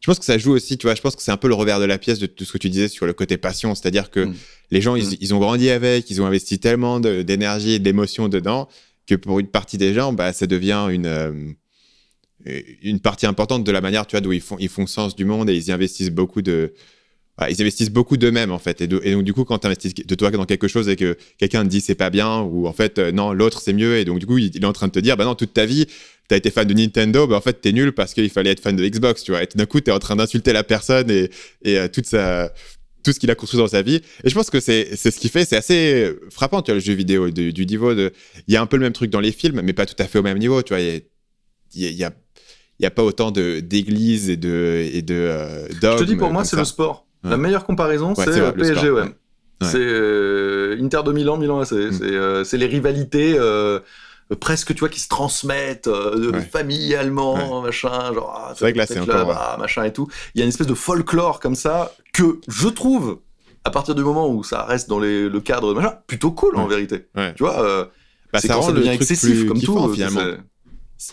je 0.00 0.06
pense 0.06 0.18
que 0.18 0.24
ça 0.24 0.38
joue 0.38 0.52
aussi, 0.52 0.78
tu 0.78 0.86
vois. 0.86 0.94
Je 0.94 1.02
pense 1.02 1.14
que 1.14 1.22
c'est 1.22 1.30
un 1.30 1.36
peu 1.36 1.48
le 1.48 1.54
revers 1.54 1.78
de 1.78 1.84
la 1.84 1.98
pièce 1.98 2.18
de 2.18 2.26
tout 2.26 2.44
ce 2.44 2.52
que 2.52 2.58
tu 2.58 2.70
disais 2.70 2.88
sur 2.88 3.06
le 3.06 3.12
côté 3.12 3.36
passion, 3.36 3.74
c'est-à-dire 3.74 4.10
que 4.10 4.20
mm. 4.20 4.34
les 4.70 4.80
gens, 4.80 4.96
mm. 4.96 5.16
ils, 5.20 5.34
ont 5.34 5.38
grandi 5.38 5.70
avec, 5.70 6.10
ils 6.10 6.22
ont 6.22 6.26
investi 6.26 6.58
tellement 6.58 7.00
d'énergie 7.00 7.72
et 7.72 7.78
d'émotion 7.78 8.28
dedans 8.28 8.68
que 9.06 9.14
pour 9.14 9.40
une 9.40 9.48
partie 9.48 9.78
des 9.78 9.92
gens, 9.92 10.12
bah, 10.12 10.32
ça 10.32 10.46
devient 10.46 10.88
une 10.90 11.06
euh, 11.06 11.32
une 12.82 13.00
partie 13.00 13.26
importante 13.26 13.64
de 13.64 13.72
la 13.72 13.80
manière, 13.80 14.06
tu 14.06 14.16
vois, 14.16 14.20
d'où 14.20 14.32
ils 14.32 14.40
font, 14.40 14.56
ils 14.58 14.68
font 14.68 14.86
sens 14.86 15.14
du 15.14 15.24
monde 15.24 15.50
et 15.50 15.54
ils 15.54 15.68
y 15.68 15.72
investissent 15.72 16.10
beaucoup 16.10 16.42
de, 16.42 16.74
ils 17.48 17.60
investissent 17.60 17.90
beaucoup 17.90 18.16
d'eux-mêmes 18.16 18.52
en 18.52 18.58
fait. 18.58 18.80
Et, 18.80 18.86
donc 18.86 19.22
du 19.24 19.32
coup, 19.32 19.44
quand 19.44 19.58
tu 19.58 19.66
investis 19.66 19.94
de 19.94 20.14
toi 20.14 20.30
dans 20.30 20.44
quelque 20.44 20.68
chose 20.68 20.88
et 20.88 20.96
que 20.96 21.16
quelqu'un 21.38 21.64
te 21.64 21.68
dit 21.68 21.80
c'est 21.80 21.94
pas 21.94 22.10
bien 22.10 22.40
ou 22.40 22.66
en 22.66 22.72
fait 22.72 22.98
euh, 22.98 23.12
non 23.12 23.32
l'autre 23.32 23.60
c'est 23.60 23.72
mieux 23.72 23.96
et 23.96 24.04
donc 24.04 24.18
du 24.18 24.26
coup 24.26 24.38
il, 24.38 24.56
est 24.56 24.64
en 24.64 24.72
train 24.72 24.88
de 24.88 24.92
te 24.92 24.98
dire 24.98 25.16
bah 25.16 25.24
non 25.24 25.34
toute 25.34 25.54
ta 25.54 25.66
vie 25.66 25.86
tu 25.86 26.34
as 26.34 26.36
été 26.36 26.50
fan 26.50 26.66
de 26.66 26.74
Nintendo, 26.74 27.26
bah 27.26 27.36
en 27.36 27.40
fait 27.40 27.60
t'es 27.60 27.72
nul 27.72 27.92
parce 27.92 28.14
qu'il 28.14 28.30
fallait 28.30 28.50
être 28.50 28.60
fan 28.60 28.76
de 28.76 28.86
Xbox, 28.86 29.22
tu 29.24 29.32
vois. 29.32 29.42
Et 29.42 29.48
d'un 29.54 29.66
coup 29.66 29.80
t'es 29.80 29.90
en 29.90 29.98
train 29.98 30.16
d'insulter 30.16 30.52
la 30.52 30.62
personne 30.62 31.10
et, 31.10 31.30
et 31.62 31.78
euh, 31.78 31.88
toute 31.88 32.06
sa 32.06 32.52
tout 33.02 33.12
ce 33.12 33.18
qu'il 33.18 33.30
a 33.30 33.34
construit 33.34 33.58
dans 33.58 33.66
sa 33.66 33.80
vie. 33.80 34.02
Et 34.24 34.28
je 34.28 34.34
pense 34.34 34.50
que 34.50 34.60
c'est 34.60 34.94
ce 34.94 35.08
qui 35.18 35.30
fait, 35.30 35.46
c'est 35.46 35.56
assez 35.56 36.12
frappant, 36.28 36.60
tu 36.60 36.70
vois, 36.70 36.74
le 36.74 36.80
jeu 36.80 36.92
vidéo, 36.92 37.30
du, 37.30 37.50
du 37.50 37.64
niveau 37.64 37.94
de. 37.94 38.12
Il 38.46 38.52
y 38.52 38.58
a 38.58 38.60
un 38.60 38.66
peu 38.66 38.76
le 38.76 38.82
même 38.82 38.92
truc 38.92 39.10
dans 39.10 39.20
les 39.20 39.32
films, 39.32 39.62
mais 39.64 39.72
pas 39.72 39.86
tout 39.86 39.94
à 39.98 40.06
fait 40.06 40.18
au 40.18 40.22
même 40.22 40.36
niveau, 40.36 40.62
tu 40.62 40.74
vois. 40.74 40.82
Il 40.82 41.02
y 41.74 41.86
a, 41.86 41.90
y 41.90 42.04
a, 42.04 42.12
y 42.82 42.86
a 42.86 42.90
pas 42.90 43.02
autant 43.02 43.30
d'églises 43.30 44.30
et 44.30 44.36
de 44.36 44.88
et 44.92 45.02
de 45.02 45.14
euh, 45.14 45.68
Je 45.68 45.98
te 45.98 46.04
dis 46.04 46.16
pour 46.16 46.30
moi 46.30 46.44
c'est 46.44 46.56
le 46.56 46.64
sport. 46.64 47.06
La 47.22 47.36
meilleure 47.36 47.64
comparaison, 47.64 48.14
c'est 48.14 48.52
PSG-OM. 48.54 49.12
C'est 49.62 49.76
euh, 49.78 50.78
Inter 50.80 51.02
de 51.04 51.12
Milan, 51.12 51.36
Milan 51.36 51.60
AC. 51.60 51.72
Mm. 51.72 51.98
Euh, 52.02 52.44
c'est 52.44 52.56
les 52.56 52.66
rivalités 52.66 53.34
euh, 53.36 53.80
presque, 54.40 54.74
tu 54.74 54.80
vois, 54.80 54.88
qui 54.88 55.00
se 55.00 55.08
transmettent 55.08 55.88
de 55.88 56.32
familialement, 56.40 57.62
machin, 57.62 58.14
genre. 58.14 58.34
Ah, 58.34 58.52
c'est 58.54 58.64
vrai 58.64 58.72
que 58.72 58.78
là, 58.78 58.86
c'est 58.86 58.98
encore. 58.98 59.30
Ah, 59.30 59.56
machin 59.58 59.84
et 59.84 59.92
tout. 59.92 60.08
Il 60.34 60.38
y 60.38 60.42
a 60.42 60.44
une 60.44 60.50
espèce 60.50 60.66
de 60.66 60.74
folklore 60.74 61.40
comme 61.40 61.54
ça 61.54 61.92
que 62.12 62.40
je 62.48 62.68
trouve, 62.68 63.18
à 63.64 63.70
partir 63.70 63.94
du 63.94 64.02
moment 64.02 64.30
où 64.30 64.42
ça 64.42 64.64
reste 64.64 64.88
dans 64.88 64.98
le 64.98 65.40
cadre, 65.40 65.74
machin, 65.74 65.94
plutôt 66.06 66.30
cool 66.30 66.56
en 66.56 66.66
vérité. 66.66 67.06
Tu 67.36 67.42
vois, 67.42 67.90
bah, 68.32 68.40
ça, 68.40 68.54
rend 68.54 68.62
ça 68.62 68.72
devient 68.72 68.90
excessif 68.90 69.46
comme 69.46 69.60
tout. 69.60 69.92
Finalement 69.92 70.22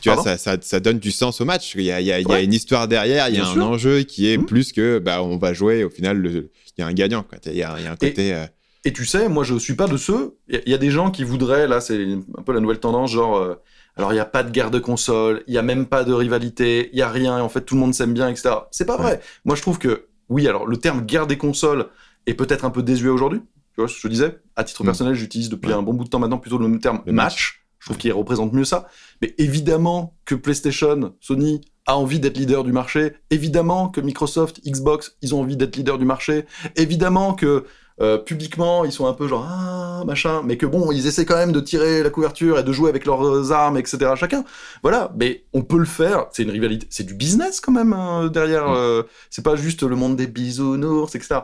tu 0.01 0.09
vois, 0.09 0.21
ça, 0.21 0.37
ça, 0.37 0.57
ça, 0.61 0.79
donne 0.79 0.99
du 0.99 1.11
sens 1.11 1.39
au 1.39 1.45
match. 1.45 1.73
Il 1.75 1.83
y 1.83 1.91
a, 1.91 2.01
il 2.01 2.07
y 2.07 2.11
a, 2.11 2.19
il 2.19 2.27
y 2.27 2.33
a 2.33 2.41
une 2.41 2.53
histoire 2.53 2.87
derrière, 2.87 3.29
il 3.29 3.35
y 3.35 3.39
a 3.39 3.47
un 3.47 3.61
enjeu 3.61 4.01
qui 4.01 4.31
est 4.31 4.37
mmh. 4.37 4.45
plus 4.45 4.73
que 4.73 4.99
bah, 4.99 5.23
on 5.23 5.37
va 5.37 5.53
jouer. 5.53 5.83
Au 5.83 5.89
final, 5.89 6.25
il 6.25 6.49
y 6.77 6.81
a 6.81 6.87
un 6.87 6.93
gagnant. 6.93 7.23
Quoi. 7.23 7.37
Il, 7.45 7.53
y 7.53 7.63
a, 7.63 7.75
il 7.77 7.85
y 7.85 7.87
a 7.87 7.91
un 7.91 7.95
côté. 7.95 8.27
Et, 8.27 8.33
euh, 8.33 8.45
et, 8.83 8.91
tu 8.91 9.05
sais, 9.05 9.29
moi, 9.29 9.43
je 9.43 9.55
suis 9.57 9.75
pas 9.75 9.87
de 9.87 9.95
ceux. 9.95 10.37
Il 10.49 10.61
y, 10.65 10.73
a 10.73 10.77
des 10.77 10.91
gens 10.91 11.09
qui 11.09 11.23
voudraient, 11.23 11.67
là, 11.67 11.79
c'est 11.79 12.01
un 12.37 12.41
peu 12.43 12.53
la 12.53 12.59
nouvelle 12.59 12.79
tendance, 12.79 13.11
genre. 13.11 13.37
Euh, 13.37 13.55
alors, 13.95 14.11
il 14.11 14.15
n'y 14.15 14.21
a 14.21 14.25
pas 14.25 14.43
de 14.43 14.51
guerre 14.51 14.69
de 14.69 14.77
console, 14.77 15.43
il 15.47 15.51
n'y 15.53 15.57
a 15.57 15.63
même 15.63 15.87
pas 15.87 16.03
de 16.03 16.13
rivalité, 16.13 16.89
il 16.91 16.97
n'y 16.97 17.01
a 17.01 17.09
rien, 17.09 17.41
en 17.41 17.49
fait, 17.49 17.61
tout 17.61 17.73
le 17.73 17.81
monde 17.81 17.95
s'aime 17.95 18.13
bien, 18.13 18.29
etc. 18.29 18.49
C'est 18.69 18.85
pas 18.85 18.97
vrai. 18.97 19.21
Moi, 19.43 19.55
je 19.55 19.61
trouve 19.63 19.79
que, 19.79 20.05
oui, 20.29 20.47
alors, 20.47 20.67
le 20.67 20.77
terme 20.77 21.01
guerre 21.01 21.25
des 21.25 21.37
consoles 21.37 21.87
est 22.27 22.35
peut-être 22.35 22.63
un 22.63 22.69
peu 22.69 22.83
désuet 22.83 23.09
aujourd'hui. 23.09 23.39
Tu 23.73 23.81
vois, 23.81 23.87
je 23.87 23.99
te 23.99 24.07
disais, 24.07 24.37
à 24.55 24.63
titre 24.63 24.83
mmh. 24.83 24.85
personnel, 24.85 25.15
j'utilise 25.15 25.49
depuis 25.49 25.71
un 25.71 25.81
bon 25.81 25.93
bout 25.93 26.03
de 26.03 26.09
temps 26.09 26.19
maintenant 26.19 26.37
plutôt 26.37 26.59
le 26.59 26.79
terme 26.79 27.01
match 27.07 27.66
Je 27.87 27.93
trouve 27.93 28.01
qu'il 28.01 28.11
représente 28.11 28.51
mieux 28.51 28.65
ça. 28.65 28.89
Mais 29.21 29.33
évidemment 29.37 30.13
que 30.25 30.35
PlayStation, 30.35 31.13
Sony 31.21 31.61
a 31.85 31.95
envie 31.95 32.19
d'être 32.19 32.35
leader 32.35 32.65
du 32.65 32.73
marché. 32.73 33.13
Évidemment 33.29 33.87
que 33.87 34.01
Microsoft, 34.01 34.59
Xbox, 34.67 35.15
ils 35.21 35.33
ont 35.33 35.39
envie 35.39 35.55
d'être 35.55 35.77
leader 35.77 35.97
du 35.97 36.03
marché. 36.03 36.45
Évidemment 36.75 37.33
que 37.33 37.63
euh, 38.01 38.17
publiquement, 38.17 38.83
ils 38.83 38.91
sont 38.91 39.07
un 39.07 39.13
peu 39.13 39.27
genre 39.29 39.47
ah 39.49 40.03
machin, 40.05 40.43
mais 40.43 40.57
que 40.57 40.65
bon, 40.65 40.91
ils 40.91 41.07
essaient 41.07 41.25
quand 41.25 41.37
même 41.37 41.53
de 41.53 41.61
tirer 41.61 42.03
la 42.03 42.09
couverture 42.09 42.59
et 42.59 42.63
de 42.63 42.71
jouer 42.73 42.89
avec 42.89 43.05
leurs 43.05 43.53
armes, 43.53 43.77
etc. 43.77 44.11
Chacun, 44.15 44.43
voilà. 44.83 45.13
Mais 45.15 45.45
on 45.53 45.63
peut 45.63 45.79
le 45.79 45.85
faire. 45.85 46.27
C'est 46.33 46.43
une 46.43 46.51
rivalité, 46.51 46.87
c'est 46.89 47.05
du 47.05 47.13
business 47.13 47.61
quand 47.61 47.71
même 47.71 47.93
hein, 47.93 48.27
derrière. 48.27 48.67
Mm. 48.67 48.75
Euh, 48.75 49.03
c'est 49.29 49.43
pas 49.43 49.55
juste 49.55 49.81
le 49.81 49.95
monde 49.95 50.17
des 50.17 50.27
bisounours, 50.27 51.15
etc. 51.15 51.39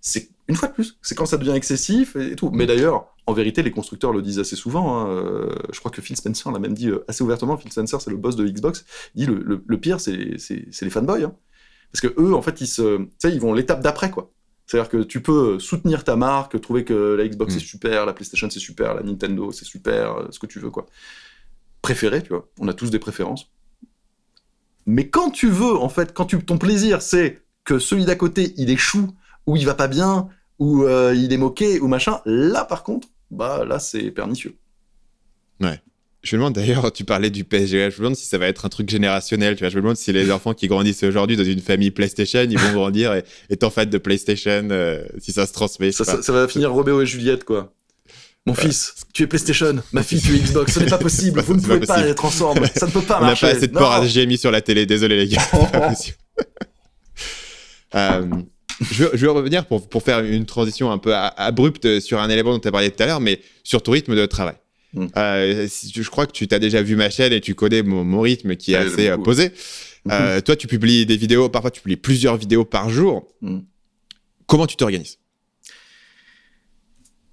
C'est 0.00 0.30
une 0.48 0.54
fois 0.54 0.68
de 0.68 0.74
plus, 0.74 0.98
c'est 1.02 1.14
quand 1.14 1.26
ça 1.26 1.36
devient 1.36 1.52
excessif 1.52 2.16
et, 2.16 2.34
tout. 2.36 2.50
Mais 2.50 2.66
d'ailleurs, 2.66 3.14
en 3.26 3.32
vérité, 3.32 3.62
les 3.62 3.70
constructeurs 3.70 4.12
le 4.12 4.22
disent 4.22 4.38
assez 4.38 4.56
souvent. 4.56 4.98
Hein, 4.98 5.08
euh, 5.10 5.54
je 5.72 5.78
crois 5.78 5.90
que 5.90 6.00
Phil 6.00 6.16
Spencer 6.16 6.50
l'a 6.50 6.58
même 6.58 6.74
dit 6.74 6.90
assez 7.08 7.22
ouvertement. 7.22 7.56
Phil 7.56 7.70
Spencer, 7.70 8.00
c'est 8.00 8.10
le 8.10 8.16
boss 8.16 8.36
de 8.36 8.46
Xbox. 8.46 8.84
Il 9.14 9.26
dit 9.26 9.32
le, 9.32 9.62
le, 9.66 9.80
pire, 9.80 10.00
c'est 10.00 10.14
les 10.14 10.90
fanboys. 10.90 11.24
Hein. 11.24 11.34
Parce 11.92 12.00
que 12.00 12.20
eux, 12.20 12.34
en 12.34 12.42
fait, 12.42 12.60
ils 12.60 12.66
se, 12.66 13.06
ils 13.24 13.40
vont 13.40 13.54
l'étape 13.54 13.82
d'après, 13.82 14.10
quoi. 14.10 14.32
C'est-à-dire 14.68 14.90
que 14.90 15.02
tu 15.02 15.22
peux 15.22 15.58
soutenir 15.58 16.04
ta 16.04 16.14
marque, 16.14 16.60
trouver 16.60 16.84
que 16.84 17.14
la 17.14 17.26
Xbox 17.26 17.54
c'est 17.54 17.60
mm. 17.60 17.62
super, 17.62 18.06
la 18.06 18.12
PlayStation 18.12 18.50
c'est 18.50 18.60
super, 18.60 18.94
la 18.94 19.02
Nintendo 19.02 19.50
c'est 19.50 19.64
super, 19.64 20.12
euh, 20.12 20.26
ce 20.30 20.38
que 20.38 20.46
tu 20.46 20.60
veux, 20.60 20.70
quoi. 20.70 20.84
Préféré, 21.80 22.22
tu 22.22 22.28
vois. 22.28 22.48
On 22.60 22.68
a 22.68 22.74
tous 22.74 22.90
des 22.90 22.98
préférences. 22.98 23.50
Mais 24.84 25.08
quand 25.08 25.30
tu 25.30 25.48
veux, 25.48 25.74
en 25.74 25.88
fait, 25.88 26.12
quand 26.12 26.26
tu, 26.26 26.44
ton 26.44 26.58
plaisir 26.58 27.00
c'est 27.00 27.42
que 27.64 27.78
celui 27.78 28.04
d'à 28.04 28.14
côté 28.14 28.52
il 28.58 28.68
échoue, 28.68 29.08
ou 29.48 29.56
il 29.56 29.64
va 29.64 29.74
pas 29.74 29.88
bien, 29.88 30.28
ou 30.58 30.84
euh, 30.84 31.14
il 31.16 31.32
est 31.32 31.38
moqué, 31.38 31.80
ou 31.80 31.88
machin, 31.88 32.20
là 32.26 32.64
par 32.66 32.82
contre, 32.82 33.08
bah 33.30 33.64
là 33.66 33.78
c'est 33.78 34.10
pernicieux. 34.10 34.54
Ouais. 35.60 35.80
Je 36.22 36.36
me 36.36 36.40
demande 36.40 36.54
d'ailleurs, 36.54 36.92
tu 36.92 37.04
parlais 37.04 37.30
du 37.30 37.44
PSG, 37.44 37.90
je 37.90 37.96
me 37.96 37.98
demande 37.98 38.16
si 38.16 38.26
ça 38.26 38.36
va 38.36 38.46
être 38.46 38.66
un 38.66 38.68
truc 38.68 38.90
générationnel, 38.90 39.54
tu 39.54 39.60
vois. 39.60 39.70
Je 39.70 39.76
me 39.76 39.80
demande 39.80 39.96
si 39.96 40.12
les 40.12 40.30
enfants 40.30 40.52
qui 40.52 40.66
grandissent 40.66 41.02
aujourd'hui 41.02 41.36
dans 41.36 41.44
une 41.44 41.60
famille 41.60 41.90
PlayStation, 41.90 42.42
ils 42.42 42.58
vont 42.58 42.72
grandir 42.72 43.14
et, 43.14 43.24
étant 43.48 43.70
fans 43.70 43.86
de 43.86 43.98
PlayStation, 43.98 44.68
euh, 44.70 45.02
si 45.18 45.32
ça 45.32 45.46
se 45.46 45.52
transmet. 45.52 45.92
Ça, 45.92 46.04
ça, 46.04 46.32
va 46.32 46.46
finir 46.46 46.72
Roméo 46.72 47.00
et 47.00 47.06
Juliette, 47.06 47.44
quoi. 47.44 47.72
Mon 48.46 48.54
fils, 48.54 48.94
tu 49.14 49.22
es 49.22 49.26
PlayStation, 49.26 49.76
ma 49.92 50.02
fille, 50.02 50.20
tu 50.20 50.34
es 50.34 50.38
Xbox. 50.38 50.72
Ce 50.72 50.80
n'est 50.80 50.86
pas 50.86 50.98
possible, 51.08 51.40
vous 51.40 51.54
ne 51.54 51.60
pouvez 51.60 51.80
pas, 51.80 52.06
être 52.06 52.24
ensemble. 52.24 52.68
Ça 52.74 52.86
ne 52.86 52.90
peut 52.90 53.00
pas 53.00 53.20
marcher. 53.20 53.46
On 53.46 53.48
n'a 53.48 53.52
pas 53.52 53.58
assez 53.58 53.68
de 53.68 53.72
port 53.72 54.04
HDMI 54.04 54.36
sur 54.36 54.50
la 54.50 54.60
télé, 54.60 54.84
désolé 54.84 55.16
les 55.16 55.28
gars. 55.28 55.42
euh, 57.94 58.26
je, 58.80 59.04
veux, 59.04 59.10
je, 59.14 59.26
veux, 59.26 59.32
revenir 59.32 59.66
pour, 59.66 59.88
pour 59.88 60.02
faire 60.02 60.20
une 60.20 60.46
transition 60.46 60.90
un 60.90 60.98
peu 60.98 61.14
abrupte 61.14 62.00
sur 62.00 62.20
un 62.20 62.28
élément 62.30 62.52
dont 62.52 62.60
tu 62.60 62.68
as 62.68 62.72
parlé 62.72 62.90
tout 62.90 63.02
à 63.02 63.06
l'heure, 63.06 63.20
mais 63.20 63.40
sur 63.64 63.82
ton 63.82 63.92
rythme 63.92 64.14
de 64.14 64.26
travail. 64.26 64.56
Mm. 64.94 65.06
Euh, 65.16 65.68
je 65.94 66.10
crois 66.10 66.26
que 66.26 66.32
tu 66.32 66.48
t'as 66.48 66.58
déjà 66.58 66.82
vu 66.82 66.96
ma 66.96 67.10
chaîne 67.10 67.32
et 67.32 67.40
tu 67.40 67.54
connais 67.54 67.82
mon, 67.82 68.20
rythme 68.20 68.56
qui 68.56 68.72
est 68.72 68.76
assez 68.76 69.08
euh, 69.08 69.18
posé. 69.18 69.52
Euh, 70.10 70.40
toi, 70.40 70.56
tu 70.56 70.66
publies 70.66 71.04
des 71.06 71.16
vidéos, 71.16 71.48
parfois 71.48 71.70
tu 71.70 71.80
publies 71.82 71.96
plusieurs 71.96 72.36
vidéos 72.36 72.64
par 72.64 72.88
jour. 72.88 73.26
Mm. 73.42 73.58
Comment 74.46 74.66
tu 74.66 74.76
t'organises? 74.76 75.18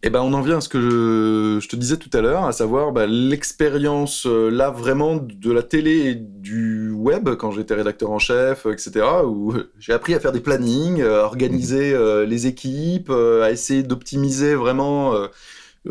Eh 0.07 0.09
ben, 0.09 0.21
on 0.21 0.33
en 0.33 0.41
vient 0.41 0.57
à 0.57 0.61
ce 0.61 0.69
que 0.69 0.79
je, 0.81 1.67
te 1.67 1.75
disais 1.75 1.97
tout 1.97 2.09
à 2.13 2.21
l'heure, 2.21 2.45
à 2.45 2.51
savoir 2.51 2.91
bah, 2.91 3.07
l'expérience 3.07 4.25
là 4.25 4.69
vraiment 4.69 5.15
de 5.17 5.51
la 5.51 5.63
télé 5.63 6.09
et 6.09 6.15
du 6.15 6.91
web 6.91 7.29
quand 7.35 7.51
j'étais 7.51 7.73
rédacteur 7.73 8.11
en 8.11 8.19
chef, 8.19 8.65
etc. 8.65 9.05
Où 9.25 9.53
j'ai 9.79 9.93
appris 9.93 10.13
à 10.13 10.19
faire 10.19 10.31
des 10.31 10.41
plannings, 10.41 11.01
à 11.01 11.23
organiser 11.23 11.93
mm-hmm. 11.93 12.23
les 12.23 12.47
équipes, 12.47 13.09
à 13.09 13.51
essayer 13.51 13.83
d'optimiser 13.83 14.55
vraiment 14.55 15.27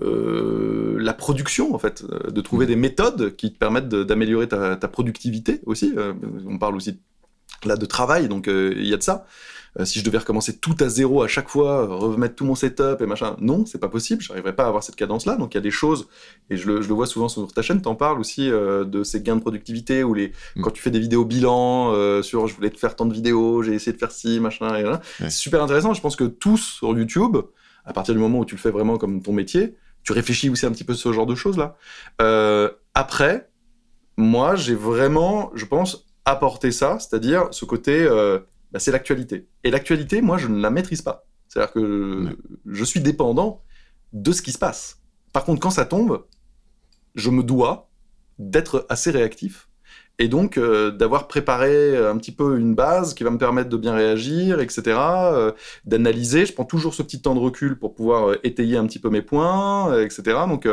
euh, 0.02 0.96
la 0.98 1.12
production, 1.12 1.74
en 1.74 1.78
fait, 1.78 2.04
euh, 2.10 2.30
de 2.30 2.40
trouver 2.40 2.66
mm. 2.66 2.68
des 2.68 2.76
méthodes 2.76 3.36
qui 3.36 3.52
te 3.52 3.58
permettent 3.58 3.88
d'améliorer 3.88 4.48
ta, 4.48 4.76
productivité 4.88 5.60
aussi. 5.66 5.92
Euh, 5.96 6.14
on 6.46 6.58
parle 6.58 6.76
aussi 6.76 6.98
là 7.64 7.76
de 7.76 7.86
travail, 7.86 8.28
donc 8.28 8.46
il 8.48 8.86
y 8.86 8.92
a 8.92 8.96
de 8.96 9.02
ça. 9.02 9.26
Si 9.82 9.98
je 9.98 10.04
devais 10.04 10.18
recommencer 10.18 10.56
tout 10.56 10.76
à 10.80 10.88
zéro 10.88 11.22
à 11.22 11.28
chaque 11.28 11.48
fois, 11.48 11.86
remettre 11.86 12.36
tout 12.36 12.44
mon 12.44 12.54
setup 12.54 13.00
et 13.00 13.06
machin, 13.06 13.36
non, 13.40 13.66
c'est 13.66 13.78
pas 13.78 13.88
possible, 13.88 14.22
j'arriverais 14.22 14.54
pas 14.54 14.64
à 14.64 14.68
avoir 14.68 14.82
cette 14.82 14.96
cadence-là. 14.96 15.36
Donc 15.36 15.54
il 15.54 15.56
y 15.56 15.58
a 15.58 15.62
des 15.62 15.72
choses, 15.72 16.08
et 16.50 16.56
je 16.56 16.70
le, 16.70 16.80
vois 16.80 17.06
souvent 17.06 17.28
sur 17.28 17.52
ta 17.52 17.62
chaîne, 17.62 17.82
t'en 17.82 17.96
parles 17.96 18.20
aussi 18.20 18.48
de 18.48 19.02
ces 19.02 19.20
gains 19.20 19.36
de 19.36 19.40
productivité, 19.40 20.04
ou 20.04 20.14
les, 20.14 20.32
mm. 20.56 20.62
quand 20.62 20.70
tu 20.70 20.80
fais 20.80 20.90
des 20.90 21.00
vidéos 21.00 21.24
bilan 21.24 21.92
sur 22.22 22.46
je 22.46 22.54
voulais 22.54 22.70
te 22.70 22.78
faire 22.78 22.94
tant 22.94 23.06
de 23.06 23.12
vidéos, 23.12 23.62
j'ai 23.62 23.74
essayé 23.74 23.92
de 23.92 23.98
faire 23.98 24.12
ci, 24.12 24.38
machin, 24.38 24.76
et 24.76 24.82
là. 24.82 25.00
C'est 25.18 25.30
super 25.30 25.62
intéressant. 25.62 25.92
Je 25.92 26.00
pense 26.00 26.16
que 26.16 26.24
tous 26.24 26.60
sur 26.78 26.96
YouTube, 26.96 27.36
à 27.84 27.92
partir 27.92 28.14
du 28.14 28.20
moment 28.20 28.40
où 28.40 28.44
tu 28.44 28.54
le 28.54 28.60
fais 28.60 28.70
vraiment 28.70 28.96
comme 28.96 29.22
ton 29.22 29.32
métier, 29.32 29.76
tu 30.02 30.12
réfléchis 30.12 30.50
aussi 30.50 30.66
un 30.66 30.70
petit 30.70 30.84
peu 30.84 30.94
ce 30.94 31.12
genre 31.12 31.26
de 31.26 31.34
choses 31.34 31.56
là. 31.56 31.76
Euh, 32.20 32.70
après, 32.94 33.48
moi, 34.16 34.54
j'ai 34.54 34.74
vraiment, 34.74 35.50
je 35.54 35.64
pense, 35.64 36.06
apporté 36.24 36.70
ça, 36.70 36.98
c'est-à-dire 36.98 37.48
ce 37.50 37.64
côté, 37.64 38.02
euh, 38.02 38.38
bah, 38.74 38.80
c'est 38.80 38.90
l'actualité. 38.90 39.46
Et 39.62 39.70
l'actualité, 39.70 40.20
moi, 40.20 40.36
je 40.36 40.48
ne 40.48 40.60
la 40.60 40.68
maîtrise 40.68 41.00
pas. 41.00 41.26
C'est-à-dire 41.48 41.72
que 41.72 42.36
je 42.66 42.84
suis 42.84 43.00
dépendant 43.00 43.62
de 44.12 44.32
ce 44.32 44.42
qui 44.42 44.50
se 44.50 44.58
passe. 44.58 45.00
Par 45.32 45.44
contre, 45.44 45.60
quand 45.60 45.70
ça 45.70 45.84
tombe, 45.84 46.24
je 47.14 47.30
me 47.30 47.44
dois 47.44 47.88
d'être 48.40 48.84
assez 48.88 49.12
réactif 49.12 49.68
et 50.18 50.26
donc 50.26 50.58
euh, 50.58 50.90
d'avoir 50.90 51.28
préparé 51.28 51.96
un 51.96 52.16
petit 52.16 52.32
peu 52.32 52.58
une 52.58 52.74
base 52.74 53.14
qui 53.14 53.22
va 53.22 53.30
me 53.30 53.38
permettre 53.38 53.68
de 53.68 53.76
bien 53.76 53.94
réagir, 53.94 54.60
etc., 54.60 54.82
euh, 54.86 55.52
d'analyser. 55.84 56.44
Je 56.44 56.52
prends 56.52 56.64
toujours 56.64 56.94
ce 56.94 57.02
petit 57.02 57.22
temps 57.22 57.36
de 57.36 57.40
recul 57.40 57.78
pour 57.78 57.94
pouvoir 57.94 58.30
euh, 58.30 58.40
étayer 58.42 58.76
un 58.76 58.86
petit 58.86 58.98
peu 58.98 59.10
mes 59.10 59.22
points, 59.22 60.00
etc. 60.00 60.22
Donc 60.48 60.68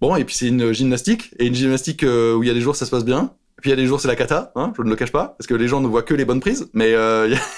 bon, 0.00 0.16
et 0.16 0.24
puis 0.24 0.34
c'est 0.34 0.48
une 0.48 0.72
gymnastique, 0.72 1.34
et 1.38 1.46
une 1.46 1.54
gymnastique 1.54 2.02
où 2.02 2.42
il 2.42 2.46
y 2.48 2.50
a 2.50 2.54
des 2.54 2.60
jours 2.60 2.74
ça 2.74 2.86
se 2.86 2.90
passe 2.90 3.04
bien, 3.04 3.32
puis 3.60 3.70
il 3.70 3.72
y 3.72 3.72
a 3.72 3.76
des 3.76 3.86
jours 3.86 4.00
c'est 4.00 4.08
la 4.08 4.16
cata, 4.16 4.52
hein, 4.54 4.72
je 4.76 4.82
ne 4.82 4.90
le 4.90 4.96
cache 4.96 5.12
pas, 5.12 5.34
parce 5.38 5.46
que 5.46 5.54
les 5.54 5.68
gens 5.68 5.80
ne 5.80 5.88
voient 5.88 6.02
que 6.02 6.14
les 6.14 6.24
bonnes 6.24 6.40
prises, 6.40 6.68
mais 6.72 6.94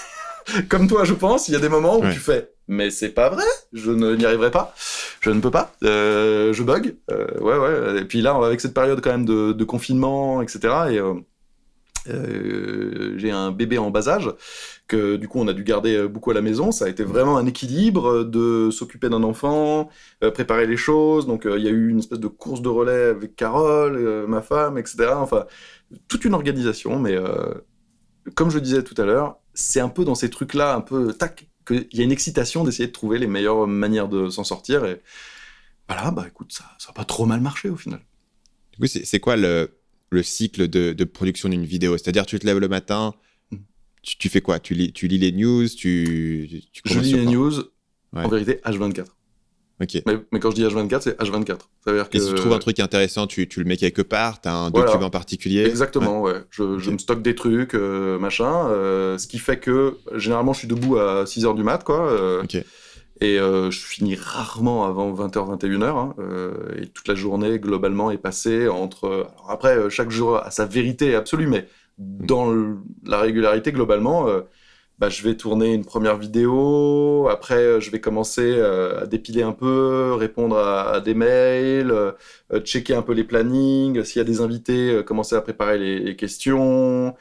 comme 0.69 0.89
toi 0.89 1.05
je 1.05 1.15
pense, 1.15 1.49
il 1.49 1.53
y 1.53 1.57
a 1.57 1.61
des 1.61 1.69
moments 1.69 1.99
où 1.99 2.11
tu 2.11 2.19
fais 2.19 2.53
mais 2.69 2.91
c'est 2.91 3.11
pas 3.11 3.29
vrai, 3.29 3.45
je 3.73 3.91
n'y 3.91 4.25
arriverai 4.25 4.51
pas, 4.51 4.75
je 5.21 5.31
ne 5.31 5.41
peux 5.41 5.51
pas, 5.51 5.73
euh, 5.85 6.53
je 6.53 6.63
bug, 6.63 6.97
euh, 7.11 7.39
ouais 7.41 7.57
ouais, 7.57 8.03
et 8.03 8.05
puis 8.05 8.23
là 8.23 8.35
avec 8.43 8.61
cette 8.61 8.75
période 8.75 9.01
quand 9.03 9.11
même 9.11 9.25
de, 9.25 9.65
confinement, 9.65 10.43
etc. 10.43 10.61
Et 10.91 11.01
euh, 12.09 13.15
j'ai 13.17 13.31
un 13.31 13.53
bébé 13.53 13.79
en 13.79 13.91
bas 13.91 14.09
âge 14.09 14.31
du 14.95 15.29
coup 15.29 15.39
on 15.41 15.49
a 15.49 15.53
dû 15.53 15.65
garder 15.65 16.07
beaucoup 16.09 16.31
à 16.31 16.35
la 16.35 16.43
maison. 16.43 16.73
Ça 16.73 16.87
a 16.87 16.89
été 16.89 17.05
vraiment 17.05 17.37
un 17.37 17.47
équilibre 17.47 18.25
de 18.25 18.71
s'occuper 18.71 19.09
d'un 19.09 19.23
enfant, 19.23 19.89
préparer 20.21 20.67
les 20.67 20.77
choses. 20.77 21.27
Donc 21.27 21.43
il 21.45 21.63
y 21.63 21.69
a 21.69 21.71
eu 21.71 21.89
une 21.89 21.99
espèce 21.99 22.21
de 22.21 22.29
course 22.29 22.63
de 22.63 22.69
relais 22.69 23.05
avec 23.05 23.37
Carole, 23.37 24.27
ma 24.27 24.43
femme, 24.43 24.79
etc. 24.79 25.11
Enfin 25.17 25.47
toute 26.09 26.25
une 26.25 26.35
organisation, 26.35 26.99
mais 26.99 27.17
comme 28.35 28.51
je 28.51 28.59
disais 28.59 28.83
tout 28.83 29.01
à 29.01 29.05
l'heure, 29.05 29.39
c'est 29.55 29.81
un 29.81 29.89
peu 29.89 30.05
dans 30.05 30.15
ces 30.15 30.31
trucs-là, 30.31 30.75
un 30.75 30.81
peu 30.81 31.13
tac, 31.13 31.49
qu'il 31.67 31.87
y 31.93 32.01
a 32.01 32.05
une 32.05 32.13
excitation 32.13 32.65
d'essayer 32.65 32.87
de 32.87 32.93
trouver 32.93 33.19
les 33.19 33.27
meilleures 33.27 33.67
manières 33.67 34.09
de 34.09 34.31
s'en 34.31 34.45
sortir. 34.45 34.85
Et 34.85 35.03
voilà, 35.89 36.11
bah 36.11 36.25
écoute, 36.27 36.53
ça 36.53 36.65
n'a 36.87 36.95
pas 36.95 37.05
trop 37.05 37.27
mal 37.27 37.41
marché 37.41 37.69
au 37.69 37.77
final. 37.77 38.01
Du 38.73 38.79
coup, 38.79 38.87
c'est 38.87 39.21
quoi 39.21 39.37
le, 39.37 39.77
le 40.11 40.23
cycle 40.23 40.69
de, 40.69 40.93
de 40.93 41.05
production 41.05 41.49
d'une 41.49 41.65
vidéo? 41.65 41.99
C'est-à-dire, 41.99 42.27
tu 42.27 42.39
te 42.39 42.47
lèves 42.47 42.59
le 42.59 42.69
matin, 42.69 43.15
tu, 44.03 44.29
fais 44.29 44.41
quoi? 44.41 44.59
Tu 44.59 44.75
lis, 44.75 44.93
tu 44.93 45.09
lis 45.09 45.19
les 45.19 45.33
news 45.33 45.69
tu, 45.69 46.63
tu 46.73 46.83
Je 46.85 46.99
lis 46.99 47.13
les 47.15 47.27
news, 47.27 47.53
en 48.13 48.29
vérité, 48.29 48.61
H24. 48.65 49.07
Mais, 50.07 50.41
quand 50.41 50.51
je 50.51 50.57
dis 50.57 50.65
H24, 50.65 51.01
c'est 51.01 51.21
H24. 51.21 51.59
Ça 51.85 51.91
veut 51.91 51.97
dire 51.97 52.09
que... 52.09 52.17
Et 52.17 52.21
si 52.21 52.29
tu 52.29 52.35
trouves 52.35 52.53
un 52.53 52.59
truc 52.59 52.79
intéressant, 52.81 53.27
tu, 53.27 53.49
tu 53.49 53.61
le 53.61 53.67
mets 53.67 53.77
quelque 53.77 54.03
part, 54.03 54.41
tu 54.41 54.49
as 54.49 54.55
un 54.55 54.71
document 54.71 55.11
particulier? 55.11 55.65
Exactement, 55.65 56.21
ouais. 56.21 56.35
Je, 56.51 56.79
je, 56.79 56.91
me 56.91 56.99
stocke 56.99 57.23
des 57.23 57.35
trucs, 57.35 57.75
euh, 57.75 58.19
machin. 58.19 58.69
Euh, 58.69 59.19
ce 59.19 59.27
qui 59.27 59.39
fait 59.39 59.59
que 59.59 59.97
généralement, 60.15 60.53
je 60.53 60.61
suis 60.61 60.69
debout 60.69 60.99
à 60.99 61.27
6 61.27 61.45
h 61.45 61.55
du 61.55 61.63
mat, 61.63 61.83
quoi. 61.85 62.11
Euh, 62.11 62.43
et 63.21 63.37
je 63.39 63.79
finis 63.79 64.17
rarement 64.17 64.85
avant 64.85 65.13
20h, 65.13 65.59
21h. 65.59 65.85
Hein, 65.85 66.15
et 66.81 66.87
toute 66.87 67.07
la 67.09 67.15
journée, 67.15 67.59
globalement, 67.59 68.11
est 68.11 68.19
passée 68.19 68.69
entre. 68.69 69.07
Alors 69.07 69.51
après, 69.51 69.91
chaque 69.91 70.11
jour 70.11 70.39
a 70.39 70.51
sa 70.51 70.67
vérité 70.67 71.15
absolue, 71.15 71.47
mais 71.47 71.69
dans 71.99 72.53
la 73.05 73.21
régularité, 73.21 73.73
globalement 73.73 74.27
bah, 75.03 75.09
je 75.09 75.25
vais 75.25 75.37
tourner 75.37 75.75
une 75.75 75.85
première 75.85 76.17
vidéo, 76.17 77.27
après 77.29 77.57
euh, 77.57 77.81
je 77.81 77.91
vais 77.91 78.01
commencer 78.01 78.55
euh, 78.57 79.03
à 79.03 79.07
dépiler 79.07 79.43
un 79.43 79.51
peu, 79.51 80.15
répondre 80.15 80.57
à, 80.57 81.01
des 81.01 81.15
mails, 81.15 81.91
euh, 81.91 82.13
checker 82.61 82.95
un 82.95 83.03
peu 83.03 83.13
les 83.13 83.25
plannings, 83.25 84.05
s'il 84.05 84.19
y 84.19 84.21
a 84.21 84.25
des 84.25 84.41
invités, 84.41 85.03
commencer 85.05 85.35
à 85.35 85.41
préparer 85.41 85.77
les, 85.79 86.15
questions, 86.15 87.17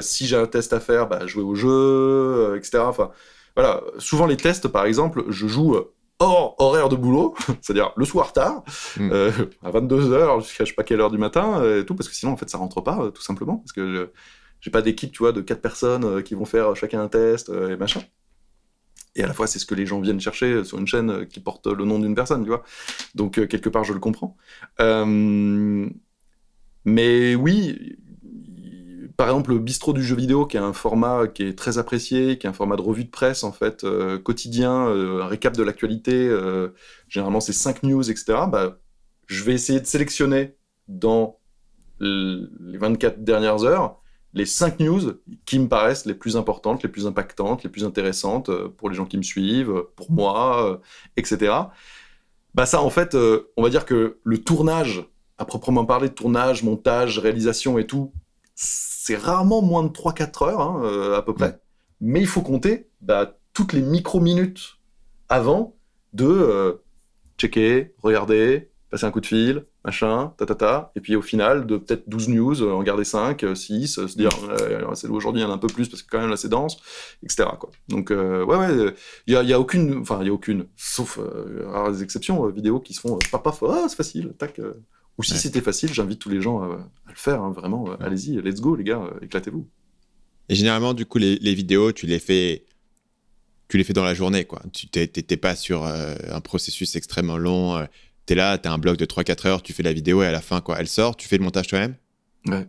si 0.00 0.26
j'ai 0.26 0.36
un 0.36 0.46
test 0.46 0.72
à 0.72 0.80
faire, 0.80 1.08
bah, 1.08 1.26
jouer 1.26 1.42
au 1.42 1.54
jeu, 1.54 2.54
etc. 2.56 2.84
Enfin, 2.86 3.10
voilà, 3.54 3.82
souvent 3.98 4.26
les 4.26 4.38
tests, 4.38 4.68
par 4.68 4.86
exemple, 4.86 5.24
je 5.28 5.46
joue 5.46 5.76
hors 6.18 6.56
horaire 6.58 6.88
de 6.88 6.96
boulot, 6.96 7.34
c'est-à-dire 7.60 7.92
le 7.96 8.04
soir 8.04 8.32
tard, 8.32 8.62
hmm. 8.98 9.10
à 9.62 9.70
22h 9.70 10.40
jusqu'à 10.42 10.64
je 10.64 10.70
sais 10.70 10.74
pas 10.74 10.84
quelle 10.84 11.00
heure 11.00 11.10
du 11.10 11.18
matin, 11.18 11.62
et 11.64 11.84
tout, 11.84 11.94
parce 11.94 12.08
que 12.08 12.14
sinon 12.14 12.32
en 12.32 12.36
fait 12.36 12.48
ça 12.48 12.58
rentre 12.58 12.80
pas, 12.80 13.10
tout 13.12 13.22
simplement, 13.22 13.56
parce 13.58 13.72
que 13.72 14.10
j'ai 14.60 14.70
pas 14.70 14.82
d'équipe, 14.82 15.12
tu 15.12 15.18
vois, 15.18 15.32
de 15.32 15.40
quatre 15.40 15.62
personnes 15.62 16.04
euh, 16.04 16.22
qui 16.22 16.34
vont 16.34 16.44
faire 16.44 16.74
chacun 16.74 17.00
un 17.00 17.08
test 17.08 17.50
euh, 17.50 17.74
et 17.74 17.76
machin. 17.76 18.02
Et 19.14 19.22
à 19.22 19.26
la 19.26 19.32
fois, 19.32 19.46
c'est 19.46 19.58
ce 19.58 19.66
que 19.66 19.76
les 19.76 19.86
gens 19.86 20.00
viennent 20.00 20.20
chercher 20.20 20.64
sur 20.64 20.78
une 20.78 20.86
chaîne 20.86 21.26
qui 21.26 21.40
porte 21.40 21.68
le 21.68 21.84
nom 21.84 21.98
d'une 21.98 22.14
personne, 22.14 22.42
tu 22.42 22.48
vois. 22.48 22.64
Donc, 23.14 23.34
quelque 23.46 23.68
part, 23.70 23.82
je 23.82 23.94
le 23.94 23.98
comprends. 23.98 24.36
mais 26.84 27.34
oui, 27.34 27.96
par 29.16 29.28
exemple, 29.28 29.52
le 29.52 29.58
bistrot 29.58 29.94
du 29.94 30.02
jeu 30.02 30.14
vidéo, 30.14 30.46
qui 30.46 30.56
est 30.56 30.60
un 30.60 30.74
format 30.74 31.26
qui 31.26 31.44
est 31.44 31.56
très 31.56 31.78
apprécié, 31.78 32.36
qui 32.38 32.46
est 32.46 32.50
un 32.50 32.52
format 32.52 32.76
de 32.76 32.82
revue 32.82 33.04
de 33.04 33.10
presse, 33.10 33.44
en 33.44 33.52
fait, 33.52 33.84
euh, 33.84 34.18
quotidien, 34.18 34.88
euh, 34.88 35.22
un 35.22 35.26
récap 35.26 35.56
de 35.56 35.62
l'actualité, 35.62 36.28
euh, 36.28 36.68
généralement 37.08 37.40
c'est 37.40 37.54
5 37.54 37.82
news, 37.82 38.10
etc. 38.10 38.40
Bah, 38.48 38.78
je 39.26 39.42
vais 39.44 39.54
essayer 39.54 39.80
de 39.80 39.86
sélectionner 39.86 40.56
dans 40.88 41.38
les 41.98 42.76
24 42.76 43.24
dernières 43.24 43.64
heures 43.64 44.00
les 44.34 44.44
5 44.44 44.80
news 44.80 45.14
qui 45.46 45.58
me 45.58 45.66
paraissent 45.66 46.04
les 46.04 46.12
plus 46.12 46.36
importantes, 46.36 46.82
les 46.82 46.90
plus 46.90 47.06
impactantes, 47.06 47.64
les 47.64 47.70
plus 47.70 47.84
intéressantes 47.84 48.50
pour 48.76 48.90
les 48.90 48.94
gens 48.94 49.06
qui 49.06 49.16
me 49.16 49.22
suivent, 49.22 49.84
pour 49.96 50.12
moi, 50.12 50.82
etc. 51.16 51.54
Bah 52.54 52.66
ça, 52.66 52.82
en 52.82 52.90
fait, 52.90 53.16
on 53.56 53.62
va 53.62 53.70
dire 53.70 53.86
que 53.86 54.18
le 54.22 54.38
tournage, 54.42 55.04
à 55.38 55.46
proprement 55.46 55.86
parler 55.86 56.10
tournage, 56.10 56.62
montage, 56.64 57.18
réalisation 57.18 57.78
et 57.78 57.86
tout, 57.86 58.12
c'est 59.06 59.16
rarement 59.16 59.62
moins 59.62 59.84
de 59.84 59.88
3-4 59.88 60.48
heures, 60.48 60.60
hein, 60.60 60.82
euh, 60.82 61.16
à 61.16 61.22
peu 61.22 61.32
près. 61.32 61.60
Mais 62.00 62.20
il 62.20 62.26
faut 62.26 62.42
compter 62.42 62.90
bah, 63.00 63.38
toutes 63.52 63.72
les 63.72 63.80
micro-minutes 63.80 64.78
avant 65.28 65.76
de 66.12 66.26
euh, 66.26 66.72
checker, 67.38 67.94
regarder, 68.02 68.72
passer 68.90 69.04
un 69.04 69.12
coup 69.12 69.20
de 69.20 69.26
fil, 69.26 69.64
machin, 69.84 70.32
ta, 70.38 70.44
ta, 70.44 70.56
ta. 70.56 70.92
Et 70.96 71.00
puis 71.00 71.14
au 71.14 71.22
final, 71.22 71.68
de 71.68 71.76
peut-être 71.76 72.08
12 72.08 72.30
news, 72.30 72.62
en 72.64 72.82
garder 72.82 73.04
5, 73.04 73.44
6, 73.54 74.06
se 74.06 74.16
dire, 74.16 74.30
mm. 74.40 75.12
aujourd'hui 75.12 75.40
il 75.40 75.44
y 75.44 75.46
en 75.46 75.52
a 75.52 75.54
un 75.54 75.58
peu 75.58 75.68
plus 75.68 75.88
parce 75.88 76.02
que 76.02 76.10
quand 76.10 76.18
même 76.18 76.30
là 76.30 76.36
c'est 76.36 76.48
dense, 76.48 76.76
etc. 77.22 77.48
Quoi. 77.60 77.70
Donc, 77.86 78.10
euh, 78.10 78.44
ouais, 78.44 78.56
ouais, 78.56 78.92
il 79.28 79.34
n'y 79.34 79.36
a, 79.36 79.44
y 79.44 79.52
a, 79.52 79.60
aucune, 79.60 80.00
enfin, 80.00 80.18
il 80.22 80.26
y 80.26 80.30
a 80.30 80.32
aucune, 80.32 80.66
sauf 80.74 81.20
rares 81.64 82.02
exceptions, 82.02 82.44
vidéos 82.48 82.80
qui 82.80 82.92
se 82.92 83.02
font, 83.02 83.20
paf, 83.30 83.40
paf, 83.40 83.62
ah, 83.68 83.86
c'est 83.88 83.96
facile, 83.96 84.34
tac. 84.36 84.60
Ou 85.18 85.22
si 85.22 85.36
c'était 85.38 85.62
facile, 85.62 85.92
j'invite 85.94 86.18
tous 86.18 86.28
les 86.28 86.42
gens 86.42 86.62
à, 86.62 86.90
le 87.08 87.14
faire, 87.14 87.42
hein, 87.42 87.50
vraiment. 87.50 87.90
Allez-y, 88.00 88.36
let's 88.42 88.60
go, 88.60 88.76
les 88.76 88.84
gars, 88.84 89.00
euh, 89.00 89.18
éclatez-vous. 89.22 89.66
Et 90.48 90.54
généralement, 90.54 90.94
du 90.94 91.06
coup, 91.06 91.18
les, 91.18 91.54
vidéos, 91.54 91.92
tu 91.92 92.06
les 92.06 92.18
fais, 92.18 92.66
tu 93.68 93.78
les 93.78 93.84
fais 93.84 93.94
dans 93.94 94.04
la 94.04 94.14
journée, 94.14 94.44
quoi. 94.44 94.62
Tu 94.72 94.88
n'es 94.94 95.36
pas 95.36 95.56
sur 95.56 95.84
euh, 95.84 96.14
un 96.30 96.40
processus 96.40 96.96
extrêmement 96.96 97.38
long. 97.38 97.76
Euh, 97.76 97.84
tu 98.26 98.34
es 98.34 98.36
là, 98.36 98.58
tu 98.58 98.68
as 98.68 98.72
un 98.72 98.78
bloc 98.78 98.98
de 98.98 99.06
3-4 99.06 99.46
heures, 99.48 99.62
tu 99.62 99.72
fais 99.72 99.82
la 99.82 99.92
vidéo 99.92 100.22
et 100.22 100.26
à 100.26 100.32
la 100.32 100.42
fin, 100.42 100.60
quoi, 100.60 100.78
elle 100.78 100.88
sort. 100.88 101.16
Tu 101.16 101.28
fais 101.28 101.38
le 101.38 101.44
montage 101.44 101.66
toi-même? 101.68 101.96
Ouais. 102.46 102.66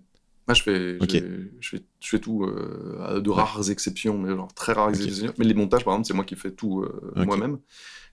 Moi, 0.47 0.53
je 0.53 0.63
fais, 0.63 0.97
je, 1.59 1.69
fais, 1.69 1.81
je 1.99 2.09
fais 2.09 2.19
tout, 2.19 2.45
de 2.45 3.29
rares 3.29 3.69
exceptions, 3.69 4.17
mais 4.17 4.33
genre 4.35 4.53
très 4.53 4.73
rares 4.73 4.89
exceptions. 4.89 5.33
Mais 5.37 5.45
les 5.45 5.53
montages, 5.53 5.83
par 5.83 5.93
exemple, 5.93 6.07
c'est 6.07 6.13
moi 6.13 6.23
qui 6.23 6.35
fais 6.35 6.51
tout 6.51 6.85
moi-même 7.15 7.59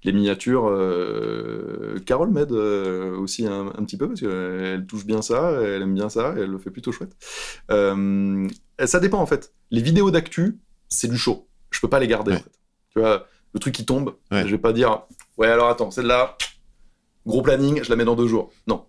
les 0.04 0.12
miniatures, 0.12 0.68
euh, 0.68 1.98
Carole 2.04 2.30
m'aide 2.30 2.52
euh, 2.52 3.16
aussi 3.16 3.46
un, 3.46 3.70
petit 3.84 3.96
peu 3.96 4.06
parce 4.06 4.20
qu'elle 4.20 4.84
touche 4.86 5.06
bien 5.06 5.22
ça, 5.22 5.52
elle 5.62 5.82
aime 5.82 5.94
bien 5.94 6.10
ça, 6.10 6.34
et 6.36 6.40
elle 6.40 6.50
le 6.50 6.58
fait 6.58 6.70
plutôt 6.70 6.92
chouette. 6.92 7.16
Euh, 7.70 8.46
ça 8.84 9.00
dépend 9.00 9.18
en 9.18 9.26
fait. 9.26 9.54
Les 9.70 9.80
vidéos 9.80 10.10
d'actu, 10.10 10.58
c'est 10.88 11.08
du 11.08 11.16
show. 11.16 11.48
Je 11.70 11.80
peux 11.80 11.88
pas 11.88 11.98
les 11.98 12.06
garder 12.06 12.32
en 12.32 12.36
fait. 12.36 12.60
Tu 12.90 13.00
vois, 13.00 13.26
le 13.54 13.60
truc 13.60 13.74
qui 13.74 13.86
tombe, 13.86 14.14
je 14.30 14.44
vais 14.44 14.58
pas 14.58 14.72
dire 14.72 15.02
ouais 15.38 15.48
alors 15.48 15.68
attends 15.68 15.90
celle-là, 15.90 16.36
gros 17.26 17.42
planning, 17.42 17.82
je 17.82 17.90
la 17.90 17.96
mets 17.96 18.04
dans 18.04 18.16
deux 18.16 18.28
jours. 18.28 18.52
Non. 18.66 18.84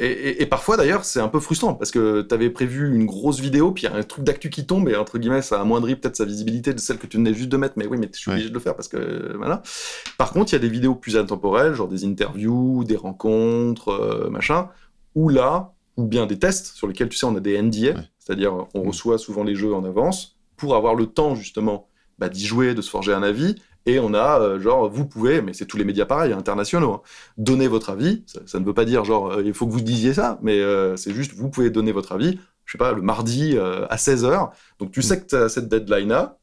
Et, 0.00 0.46
parfois 0.46 0.76
d'ailleurs, 0.76 1.04
c'est 1.04 1.20
un 1.20 1.26
peu 1.26 1.40
frustrant 1.40 1.74
parce 1.74 1.90
que 1.90 2.22
tu 2.22 2.32
avais 2.32 2.50
prévu 2.50 2.94
une 2.94 3.04
grosse 3.04 3.40
vidéo, 3.40 3.72
puis 3.72 3.84
il 3.84 3.90
y 3.90 3.92
a 3.92 3.96
un 3.96 4.02
truc 4.04 4.24
d'actu 4.24 4.48
qui 4.48 4.64
tombe 4.64 4.88
et 4.88 4.94
entre 4.94 5.18
guillemets, 5.18 5.42
ça 5.42 5.60
amoindrit 5.60 5.96
peut-être 5.96 6.14
sa 6.14 6.24
visibilité 6.24 6.72
de 6.72 6.78
celle 6.78 6.98
que 6.98 7.08
tu 7.08 7.16
venais 7.16 7.34
juste 7.34 7.48
de 7.48 7.56
mettre. 7.56 7.74
Mais 7.76 7.86
oui, 7.86 7.98
mais 7.98 8.08
je 8.12 8.18
suis 8.18 8.30
obligé 8.30 8.48
de 8.48 8.54
le 8.54 8.60
faire 8.60 8.76
parce 8.76 8.86
que 8.86 9.36
voilà. 9.36 9.62
Par 10.16 10.32
contre, 10.32 10.52
il 10.52 10.54
y 10.54 10.56
a 10.56 10.60
des 10.60 10.68
vidéos 10.68 10.94
plus 10.94 11.16
intemporelles, 11.16 11.74
genre 11.74 11.88
des 11.88 12.04
interviews, 12.04 12.84
des 12.84 12.96
rencontres, 12.96 13.88
euh, 13.88 14.30
machin, 14.30 14.68
où 15.16 15.28
là, 15.28 15.72
ou 15.96 16.04
bien 16.04 16.26
des 16.26 16.38
tests 16.38 16.76
sur 16.76 16.86
lesquels 16.86 17.08
tu 17.08 17.16
sais, 17.16 17.26
on 17.26 17.34
a 17.34 17.40
des 17.40 17.60
NDA, 17.60 18.04
c'est-à-dire 18.18 18.66
on 18.74 18.84
mm. 18.84 18.88
reçoit 18.88 19.18
souvent 19.18 19.42
les 19.42 19.56
jeux 19.56 19.74
en 19.74 19.84
avance 19.84 20.38
pour 20.56 20.76
avoir 20.76 20.94
le 20.94 21.06
temps 21.06 21.34
justement 21.34 21.88
bah, 22.18 22.28
d'y 22.28 22.46
jouer, 22.46 22.74
de 22.74 22.82
se 22.82 22.90
forger 22.90 23.12
un 23.12 23.22
avis 23.24 23.56
et 23.88 23.98
on 23.98 24.12
a, 24.12 24.38
euh, 24.38 24.60
genre, 24.60 24.90
vous 24.90 25.06
pouvez, 25.06 25.40
mais 25.40 25.54
c'est 25.54 25.64
tous 25.64 25.78
les 25.78 25.84
médias 25.84 26.04
pareils, 26.04 26.34
internationaux, 26.34 26.92
hein, 26.92 27.00
donner 27.38 27.68
votre 27.68 27.88
avis. 27.88 28.22
Ça, 28.44 28.60
ne 28.60 28.64
veut 28.64 28.74
pas 28.74 28.84
dire, 28.84 29.02
genre, 29.02 29.32
euh, 29.32 29.42
il 29.42 29.54
faut 29.54 29.66
que 29.66 29.72
vous 29.72 29.80
disiez 29.80 30.12
ça, 30.12 30.38
mais 30.42 30.60
euh, 30.60 30.94
c'est 30.96 31.14
juste, 31.14 31.32
vous 31.32 31.48
pouvez 31.48 31.70
donner 31.70 31.90
votre 31.90 32.12
avis, 32.12 32.38
je 32.66 32.72
sais 32.72 32.78
pas, 32.78 32.92
le 32.92 33.00
mardi 33.00 33.56
à 33.56 33.96
16h. 33.96 34.50
Donc 34.78 34.90
tu 34.90 35.00
mm. 35.00 35.02
sais 35.02 35.22
que 35.22 35.36
as 35.36 35.48
cette 35.48 35.68
deadline-là, 35.68 36.36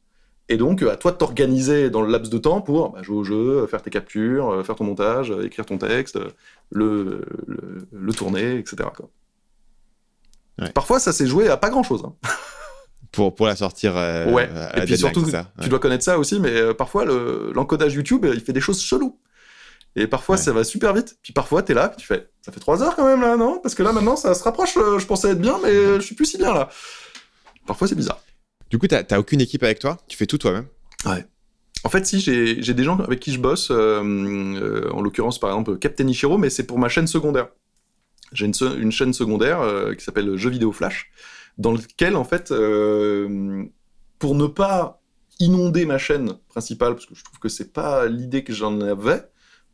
et 0.48 0.56
donc 0.56 0.82
à 0.82 0.96
toi 0.96 1.12
de 1.12 1.16
t'organiser 1.18 1.88
dans 1.88 2.02
le 2.02 2.10
laps 2.10 2.30
de 2.30 2.38
temps 2.38 2.60
pour 2.60 2.90
bah, 2.90 3.02
jouer 3.02 3.16
au 3.16 3.24
jeu, 3.24 3.66
faire 3.68 3.80
tes 3.80 3.90
captures, 3.90 4.64
faire 4.66 4.74
ton 4.74 4.84
montage, 4.84 5.32
écrire 5.44 5.66
ton 5.66 5.78
texte, 5.78 6.18
le, 6.70 7.22
le, 7.92 8.12
tourner, 8.12 8.58
etc. 8.58 8.88
Parfois, 10.74 10.98
ça 10.98 11.12
s'est 11.12 11.26
joué 11.28 11.48
à 11.48 11.56
pas 11.56 11.70
grand-chose. 11.70 12.04
Hein. 12.04 12.14
Pour, 13.16 13.34
pour 13.34 13.46
la 13.46 13.56
sortir. 13.56 13.96
Euh, 13.96 14.30
ouais. 14.30 14.48
et 14.76 14.82
puis 14.82 14.98
surtout, 14.98 15.24
tu 15.62 15.68
dois 15.68 15.78
connaître 15.78 16.04
ça 16.04 16.18
aussi, 16.18 16.38
mais 16.38 16.50
euh, 16.50 16.74
parfois 16.74 17.04
l'encodage 17.04 17.94
YouTube, 17.94 18.26
il 18.32 18.40
fait 18.40 18.52
des 18.52 18.60
choses 18.60 18.80
cheloues. 18.82 19.18
Et 19.98 20.06
parfois, 20.06 20.36
ça 20.36 20.52
va 20.52 20.62
super 20.62 20.92
vite. 20.92 21.16
Puis 21.22 21.32
parfois, 21.32 21.62
tu 21.62 21.72
es 21.72 21.74
là, 21.74 21.94
tu 21.96 22.06
fais, 22.06 22.28
ça 22.42 22.52
fait 22.52 22.60
trois 22.60 22.82
heures 22.82 22.94
quand 22.94 23.06
même 23.06 23.22
là, 23.22 23.38
non? 23.38 23.58
Parce 23.62 23.74
que 23.74 23.82
là, 23.82 23.92
maintenant, 23.92 24.14
ça 24.14 24.34
se 24.34 24.44
rapproche. 24.44 24.76
Euh, 24.76 24.98
je 24.98 25.06
pensais 25.06 25.30
être 25.30 25.40
bien, 25.40 25.58
mais 25.62 25.72
je 25.72 26.00
suis 26.00 26.14
plus 26.14 26.26
si 26.26 26.36
bien 26.36 26.52
là. 26.52 26.68
Parfois, 27.66 27.88
c'est 27.88 27.94
bizarre. 27.94 28.20
Du 28.68 28.78
coup, 28.78 28.86
t'as 28.86 29.18
aucune 29.18 29.40
équipe 29.40 29.62
avec 29.62 29.78
toi? 29.78 29.96
Tu 30.06 30.18
fais 30.18 30.26
tout 30.26 30.36
toi-même? 30.36 30.66
Ouais. 31.06 31.24
En 31.84 31.88
fait, 31.88 32.04
si, 32.04 32.20
j'ai 32.20 32.74
des 32.74 32.84
gens 32.84 32.98
avec 32.98 33.20
qui 33.20 33.32
je 33.32 33.38
bosse, 33.38 33.70
en 33.70 35.00
l'occurrence, 35.00 35.40
par 35.40 35.50
exemple, 35.50 35.78
Captain 35.78 36.06
Ichiro, 36.06 36.36
mais 36.36 36.50
c'est 36.50 36.64
pour 36.64 36.78
ma 36.78 36.90
chaîne 36.90 37.06
secondaire. 37.06 37.48
J'ai 38.32 38.44
une, 38.44 38.54
une, 38.78 38.92
chaîne 38.92 39.14
secondaire 39.14 39.60
qui 39.96 40.04
s'appelle 40.04 40.36
Jeux 40.36 40.50
Vidéo 40.50 40.72
Flash, 40.72 41.10
dans 41.58 41.72
lequel, 41.72 42.16
en 42.16 42.24
fait, 42.24 42.50
euh, 42.50 43.64
pour 44.18 44.34
ne 44.34 44.46
pas 44.46 45.00
inonder 45.38 45.84
ma 45.84 45.98
chaîne 45.98 46.34
principale, 46.48 46.94
parce 46.94 47.06
que 47.06 47.14
je 47.14 47.24
trouve 47.24 47.38
que 47.38 47.48
c'est 47.48 47.72
pas 47.72 48.06
l'idée 48.06 48.44
que 48.44 48.52
j'en 48.52 48.80
avais, 48.80 49.28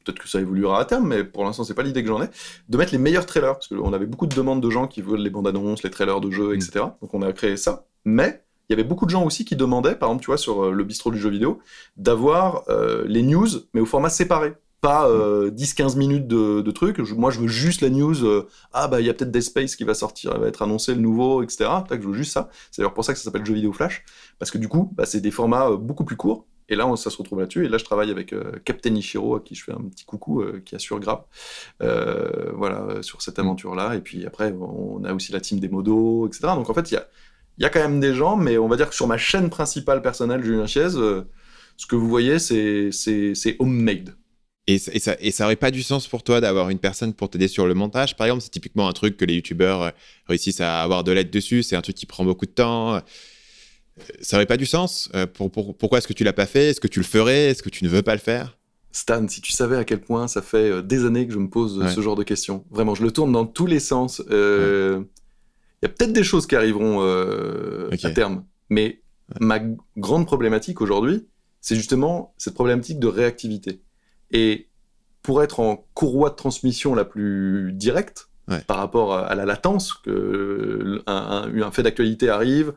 peut-être 0.04 0.18
que 0.18 0.28
ça 0.28 0.40
évoluera 0.40 0.80
à 0.80 0.84
terme, 0.84 1.08
mais 1.08 1.24
pour 1.24 1.44
l'instant, 1.44 1.64
c'est 1.64 1.74
pas 1.74 1.82
l'idée 1.82 2.02
que 2.02 2.08
j'en 2.08 2.22
ai, 2.22 2.28
de 2.68 2.76
mettre 2.76 2.92
les 2.92 2.98
meilleurs 2.98 3.26
trailers, 3.26 3.54
parce 3.54 3.68
qu'on 3.68 3.92
avait 3.92 4.06
beaucoup 4.06 4.26
de 4.26 4.34
demandes 4.34 4.60
de 4.60 4.70
gens 4.70 4.86
qui 4.86 5.02
veulent 5.02 5.20
les 5.20 5.30
bandes 5.30 5.46
annonces, 5.46 5.82
les 5.82 5.90
trailers 5.90 6.20
de 6.20 6.30
jeux, 6.30 6.54
etc. 6.54 6.84
Mm. 6.84 6.92
Donc 7.02 7.14
on 7.14 7.22
a 7.22 7.32
créé 7.32 7.56
ça. 7.56 7.86
Mais 8.04 8.44
il 8.68 8.72
y 8.72 8.74
avait 8.74 8.88
beaucoup 8.88 9.06
de 9.06 9.10
gens 9.10 9.24
aussi 9.24 9.44
qui 9.44 9.56
demandaient, 9.56 9.94
par 9.94 10.08
exemple, 10.08 10.22
tu 10.22 10.26
vois, 10.26 10.38
sur 10.38 10.64
euh, 10.64 10.72
le 10.72 10.84
bistrot 10.84 11.10
du 11.10 11.18
jeu 11.18 11.30
vidéo, 11.30 11.60
d'avoir 11.96 12.64
euh, 12.68 13.04
les 13.06 13.22
news, 13.22 13.48
mais 13.74 13.80
au 13.80 13.86
format 13.86 14.10
séparé 14.10 14.54
pas 14.82 15.08
10-15 15.08 15.94
euh, 15.94 15.96
minutes 15.96 16.26
de, 16.26 16.70
trucs. 16.72 16.98
moi, 16.98 17.30
je 17.30 17.38
veux 17.40 17.48
juste 17.48 17.80
la 17.80 17.88
news. 17.88 18.24
Euh, 18.24 18.48
ah, 18.72 18.88
bah, 18.88 19.00
il 19.00 19.06
y 19.06 19.10
a 19.10 19.14
peut-être 19.14 19.30
Dead 19.30 19.40
Space 19.40 19.76
qui 19.76 19.84
va 19.84 19.94
sortir, 19.94 20.36
va 20.38 20.48
être 20.48 20.60
annoncé 20.60 20.94
le 20.94 21.00
nouveau, 21.00 21.42
etc. 21.42 21.70
je 21.88 21.96
veux 21.96 22.12
juste 22.12 22.32
ça. 22.32 22.50
C'est 22.70 22.82
d'ailleurs 22.82 22.92
pour 22.92 23.04
ça 23.04 23.12
que 23.12 23.18
ça 23.18 23.24
s'appelle 23.24 23.46
jeu 23.46 23.54
vidéo 23.54 23.72
flash. 23.72 24.04
Parce 24.40 24.50
que 24.50 24.58
du 24.58 24.68
coup, 24.68 24.92
bah, 24.94 25.06
c'est 25.06 25.20
des 25.20 25.30
formats 25.30 25.68
euh, 25.68 25.76
beaucoup 25.76 26.04
plus 26.04 26.16
courts. 26.16 26.46
Et 26.68 26.74
là, 26.74 26.92
ça 26.96 27.10
se 27.10 27.16
retrouve 27.16 27.38
là-dessus. 27.38 27.64
Et 27.64 27.68
là, 27.68 27.78
je 27.78 27.84
travaille 27.84 28.10
avec 28.10 28.34
Captain 28.64 28.94
Ishiro, 28.94 29.36
à 29.36 29.40
qui 29.40 29.54
je 29.54 29.62
fais 29.62 29.72
un 29.72 29.82
petit 29.90 30.04
coucou, 30.04 30.42
qui 30.64 30.74
assure 30.74 31.00
grave, 31.00 31.22
voilà, 31.80 33.02
sur 33.02 33.20
cette 33.20 33.38
aventure-là. 33.38 33.94
Et 33.94 34.00
puis 34.00 34.24
après, 34.24 34.54
on 34.58 35.04
a 35.04 35.12
aussi 35.12 35.32
la 35.32 35.40
team 35.40 35.60
des 35.60 35.68
modos, 35.68 36.26
etc. 36.28 36.54
Donc 36.54 36.70
en 36.70 36.74
fait, 36.74 36.90
il 36.90 36.94
y 36.94 36.96
a, 36.96 37.06
y 37.58 37.64
a 37.66 37.68
quand 37.68 37.80
même 37.80 38.00
des 38.00 38.14
gens, 38.14 38.36
mais 38.36 38.56
on 38.56 38.68
va 38.68 38.76
dire 38.76 38.88
que 38.88 38.94
sur 38.94 39.06
ma 39.06 39.18
chaîne 39.18 39.50
principale 39.50 40.00
personnelle, 40.00 40.42
Julien 40.42 40.66
Chiez, 40.66 40.90
ce 40.90 41.86
que 41.86 41.96
vous 41.96 42.08
voyez, 42.08 42.38
c'est 42.38 43.56
homemade. 43.58 44.14
Et, 44.68 44.78
ça, 44.78 45.16
et 45.18 45.32
ça 45.32 45.44
aurait 45.46 45.56
pas 45.56 45.72
du 45.72 45.82
sens 45.82 46.06
pour 46.06 46.22
toi 46.22 46.40
d'avoir 46.40 46.70
une 46.70 46.78
personne 46.78 47.14
pour 47.14 47.28
t'aider 47.28 47.48
sur 47.48 47.66
le 47.66 47.74
montage, 47.74 48.16
par 48.16 48.28
exemple 48.28 48.42
C'est 48.42 48.50
typiquement 48.50 48.88
un 48.88 48.92
truc 48.92 49.16
que 49.16 49.24
les 49.24 49.34
youtubeurs 49.34 49.82
euh, 49.82 49.90
réussissent 50.28 50.60
à 50.60 50.82
avoir 50.82 51.02
de 51.02 51.10
l'aide 51.10 51.30
dessus. 51.30 51.64
C'est 51.64 51.74
un 51.74 51.80
truc 51.80 51.96
qui 51.96 52.06
prend 52.06 52.24
beaucoup 52.24 52.46
de 52.46 52.52
temps. 52.52 52.94
Euh, 52.94 53.00
ça 54.20 54.36
aurait 54.36 54.46
pas 54.46 54.56
du 54.56 54.66
sens 54.66 55.10
euh, 55.16 55.26
pour, 55.26 55.50
Pourquoi 55.50 55.98
est-ce 55.98 56.06
que 56.06 56.12
tu 56.12 56.22
l'as 56.22 56.32
pas 56.32 56.46
fait? 56.46 56.70
Est-ce 56.70 56.80
que 56.80 56.86
tu 56.86 57.00
le 57.00 57.04
ferais? 57.04 57.46
Est-ce 57.48 57.62
que 57.62 57.70
tu 57.70 57.82
ne 57.82 57.88
veux 57.88 58.02
pas 58.02 58.14
le 58.14 58.20
faire? 58.20 58.56
Stan, 58.92 59.26
si 59.26 59.40
tu 59.40 59.52
savais 59.52 59.76
à 59.76 59.84
quel 59.84 60.00
point 60.00 60.28
ça 60.28 60.42
fait 60.42 60.82
des 60.82 61.06
années 61.06 61.26
que 61.26 61.32
je 61.32 61.38
me 61.38 61.48
pose 61.48 61.82
ce 61.88 62.00
genre 62.02 62.14
de 62.14 62.24
questions. 62.24 62.64
Vraiment, 62.70 62.94
je 62.94 63.02
le 63.02 63.10
tourne 63.10 63.32
dans 63.32 63.46
tous 63.46 63.64
les 63.64 63.80
sens. 63.80 64.22
Il 64.28 64.34
y 64.34 65.86
a 65.86 65.88
peut-être 65.88 66.12
des 66.12 66.22
choses 66.22 66.46
qui 66.46 66.56
arriveront 66.56 67.00
à 67.00 68.10
terme, 68.10 68.44
mais 68.68 69.00
ma 69.40 69.60
grande 69.96 70.26
problématique 70.26 70.82
aujourd'hui, 70.82 71.26
c'est 71.62 71.74
justement 71.74 72.34
cette 72.36 72.52
problématique 72.52 72.98
de 72.98 73.06
réactivité. 73.06 73.80
Et 74.32 74.68
pour 75.22 75.42
être 75.42 75.60
en 75.60 75.86
courroie 75.94 76.30
de 76.30 76.34
transmission 76.34 76.94
la 76.94 77.04
plus 77.04 77.72
directe, 77.72 78.28
par 78.66 78.76
rapport 78.76 79.14
à 79.14 79.34
la 79.34 79.46
latence, 79.46 79.94
que 79.94 81.02
un, 81.06 81.70
fait 81.70 81.82
d'actualité 81.82 82.28
arrive, 82.28 82.74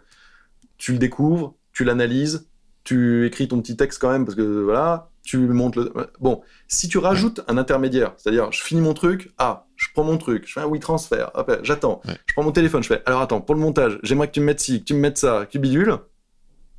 tu 0.78 0.94
le 0.94 0.98
découvres, 0.98 1.56
tu 1.74 1.84
l'analyses, 1.84 2.48
tu 2.84 3.26
écris 3.26 3.48
ton 3.48 3.62
petit 3.62 3.76
texte 3.76 4.00
quand 4.00 4.12
même, 4.12 4.26
parce 4.26 4.36
que 4.36 4.64
voilà, 4.64 5.10
tu 5.24 5.38
montes 5.40 5.76
le... 5.76 5.92
Bon, 6.20 6.42
si 6.68 6.88
tu 6.88 6.98
rajoutes 6.98 7.42
un 7.48 7.58
intermédiaire, 7.58 8.14
c'est-à-dire 8.18 8.52
je 8.52 8.62
finis 8.62 8.82
mon 8.82 8.94
truc, 8.94 9.34
ah, 9.38 9.66
je 9.76 9.88
prends 9.94 10.04
mon 10.04 10.18
truc, 10.18 10.48
je 10.48 10.54
fais 10.54 10.62
un 10.62 10.68
oui 10.68 10.80
transfert, 10.80 11.32
j'attends, 11.64 12.02
je 12.06 12.34
prends 12.34 12.44
mon 12.44 12.52
téléphone, 12.52 12.84
je 12.84 12.88
fais 12.88 13.02
alors 13.06 13.22
attends, 13.22 13.42
pour 13.42 13.56
le 13.56 13.62
montage, 13.62 14.00
j'aimerais 14.04 14.28
que 14.28 14.34
tu 14.34 14.40
me 14.40 14.46
mettes 14.46 14.60
ci, 14.60 14.80
que 14.82 14.86
tu 14.86 14.94
me 14.94 15.00
mettes 15.00 15.18
ça, 15.18 15.46
que 15.46 15.52
tu 15.52 15.60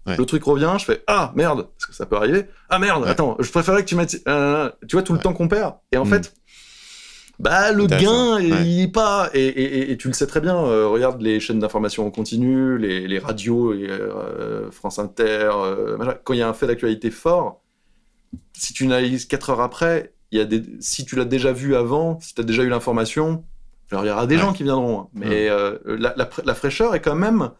Le 0.06 0.24
truc 0.24 0.44
revient, 0.44 0.74
je 0.78 0.84
fais 0.84 1.02
ah 1.06 1.32
merde, 1.34 1.68
parce 1.76 1.86
que 1.86 1.94
ça 1.94 2.06
peut 2.06 2.16
arriver. 2.16 2.46
Ah 2.68 2.78
merde, 2.78 3.06
attends, 3.06 3.36
je 3.40 3.50
préférais 3.50 3.82
que 3.82 3.88
tu 3.88 3.96
mettes. 3.96 4.22
Euh, 4.28 4.70
tu 4.86 4.96
vois 4.96 5.02
tout 5.02 5.12
le 5.12 5.18
temps 5.18 5.32
qu'on 5.32 5.48
perd. 5.48 5.74
Et 5.90 5.96
en 5.96 6.04
mm. 6.04 6.08
fait, 6.08 6.34
bah 7.40 7.72
le 7.72 7.86
gain, 7.86 8.38
il 8.38 8.82
est 8.82 8.88
pas. 8.88 9.30
Et, 9.34 9.96
tu 9.98 10.08
le 10.08 10.14
sais 10.14 10.26
très 10.26 10.40
bien. 10.40 10.56
Euh, 10.56 10.86
regarde 10.86 11.20
les 11.20 11.40
chaînes 11.40 11.58
d'information 11.58 12.06
en 12.06 12.10
continu, 12.10 12.78
les, 12.78 13.18
radios, 13.18 13.72
euh, 13.72 14.70
France 14.70 14.98
Inter. 14.98 15.50
quand 16.24 16.34
il 16.34 16.38
y 16.38 16.42
a 16.42 16.48
un 16.48 16.54
fait 16.54 16.68
d'actualité 16.68 17.10
fort, 17.10 17.62
si 18.52 18.72
tu 18.72 18.84
analyses 18.84 19.26
4 19.26 19.50
heures 19.50 19.60
après, 19.60 20.14
il 20.30 20.38
y 20.38 20.40
a 20.40 20.44
des. 20.44 20.62
Si 20.80 21.04
tu 21.04 21.16
l'as 21.16 21.24
déjà 21.24 21.52
vu 21.52 21.74
avant, 21.74 22.20
si 22.20 22.34
tu 22.34 22.40
as 22.40 22.44
déjà 22.44 22.62
eu 22.62 22.68
l'information, 22.68 23.44
alors 23.90 24.04
il 24.04 24.08
y 24.08 24.10
aura 24.10 24.28
des 24.28 24.38
gens 24.38 24.52
qui 24.52 24.62
viendront. 24.62 25.00
Hein. 25.00 25.08
Mais 25.14 25.48
la, 25.84 26.14
la 26.16 26.54
fraîcheur 26.54 26.94
est 26.94 27.00
quand 27.00 27.16
même 27.16 27.50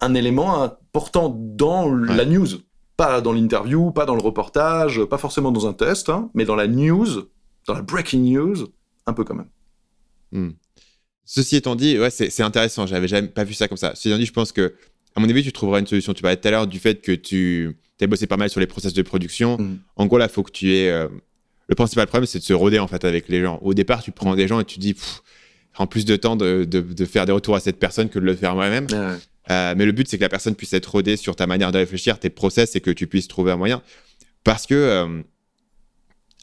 un 0.00 0.14
élément 0.14 0.62
important 0.62 1.28
dans 1.28 1.88
la 1.88 2.24
news. 2.24 2.46
Pas 2.96 3.20
dans 3.20 3.32
l'interview, 3.32 3.90
pas 3.90 4.06
dans 4.06 4.14
le 4.14 4.22
reportage, 4.22 5.04
pas 5.04 5.18
forcément 5.18 5.50
dans 5.50 5.66
un 5.66 5.72
test, 5.72 6.08
hein, 6.08 6.30
mais 6.34 6.44
dans 6.44 6.54
la 6.54 6.68
news, 6.68 7.06
dans 7.66 7.74
la 7.74 7.82
breaking 7.82 8.20
news, 8.20 8.68
un 9.06 9.12
peu 9.12 9.24
quand 9.24 9.34
même. 9.34 9.48
Hmm. 10.30 10.50
Ceci 11.24 11.56
étant 11.56 11.74
dit, 11.74 11.98
ouais, 11.98 12.10
c'est 12.10 12.42
intéressant. 12.42 12.86
J'avais 12.86 13.08
jamais 13.08 13.28
pas 13.28 13.44
vu 13.44 13.54
ça 13.54 13.66
comme 13.66 13.78
ça. 13.78 13.92
Ceci 13.94 14.08
étant 14.08 14.18
dit, 14.18 14.26
je 14.26 14.32
pense 14.32 14.52
que, 14.52 14.74
à 15.16 15.20
mon 15.20 15.28
avis, 15.28 15.42
tu 15.42 15.52
trouveras 15.52 15.80
une 15.80 15.86
solution. 15.86 16.12
Tu 16.12 16.22
parlais 16.22 16.36
tout 16.36 16.46
à 16.46 16.50
l'heure 16.50 16.66
du 16.66 16.78
fait 16.78 17.00
que 17.00 17.12
tu 17.12 17.76
as 18.00 18.06
bossé 18.06 18.26
pas 18.26 18.36
mal 18.36 18.50
sur 18.50 18.60
les 18.60 18.66
process 18.66 18.92
de 18.92 19.02
production. 19.02 19.56
Hmm. 19.58 19.78
En 19.96 20.06
gros, 20.06 20.18
là, 20.18 20.26
il 20.26 20.32
faut 20.32 20.42
que 20.42 20.52
tu 20.52 20.72
aies. 20.74 20.90
Euh, 20.90 21.08
le 21.66 21.74
principal 21.74 22.06
problème, 22.06 22.26
c'est 22.26 22.38
de 22.38 22.44
se 22.44 22.52
roder 22.52 22.78
en 22.78 22.86
fait 22.86 23.04
avec 23.04 23.28
les 23.28 23.40
gens. 23.40 23.58
Au 23.62 23.72
départ, 23.72 24.02
tu 24.02 24.12
prends 24.12 24.36
des 24.36 24.46
gens 24.46 24.60
et 24.60 24.64
tu 24.66 24.78
dis, 24.78 24.94
en 25.78 25.86
plus 25.86 26.04
de 26.04 26.14
temps 26.16 26.36
de, 26.36 26.64
de, 26.64 27.04
faire 27.06 27.24
des 27.24 27.32
retours 27.32 27.56
à 27.56 27.60
cette 27.60 27.78
personne 27.78 28.08
que 28.08 28.18
de 28.18 28.24
le 28.24 28.34
faire 28.34 28.54
moi-même. 28.54 28.86
Euh, 29.50 29.74
mais 29.76 29.84
le 29.84 29.92
but, 29.92 30.08
c'est 30.08 30.16
que 30.16 30.22
la 30.22 30.28
personne 30.28 30.54
puisse 30.54 30.72
être 30.72 30.86
rodée 30.86 31.16
sur 31.16 31.36
ta 31.36 31.46
manière 31.46 31.72
de 31.72 31.78
réfléchir, 31.78 32.18
tes 32.18 32.30
process, 32.30 32.76
et 32.76 32.80
que 32.80 32.90
tu 32.90 33.06
puisses 33.06 33.28
trouver 33.28 33.52
un 33.52 33.56
moyen. 33.56 33.82
Parce 34.42 34.66
que, 34.66 34.74
euh, 34.74 35.22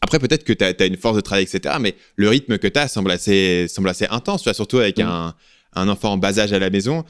après, 0.01 0.19
peut-être 0.19 0.43
que 0.43 0.53
tu 0.53 0.63
as, 0.63 0.85
une 0.85 0.97
force 0.97 1.15
de 1.15 1.21
travail, 1.21 1.43
etc., 1.43 1.75
mais 1.79 1.95
le 2.15 2.29
rythme 2.29 2.57
que 2.57 2.67
tu 2.67 2.79
as 2.79 2.87
semble 2.87 3.11
assez, 3.11 3.67
semble 3.67 3.89
assez 3.89 4.07
intense, 4.09 4.41
tu 4.41 4.49
vois, 4.49 4.53
surtout 4.53 4.77
avec 4.77 4.97
mm. 4.97 5.03
un, 5.03 5.35
un, 5.73 5.89
enfant 5.89 6.13
en 6.13 6.17
bas 6.17 6.39
âge 6.39 6.53
à 6.53 6.59
la 6.59 6.69
maison. 6.69 7.03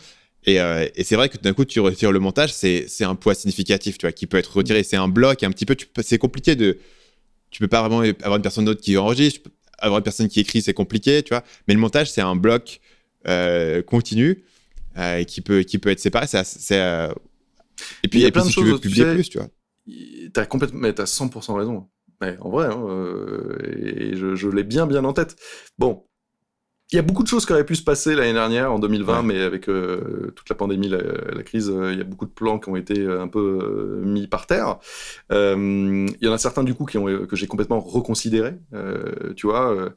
Et, 0.45 0.59
euh, 0.59 0.87
et 0.95 1.03
c'est 1.03 1.15
vrai 1.15 1.29
que 1.29 1.37
d'un 1.37 1.53
coup, 1.53 1.65
tu 1.65 1.79
retires 1.79 2.11
le 2.11 2.19
montage, 2.19 2.53
c'est 2.53 3.03
un 3.03 3.15
poids 3.15 3.35
significatif, 3.35 3.97
tu 3.97 4.05
vois, 4.05 4.11
qui 4.11 4.27
peut 4.27 4.37
être 4.37 4.55
retiré. 4.55 4.83
C'est 4.83 4.97
un 4.97 5.07
bloc, 5.07 5.43
un 5.43 5.51
petit 5.51 5.65
peu, 5.65 5.75
c'est 6.01 6.17
compliqué 6.17 6.55
de. 6.55 6.79
Tu 7.51 7.59
peux 7.59 7.67
pas 7.67 7.81
vraiment 7.81 7.99
avoir 8.21 8.37
une 8.37 8.41
personne 8.41 8.63
d'autre 8.63 8.81
qui 8.81 8.97
enregistre, 8.97 9.49
avoir 9.77 9.99
une 9.99 10.03
personne 10.03 10.29
qui 10.29 10.39
écrit, 10.39 10.61
c'est 10.61 10.73
compliqué, 10.73 11.21
tu 11.21 11.29
vois. 11.29 11.43
Mais 11.67 11.73
le 11.73 11.81
montage, 11.81 12.09
c'est 12.09 12.21
un 12.21 12.35
bloc 12.35 12.79
continu 13.85 14.43
euh, 14.97 15.23
qui, 15.23 15.41
peut, 15.41 15.61
qui 15.61 15.77
peut 15.77 15.89
être 15.89 15.99
séparé. 15.99 16.27
C'est, 16.27 16.81
euh, 16.81 17.09
Et 18.03 18.07
puis, 18.07 18.19
il 18.19 18.23
y 18.23 18.25
a 18.25 18.31
plein 18.31 18.45
de 18.45 18.49
choses. 18.49 18.65
Tu 18.65 18.71
veux 18.71 18.79
publier 18.79 19.13
plus, 19.13 19.29
tu 19.29 19.37
vois. 19.37 19.47
T'as 20.33 20.45
complètement, 20.45 20.79
mais 20.79 20.93
t'as 20.93 21.05
100% 21.05 21.57
raison. 21.57 21.87
en 22.21 22.49
vrai, 22.49 22.67
hein, 22.67 22.85
euh, 22.87 23.57
et 23.63 24.15
je, 24.15 24.47
l'ai 24.49 24.63
bien, 24.63 24.87
bien 24.87 25.03
en 25.05 25.13
tête. 25.13 25.37
Bon, 25.77 26.05
il 26.91 26.97
y 26.97 26.99
a 26.99 27.03
beaucoup 27.03 27.23
de 27.23 27.27
choses 27.29 27.45
qui 27.45 27.53
auraient 27.53 27.65
pu 27.65 27.75
se 27.75 27.83
passer 27.83 28.15
l'année 28.15 28.33
dernière, 28.33 28.73
en 28.73 28.79
2020, 28.79 29.23
mais 29.23 29.41
avec 29.41 29.63
toute 29.63 30.49
la 30.49 30.55
pandémie, 30.55 30.89
la, 30.89 31.43
crise, 31.43 31.73
il 31.73 31.97
y 31.97 32.01
a 32.01 32.03
beaucoup 32.03 32.25
de 32.25 32.31
plans 32.31 32.59
qui 32.59 32.69
ont 32.69 32.75
été 32.75 33.05
un 33.05 33.29
peu 33.29 34.01
mis 34.03 34.27
par 34.27 34.45
terre. 34.45 34.77
Il 35.29 36.17
y 36.21 36.27
en 36.27 36.33
a 36.33 36.37
certains, 36.37 36.63
du 36.63 36.73
coup, 36.73 36.85
qui 36.85 36.97
ont, 36.97 37.25
que 37.25 37.35
j'ai 37.37 37.47
complètement 37.47 37.79
reconsidérés. 37.79 38.55
tu 39.37 39.47
vois, 39.47 39.93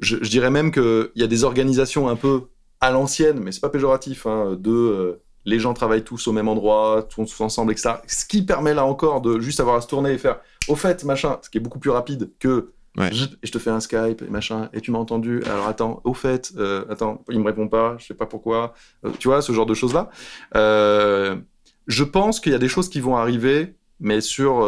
je, 0.00 0.16
je, 0.20 0.30
dirais 0.30 0.50
même 0.50 0.72
qu'il 0.72 1.10
y 1.14 1.22
a 1.22 1.28
des 1.28 1.44
organisations 1.44 2.08
un 2.08 2.16
peu 2.16 2.48
à 2.86 2.90
l'ancienne, 2.92 3.40
mais 3.40 3.50
c'est 3.52 3.60
pas 3.60 3.68
péjoratif, 3.68 4.26
hein, 4.26 4.56
de 4.58 4.70
euh, 4.70 5.22
les 5.44 5.58
gens 5.58 5.74
travaillent 5.74 6.04
tous 6.04 6.28
au 6.28 6.32
même 6.32 6.48
endroit, 6.48 7.06
tous 7.08 7.40
ensemble, 7.40 7.72
etc. 7.72 7.94
Ce 8.06 8.24
qui 8.24 8.42
permet 8.42 8.74
là 8.74 8.84
encore 8.84 9.20
de 9.20 9.40
juste 9.40 9.60
avoir 9.60 9.76
à 9.76 9.80
se 9.80 9.88
tourner 9.88 10.12
et 10.12 10.18
faire 10.18 10.40
au 10.68 10.76
fait, 10.76 11.04
machin, 11.04 11.38
ce 11.42 11.50
qui 11.50 11.58
est 11.58 11.60
beaucoup 11.60 11.78
plus 11.78 11.90
rapide 11.90 12.30
que 12.38 12.72
je, 13.12 13.50
te 13.50 13.58
fais 13.58 13.70
un 13.70 13.80
Skype 13.80 14.22
et 14.22 14.30
machin, 14.30 14.70
et 14.72 14.80
tu 14.80 14.90
m'as 14.90 14.98
entendu, 14.98 15.42
alors 15.44 15.66
attends, 15.66 16.00
au 16.04 16.14
fait, 16.14 16.52
euh, 16.56 16.84
attends, 16.88 17.22
il 17.28 17.40
me 17.40 17.44
répond 17.44 17.68
pas, 17.68 17.96
je 17.98 18.06
sais 18.06 18.14
pas 18.14 18.26
pourquoi, 18.26 18.72
euh, 19.04 19.10
tu 19.18 19.28
vois, 19.28 19.42
ce 19.42 19.52
genre 19.52 19.66
de 19.66 19.74
choses-là. 19.74 20.08
je 20.54 22.04
pense 22.04 22.40
qu'il 22.40 22.52
y 22.52 22.54
a 22.54 22.58
des 22.58 22.68
choses 22.68 22.88
qui 22.88 23.00
vont 23.00 23.16
arriver, 23.16 23.74
mais 24.00 24.20
sur 24.20 24.66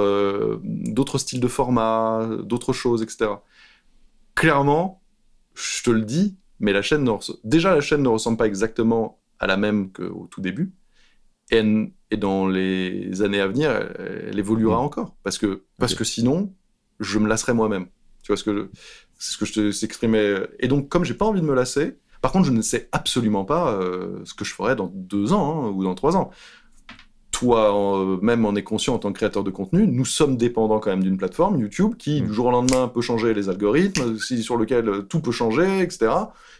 d'autres 0.62 1.18
styles 1.18 1.40
de 1.40 1.48
format, 1.48 2.28
d'autres 2.42 2.72
choses, 2.72 3.02
etc. 3.02 3.30
Clairement, 4.34 5.00
je 5.54 5.82
te 5.82 5.90
le 5.90 6.02
dis, 6.02 6.36
mais 6.60 6.72
la 6.72 6.82
chaîne 6.82 7.04
ne 7.04 7.12
déjà 7.44 7.74
la 7.74 7.80
chaîne 7.80 8.02
ne 8.02 8.08
ressemble 8.08 8.36
pas 8.36 8.46
exactement 8.46 9.20
à 9.38 9.46
la 9.46 9.56
même 9.56 9.92
qu'au 9.92 10.28
tout 10.30 10.40
début, 10.40 10.72
et, 11.50 11.62
et, 12.10 12.16
dans 12.16 12.46
les 12.46 13.22
années 13.22 13.40
à 13.40 13.46
venir, 13.46 13.70
elle, 13.70 14.38
évoluera 14.38 14.76
mmh. 14.76 14.84
encore, 14.84 15.16
parce 15.22 15.38
que 15.38 15.64
parce 15.78 15.94
que 15.94 16.04
sinon, 16.04 16.52
je 17.00 17.18
me 17.18 17.28
lasserai 17.28 17.54
moi-même. 17.54 17.86
Tu 18.22 18.28
vois 18.28 18.36
ce 18.36 18.44
que 18.44 18.70
c'est 19.18 19.32
ce 19.32 19.38
que 19.38 19.46
je 19.46 19.52
te 19.54 19.84
exprimais. 19.84 20.34
Et 20.60 20.68
donc, 20.68 20.88
comme 20.88 21.04
j'ai 21.04 21.14
pas 21.14 21.24
envie 21.24 21.40
de 21.40 21.46
me 21.46 21.54
lasser, 21.54 21.98
par 22.20 22.32
contre, 22.32 22.46
je 22.46 22.52
ne 22.52 22.62
sais 22.62 22.88
absolument 22.92 23.44
pas 23.44 23.72
euh, 23.72 24.20
ce 24.24 24.34
que 24.34 24.44
je 24.44 24.52
ferai 24.52 24.76
dans 24.76 24.90
deux 24.92 25.32
ans 25.32 25.64
hein, 25.64 25.70
ou 25.70 25.84
dans 25.84 25.94
trois 25.94 26.16
ans 26.16 26.30
toi 27.38 28.18
même 28.20 28.44
en 28.44 28.56
est 28.56 28.64
conscient 28.64 28.94
en 28.94 28.98
tant 28.98 29.12
que 29.12 29.18
créateur 29.18 29.44
de 29.44 29.50
contenu, 29.50 29.86
nous 29.86 30.04
sommes 30.04 30.36
dépendants 30.36 30.80
quand 30.80 30.90
même 30.90 31.04
d'une 31.04 31.16
plateforme, 31.16 31.60
YouTube, 31.60 31.94
qui 31.96 32.20
du 32.20 32.28
mm. 32.28 32.32
jour 32.32 32.46
au 32.46 32.50
lendemain 32.50 32.88
peut 32.88 33.00
changer 33.00 33.32
les 33.32 33.48
algorithmes, 33.48 34.18
sur 34.18 34.56
lequel 34.56 34.88
euh, 34.88 35.02
tout 35.02 35.20
peut 35.20 35.30
changer, 35.30 35.80
etc. 35.80 36.10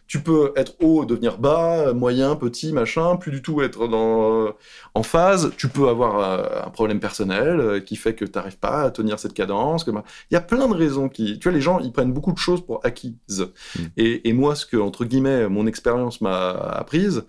Tu 0.07 0.21
peux 0.21 0.53
être 0.55 0.75
haut, 0.81 1.05
devenir 1.05 1.39
bas, 1.39 1.93
moyen, 1.95 2.37
petit, 2.37 2.73
machin, 2.73 3.17
plus 3.17 3.33
du 3.33 3.43
tout 3.43 3.61
être 3.61 3.89
dans, 3.89 4.47
euh, 4.47 4.51
en 4.95 5.03
phase. 5.03 5.51
Tu 5.59 5.69
peux 5.69 5.89
avoir 5.89 6.21
euh, 6.21 6.67
un 6.67 6.71
problème 6.71 7.01
personnel 7.01 7.83
qui 7.85 7.97
fait 7.97 8.15
que 8.15 8.25
tu 8.25 8.33
n'arrives 8.37 8.59
pas 8.59 8.85
à 8.85 8.91
tenir 8.91 9.19
cette 9.19 9.35
cadence. 9.35 9.85
Il 9.87 10.35
y 10.35 10.37
a 10.37 10.41
plein 10.41 10.69
de 10.69 10.75
raisons 10.75 11.09
qui... 11.09 11.41
Tu 11.41 11.49
vois, 11.49 11.55
les 11.55 11.61
gens, 11.61 11.81
ils 11.81 11.93
prennent 11.93 12.13
beaucoup 12.13 12.33
de 12.33 12.39
choses 12.39 12.65
pour 12.65 12.81
acquises. 12.87 13.49
Mm. 13.77 13.83
Et, 13.97 14.29
et 14.29 14.33
moi, 14.33 14.55
ce 14.55 14.65
que, 14.65 14.77
entre 14.77 15.05
guillemets, 15.05 15.49
mon 15.49 15.67
expérience 15.67 16.21
m'a 16.21 16.51
apprise, 16.53 17.25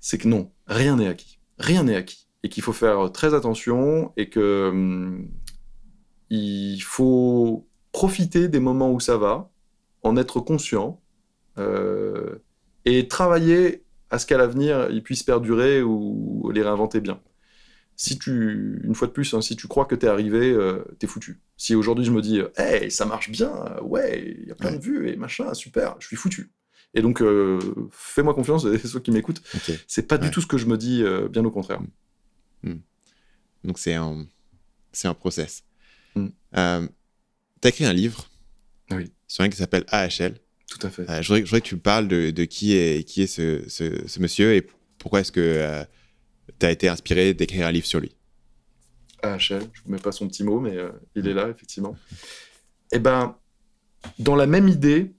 c'est 0.00 0.18
que 0.18 0.26
non, 0.26 0.50
rien 0.66 0.96
n'est 0.96 1.08
acquis. 1.08 1.38
Rien 1.58 1.84
n'est 1.84 1.94
acquis 1.94 2.23
et 2.44 2.50
qu'il 2.50 2.62
faut 2.62 2.74
faire 2.74 3.10
très 3.10 3.32
attention 3.34 4.12
et 4.18 4.28
que 4.28 4.68
hum, 4.68 5.28
il 6.28 6.80
faut 6.80 7.66
profiter 7.90 8.48
des 8.48 8.60
moments 8.60 8.92
où 8.92 9.00
ça 9.00 9.16
va, 9.16 9.50
en 10.02 10.16
être 10.18 10.40
conscient 10.40 11.00
euh, 11.58 12.36
et 12.84 13.08
travailler 13.08 13.84
à 14.10 14.18
ce 14.18 14.26
qu'à 14.26 14.36
l'avenir 14.36 14.88
il 14.90 15.02
puisse 15.02 15.22
perdurer 15.22 15.82
ou 15.82 16.50
les 16.54 16.62
réinventer 16.62 17.00
bien. 17.00 17.18
Si 17.96 18.18
tu, 18.18 18.80
une 18.84 18.94
fois 18.94 19.08
de 19.08 19.12
plus, 19.12 19.32
hein, 19.32 19.40
si 19.40 19.56
tu 19.56 19.68
crois 19.68 19.86
que 19.86 19.94
t'es 19.94 20.08
arrivé, 20.08 20.50
euh, 20.50 20.84
t'es 20.98 21.06
foutu. 21.06 21.40
Si 21.56 21.74
aujourd'hui 21.74 22.04
je 22.04 22.10
me 22.10 22.20
dis, 22.20 22.42
hey, 22.56 22.90
ça 22.90 23.06
marche 23.06 23.30
bien, 23.30 23.52
ouais, 23.82 24.36
il 24.38 24.48
y 24.48 24.50
a 24.50 24.54
plein 24.54 24.72
de 24.72 24.80
vues 24.80 25.08
et 25.08 25.16
machin, 25.16 25.54
super, 25.54 25.96
je 26.00 26.08
suis 26.08 26.16
foutu. 26.16 26.52
Et 26.92 27.02
donc, 27.02 27.22
euh, 27.22 27.58
fais-moi 27.90 28.34
confiance, 28.34 28.66
et 28.66 28.78
ceux 28.86 29.00
qui 29.00 29.12
m'écoutent, 29.12 29.42
c'est 29.86 30.06
pas 30.06 30.18
du 30.18 30.30
tout 30.30 30.40
ce 30.40 30.46
que 30.46 30.58
je 30.58 30.66
me 30.66 30.76
dis, 30.76 31.04
bien 31.30 31.44
au 31.44 31.50
contraire. 31.50 31.80
Hmm. 32.64 32.78
Donc 33.62 33.78
c'est 33.78 33.94
un, 33.94 34.26
c'est 34.92 35.08
un 35.08 35.14
process. 35.14 35.64
Hmm. 36.14 36.28
Euh, 36.56 36.88
tu 37.60 37.66
as 37.66 37.68
écrit 37.68 37.84
un 37.84 37.92
livre 37.92 38.28
oui. 38.90 39.12
sur 39.26 39.44
un 39.44 39.48
qui 39.48 39.56
s'appelle 39.56 39.84
AHL. 39.88 40.38
Tout 40.68 40.86
à 40.86 40.90
fait. 40.90 41.08
Euh, 41.08 41.22
je, 41.22 41.28
voudrais, 41.28 41.60
que 41.60 41.66
tu 41.66 41.76
parles 41.76 42.08
de, 42.08 42.30
de, 42.30 42.44
qui 42.44 42.74
est, 42.74 43.06
qui 43.06 43.22
est 43.22 43.26
ce, 43.26 43.68
ce, 43.68 44.20
monsieur 44.20 44.54
et 44.54 44.66
pourquoi 44.98 45.20
est-ce 45.20 45.32
que 45.32 45.40
euh, 45.40 45.84
tu 46.58 46.66
as 46.66 46.70
été 46.70 46.88
inspiré 46.88 47.34
d'écrire 47.34 47.66
un 47.66 47.72
livre 47.72 47.86
sur 47.86 48.00
lui? 48.00 48.16
AHL, 49.22 49.38
je 49.38 49.54
ne 49.54 49.60
vous 49.60 49.92
mets 49.92 49.98
pas 49.98 50.12
son 50.12 50.26
petit 50.26 50.44
mot, 50.44 50.60
mais 50.60 50.76
il 51.14 51.28
est 51.28 51.32
là, 51.34 51.48
effectivement. 51.48 51.96
Eh 52.92 52.98
ben, 52.98 53.36
dans 54.18 54.36
la 54.36 54.46
même 54.46 54.68
idée 54.68 55.14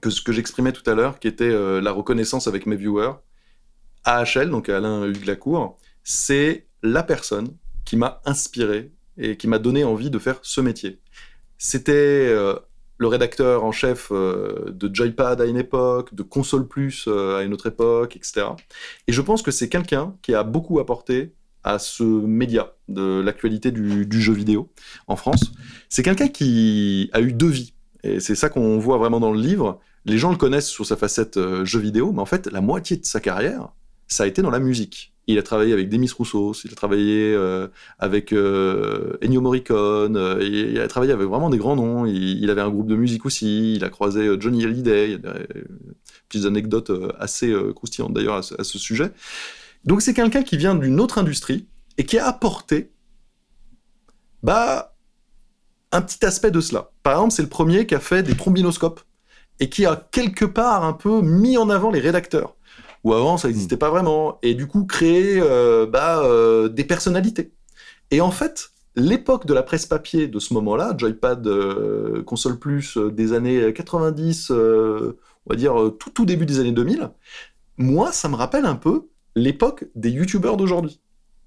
que 0.00 0.10
ce 0.10 0.20
que 0.22 0.32
j'exprimais 0.32 0.72
tout 0.72 0.88
à 0.88 0.94
l'heure, 0.94 1.18
qui 1.18 1.26
était 1.26 1.50
la 1.80 1.90
reconnaissance 1.90 2.46
avec 2.46 2.66
mes 2.66 2.76
viewers, 2.76 3.14
AHL, 4.04 4.50
donc 4.50 4.68
Alain 4.68 5.06
Hugues 5.06 5.26
Lacour, 5.26 5.79
c'est 6.04 6.66
la 6.82 7.02
personne 7.02 7.56
qui 7.84 7.96
m'a 7.96 8.20
inspiré 8.24 8.92
et 9.18 9.36
qui 9.36 9.48
m'a 9.48 9.58
donné 9.58 9.84
envie 9.84 10.10
de 10.10 10.18
faire 10.18 10.38
ce 10.42 10.60
métier. 10.60 11.00
C'était 11.58 11.92
euh, 11.92 12.54
le 12.96 13.06
rédacteur 13.06 13.64
en 13.64 13.72
chef 13.72 14.08
euh, 14.10 14.70
de 14.70 14.92
Joypad 14.92 15.40
à 15.40 15.44
une 15.44 15.58
époque, 15.58 16.14
de 16.14 16.22
Console 16.22 16.66
Plus 16.66 17.04
euh, 17.06 17.36
à 17.36 17.42
une 17.42 17.52
autre 17.52 17.66
époque, 17.66 18.16
etc. 18.16 18.46
Et 19.06 19.12
je 19.12 19.20
pense 19.20 19.42
que 19.42 19.50
c'est 19.50 19.68
quelqu'un 19.68 20.16
qui 20.22 20.34
a 20.34 20.42
beaucoup 20.42 20.80
apporté 20.80 21.34
à 21.62 21.78
ce 21.78 22.02
média 22.02 22.72
de 22.88 23.20
l'actualité 23.20 23.70
du, 23.70 24.06
du, 24.06 24.22
jeu 24.22 24.32
vidéo 24.32 24.72
en 25.06 25.16
France. 25.16 25.52
C'est 25.90 26.02
quelqu'un 26.02 26.28
qui 26.28 27.10
a 27.12 27.20
eu 27.20 27.34
deux 27.34 27.48
vies. 27.48 27.74
Et 28.02 28.20
c'est 28.20 28.34
ça 28.34 28.48
qu'on 28.48 28.78
voit 28.78 28.96
vraiment 28.96 29.20
dans 29.20 29.32
le 29.32 29.40
livre. 29.40 29.78
Les 30.06 30.16
gens 30.16 30.30
le 30.30 30.38
connaissent 30.38 30.70
sur 30.70 30.86
sa 30.86 30.96
facette 30.96 31.38
jeu 31.64 31.78
vidéo, 31.78 32.12
mais 32.12 32.20
en 32.20 32.26
fait, 32.26 32.46
la 32.46 32.62
moitié 32.62 32.96
de 32.96 33.04
sa 33.04 33.20
carrière, 33.20 33.68
ça 34.06 34.22
a 34.22 34.26
été 34.26 34.40
dans 34.40 34.50
la 34.50 34.58
musique. 34.58 35.09
Il 35.30 35.38
a 35.38 35.42
travaillé 35.42 35.72
avec 35.72 35.88
Demis 35.88 36.10
Roussos, 36.10 36.64
il 36.64 36.72
a 36.72 36.74
travaillé 36.74 37.34
euh, 37.34 37.68
avec 37.98 38.32
euh, 38.32 39.16
Ennio 39.22 39.40
Morricone, 39.40 40.16
euh, 40.16 40.42
il, 40.42 40.80
a 40.80 40.88
travaillé 40.88 41.12
avec 41.12 41.28
vraiment 41.28 41.50
des 41.50 41.58
grands 41.58 41.76
noms. 41.76 42.04
Il, 42.04 42.50
avait 42.50 42.60
un 42.60 42.70
groupe 42.70 42.88
de 42.88 42.96
musique 42.96 43.26
aussi, 43.26 43.74
il 43.74 43.84
a 43.84 43.90
croisé 43.90 44.28
Johnny 44.40 44.64
Hallyday. 44.64 45.06
Il 45.06 45.10
y 45.12 45.14
a 45.14 45.18
des 45.18 45.64
petites 46.28 46.46
anecdotes 46.46 46.90
assez 47.18 47.54
croustillantes 47.76 48.12
d'ailleurs 48.12 48.36
à, 48.36 48.42
ce 48.42 48.78
sujet. 48.78 49.12
Donc 49.84 50.02
c'est 50.02 50.14
quelqu'un 50.14 50.42
qui 50.42 50.56
vient 50.56 50.74
d'une 50.74 51.00
autre 51.00 51.18
industrie, 51.18 51.66
et 51.96 52.04
qui 52.04 52.18
a 52.18 52.26
apporté 52.26 52.90
bah, 54.42 54.96
un 55.92 56.02
petit 56.02 56.24
aspect 56.24 56.50
de 56.50 56.60
cela. 56.60 56.90
Par 57.02 57.12
exemple, 57.14 57.32
c'est 57.32 57.42
le 57.42 57.48
premier 57.48 57.86
qui 57.86 57.94
a 57.94 58.00
fait 58.00 58.22
des 58.22 58.34
trombinoscopes 58.34 59.00
et 59.60 59.68
qui 59.68 59.84
a 59.84 60.08
quelque 60.10 60.46
part 60.46 60.84
un 60.84 60.94
peu 60.94 61.20
mis 61.20 61.56
en 61.58 61.68
avant 61.68 61.90
les 61.90 62.00
rédacteurs. 62.00 62.56
Ou 63.04 63.14
avant, 63.14 63.36
ça 63.36 63.48
n'existait 63.48 63.76
pas 63.76 63.90
vraiment. 63.90 64.38
Et 64.42 64.54
du 64.54 64.66
coup, 64.66 64.84
créé 64.84 65.40
euh, 65.40 65.86
bah, 65.86 66.22
euh, 66.24 66.68
des 66.68 66.84
personnalités. 66.84 67.52
Et 68.10 68.20
en 68.20 68.30
fait, 68.30 68.70
l'époque 68.96 69.46
de 69.46 69.54
la 69.54 69.62
presse 69.62 69.86
papier 69.86 70.28
de 70.28 70.38
ce 70.38 70.52
moment-là, 70.54 70.94
Joypad, 70.96 71.46
euh, 71.46 72.22
console 72.22 72.58
plus 72.58 72.98
des 72.98 73.32
années 73.32 73.72
90, 73.72 74.50
on 74.50 75.14
va 75.48 75.56
dire 75.56 75.74
tout, 75.98 76.10
tout 76.10 76.26
début 76.26 76.46
des 76.46 76.60
années 76.60 76.72
2000, 76.72 77.10
moi, 77.78 78.12
ça 78.12 78.28
me 78.28 78.36
rappelle 78.36 78.66
un 78.66 78.76
peu 78.76 79.08
l'époque 79.36 79.86
des 79.94 80.10
youtubeurs 80.10 80.56
d'aujourd'hui, 80.56 81.00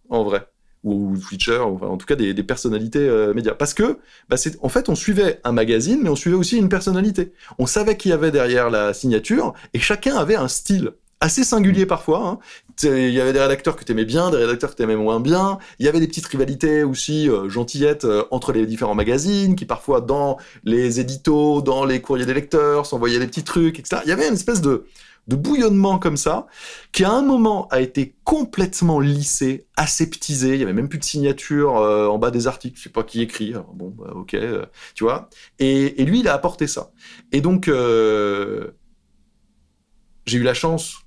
en 0.10 0.24
vrai 0.24 0.48
ou 0.84 1.18
Twitcher, 1.18 1.60
enfin, 1.60 1.88
en 1.88 1.98
tout 1.98 2.06
cas 2.06 2.16
des, 2.16 2.34
personnalités 2.44 3.00
euh, 3.00 3.34
médias. 3.34 3.54
Parce 3.54 3.74
que, 3.74 4.00
bah, 4.30 4.36
en 4.62 4.70
fait, 4.70 4.90
on 4.90 4.96
suivait 4.96 5.40
un 5.44 5.54
magazine, 5.54 6.00
mais 6.04 6.10
on 6.10 6.16
suivait 6.16 6.36
aussi 6.36 6.58
une 6.58 6.70
personnalité. 6.70 7.34
On 7.58 7.66
savait 7.66 7.98
qui 7.98 8.12
avait 8.12 8.32
derrière 8.32 8.70
la 8.70 8.94
signature, 8.94 9.54
et 9.74 9.80
chacun 9.80 10.16
avait 10.16 10.36
un 10.36 10.48
style 10.48 10.92
assez 11.24 11.44
singulier 11.46 11.86
parfois. 11.86 12.28
Hein. 12.28 12.40
Il 12.84 13.12
y 13.12 13.22
avait 13.22 13.34
des 13.34 13.40
rédacteurs 13.40 13.78
que 13.78 13.84
t'aimais 13.84 14.04
bien, 14.04 14.30
des 14.30 14.38
rédacteurs 14.38 14.72
que 14.72 14.76
t'aimais 14.76 14.98
moins 14.98 15.22
bien. 15.22 15.58
Il 15.80 15.86
y 15.86 15.90
avait 15.90 16.02
des 16.02 16.08
petites 16.08 16.28
rivalités 16.28 16.84
aussi 16.84 17.30
euh, 17.30 17.50
gentillettes 17.50 18.04
euh, 18.04 18.26
entre 18.30 18.52
les 18.52 18.66
différents 18.66 18.96
magazines, 18.96 19.56
qui 19.56 19.66
parfois 19.66 20.02
dans 20.02 20.38
les 20.66 21.00
éditos, 21.00 21.62
dans 21.62 21.86
les 21.86 22.02
courriers 22.02 22.26
des 22.26 22.34
lecteurs, 22.34 22.86
s'envoyaient 22.86 23.20
des 23.20 23.28
petits 23.28 23.44
trucs, 23.44 23.80
etc. 23.80 24.02
Il 24.06 24.10
y 24.10 24.12
avait 24.12 24.28
une 24.28 24.34
espèce 24.34 24.60
de 24.60 24.86
bouillonnement 25.28 25.98
comme 25.98 26.18
ça, 26.18 26.48
qui 26.92 27.06
à 27.06 27.12
un 27.12 27.22
moment 27.22 27.70
a 27.70 27.80
été 27.80 28.16
complètement 28.26 29.00
lissé, 29.00 29.66
aseptisé. 29.78 30.56
Il 30.56 30.60
y 30.60 30.64
avait 30.64 30.74
même 30.74 30.90
plus 30.90 31.00
de 31.00 31.06
signature 31.06 31.78
euh, 31.78 32.08
en 32.08 32.18
bas 32.18 32.32
des 32.32 32.48
articles. 32.48 32.78
Je 32.78 32.84
sais 32.84 32.90
pas 32.90 33.04
qui 33.04 33.22
écrit. 33.22 33.54
bon, 33.74 33.94
bah, 33.98 34.12
ok, 34.14 34.36
tu 34.94 35.06
vois. 35.06 35.30
Et, 35.60 36.04
lui, 36.04 36.20
il 36.20 36.28
a 36.28 36.34
apporté 36.34 36.68
ça. 36.68 36.92
Et 37.32 37.40
donc, 37.40 37.72
j'ai 40.26 40.38
eu 40.38 40.44
la 40.44 40.54
chance 40.54 41.03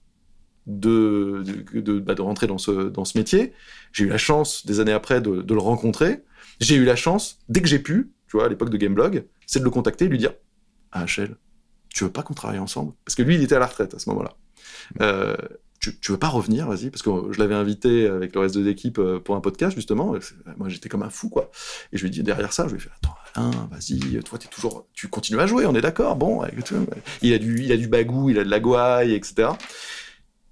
de, 0.67 1.45
de, 1.73 1.99
bah, 2.01 2.15
de, 2.15 2.23
rentrer 2.23 2.47
dans 2.47 2.59
ce, 2.59 2.89
dans 2.89 3.05
ce 3.05 3.17
métier. 3.17 3.53
J'ai 3.93 4.05
eu 4.05 4.09
la 4.09 4.19
chance, 4.19 4.67
des 4.67 4.81
années 4.81 4.93
après, 4.93 5.21
de, 5.21 5.43
de 5.43 5.55
le 5.55 5.61
rencontrer. 5.61 6.23
J'ai 6.61 6.77
eu 6.77 6.85
la 6.85 6.97
chance, 6.97 7.39
dès 7.49 7.61
que 7.61 7.69
j'ai 7.69 7.79
pu, 7.79 8.13
tu 8.29 8.37
vois, 8.37 8.47
à 8.47 8.49
l'époque 8.49 8.71
de 8.71 8.77
Gameblog, 8.77 9.25
c'est 9.47 9.61
de 9.61 9.65
le 9.65 9.71
contacter 9.71 10.07
et 10.07 10.09
lui 10.09 10.19
dire 10.19 10.33
Ah, 10.93 11.05
HL, 11.05 11.37
tu 11.89 12.05
veux 12.05 12.11
pas 12.11 12.23
qu'on 12.23 12.35
travaille 12.35 12.59
ensemble? 12.59 12.93
Parce 13.05 13.15
que 13.15 13.23
lui, 13.23 13.37
il 13.37 13.43
était 13.43 13.55
à 13.55 13.59
la 13.59 13.67
retraite 13.67 13.95
à 13.95 13.99
ce 13.99 14.09
moment-là. 14.11 14.37
Euh, 15.01 15.37
tu, 15.81 15.99
tu, 16.01 16.13
veux 16.13 16.19
pas 16.19 16.29
revenir, 16.29 16.67
vas-y 16.67 16.91
Parce 16.91 17.03
que 17.03 17.11
je 17.31 17.39
l'avais 17.39 17.55
invité 17.55 18.07
avec 18.07 18.35
le 18.35 18.41
reste 18.41 18.57
de 18.57 18.63
l'équipe 18.63 18.99
euh, 18.99 19.21
pour 19.21 19.37
un 19.37 19.41
podcast, 19.41 19.77
justement. 19.77 20.15
Moi, 20.57 20.69
j'étais 20.69 20.89
comme 20.89 21.03
un 21.03 21.11
fou, 21.11 21.29
quoi. 21.29 21.51
Et 21.93 21.97
je 21.97 22.03
lui 22.03 22.09
ai 22.09 22.11
dit 22.11 22.23
derrière 22.23 22.53
ça, 22.53 22.67
je 22.67 22.73
lui 22.73 22.79
ai 22.79 22.81
fait 22.81 22.91
Attends, 22.97 23.15
Alain, 23.35 23.69
vas-y, 23.71 24.01
toi, 24.25 24.39
es 24.43 24.49
toujours, 24.49 24.89
tu 24.95 25.09
continues 25.09 25.41
à 25.41 25.47
jouer, 25.47 25.67
on 25.67 25.75
est 25.75 25.81
d'accord 25.81 26.17
Bon, 26.17 26.43
il 27.23 27.33
a, 27.35 27.39
du, 27.39 27.63
il 27.63 27.71
a 27.71 27.77
du 27.77 27.87
bagou, 27.87 28.31
il 28.31 28.39
a 28.39 28.45
de 28.45 28.51
la 28.51 28.61
gouaille, 28.61 29.15
etc. 29.15 29.51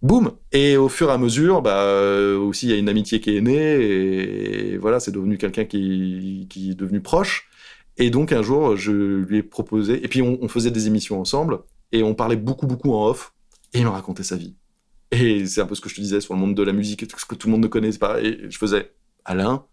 Boum 0.04 0.32
Et 0.52 0.76
au 0.76 0.90
fur 0.90 1.08
et 1.08 1.12
à 1.12 1.16
mesure, 1.16 1.62
bah, 1.62 1.80
euh, 1.84 2.36
aussi, 2.36 2.66
il 2.66 2.70
y 2.70 2.74
a 2.74 2.76
une 2.76 2.90
amitié 2.90 3.20
qui 3.20 3.38
est 3.38 3.40
née, 3.40 3.72
et, 3.80 4.76
voilà, 4.76 5.00
c'est 5.00 5.12
devenu 5.12 5.38
quelqu'un 5.38 5.64
qui, 5.64 6.46
est 6.54 6.74
devenu 6.74 7.00
proche. 7.00 7.48
Et 7.96 8.10
donc 8.10 8.30
un 8.30 8.42
jour, 8.42 8.76
je 8.76 8.92
lui 8.92 9.38
ai 9.38 9.42
proposé, 9.42 10.04
et 10.04 10.08
puis 10.08 10.20
on, 10.20 10.46
faisait 10.46 10.70
des 10.70 10.88
émissions 10.88 11.18
ensemble, 11.18 11.60
et 11.90 12.02
on 12.02 12.14
parlait 12.14 12.36
beaucoup, 12.36 12.66
beaucoup 12.66 12.92
en 12.92 13.06
off, 13.06 13.32
et 13.72 13.78
il 13.78 13.84
me 13.84 13.88
racontait 13.88 14.24
sa 14.24 14.36
vie. 14.36 14.54
Et 15.10 15.46
c'est 15.46 15.62
un 15.62 15.66
peu 15.66 15.74
ce 15.74 15.80
que 15.80 15.88
je 15.88 15.94
te 15.94 16.02
disais 16.02 16.20
sur 16.20 16.34
le 16.34 16.40
monde 16.40 16.54
de 16.54 16.62
la 16.62 16.74
musique, 16.74 17.06
ce 17.18 17.24
que 17.24 17.34
tout 17.34 17.48
le 17.48 17.52
monde 17.52 17.62
ne 17.62 17.68
connaît 17.68 17.92
pas. 17.92 18.20
Et 18.20 18.50
je 18.50 18.58
faisais, 18.58 18.92
Alain, 19.24 19.64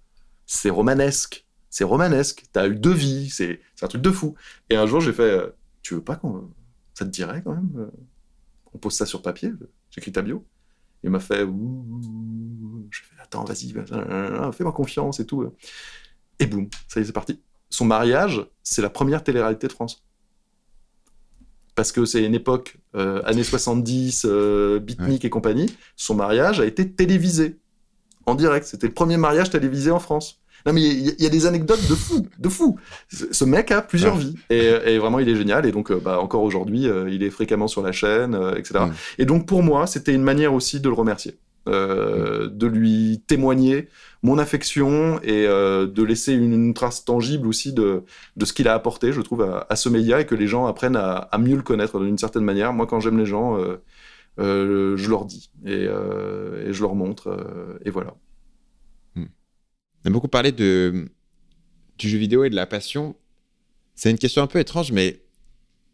c'est 0.45 0.69
romanesque, 0.69 1.45
c'est 1.69 1.83
romanesque, 1.83 2.45
t'as 2.53 2.69
eu 2.69 2.75
deux 2.75 2.93
vies, 2.93 3.29
c'est 3.29 3.59
un 3.81 3.87
truc 3.87 4.01
de 4.01 4.11
fou. 4.11 4.35
Et 4.69 4.77
un 4.77 4.87
jour, 4.87 5.01
j'ai 5.01 5.11
fait, 5.11 5.23
euh, 5.23 5.49
tu 5.81 5.95
veux 5.95 6.03
pas 6.03 6.15
qu'on... 6.15 6.49
Ça 6.93 7.03
te 7.03 7.09
dirait 7.09 7.41
quand 7.43 7.53
même 7.53 7.71
euh, 7.77 7.91
On 8.73 8.77
pose 8.77 8.93
ça 8.93 9.05
sur 9.05 9.21
papier, 9.21 9.51
j'écris 9.91 10.11
ta 10.11 10.21
bio. 10.21 10.45
Il 11.03 11.09
m'a 11.09 11.19
fait, 11.19 11.45
je 12.89 12.99
fais, 13.01 13.21
attends, 13.21 13.43
vas-y, 13.43 13.73
fais-moi 14.53 14.71
confiance 14.73 15.19
et 15.19 15.25
tout. 15.25 15.51
Et 16.39 16.45
boum, 16.47 16.69
ça 16.87 16.99
y 16.99 17.03
est, 17.03 17.05
c'est 17.05 17.11
parti 17.11 17.39
son 17.71 17.85
mariage, 17.85 18.45
c'est 18.61 18.81
la 18.83 18.89
première 18.89 19.23
télé-réalité 19.23 19.67
de 19.67 19.71
France. 19.71 20.03
Parce 21.73 21.91
que 21.91 22.05
c'est 22.05 22.23
une 22.23 22.35
époque, 22.35 22.77
euh, 22.95 23.23
années 23.23 23.45
70, 23.45 24.25
euh, 24.25 24.79
beatnik 24.79 25.25
et 25.25 25.29
compagnie, 25.29 25.73
son 25.95 26.13
mariage 26.13 26.59
a 26.59 26.65
été 26.65 26.91
télévisé, 26.91 27.59
en 28.25 28.35
direct. 28.35 28.67
C'était 28.67 28.87
le 28.87 28.93
premier 28.93 29.17
mariage 29.17 29.49
télévisé 29.49 29.89
en 29.89 29.99
France. 29.99 30.40
Non 30.65 30.73
mais 30.73 30.81
il 30.81 31.15
y, 31.21 31.25
a 31.25 31.29
des 31.29 31.45
anecdotes 31.45 31.87
de 31.89 31.95
fou, 31.95 32.27
de 32.37 32.49
fou. 32.49 32.77
Ce 33.09 33.45
mec 33.45 33.71
a 33.71 33.81
plusieurs 33.81 34.15
vies 34.15 34.35
et, 34.49 34.97
vraiment 34.97 35.19
il 35.19 35.29
est 35.29 35.35
génial 35.35 35.65
et 35.65 35.71
donc 35.71 35.91
euh, 35.91 35.99
bah, 36.03 36.19
encore 36.19 36.43
aujourd'hui 36.43 36.87
il 37.09 37.23
est 37.23 37.29
fréquemment 37.29 37.67
sur 37.67 37.81
la 37.81 37.91
chaîne, 37.91 38.37
etc. 38.57 38.85
Et 39.17 39.25
donc 39.25 39.47
pour 39.47 39.63
moi 39.63 39.87
c'était 39.87 40.13
une 40.13 40.23
manière 40.23 40.53
aussi 40.53 40.79
de 40.79 40.89
le 40.89 40.95
remercier. 40.95 41.37
Euh, 41.67 42.49
de 42.49 42.65
lui 42.65 43.21
témoigner 43.27 43.87
mon 44.23 44.39
affection 44.39 45.19
et 45.21 45.45
euh, 45.45 45.85
de 45.85 46.01
laisser 46.01 46.33
une, 46.33 46.73
trace 46.73 47.05
tangible 47.05 47.47
aussi 47.47 47.71
de, 47.71 48.01
de 48.35 48.45
ce 48.45 48.53
qu'il 48.53 48.67
a 48.67 48.73
apporté, 48.73 49.13
je 49.13 49.21
trouve, 49.21 49.43
à, 49.43 49.75
ce 49.75 49.87
média 49.87 50.19
et 50.19 50.25
que 50.25 50.33
les 50.33 50.47
gens 50.47 50.65
apprennent 50.65 50.95
à, 50.95 51.29
mieux 51.37 51.55
le 51.55 51.61
connaître 51.61 51.99
d'une 51.99 52.17
certaine 52.17 52.43
manière. 52.43 52.73
Moi, 52.73 52.87
quand 52.87 52.99
j'aime 52.99 53.19
les 53.19 53.27
gens, 53.27 53.59
euh, 54.39 54.97
je 54.97 55.07
leur 55.07 55.25
dis 55.25 55.51
et, 55.63 55.85
je 55.85 56.81
leur 56.81 56.95
montre 56.95 57.29
et 57.85 57.91
voilà. 57.91 58.15
On 60.03 60.09
a 60.09 60.11
beaucoup 60.11 60.27
parlé 60.27 60.51
du 60.51 61.09
jeu 61.99 62.17
vidéo 62.17 62.43
et 62.43 62.49
de 62.49 62.55
la 62.55 62.65
passion. 62.65 63.15
C'est 63.95 64.09
une 64.09 64.17
question 64.17 64.41
un 64.41 64.47
peu 64.47 64.59
étrange, 64.59 64.91
mais 64.91 65.21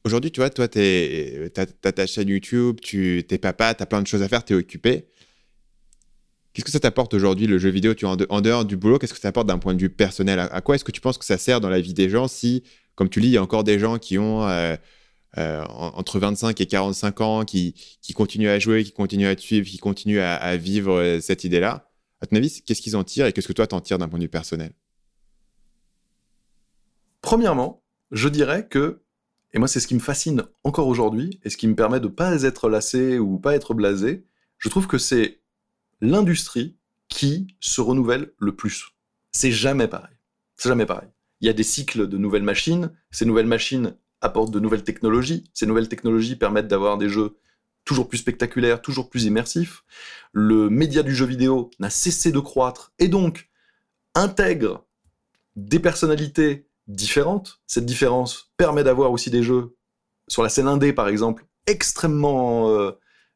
aujourd'hui, 0.06 0.32
tu 0.32 0.40
vois, 0.40 0.50
toi, 0.50 0.68
tu 0.68 0.80
as, 0.80 1.66
ta 1.92 2.08
chaîne 2.08 2.30
YouTube, 2.30 2.80
tu 2.82 3.26
es 3.30 3.38
papa, 3.38 3.74
tu 3.76 3.84
as 3.84 3.86
plein 3.86 4.02
de 4.02 4.08
choses 4.08 4.22
à 4.22 4.30
faire, 4.30 4.44
tu 4.46 4.54
es 4.54 4.56
occupé. 4.56 5.08
Qu'est-ce 6.54 6.66
que 6.66 6.72
ça 6.72 6.80
t'apporte 6.80 7.14
aujourd'hui, 7.14 7.46
le 7.46 7.60
jeu 7.60 7.70
vidéo? 7.70 7.94
En, 8.04 8.42
dehors 8.42 8.66
du 8.66 8.78
boulot 8.78 8.98
Qu'est-ce 8.98 9.14
que 9.14 9.20
ça 9.20 9.28
t'apporte 9.28 9.48
d'un 9.48 9.60
point 9.60 9.76
de 9.76 9.80
vue 9.80 9.92
personnel? 9.92 10.40
À, 10.40 10.62
quoi 10.62 10.76
est-ce 10.76 10.84
que 10.84 10.92
tu 10.92 11.02
penses 11.02 11.20
que 11.20 11.26
ça 11.26 11.38
sert 11.38 11.62
dans 11.62 11.70
la 11.70 11.80
vie 11.80 11.94
des 11.94 12.10
gens 12.10 12.28
si, 12.28 12.64
comme 12.96 13.10
tu 13.10 13.20
lis, 13.20 13.28
il 13.28 13.34
y 13.34 13.38
a 13.38 13.44
encore 13.44 13.64
des 13.64 13.78
gens 13.78 14.00
qui 14.00 14.18
ont 14.18 14.48
euh, 14.48 14.76
euh, 15.38 15.64
entre 15.68 16.18
25 16.18 16.60
et 16.60 16.66
45 16.66 17.22
ans, 17.22 17.46
qui, 17.46 17.76
qui, 18.02 18.14
continuent 18.14 18.48
à 18.48 18.58
jouer, 18.58 18.84
qui 18.84 18.92
continuent 18.92 19.28
à 19.28 19.36
te 19.36 19.42
suivre, 19.42 19.68
qui 19.68 19.78
continuent 19.78 20.20
à, 20.20 20.58
vivre 20.58 20.94
euh, 20.94 21.20
cette 21.20 21.44
idée-là? 21.44 21.92
À 22.22 22.26
ton 22.26 22.36
avis, 22.36 22.62
qu'est-ce 22.64 22.82
qu'ils 22.82 22.96
en 22.96 23.04
tirent 23.04 23.26
et 23.26 23.34
qu'est-ce 23.34 23.48
que 23.48 23.54
toi 23.54 23.68
t'en 23.68 23.82
tires 23.82 23.98
d'un 23.98 24.08
point 24.08 24.20
de 24.20 24.24
vue 24.24 24.30
personnel? 24.30 24.74
Premièrement, 27.22 27.84
je 28.12 28.30
dirais 28.30 28.68
que, 28.68 29.02
et 29.54 29.60
moi 29.60 29.68
c'est 29.68 29.80
ce 29.80 29.88
qui 29.88 29.96
me 29.96 30.00
fascine 30.00 30.44
encore 30.64 30.88
aujourd'hui, 30.88 31.40
et 31.44 31.50
ce 31.50 31.58
qui 31.58 31.68
me 31.68 31.76
permet 31.76 32.00
de 32.00 32.08
ne 32.08 32.12
pas 32.12 32.44
être 32.44 32.70
lassé 32.70 33.20
ou 33.20 33.38
pas 33.38 33.56
être 33.56 33.74
blasé, 33.74 34.26
je 34.58 34.70
trouve 34.70 34.88
que 34.88 34.98
c'est 34.98 35.42
l'industrie 36.02 36.78
qui 37.10 37.56
se 37.60 37.82
renouvelle 37.82 38.34
le 38.40 38.56
plus. 38.56 38.96
C'est 39.32 39.52
jamais 39.52 39.88
pareil. 39.88 40.16
C'est 40.56 40.70
jamais 40.70 40.86
pareil. 40.86 41.10
Il 41.42 41.48
y 41.48 41.50
a 41.50 41.54
des 41.54 41.64
cycles 41.64 42.08
de 42.08 42.18
nouvelles 42.18 42.44
machines. 42.44 42.92
Ces 43.12 43.26
nouvelles 43.26 43.46
machines 43.46 43.96
apportent 44.22 44.52
de 44.52 44.60
nouvelles 44.60 44.84
technologies. 44.84 45.44
Ces 45.54 45.68
nouvelles 45.68 45.90
technologies 45.90 46.36
permettent 46.36 46.68
d'avoir 46.68 46.98
des 46.98 47.10
jeux 47.10 47.38
toujours 47.88 48.08
plus 48.08 48.20
spectaculaires, 48.20 48.82
toujours 48.82 49.10
plus 49.10 49.24
immersifs. 49.24 49.84
Le 50.34 50.70
média 50.70 51.02
du 51.02 51.16
jeu 51.16 51.26
vidéo 51.26 51.72
n'a 51.80 51.90
cessé 51.90 52.32
de 52.32 52.40
croître 52.40 52.94
et 53.00 53.08
donc 53.08 53.50
intègre 54.14 54.86
des 55.56 55.80
personnalités 55.80 56.68
différentes. 56.88 57.62
Cette 57.66 57.86
différence 57.86 58.52
permet 58.58 58.84
d'avoir 58.84 59.12
aussi 59.12 59.32
des 59.32 59.42
jeux 59.42 59.76
sur 60.28 60.44
la 60.44 60.50
scène 60.50 60.68
indé, 60.68 60.94
par 60.94 61.08
exemple, 61.08 61.46
extrêmement 61.66 62.70
euh, 62.70 62.92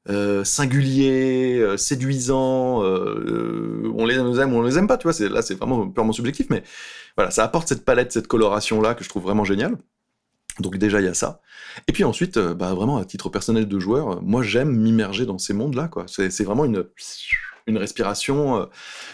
euh, 0.10 0.43
singulier, 0.43 1.60
euh, 1.60 1.78
séduisant, 1.78 2.84
euh, 2.84 3.91
on 3.95 4.06
les 4.06 4.16
aime 4.16 4.54
ou 4.54 4.58
on 4.58 4.64
les 4.64 4.78
aime 4.80 4.88
pas, 4.88 4.97
tu 4.97 5.08
vois, 5.08 5.30
là 5.30 5.43
c'est 5.43 5.54
vraiment 5.54 5.88
purement 5.89 6.12
subjectif, 6.12 6.47
mais 6.49 6.64
voilà, 7.16 7.30
ça 7.30 7.43
apporte 7.43 7.68
cette 7.68 7.86
palette, 7.86 8.12
cette 8.12 8.28
coloration-là 8.28 8.95
que 8.95 9.04
je 9.04 9.10
trouve 9.10 9.24
vraiment 9.24 9.43
géniale. 9.43 9.78
Donc 10.60 10.78
déjà 10.78 10.99
il 10.99 11.06
y 11.06 11.10
a 11.10 11.14
ça. 11.14 11.41
Et 11.88 11.93
puis 11.93 12.04
ensuite, 12.04 12.38
bah, 12.38 12.74
vraiment 12.74 12.97
à 12.97 13.06
titre 13.06 13.30
personnel 13.30 13.68
de 13.68 13.80
joueur, 13.80 14.22
moi 14.22 14.43
j'aime 14.43 14.76
m'immerger 14.76 15.26
dans 15.26 15.38
ces 15.38 15.54
mondes-là, 15.54 15.88
quoi. 15.88 16.06
C'est 16.08 16.43
vraiment 16.43 16.66
une 16.66 16.86
une 17.68 17.78
respiration. 17.78 18.68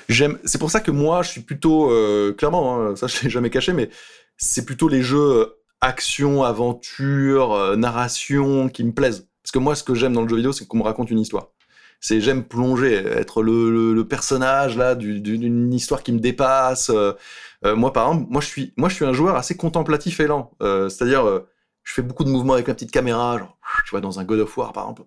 J'aime. 0.09 0.39
C'est 0.45 0.57
pour 0.57 0.71
ça 0.71 0.79
que 0.79 0.91
moi 0.91 1.21
je 1.21 1.29
suis 1.29 1.41
plutôt 1.41 1.91
clairement, 2.37 2.81
hein, 2.81 2.95
ça 2.95 3.07
je 3.07 3.21
l'ai 3.23 3.29
jamais 3.29 3.49
caché, 3.49 3.73
mais 3.73 3.89
c'est 4.37 4.65
plutôt 4.65 4.87
les 4.87 5.01
jeux 5.03 5.53
action, 5.81 6.43
aventure, 6.43 7.77
narration 7.77 8.69
qui 8.69 8.83
me 8.83 8.91
plaisent. 8.93 9.27
Parce 9.43 9.51
que 9.51 9.59
moi, 9.59 9.75
ce 9.75 9.83
que 9.83 9.95
j'aime 9.95 10.11
dans 10.11 10.23
le 10.23 10.27
jeu 10.27 10.35
vidéo, 10.35 10.51
c'est 10.51 10.67
qu'on 10.67 10.77
me 10.77 10.83
raconte 10.83 11.09
une 11.09 11.19
histoire. 11.19 11.51
C'est 11.99 12.21
j'aime 12.21 12.43
plonger, 12.43 12.93
être 12.93 13.41
le, 13.41 14.03
personnage 14.03 14.77
là 14.77 14.95
d'une 14.95 15.73
histoire 15.73 16.03
qui 16.03 16.11
me 16.11 16.19
dépasse. 16.19 16.89
Euh, 16.89 17.13
euh, 17.65 17.75
moi, 17.75 17.91
par 17.91 18.07
exemple, 18.07 18.27
moi 18.29 18.41
je 18.41 18.47
suis, 18.47 18.73
moi 18.77 18.87
je 18.87 18.95
suis 18.95 19.05
un 19.05 19.13
joueur 19.13 19.35
assez 19.35 19.57
contemplatif 19.57 20.19
et 20.19 20.27
lent. 20.27 20.51
Euh, 20.61 20.89
c'est-à-dire, 20.89 21.43
je 21.83 21.93
fais 21.93 22.01
beaucoup 22.01 22.25
de 22.25 22.29
mouvements 22.29 22.53
avec 22.53 22.67
ma 22.67 22.73
petite 22.73 22.91
caméra, 22.91 23.37
genre, 23.39 23.57
tu 23.85 23.91
vois, 23.91 24.01
dans 24.01 24.19
un 24.19 24.25
God 24.25 24.41
of 24.41 24.57
War, 24.57 24.73
par 24.73 24.83
exemple. 24.83 25.03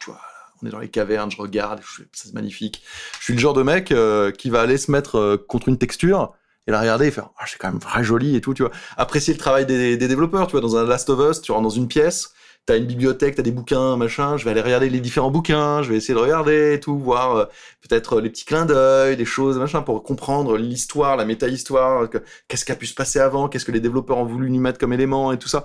Tu 0.00 0.10
vois, 0.10 0.20
on 0.62 0.66
est 0.66 0.70
dans 0.70 0.78
les 0.78 0.88
cavernes, 0.88 1.30
je 1.30 1.36
regarde, 1.36 1.80
c'est 2.12 2.32
magnifique. 2.34 2.82
Je 3.18 3.24
suis 3.24 3.34
le 3.34 3.40
genre 3.40 3.52
de 3.52 3.62
mec 3.62 3.90
euh, 3.90 4.30
qui 4.30 4.48
va 4.48 4.60
aller 4.60 4.78
se 4.78 4.90
mettre 4.90 5.18
euh, 5.18 5.36
contre 5.36 5.68
une 5.68 5.76
texture 5.76 6.32
et 6.66 6.70
la 6.70 6.80
regarder 6.80 7.08
et 7.08 7.10
faire 7.10 7.30
ah, 7.38 7.44
c'est 7.46 7.58
quand 7.58 7.68
même 7.68 7.80
très 7.80 8.04
joli 8.04 8.36
et 8.36 8.40
tout, 8.40 8.54
tu 8.54 8.62
vois. 8.62 8.72
Apprécier 8.96 9.34
le 9.34 9.38
travail 9.38 9.66
des, 9.66 9.96
des, 9.96 10.08
développeurs, 10.08 10.46
tu 10.46 10.52
vois, 10.52 10.60
dans 10.60 10.76
un 10.76 10.84
Last 10.84 11.10
of 11.10 11.18
Us, 11.30 11.42
tu 11.42 11.50
rentres 11.50 11.64
dans 11.64 11.70
une 11.70 11.88
pièce, 11.88 12.32
t'as 12.66 12.78
une 12.78 12.86
bibliothèque, 12.86 13.34
t'as 13.34 13.42
des 13.42 13.50
bouquins, 13.50 13.96
machin, 13.96 14.36
je 14.36 14.44
vais 14.44 14.50
aller 14.50 14.60
regarder 14.60 14.88
les 14.88 15.00
différents 15.00 15.30
bouquins, 15.30 15.82
je 15.82 15.90
vais 15.90 15.96
essayer 15.96 16.14
de 16.14 16.18
regarder 16.18 16.74
et 16.74 16.80
tout, 16.80 16.98
voir 16.98 17.36
euh, 17.36 17.44
peut-être 17.86 18.20
les 18.20 18.30
petits 18.30 18.44
clins 18.44 18.64
d'œil, 18.64 19.16
des 19.16 19.24
choses, 19.24 19.58
machin, 19.58 19.82
pour 19.82 20.02
comprendre 20.02 20.56
l'histoire, 20.56 21.16
la 21.16 21.24
méta-histoire, 21.24 22.08
qu'est-ce 22.48 22.64
qui 22.64 22.72
a 22.72 22.76
pu 22.76 22.86
se 22.86 22.94
passer 22.94 23.18
avant, 23.18 23.48
qu'est-ce 23.48 23.64
que 23.64 23.72
les 23.72 23.80
développeurs 23.80 24.18
ont 24.18 24.24
voulu 24.24 24.50
y 24.50 24.58
mettre 24.58 24.78
comme 24.78 24.92
élément 24.92 25.32
et 25.32 25.38
tout 25.38 25.48
ça. 25.48 25.64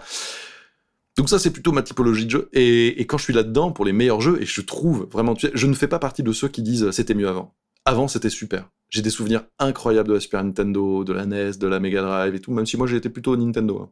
Donc 1.17 1.29
ça, 1.29 1.39
c'est 1.39 1.51
plutôt 1.51 1.71
ma 1.71 1.83
typologie 1.83 2.25
de 2.25 2.31
jeu. 2.31 2.49
Et, 2.53 3.05
quand 3.05 3.17
je 3.17 3.23
suis 3.23 3.33
là-dedans 3.33 3.71
pour 3.71 3.85
les 3.85 3.93
meilleurs 3.93 4.21
jeux, 4.21 4.41
et 4.41 4.45
je 4.45 4.61
trouve 4.61 5.07
vraiment, 5.11 5.35
je 5.35 5.67
ne 5.67 5.73
fais 5.73 5.87
pas 5.87 5.99
partie 5.99 6.23
de 6.23 6.31
ceux 6.31 6.47
qui 6.47 6.61
disent 6.61 6.91
c'était 6.91 7.13
mieux 7.13 7.27
avant. 7.27 7.53
Avant, 7.85 8.07
c'était 8.07 8.29
super. 8.29 8.69
J'ai 8.89 9.01
des 9.01 9.09
souvenirs 9.09 9.43
incroyables 9.59 10.09
de 10.09 10.13
la 10.15 10.19
Super 10.19 10.43
Nintendo, 10.43 11.03
de 11.03 11.13
la 11.13 11.25
NES, 11.25 11.51
de 11.59 11.67
la 11.67 11.79
Mega 11.79 12.01
Drive 12.01 12.35
et 12.35 12.39
tout, 12.39 12.51
même 12.51 12.65
si 12.65 12.75
moi 12.75 12.87
j'étais 12.87 13.09
plutôt 13.09 13.35
Nintendo. 13.37 13.81
Hein. 13.83 13.89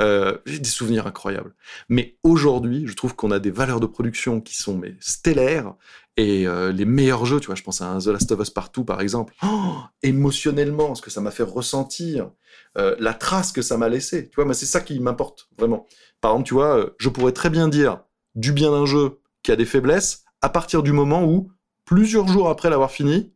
Euh, 0.00 0.38
j'ai 0.46 0.58
des 0.58 0.68
souvenirs 0.68 1.06
incroyables. 1.06 1.54
Mais 1.88 2.18
aujourd'hui, 2.24 2.86
je 2.86 2.94
trouve 2.94 3.14
qu'on 3.14 3.30
a 3.30 3.38
des 3.38 3.50
valeurs 3.50 3.80
de 3.80 3.86
production 3.86 4.40
qui 4.40 4.56
sont 4.56 4.76
mais 4.76 4.96
stellaires 5.00 5.74
et 6.16 6.46
euh, 6.46 6.72
les 6.72 6.84
meilleurs 6.84 7.24
jeux, 7.24 7.38
tu 7.40 7.46
vois, 7.46 7.54
je 7.54 7.62
pense 7.62 7.80
à 7.80 7.90
un 7.90 7.98
The 7.98 8.08
Last 8.08 8.32
of 8.32 8.40
Us 8.40 8.50
Partout 8.50 8.84
par 8.84 9.00
exemple, 9.00 9.34
oh, 9.44 9.76
émotionnellement, 10.02 10.94
ce 10.94 11.02
que 11.02 11.10
ça 11.10 11.20
m'a 11.20 11.30
fait 11.30 11.44
ressentir, 11.44 12.30
euh, 12.76 12.96
la 12.98 13.14
trace 13.14 13.52
que 13.52 13.62
ça 13.62 13.76
m'a 13.76 13.88
laissé, 13.88 14.28
tu 14.28 14.34
vois, 14.34 14.44
mais 14.44 14.54
c'est 14.54 14.66
ça 14.66 14.80
qui 14.80 14.98
m'importe 14.98 15.48
vraiment. 15.58 15.86
Par 16.20 16.32
exemple, 16.32 16.48
tu 16.48 16.54
vois, 16.54 16.90
je 16.98 17.08
pourrais 17.08 17.32
très 17.32 17.50
bien 17.50 17.68
dire 17.68 18.02
du 18.34 18.52
bien 18.52 18.70
d'un 18.70 18.86
jeu 18.86 19.20
qui 19.42 19.52
a 19.52 19.56
des 19.56 19.64
faiblesses 19.64 20.24
à 20.42 20.48
partir 20.48 20.82
du 20.82 20.92
moment 20.92 21.24
où, 21.24 21.50
plusieurs 21.84 22.28
jours 22.28 22.48
après 22.48 22.70
l'avoir 22.70 22.90
fini, 22.90 23.32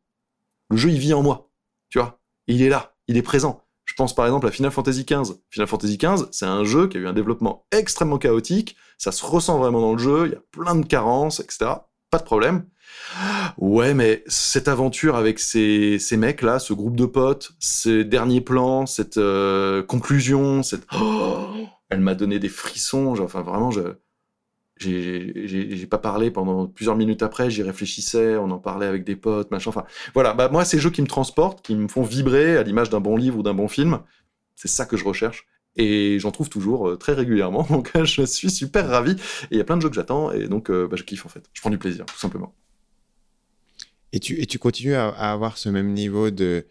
le 0.74 0.80
jeu 0.80 0.90
il 0.90 0.98
vit 0.98 1.14
en 1.14 1.22
moi. 1.22 1.50
Tu 1.88 1.98
vois, 1.98 2.20
il 2.46 2.62
est 2.62 2.68
là, 2.68 2.94
il 3.08 3.16
est 3.16 3.22
présent. 3.22 3.62
Je 3.84 3.94
pense 3.94 4.14
par 4.14 4.26
exemple 4.26 4.46
à 4.46 4.50
Final 4.50 4.70
Fantasy 4.70 5.04
XV. 5.04 5.34
Final 5.50 5.68
Fantasy 5.68 5.98
XV, 5.98 6.26
c'est 6.32 6.46
un 6.46 6.64
jeu 6.64 6.88
qui 6.88 6.96
a 6.96 7.00
eu 7.00 7.06
un 7.06 7.12
développement 7.12 7.66
extrêmement 7.70 8.18
chaotique. 8.18 8.76
Ça 8.98 9.12
se 9.12 9.24
ressent 9.24 9.58
vraiment 9.58 9.80
dans 9.80 9.92
le 9.92 9.98
jeu. 9.98 10.26
Il 10.26 10.32
y 10.32 10.36
a 10.36 10.42
plein 10.50 10.74
de 10.74 10.86
carences, 10.86 11.40
etc. 11.40 11.70
Pas 12.10 12.18
de 12.18 12.24
problème. 12.24 12.66
Ouais, 13.58 13.94
mais 13.94 14.24
cette 14.26 14.68
aventure 14.68 15.16
avec 15.16 15.38
ces, 15.38 15.98
mecs-là, 16.12 16.58
ce 16.58 16.72
groupe 16.72 16.96
de 16.96 17.06
potes, 17.06 17.52
ces 17.58 18.04
derniers 18.04 18.40
plans, 18.40 18.86
cette 18.86 19.18
euh, 19.18 19.82
conclusion, 19.82 20.62
cette... 20.62 20.86
Oh 20.92 21.46
elle 21.90 22.00
m'a 22.00 22.14
donné 22.14 22.38
des 22.38 22.48
frissons. 22.48 23.14
Enfin, 23.20 23.42
vraiment, 23.42 23.70
je 23.70 23.80
j'ai 24.84 25.86
pas 25.86 25.98
parlé 25.98 26.30
pendant 26.30 26.66
plusieurs 26.66 26.96
minutes 26.96 27.22
après, 27.22 27.50
j'y 27.50 27.62
réfléchissais, 27.62 28.36
on 28.36 28.50
en 28.50 28.58
parlait 28.58 28.86
avec 28.86 29.04
des 29.04 29.16
potes, 29.16 29.50
machin. 29.50 29.70
Enfin, 29.70 29.84
voilà, 30.14 30.34
bah, 30.34 30.48
moi, 30.48 30.64
ces 30.64 30.78
jeux 30.78 30.90
qui 30.90 31.02
me 31.02 31.06
transportent, 31.06 31.64
qui 31.64 31.74
me 31.74 31.88
font 31.88 32.02
vibrer 32.02 32.56
à 32.56 32.62
l'image 32.62 32.90
d'un 32.90 33.00
bon 33.00 33.16
livre 33.16 33.38
ou 33.38 33.42
d'un 33.42 33.54
bon 33.54 33.68
film, 33.68 34.00
c'est 34.54 34.68
ça 34.68 34.86
que 34.86 34.96
je 34.96 35.04
recherche. 35.04 35.46
Et 35.76 36.18
j'en 36.20 36.30
trouve 36.30 36.48
toujours 36.48 36.88
euh, 36.88 36.96
très 36.96 37.14
régulièrement, 37.14 37.62
donc 37.70 37.90
je 38.04 38.22
suis 38.22 38.50
super 38.50 38.88
ravi. 38.88 39.12
Et 39.12 39.46
il 39.52 39.58
y 39.58 39.60
a 39.60 39.64
plein 39.64 39.76
de 39.76 39.82
jeux 39.82 39.88
que 39.88 39.96
j'attends, 39.96 40.32
et 40.32 40.48
donc 40.48 40.70
bah, 40.70 40.96
je 40.96 41.02
kiffe 41.02 41.26
en 41.26 41.28
fait. 41.28 41.44
Je 41.52 41.60
prends 41.60 41.70
du 41.70 41.78
plaisir, 41.78 42.04
tout 42.06 42.18
simplement. 42.18 42.54
Et 44.14 44.20
tu, 44.20 44.40
et 44.40 44.46
tu 44.46 44.60
continues 44.60 44.94
à, 44.94 45.08
avoir 45.08 45.58
ce 45.58 45.68
même 45.68 45.92
niveau 45.92 46.30
de, 46.30 46.66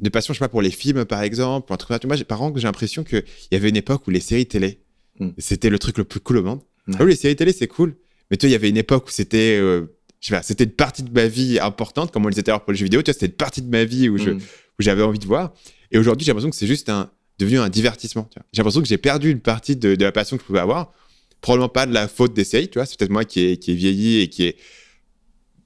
de 0.00 0.08
passion, 0.10 0.34
je 0.34 0.38
sais 0.38 0.44
pas, 0.44 0.50
pour 0.50 0.60
les 0.60 0.70
films, 0.70 1.06
par 1.06 1.22
exemple. 1.22 1.68
Moi, 1.70 2.18
par 2.28 2.38
contre, 2.38 2.58
j'ai 2.58 2.66
l'impression 2.66 3.04
qu'il 3.04 3.24
y 3.50 3.56
avait 3.56 3.70
une 3.70 3.76
époque 3.76 4.06
où 4.06 4.10
les 4.10 4.20
séries 4.20 4.44
télé, 4.44 4.82
hmm. 5.18 5.30
c'était 5.38 5.70
le 5.70 5.78
truc 5.78 5.96
le 5.96 6.04
plus 6.04 6.20
cool 6.20 6.36
au 6.36 6.42
monde. 6.42 6.60
Ah 6.88 7.04
oui, 7.04 7.10
les 7.10 7.16
séries 7.16 7.36
télé, 7.36 7.52
c'est 7.52 7.68
cool. 7.68 7.94
Mais 8.30 8.36
toi, 8.36 8.48
il 8.48 8.52
y 8.52 8.54
avait 8.54 8.68
une 8.68 8.76
époque 8.76 9.06
où 9.06 9.10
c'était, 9.10 9.58
euh, 9.60 9.94
je 10.20 10.34
c'était 10.42 10.64
une 10.64 10.70
partie 10.70 11.02
de 11.02 11.10
ma 11.10 11.26
vie 11.26 11.58
importante, 11.60 12.12
comme 12.12 12.24
on 12.24 12.28
le 12.28 12.32
disait 12.32 12.42
tout 12.42 12.50
à 12.50 12.54
l'heure 12.54 12.64
pour 12.64 12.72
les 12.72 12.78
jeux 12.78 12.84
vidéo. 12.84 13.02
Tu 13.02 13.10
vois, 13.10 13.14
c'était 13.14 13.26
une 13.26 13.32
partie 13.32 13.62
de 13.62 13.70
ma 13.70 13.84
vie 13.84 14.08
où, 14.08 14.18
je, 14.18 14.30
hmm. 14.30 14.38
où 14.38 14.82
j'avais 14.82 15.02
envie 15.02 15.18
de 15.18 15.26
voir. 15.26 15.52
Et 15.90 15.98
aujourd'hui, 15.98 16.24
j'ai 16.24 16.30
l'impression 16.30 16.50
que 16.50 16.56
c'est 16.56 16.66
juste 16.66 16.88
un, 16.88 17.10
devenu 17.38 17.58
un 17.58 17.68
divertissement. 17.68 18.28
J'ai 18.52 18.58
l'impression 18.62 18.80
que 18.80 18.88
j'ai 18.88 18.98
perdu 18.98 19.30
une 19.30 19.40
partie 19.40 19.76
de, 19.76 19.94
de, 19.94 20.04
la 20.04 20.12
passion 20.12 20.36
que 20.36 20.42
je 20.42 20.46
pouvais 20.46 20.60
avoir. 20.60 20.92
Probablement 21.40 21.68
pas 21.68 21.86
de 21.86 21.92
la 21.92 22.08
faute 22.08 22.34
des 22.34 22.44
séries, 22.44 22.68
tu 22.68 22.78
vois. 22.78 22.86
C'est 22.86 22.98
peut-être 22.98 23.10
moi 23.10 23.24
qui 23.24 23.40
ai, 23.40 23.56
qui 23.58 23.74
vieilli 23.74 24.20
et 24.20 24.28
qui 24.28 24.44
est 24.44 24.56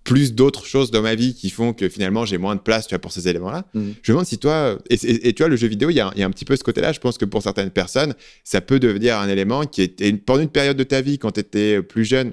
plus 0.07 0.33
d'autres 0.35 0.65
choses 0.65 0.93
dans 0.93 1.03
ma 1.03 1.17
vie 1.17 1.35
qui 1.35 1.51
font 1.51 1.73
que 1.73 1.89
finalement 1.89 2.25
j'ai 2.25 2.39
moins 2.39 2.55
de 2.55 2.61
place 2.61 2.87
tu 2.87 2.95
vois, 2.95 3.01
pour 3.01 3.11
ces 3.11 3.29
éléments-là. 3.29 3.67
Mm. 3.75 3.91
Je 4.03 4.13
me 4.13 4.15
demande 4.15 4.25
si 4.25 4.39
toi, 4.39 4.79
et, 4.89 5.33
tu 5.33 5.43
vois, 5.43 5.49
le 5.49 5.57
jeu 5.57 5.67
vidéo, 5.67 5.91
il 5.91 5.97
y, 5.97 6.01
a, 6.01 6.07
un 6.17 6.31
petit 6.31 6.45
peu 6.45 6.55
ce 6.57 6.63
côté-là. 6.63 6.93
Je 6.93 7.01
pense 7.01 7.19
que 7.19 7.25
pour 7.25 7.43
certaines 7.43 7.71
personnes, 7.71 8.15
ça 8.45 8.61
peut 8.61 8.79
devenir 8.79 9.19
un 9.19 9.29
élément 9.29 9.67
qui 9.67 9.83
était 9.83 10.13
pendant 10.13 10.43
une 10.43 10.49
période 10.49 10.77
de 10.77 10.85
ta 10.85 11.01
vie, 11.01 11.19
quand 11.19 11.33
tu 11.33 11.41
étais 11.41 11.83
plus 11.83 12.05
jeune, 12.05 12.33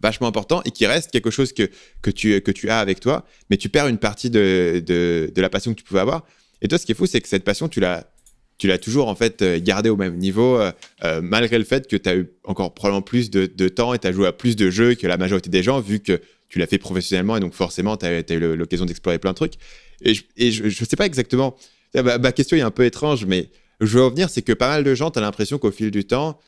vachement 0.00 0.28
important 0.28 0.62
et 0.64 0.70
qui 0.70 0.86
reste 0.86 1.10
quelque 1.10 1.30
chose 1.30 1.52
que, 1.52 1.68
que, 2.00 2.10
tu, 2.10 2.40
que 2.40 2.50
tu 2.50 2.70
as 2.70 2.78
avec 2.78 3.00
toi, 3.00 3.26
mais 3.50 3.58
tu 3.58 3.68
perds 3.68 3.88
une 3.88 3.98
partie 3.98 4.30
de, 4.30 4.82
de, 4.84 5.40
la 5.40 5.50
passion 5.50 5.72
que 5.74 5.78
tu 5.78 5.84
pouvais 5.84 6.00
avoir. 6.00 6.24
Et 6.62 6.68
toi, 6.68 6.78
ce 6.78 6.86
qui 6.86 6.92
est 6.92 6.94
fou, 6.94 7.04
c'est 7.04 7.20
que 7.20 7.28
cette 7.28 7.44
passion, 7.44 7.68
tu 7.68 7.80
l'as 7.80 8.10
tu 8.56 8.66
l'as 8.66 8.78
toujours 8.78 9.06
en 9.06 9.14
fait 9.14 9.44
gardée 9.62 9.88
au 9.88 9.96
même 9.96 10.16
niveau, 10.16 10.58
euh, 10.58 10.72
euh, 11.04 11.20
malgré 11.22 11.58
le 11.58 11.64
fait 11.64 11.86
que 11.86 11.94
tu 11.94 12.08
as 12.08 12.16
eu 12.16 12.28
encore 12.42 12.74
probablement 12.74 13.02
plus 13.02 13.30
de, 13.30 13.46
de 13.46 13.68
temps 13.68 13.94
et 13.94 14.00
tu 14.00 14.08
as 14.08 14.10
joué 14.10 14.26
à 14.26 14.32
plus 14.32 14.56
de 14.56 14.68
jeux 14.68 14.96
que 14.96 15.06
la 15.06 15.16
majorité 15.16 15.48
des 15.48 15.62
gens, 15.62 15.78
vu 15.78 16.00
que 16.00 16.20
tu 16.48 16.58
l'as 16.58 16.66
fait 16.66 16.78
professionnellement 16.78 17.36
et 17.36 17.40
donc 17.40 17.54
forcément, 17.54 17.96
tu 17.96 18.06
as, 18.06 18.32
eu 18.32 18.56
l'occasion 18.56 18.84
d'explorer 18.84 19.18
plein 19.18 19.30
de 19.30 19.36
trucs. 19.36 19.54
Et 20.02 20.14
je 20.14 20.64
ne 20.64 20.70
sais 20.70 20.96
pas 20.96 21.06
exactement, 21.06 21.56
ma, 21.94 22.32
question 22.32 22.56
est 22.56 22.62
un 22.62 22.70
peu 22.70 22.84
étrange, 22.84 23.24
mais 23.26 23.50
je 23.80 23.98
veux 23.98 24.04
revenir, 24.04 24.30
c'est 24.30 24.42
que 24.42 24.52
pas 24.52 24.68
mal 24.68 24.84
de 24.84 24.94
gens, 24.94 25.10
tu 25.10 25.18
as 25.18 25.22
l'impression 25.22 25.58
qu'au 25.58 25.70
fil 25.70 25.90
du 25.90 26.04
temps, 26.04 26.38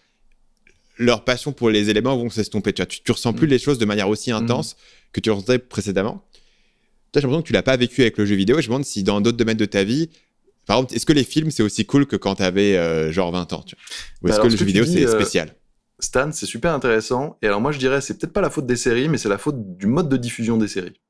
leur 0.98 1.24
passion 1.24 1.53
pour 1.53 1.70
les 1.70 1.90
éléments 1.90 2.16
vont 2.16 2.30
s'estomper. 2.30 2.72
Tu, 2.72 2.86
tu, 2.86 3.03
tu 3.03 3.12
ressens 3.12 3.32
plus 3.32 3.46
mm. 3.46 3.51
les 3.51 3.59
choses 3.59 3.78
de 3.78 3.84
manière 3.84 4.09
aussi 4.09 4.30
intense 4.30 4.74
mm. 4.74 4.76
que 5.12 5.20
tu 5.20 5.30
ressentais 5.30 5.59
précédemment. 5.59 6.24
J'ai 7.14 7.20
l'impression 7.22 7.42
que 7.42 7.46
tu 7.46 7.53
l'as 7.53 7.62
pas 7.62 7.76
vécu 7.76 8.03
avec 8.03 8.18
le 8.18 8.26
jeu 8.26 8.36
vidéo. 8.36 8.57
je 8.57 8.62
me 8.62 8.66
demande 8.66 8.84
si 8.84 9.03
dans 9.03 9.20
d'autres 9.20 9.36
domaines 9.36 9.57
de 9.57 9.64
ta 9.64 9.82
vie, 9.82 10.11
par 10.66 10.76
exemple, 10.76 10.94
est-ce 10.94 11.07
que 11.07 11.12
les 11.12 11.24
films, 11.24 11.51
c'est 11.51 11.62
aussi 11.62 11.84
cool 11.84 12.07
que 12.07 12.16
quand 12.16 12.36
tu 12.36 12.42
avais 12.42 12.76
euh, 12.76 13.11
genre 13.11 13.32
20 13.32 13.53
ans 13.55 13.64
Ou 14.22 14.28
est-ce 14.28 14.36
bah 14.36 14.42
que 14.44 14.48
le 14.48 14.57
jeu 14.57 14.64
vidéo, 14.64 14.84
c'est 14.84 15.05
euh, 15.05 15.12
spécial? 15.12 15.55
Stan, 16.05 16.30
c'est 16.32 16.46
super 16.46 16.72
intéressant. 16.72 17.38
Et 17.42 17.46
alors 17.46 17.61
moi, 17.61 17.72
je 17.72 17.78
dirais, 17.78 18.01
c'est 18.01 18.18
peut-être 18.18 18.32
pas 18.32 18.40
la 18.40 18.51
faute 18.51 18.66
des 18.66 18.76
séries, 18.76 19.09
mais 19.09 19.18
c'est 19.18 19.28
la 19.28 19.38
faute 19.38 19.76
du 19.76 19.86
mode 19.86 20.09
de 20.09 20.16
diffusion 20.16 20.57
des 20.57 20.68
séries. 20.68 21.01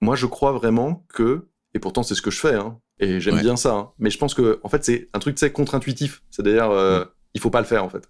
Moi, 0.00 0.16
je 0.16 0.26
crois 0.26 0.52
vraiment 0.52 1.06
que, 1.08 1.46
et 1.74 1.78
pourtant 1.78 2.02
c'est 2.02 2.14
ce 2.14 2.22
que 2.22 2.30
je 2.30 2.38
fais, 2.38 2.54
hein, 2.54 2.78
et 3.00 3.20
j'aime 3.20 3.40
bien 3.40 3.56
ça, 3.56 3.74
hein, 3.74 3.90
mais 3.98 4.10
je 4.10 4.18
pense 4.18 4.34
que, 4.34 4.60
en 4.62 4.68
fait, 4.68 4.84
c'est 4.84 5.08
un 5.12 5.18
truc, 5.18 5.38
c'est 5.38 5.50
contre-intuitif. 5.50 6.22
C'est-à-dire, 6.30 6.70
euh, 6.70 7.04
il 7.34 7.40
faut 7.40 7.50
pas 7.50 7.60
le 7.60 7.66
faire, 7.66 7.84
en 7.84 7.88
fait. 7.88 8.08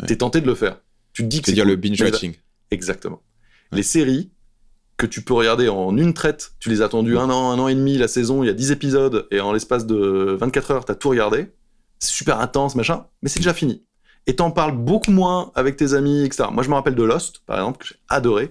Tu 0.00 0.06
T'es 0.06 0.16
tenté 0.16 0.40
de 0.40 0.46
le 0.46 0.54
faire. 0.54 0.80
Tu 1.12 1.22
te 1.22 1.28
dis 1.28 1.40
que 1.40 1.46
c'est. 1.46 1.52
dire 1.52 1.64
le 1.64 1.76
binge-watching. 1.76 2.34
Exactement. 2.70 3.22
Les 3.72 3.82
séries, 3.82 4.30
que 4.96 5.06
tu 5.06 5.22
peux 5.22 5.34
regarder 5.34 5.68
en 5.68 5.96
une 5.96 6.14
traite, 6.14 6.52
tu 6.58 6.70
les 6.70 6.80
as 6.82 6.86
attendues 6.86 7.18
un 7.18 7.28
an, 7.30 7.50
un 7.50 7.58
an 7.58 7.68
et 7.68 7.74
demi, 7.74 7.98
la 7.98 8.08
saison, 8.08 8.42
il 8.42 8.46
y 8.46 8.50
a 8.50 8.54
10 8.54 8.72
épisodes, 8.72 9.26
et 9.30 9.40
en 9.40 9.52
l'espace 9.52 9.86
de 9.86 10.36
24 10.40 10.70
heures, 10.70 10.84
tu 10.84 10.92
as 10.92 10.94
tout 10.94 11.10
regardé. 11.10 11.52
C'est 11.98 12.12
super 12.12 12.40
intense, 12.40 12.74
machin, 12.74 13.06
mais 13.22 13.28
c'est 13.28 13.40
déjà 13.40 13.54
fini 13.54 13.84
et 14.26 14.36
t'en 14.36 14.50
parles 14.50 14.76
beaucoup 14.76 15.12
moins 15.12 15.52
avec 15.54 15.76
tes 15.76 15.94
amis, 15.94 16.24
etc. 16.24 16.48
Moi, 16.52 16.62
je 16.62 16.68
me 16.68 16.74
rappelle 16.74 16.94
de 16.94 17.02
Lost, 17.02 17.42
par 17.46 17.58
exemple, 17.58 17.78
que 17.78 17.86
j'ai 17.86 17.96
adoré. 18.08 18.50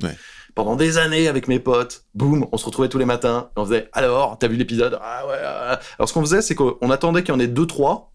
Pendant 0.55 0.78
des 0.78 0.97
années 0.97 1.28
avec 1.28 1.49
mes 1.49 1.59
potes, 1.59 2.05
boum, 2.13 2.47
on 2.51 2.57
se 2.57 2.65
retrouvait 2.65 2.88
tous 2.88 2.97
les 2.97 3.05
matins, 3.05 3.49
et 3.57 3.59
on 3.59 3.65
faisait 3.65 3.89
alors, 3.91 4.38
t'as 4.39 4.47
vu 4.47 4.55
l'épisode? 4.55 4.97
Ah 5.01 5.28
ouais. 5.28 5.36
Alors 5.36 6.07
ce 6.07 6.13
qu'on 6.13 6.21
faisait, 6.21 6.41
c'est 6.41 6.55
qu'on 6.55 6.89
attendait 6.89 7.23
qu'il 7.23 7.34
y 7.34 7.38
en 7.38 7.41
ait 7.41 7.47
deux, 7.47 7.67
trois, 7.67 8.13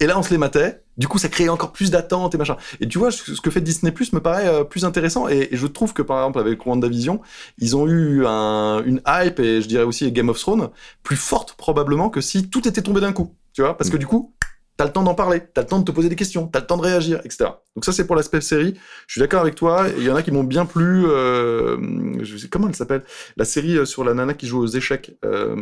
et 0.00 0.06
là 0.06 0.18
on 0.18 0.22
se 0.22 0.30
les 0.30 0.38
matait. 0.38 0.82
Du 0.96 1.06
coup, 1.06 1.18
ça 1.18 1.28
créait 1.28 1.48
encore 1.50 1.72
plus 1.72 1.90
d'attente 1.90 2.34
et 2.34 2.38
machin. 2.38 2.56
Et 2.80 2.88
tu 2.88 2.98
vois, 2.98 3.10
ce 3.10 3.40
que 3.40 3.50
fait 3.50 3.60
Disney 3.60 3.92
Plus 3.92 4.12
me 4.14 4.20
paraît 4.20 4.48
euh, 4.48 4.64
plus 4.64 4.84
intéressant. 4.84 5.28
Et, 5.28 5.48
je 5.52 5.66
trouve 5.66 5.92
que 5.92 6.02
par 6.02 6.18
exemple 6.18 6.38
avec 6.38 6.64
WandaVision, 6.64 7.20
ils 7.58 7.76
ont 7.76 7.86
eu 7.86 8.24
un, 8.26 8.82
une 8.84 9.02
hype 9.06 9.38
et 9.40 9.60
je 9.60 9.68
dirais 9.68 9.84
aussi 9.84 10.10
Game 10.12 10.30
of 10.30 10.38
Thrones 10.38 10.70
plus 11.02 11.16
forte 11.16 11.54
probablement 11.54 12.10
que 12.10 12.20
si 12.20 12.48
tout 12.48 12.66
était 12.66 12.82
tombé 12.82 13.00
d'un 13.00 13.12
coup. 13.12 13.34
Tu 13.52 13.62
vois, 13.62 13.76
parce 13.76 13.90
que 13.90 13.96
mm. 13.96 14.00
du 14.00 14.06
coup, 14.06 14.34
t'as 14.80 14.86
le 14.86 14.92
temps 14.92 15.02
d'en 15.02 15.14
parler, 15.14 15.42
t'as 15.52 15.60
le 15.60 15.66
temps 15.66 15.78
de 15.78 15.84
te 15.84 15.90
poser 15.90 16.08
des 16.08 16.16
questions, 16.16 16.46
t'as 16.46 16.60
le 16.60 16.66
temps 16.66 16.78
de 16.78 16.82
réagir, 16.82 17.20
etc. 17.22 17.50
Donc 17.76 17.84
ça 17.84 17.92
c'est 17.92 18.06
pour 18.06 18.16
l'aspect 18.16 18.40
série. 18.40 18.78
Je 19.06 19.12
suis 19.12 19.20
d'accord 19.20 19.42
avec 19.42 19.54
toi. 19.54 19.84
Il 19.98 20.04
y 20.04 20.08
en 20.08 20.16
a 20.16 20.22
qui 20.22 20.30
m'ont 20.30 20.42
bien 20.42 20.64
plu. 20.64 21.04
Euh, 21.04 21.76
je 22.22 22.38
sais 22.38 22.48
comment 22.48 22.66
elle 22.66 22.74
s'appelle? 22.74 23.02
La 23.36 23.44
série 23.44 23.76
euh, 23.76 23.84
sur 23.84 24.04
la 24.04 24.14
nana 24.14 24.32
qui 24.32 24.46
joue 24.46 24.58
aux 24.58 24.66
échecs. 24.66 25.18
Euh, 25.22 25.54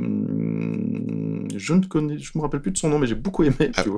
je 1.56 1.74
ne 1.74 1.84
connais, 1.84 2.16
je 2.20 2.30
me 2.36 2.42
rappelle 2.42 2.60
plus 2.60 2.70
de 2.70 2.78
son 2.78 2.90
nom, 2.90 3.00
mais 3.00 3.08
j'ai 3.08 3.16
beaucoup 3.16 3.42
aimé. 3.42 3.72
Ah, 3.74 3.82
je 3.82 3.90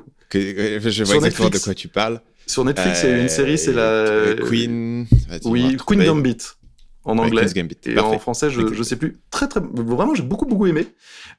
vois 1.04 1.16
exactement 1.16 1.50
de 1.50 1.58
quoi 1.58 1.74
tu 1.74 1.88
parles. 1.88 2.22
Sur 2.46 2.64
Netflix, 2.64 3.02
il 3.02 3.10
y 3.10 3.12
a 3.12 3.18
une 3.20 3.28
série, 3.28 3.58
c'est 3.58 3.74
la 3.74 4.36
Queen. 4.48 5.06
Oui, 5.44 5.76
Queen 5.86 6.02
Gambit 6.02 6.38
en 7.04 7.18
anglais. 7.18 7.46
et 7.86 7.98
en 7.98 8.18
français, 8.18 8.50
je, 8.50 8.72
je 8.72 8.82
sais 8.82 8.96
plus. 8.96 9.18
Très, 9.30 9.48
très, 9.48 9.60
vraiment, 9.60 10.14
j'ai 10.14 10.22
beaucoup, 10.22 10.46
beaucoup 10.46 10.66
aimé. 10.66 10.86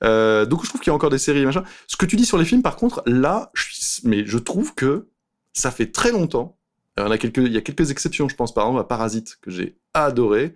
Euh, 0.04 0.46
donc, 0.46 0.64
je 0.64 0.70
trouve 0.70 0.82
qu'il 0.82 0.90
y 0.90 0.94
a 0.94 0.96
encore 0.96 1.10
des 1.10 1.18
séries, 1.18 1.46
machin. 1.46 1.64
Ce 1.88 1.98
que 1.98 2.06
tu 2.06 2.16
dis 2.16 2.26
sur 2.26 2.38
les 2.38 2.46
films, 2.46 2.62
par 2.62 2.76
contre, 2.76 3.04
là, 3.06 3.52
je 3.54 3.72
mais 4.04 4.26
je 4.26 4.38
trouve 4.38 4.74
que 4.74 5.08
ça 5.54 5.72
fait 5.72 5.92
très 5.92 6.12
longtemps. 6.12 6.58
il, 6.98 7.08
y 7.08 7.12
a 7.12 7.18
quelques, 7.18 7.38
il 7.38 7.52
y 7.52 7.58
a 7.58 7.62
quelques 7.62 7.92
exceptions, 7.92 8.28
je 8.28 8.36
pense, 8.36 8.54
par 8.54 8.66
exemple, 8.66 8.82
à 8.82 8.84
Parasite, 8.86 9.38
que 9.42 9.52
j'ai 9.52 9.78
adoré. 9.94 10.56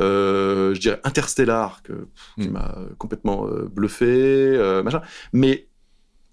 Euh, 0.00 0.74
je 0.74 0.80
dirais 0.80 1.00
Interstellar, 1.04 1.82
que, 1.82 2.08
qui 2.36 2.48
hmm. 2.48 2.52
m'a 2.52 2.78
complètement 2.98 3.48
euh, 3.48 3.68
bluffé, 3.68 4.06
euh, 4.06 4.82
machin. 4.82 5.02
Mais 5.32 5.68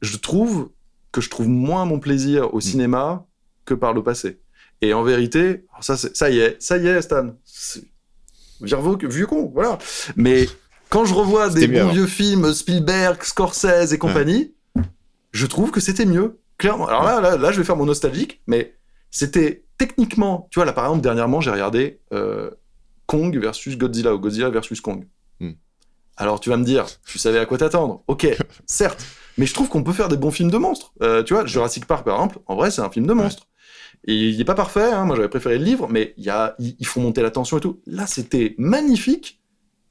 je 0.01 0.17
trouve 0.17 0.69
que 1.11 1.21
je 1.21 1.29
trouve 1.29 1.47
moins 1.47 1.85
mon 1.85 1.99
plaisir 1.99 2.53
au 2.53 2.57
hmm. 2.57 2.61
cinéma 2.61 3.25
que 3.65 3.73
par 3.73 3.93
le 3.93 4.03
passé. 4.03 4.39
Et 4.81 4.93
en 4.93 5.03
vérité, 5.03 5.65
ça, 5.81 5.97
ça 5.97 6.29
y 6.29 6.39
est, 6.39 6.61
ça 6.61 6.77
y 6.77 6.87
est, 6.87 7.01
Stan. 7.01 7.33
Virvo, 8.61 8.97
vieux 8.97 9.27
con, 9.27 9.51
voilà. 9.53 9.77
Mais 10.15 10.47
quand 10.89 11.05
je 11.05 11.13
revois 11.13 11.49
des 11.49 11.67
bons 11.67 11.89
vieux 11.89 12.07
films, 12.07 12.53
Spielberg, 12.53 13.21
Scorsese 13.23 13.93
et 13.93 13.97
compagnie, 13.97 14.53
je 15.31 15.45
trouve 15.45 15.71
que 15.71 15.79
c'était 15.79 16.05
mieux. 16.05 16.39
Clairement. 16.57 16.87
Alors 16.87 17.03
là, 17.03 17.35
là, 17.35 17.51
je 17.51 17.57
vais 17.57 17.65
faire 17.65 17.75
mon 17.75 17.85
nostalgique, 17.85 18.41
mais 18.47 18.75
c'était 19.11 19.65
techniquement, 19.77 20.47
tu 20.51 20.59
vois, 20.59 20.65
là, 20.65 20.73
par 20.73 20.85
exemple, 20.85 21.01
dernièrement, 21.01 21.41
j'ai 21.41 21.51
regardé 21.51 21.99
euh, 22.13 22.49
Kong 23.05 23.37
versus 23.37 23.77
Godzilla 23.77 24.13
ou 24.13 24.19
Godzilla 24.19 24.49
versus 24.49 24.81
Kong. 24.81 25.07
Hmm. 25.39 25.51
Alors 26.17 26.39
tu 26.39 26.49
vas 26.49 26.57
me 26.57 26.63
dire, 26.63 26.85
tu 27.05 27.19
savais 27.19 27.39
à 27.39 27.45
quoi 27.45 27.57
t'attendre. 27.57 28.03
Ok, 28.07 28.27
certes, 28.65 29.05
mais 29.37 29.45
je 29.45 29.53
trouve 29.53 29.69
qu'on 29.69 29.83
peut 29.83 29.93
faire 29.93 30.07
des 30.07 30.17
bons 30.17 30.31
films 30.31 30.51
de 30.51 30.57
monstres. 30.57 30.93
Euh, 31.01 31.23
tu 31.23 31.33
vois, 31.33 31.45
Jurassic 31.45 31.85
Park 31.85 32.05
par 32.05 32.15
exemple, 32.15 32.39
en 32.47 32.55
vrai 32.55 32.71
c'est 32.71 32.81
un 32.81 32.89
film 32.89 33.05
de 33.05 33.13
monstres. 33.13 33.47
Et 34.07 34.29
il 34.29 34.37
n'est 34.37 34.45
pas 34.45 34.55
parfait, 34.55 34.91
hein, 34.91 35.05
moi 35.05 35.15
j'avais 35.15 35.29
préféré 35.29 35.57
le 35.57 35.65
livre, 35.65 35.87
mais 35.89 36.13
y 36.17 36.29
a, 36.29 36.55
ils 36.59 36.85
font 36.85 37.01
monter 37.01 37.21
la 37.21 37.31
tension 37.31 37.57
et 37.57 37.61
tout. 37.61 37.81
Là 37.87 38.05
c'était 38.07 38.55
magnifique, 38.57 39.41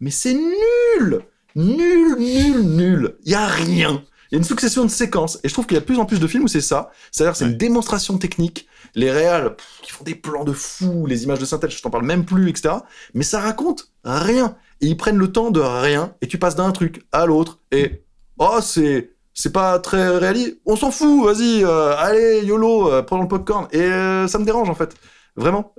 mais 0.00 0.10
c'est 0.10 0.34
nul 0.34 1.24
Nul, 1.56 2.16
nul, 2.18 2.62
nul. 2.62 3.16
Il 3.24 3.32
y 3.32 3.34
a 3.34 3.46
rien. 3.46 4.02
Il 4.30 4.34
y 4.34 4.36
a 4.36 4.38
une 4.38 4.44
succession 4.44 4.84
de 4.84 4.90
séquences. 4.90 5.38
Et 5.44 5.48
je 5.48 5.52
trouve 5.52 5.66
qu'il 5.66 5.76
y 5.76 5.78
a 5.78 5.80
de 5.80 5.84
plus 5.84 5.98
en 5.98 6.04
plus 6.04 6.18
de 6.18 6.26
films 6.26 6.44
où 6.44 6.48
c'est 6.48 6.60
ça. 6.60 6.90
C'est-à-dire 7.12 7.36
c'est 7.36 7.44
une 7.44 7.56
démonstration 7.56 8.18
technique. 8.18 8.66
Les 8.96 9.10
réals 9.12 9.56
qui 9.82 9.92
font 9.92 10.02
des 10.02 10.16
plans 10.16 10.44
de 10.44 10.52
fou, 10.52 11.06
les 11.06 11.22
images 11.22 11.38
de 11.38 11.44
synthèse, 11.44 11.70
je 11.70 11.82
t'en 11.82 11.90
parle 11.90 12.04
même 12.04 12.24
plus, 12.24 12.48
etc. 12.48 12.74
Mais 13.14 13.22
ça 13.22 13.40
raconte 13.40 13.92
rien. 14.02 14.56
Et 14.80 14.86
ils 14.86 14.96
prennent 14.96 15.18
le 15.18 15.30
temps 15.30 15.52
de 15.52 15.60
rien. 15.60 16.14
Et 16.22 16.26
tu 16.26 16.38
passes 16.38 16.56
d'un 16.56 16.72
truc 16.72 17.06
à 17.12 17.26
l'autre. 17.26 17.60
Et 17.70 18.02
oh, 18.38 18.58
c'est 18.60 19.13
c'est 19.34 19.52
pas 19.52 19.78
très 19.80 20.16
réaliste. 20.16 20.60
On 20.64 20.76
s'en 20.76 20.90
fout, 20.92 21.24
vas-y, 21.24 21.64
euh, 21.64 21.96
allez, 21.96 22.42
YOLO, 22.44 22.90
euh, 22.90 23.02
prenons 23.02 23.22
le 23.22 23.28
popcorn. 23.28 23.66
Et 23.72 23.80
euh, 23.80 24.28
ça 24.28 24.38
me 24.38 24.44
dérange 24.44 24.70
en 24.70 24.74
fait. 24.74 24.94
Vraiment. 25.36 25.74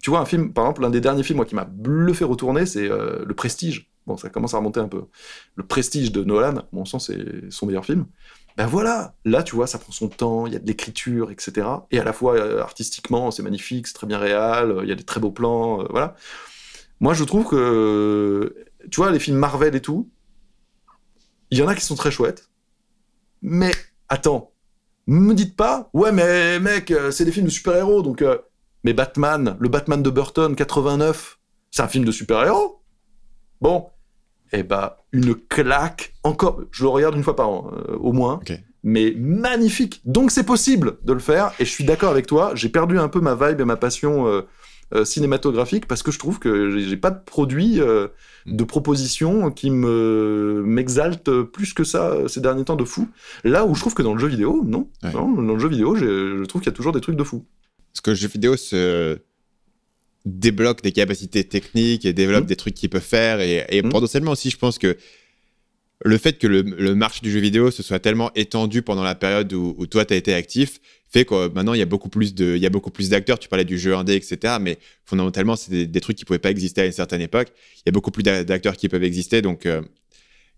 tu 0.00 0.10
vois, 0.10 0.20
un 0.20 0.24
film, 0.24 0.52
par 0.52 0.64
exemple, 0.64 0.82
l'un 0.82 0.90
des 0.90 1.00
derniers 1.00 1.24
films 1.24 1.38
moi, 1.38 1.44
qui 1.44 1.56
m'a 1.56 1.64
bluffé 1.64 2.24
retourner, 2.24 2.66
c'est 2.66 2.88
Le 2.88 3.32
Prestige. 3.34 3.90
Bon, 4.06 4.16
ça 4.16 4.30
commence 4.30 4.54
à 4.54 4.58
remonter 4.58 4.78
un 4.78 4.86
peu. 4.86 5.02
Le 5.56 5.66
Prestige 5.66 6.12
de 6.12 6.22
Nolan, 6.22 6.62
mon 6.72 6.84
sens, 6.84 7.08
c'est 7.08 7.50
son 7.50 7.66
meilleur 7.66 7.84
film. 7.84 8.06
Ben 8.56 8.66
voilà, 8.66 9.14
là, 9.24 9.42
tu 9.42 9.56
vois, 9.56 9.66
ça 9.66 9.78
prend 9.78 9.90
son 9.90 10.08
temps, 10.08 10.46
il 10.46 10.52
y 10.52 10.56
a 10.56 10.60
de 10.60 10.66
l'écriture, 10.68 11.32
etc. 11.32 11.66
Et 11.90 11.98
à 11.98 12.04
la 12.04 12.12
fois, 12.12 12.60
artistiquement, 12.60 13.32
c'est 13.32 13.42
magnifique, 13.42 13.88
c'est 13.88 13.94
très 13.94 14.06
bien 14.06 14.18
réel, 14.18 14.76
il 14.84 14.88
y 14.88 14.92
a 14.92 14.96
des 14.96 15.04
très 15.04 15.18
beaux 15.18 15.32
plans, 15.32 15.84
voilà. 15.90 16.14
Moi, 17.00 17.12
je 17.12 17.24
trouve 17.24 17.48
que, 17.48 18.54
tu 18.88 19.00
vois, 19.00 19.10
les 19.10 19.18
films 19.18 19.38
Marvel 19.38 19.74
et 19.74 19.80
tout, 19.80 20.08
il 21.50 21.58
y 21.58 21.62
en 21.62 21.66
a 21.68 21.74
qui 21.74 21.84
sont 21.84 21.96
très 21.96 22.12
chouettes, 22.12 22.49
mais 23.42 23.72
attends, 24.08 24.52
me 25.06 25.34
dites 25.34 25.56
pas, 25.56 25.90
ouais, 25.92 26.12
mais 26.12 26.60
mec, 26.60 26.90
euh, 26.90 27.10
c'est 27.10 27.24
des 27.24 27.32
films 27.32 27.46
de 27.46 27.50
super-héros, 27.50 28.02
donc. 28.02 28.22
Euh, 28.22 28.38
mais 28.82 28.94
Batman, 28.94 29.56
le 29.60 29.68
Batman 29.68 30.02
de 30.02 30.10
Burton, 30.10 30.54
89, 30.56 31.38
c'est 31.70 31.82
un 31.82 31.88
film 31.88 32.04
de 32.04 32.12
super-héros 32.12 32.80
Bon, 33.60 33.88
eh 34.52 34.62
bah, 34.62 35.04
une 35.12 35.34
claque, 35.34 36.14
encore, 36.24 36.62
je 36.70 36.82
le 36.82 36.88
regarde 36.88 37.14
une 37.14 37.22
fois 37.22 37.36
par 37.36 37.50
an, 37.50 37.70
euh, 37.72 37.96
au 37.96 38.12
moins, 38.12 38.40
mais 38.82 39.12
magnifique. 39.16 40.00
Donc 40.04 40.30
c'est 40.30 40.44
possible 40.44 40.96
de 41.04 41.12
le 41.12 41.18
faire, 41.18 41.52
et 41.58 41.64
je 41.64 41.70
suis 41.70 41.84
d'accord 41.84 42.10
avec 42.10 42.26
toi, 42.26 42.52
j'ai 42.54 42.70
perdu 42.70 42.98
un 42.98 43.08
peu 43.08 43.20
ma 43.20 43.34
vibe 43.34 43.60
et 43.60 43.64
ma 43.64 43.76
passion 43.76 44.26
euh, 44.28 44.42
cinématographique 45.04 45.86
parce 45.86 46.02
que 46.02 46.10
je 46.10 46.18
trouve 46.18 46.38
que 46.38 46.78
j'ai 46.78 46.96
pas 46.96 47.10
de 47.10 47.20
produit 47.24 47.80
euh, 47.80 48.08
mm. 48.46 48.56
de 48.56 48.64
proposition 48.64 49.50
qui 49.50 49.70
me 49.70 50.62
m'exalte 50.64 51.42
plus 51.42 51.74
que 51.74 51.84
ça 51.84 52.10
euh, 52.10 52.28
ces 52.28 52.40
derniers 52.40 52.64
temps 52.64 52.76
de 52.76 52.84
fou. 52.84 53.08
Là 53.44 53.66
où 53.66 53.74
je 53.74 53.80
trouve 53.80 53.94
que 53.94 54.02
dans 54.02 54.14
le 54.14 54.20
jeu 54.20 54.28
vidéo, 54.28 54.62
non, 54.64 54.88
dans 55.12 55.54
le 55.54 55.58
jeu 55.58 55.68
vidéo, 55.68 55.94
je 55.94 56.44
trouve 56.44 56.60
qu'il 56.60 56.70
y 56.70 56.74
a 56.74 56.76
toujours 56.76 56.92
des 56.92 57.00
trucs 57.00 57.16
de 57.16 57.24
fou. 57.24 57.44
Parce 57.92 58.00
que 58.00 58.10
le 58.10 58.16
jeu 58.16 58.28
vidéo 58.28 58.56
se 58.56 59.18
débloque 60.26 60.82
des 60.82 60.92
capacités 60.92 61.44
techniques 61.44 62.04
et 62.04 62.12
développe 62.12 62.44
mm. 62.44 62.48
des 62.48 62.56
trucs 62.56 62.74
qu'il 62.74 62.90
peut 62.90 63.00
faire 63.00 63.40
et, 63.40 63.64
et 63.68 63.82
mm. 63.82 63.88
potentiellement 63.88 64.32
aussi, 64.32 64.50
je 64.50 64.58
pense 64.58 64.78
que 64.78 64.96
le 66.02 66.16
fait 66.16 66.38
que 66.38 66.46
le, 66.46 66.94
marché 66.94 67.20
du 67.22 67.30
jeu 67.30 67.40
vidéo 67.40 67.70
se 67.70 67.82
soit 67.82 67.98
tellement 67.98 68.30
étendu 68.34 68.82
pendant 68.82 69.02
la 69.02 69.14
période 69.14 69.52
où, 69.52 69.86
toi, 69.86 70.04
tu 70.04 70.14
as 70.14 70.16
été 70.16 70.32
actif, 70.32 70.80
fait 71.10 71.24
que 71.24 71.48
maintenant, 71.48 71.74
il 71.74 71.78
y 71.78 71.82
a 71.82 71.86
beaucoup 71.86 72.08
plus 72.08 72.34
de, 72.34 72.56
il 72.56 72.62
y 72.62 72.66
a 72.66 72.70
beaucoup 72.70 72.90
plus 72.90 73.10
d'acteurs. 73.10 73.38
Tu 73.38 73.48
parlais 73.48 73.64
du 73.64 73.78
jeu 73.78 73.94
indé, 73.94 74.14
etc. 74.14 74.56
Mais 74.60 74.78
fondamentalement, 75.04 75.56
c'est 75.56 75.86
des, 75.86 76.00
trucs 76.00 76.16
qui 76.16 76.24
pouvaient 76.24 76.38
pas 76.38 76.50
exister 76.50 76.82
à 76.82 76.86
une 76.86 76.92
certaine 76.92 77.20
époque. 77.20 77.48
Il 77.78 77.82
y 77.86 77.88
a 77.88 77.92
beaucoup 77.92 78.12
plus 78.12 78.22
d'acteurs 78.22 78.76
qui 78.76 78.88
peuvent 78.88 79.02
exister. 79.02 79.42
Donc, 79.42 79.66
euh, 79.66 79.82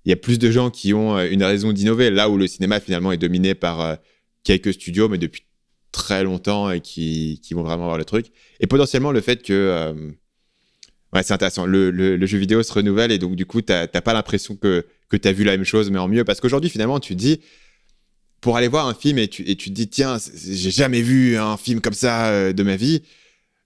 il 0.04 0.10
y 0.10 0.12
a 0.12 0.16
plus 0.16 0.38
de 0.38 0.50
gens 0.50 0.70
qui 0.70 0.94
ont 0.94 1.16
euh, 1.16 1.28
une 1.28 1.42
raison 1.42 1.72
d'innover. 1.72 2.10
Là 2.10 2.28
où 2.28 2.36
le 2.36 2.46
cinéma, 2.46 2.80
finalement, 2.80 3.12
est 3.12 3.18
dominé 3.18 3.54
par 3.54 3.80
euh, 3.80 3.94
quelques 4.44 4.74
studios, 4.74 5.08
mais 5.08 5.18
depuis 5.18 5.46
très 5.90 6.22
longtemps 6.22 6.70
et 6.70 6.80
qui, 6.80 7.40
qui 7.42 7.54
vont 7.54 7.62
vraiment 7.62 7.84
avoir 7.84 7.98
le 7.98 8.04
truc. 8.04 8.26
Et 8.60 8.66
potentiellement, 8.66 9.10
le 9.10 9.20
fait 9.22 9.42
que, 9.42 9.94
ouais, 11.12 11.22
c'est 11.22 11.34
intéressant. 11.34 11.66
Le, 11.66 11.90
le, 11.90 12.26
jeu 12.26 12.38
vidéo 12.38 12.62
se 12.62 12.72
renouvelle 12.72 13.12
et 13.12 13.18
donc, 13.18 13.36
du 13.36 13.44
coup, 13.44 13.60
tu 13.60 13.72
n'as 13.72 13.86
pas 13.86 14.14
l'impression 14.14 14.56
que 14.56 14.86
que 15.12 15.22
tu 15.22 15.28
as 15.28 15.32
vu 15.32 15.44
la 15.44 15.52
même 15.52 15.64
chose, 15.64 15.90
mais 15.90 15.98
en 15.98 16.08
mieux. 16.08 16.24
Parce 16.24 16.40
qu'aujourd'hui, 16.40 16.70
finalement, 16.70 16.98
tu 17.00 17.14
te 17.14 17.18
dis, 17.18 17.40
pour 18.40 18.56
aller 18.56 18.68
voir 18.68 18.88
un 18.88 18.94
film 18.94 19.18
et 19.18 19.28
tu, 19.28 19.48
et 19.48 19.56
tu 19.56 19.70
te 19.70 19.74
dis, 19.74 19.88
tiens, 19.88 20.16
j'ai 20.34 20.70
jamais 20.70 21.02
vu 21.02 21.36
un 21.36 21.56
film 21.56 21.80
comme 21.80 21.92
ça 21.92 22.28
euh, 22.28 22.52
de 22.52 22.62
ma 22.62 22.76
vie, 22.76 23.02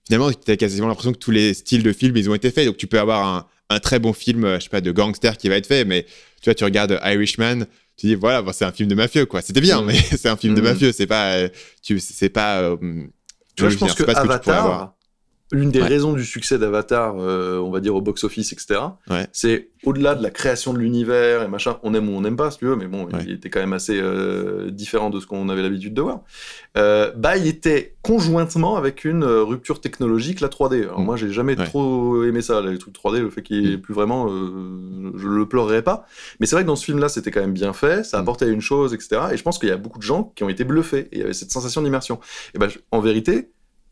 finalement, 0.05 0.31
tu 0.31 0.51
as 0.51 0.57
quasiment 0.57 0.87
l'impression 0.87 1.13
que 1.13 1.17
tous 1.17 1.31
les 1.31 1.53
styles 1.53 1.83
de 1.83 1.93
films, 1.93 2.17
ils 2.17 2.29
ont 2.29 2.35
été 2.35 2.51
faits. 2.51 2.67
Donc, 2.67 2.77
tu 2.77 2.87
peux 2.87 2.99
avoir 2.99 3.25
un, 3.25 3.47
un 3.69 3.79
très 3.79 3.99
bon 3.99 4.13
film, 4.13 4.43
euh, 4.43 4.59
je 4.59 4.65
sais 4.65 4.69
pas, 4.69 4.81
de 4.81 4.91
gangster 4.91 5.37
qui 5.37 5.49
va 5.49 5.55
être 5.55 5.67
fait, 5.67 5.85
mais 5.85 6.03
tu 6.41 6.45
vois, 6.45 6.55
tu 6.55 6.63
regardes 6.63 6.99
Irishman, 7.03 7.65
tu 7.95 8.07
dis, 8.07 8.15
voilà, 8.15 8.41
bon, 8.41 8.51
c'est 8.53 8.65
un 8.65 8.71
film 8.71 8.89
de 8.89 8.95
mafieux, 8.95 9.25
quoi. 9.25 9.41
C'était 9.41 9.61
bien, 9.61 9.81
mm. 9.81 9.85
mais 9.85 9.95
c'est 10.17 10.29
un 10.29 10.37
film 10.37 10.53
de 10.53 10.61
mm. 10.61 10.65
mafieux. 10.65 10.91
C'est 10.91 11.07
pas, 11.07 11.33
euh, 11.33 11.49
tu, 11.81 11.99
c'est 11.99 12.29
pas, 12.29 12.77
tu 13.55 13.63
vois, 13.63 13.71
je 13.71 13.77
pense 13.77 13.95
que, 13.95 14.03
que 14.03 14.11
Avatar, 14.11 14.96
L'une 15.53 15.71
des 15.71 15.81
raisons 15.81 16.11
du 16.11 16.25
succès 16.25 16.59
d'Avatar, 16.59 17.15
euh, 17.19 17.57
on 17.59 17.71
va 17.71 17.79
dire 17.79 17.95
au 17.95 18.01
box-office, 18.01 18.51
etc., 18.51 18.81
c'est 19.31 19.69
au-delà 19.85 20.13
de 20.13 20.21
la 20.21 20.29
création 20.29 20.73
de 20.73 20.79
l'univers 20.79 21.43
et 21.43 21.47
machin, 21.47 21.79
on 21.83 21.93
aime 21.93 22.09
ou 22.09 22.17
on 22.17 22.21
n'aime 22.21 22.35
pas, 22.35 22.51
si 22.51 22.57
tu 22.57 22.65
veux, 22.65 22.75
mais 22.75 22.87
bon, 22.87 23.07
il 23.21 23.31
était 23.31 23.49
quand 23.49 23.61
même 23.61 23.71
assez 23.71 23.97
euh, 23.97 24.71
différent 24.71 25.09
de 25.09 25.21
ce 25.21 25.25
qu'on 25.25 25.47
avait 25.47 25.61
l'habitude 25.61 25.93
de 25.93 26.01
voir. 26.01 26.21
Euh, 26.77 27.13
bah, 27.15 27.37
il 27.37 27.47
était 27.47 27.95
conjointement 28.01 28.75
avec 28.75 29.05
une 29.05 29.23
rupture 29.23 29.79
technologique, 29.79 30.41
la 30.41 30.49
3D. 30.49 30.83
Alors 30.83 30.99
mm. 30.99 31.05
moi, 31.05 31.15
j'ai 31.15 31.31
jamais 31.31 31.55
trop 31.55 32.23
aimé 32.25 32.41
ça, 32.41 32.59
les 32.59 32.77
trucs 32.77 32.95
3D, 32.95 33.19
le 33.19 33.29
fait 33.29 33.41
qu'il 33.41 33.61
n'y 33.61 33.71
ait 33.71 33.77
mm. 33.77 33.81
plus 33.81 33.93
vraiment, 33.93 34.27
je 34.27 35.27
le 35.27 35.45
pleurerais 35.47 35.81
pas. 35.81 36.05
Mais 36.41 36.45
c'est 36.45 36.57
vrai 36.57 36.63
que 36.63 36.67
dans 36.67 36.75
ce 36.75 36.83
film-là, 36.83 37.07
c'était 37.07 37.31
quand 37.31 37.41
même 37.41 37.53
bien 37.53 37.71
fait, 37.71 38.03
ça 38.03 38.17
mm. 38.17 38.21
apportait 38.21 38.49
une 38.49 38.61
chose, 38.61 38.93
etc. 38.93 39.21
Et 39.31 39.37
je 39.37 39.43
pense 39.43 39.59
qu'il 39.59 39.69
y 39.69 39.71
a 39.71 39.77
beaucoup 39.77 39.99
de 39.99 40.03
gens 40.03 40.33
qui 40.35 40.43
ont 40.43 40.49
été 40.49 40.65
bluffés, 40.65 41.07
et 41.13 41.17
il 41.17 41.19
y 41.19 41.23
avait 41.23 41.33
cette 41.33 41.51
sensation 41.51 41.81
d'immersion. 41.81 42.19
Et 42.53 42.57
ben, 42.57 42.67
en 42.91 42.99
vérité, 42.99 43.49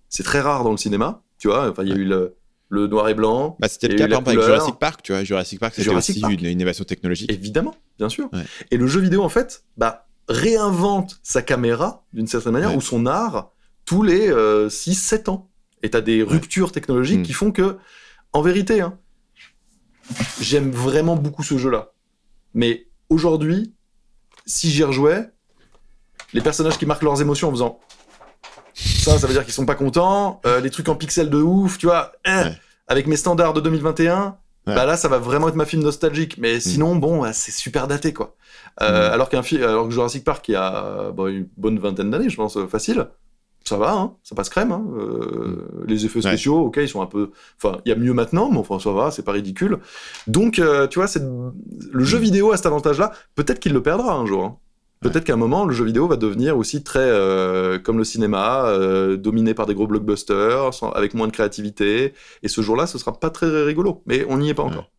c'est 0.10 0.24
très 0.24 0.42
rare 0.42 0.66
dans 0.66 0.72
le 0.72 0.78
cinéma 0.78 1.22
tu 1.38 1.48
vois, 1.48 1.70
enfin, 1.70 1.84
il 1.84 1.90
y 1.90 1.94
a 1.94 1.96
eu 1.96 2.06
le, 2.06 2.36
le 2.70 2.88
noir 2.88 3.10
et 3.10 3.14
blanc. 3.14 3.56
Bah, 3.60 3.68
c'était 3.68 3.88
le 3.88 3.96
cas, 3.96 4.08
par 4.08 4.20
exemple, 4.20 4.30
avec 4.30 4.44
Jurassic 4.44 4.76
Park, 4.76 5.02
tu 5.04 5.12
vois. 5.12 5.24
Jurassic 5.24 5.60
Park, 5.60 5.74
c'était 5.76 5.90
aussi 5.90 6.22
une 6.22 6.46
innovation 6.46 6.84
technologique. 6.84 7.32
Évidemment, 7.32 7.76
bien 7.98 8.10
sûr. 8.10 8.30
Et 8.72 8.78
le 8.78 8.88
jeu 8.88 9.02
vidéo, 9.02 9.24
en 9.24 9.30
fait, 9.30 9.64
bah, 9.78 10.08
réinvente 10.28 11.20
sa 11.24 11.42
caméra, 11.42 12.06
d'une 12.14 12.28
certaine 12.28 12.54
manière, 12.54 12.76
ou 12.76 12.82
son 12.82 13.06
art, 13.06 13.52
tous 13.86 14.04
les 14.04 14.30
6-7 14.30 14.30
euh, 14.32 15.32
ans. 15.32 15.50
Et 15.84 15.92
tu 15.92 15.98
as 15.98 16.02
des 16.02 16.24
ruptures 16.24 16.72
technologiques 16.72 17.24
qui 17.24 17.32
hmm. 17.32 17.36
font 17.36 17.52
que, 17.52 17.78
en 18.34 18.42
vérité, 18.42 18.82
hein, 18.82 18.98
j'aime 20.42 20.72
vraiment 20.72 21.16
beaucoup 21.16 21.44
ce 21.44 21.58
jeu-là. 21.58 21.92
Mais 22.54 22.88
aujourd'hui, 23.10 23.74
si 24.46 24.72
j'y 24.72 24.84
rejouais, 24.84 25.30
les 26.34 26.42
personnages 26.42 26.78
qui 26.78 26.86
marquent 26.86 27.04
leurs 27.04 27.22
émotions 27.22 27.50
en 27.50 27.52
faisant 27.52 27.80
ça, 28.76 29.18
ça 29.18 29.28
veut 29.28 29.34
dire 29.34 29.46
qu'ils 29.46 29.54
sont 29.54 29.66
pas 29.66 29.76
contents. 29.76 30.42
Euh, 30.46 30.60
les 30.60 30.70
trucs 30.70 30.90
en 30.90 30.96
pixels 30.96 31.30
de 31.30 31.38
ouf, 31.38 31.78
tu 31.78 31.86
vois. 31.86 32.12
Hein, 32.26 32.52
avec 32.88 33.08
mes 33.08 33.16
standards 33.16 33.54
de 33.54 33.62
2021, 33.62 34.38
bah 34.66 34.86
là, 34.86 34.98
ça 34.98 35.08
va 35.08 35.18
vraiment 35.18 35.48
être 35.48 35.56
ma 35.56 35.66
film 35.66 35.84
nostalgique. 35.84 36.38
Mais 36.38 36.58
mm. 36.58 36.62
sinon, 36.62 36.96
bon, 36.96 37.24
c'est 37.34 37.52
super 37.52 37.88
daté, 37.88 38.14
quoi. 38.14 38.36
Euh, 38.82 39.10
mm. 39.10 39.14
Alors 39.14 39.30
qu'un 39.30 39.44
film, 39.44 39.64
alors 39.64 39.86
que 39.86 39.94
Jurassic 39.94 40.24
Park, 40.24 40.44
qui 40.46 40.56
a 40.56 41.12
une 41.18 41.48
bonne 41.58 41.80
vingtaine 41.80 42.10
d'années, 42.10 42.30
je 42.30 42.36
pense, 42.36 42.58
euh, 42.58 42.68
facile. 42.68 43.08
Ça 43.68 43.78
va, 43.78 43.94
hein, 43.94 44.14
ça 44.22 44.36
passe 44.36 44.50
crème. 44.50 44.72
Hein. 44.74 44.84
Mm. 44.86 45.86
Les 45.88 46.06
effets 46.06 46.22
spéciaux, 46.22 46.60
ok, 46.66 46.78
ils 46.82 46.90
sont 46.90 47.02
un 47.02 47.08
peu. 47.08 47.32
Enfin, 47.58 47.80
il 47.86 47.90
y 47.90 47.92
a 47.94 47.96
mieux 47.96 48.14
maintenant, 48.14 48.52
mais 48.52 48.58
enfin, 48.58 48.80
ça 48.80 48.92
va, 48.92 49.10
c'est 49.10 49.24
pas 49.24 49.32
ridicule. 49.32 49.80
Donc, 50.28 50.62
tu 50.90 51.00
vois, 51.00 51.08
le 51.92 52.04
jeu 52.04 52.18
vidéo 52.18 52.52
a 52.52 52.58
cet 52.58 52.66
avantage-là. 52.66 53.14
Peut-être 53.36 53.60
qu'il 53.60 53.72
le 53.72 53.82
perdra 53.82 54.14
un 54.14 54.26
jour. 54.26 54.44
Hein. 54.44 54.58
Peut-être 55.02 55.24
qu'à 55.26 55.34
un 55.34 55.38
moment, 55.38 55.66
le 55.66 55.74
jeu 55.74 55.86
vidéo 55.86 56.08
va 56.08 56.16
devenir 56.16 56.58
aussi 56.58 56.84
très 56.84 57.00
euh, 57.00 57.78
comme 57.78 57.98
le 57.98 58.04
cinéma, 58.04 58.66
euh, 58.68 59.18
dominé 59.18 59.54
par 59.54 59.66
des 59.66 59.76
gros 59.76 59.88
blockbusters, 59.88 60.72
avec 60.96 61.14
moins 61.14 61.28
de 61.28 61.32
créativité. 61.32 62.14
Et 62.44 62.48
ce 62.48 62.62
jour-là, 62.62 62.88
ce 62.88 62.98
sera 62.98 63.20
pas 63.20 63.30
très 63.30 63.64
rigolo. 63.64 64.02
Mais 64.06 64.26
on 64.30 64.38
n'y 64.38 64.50
est 64.50 64.54
pas 64.54 64.64
encore. 64.64 64.92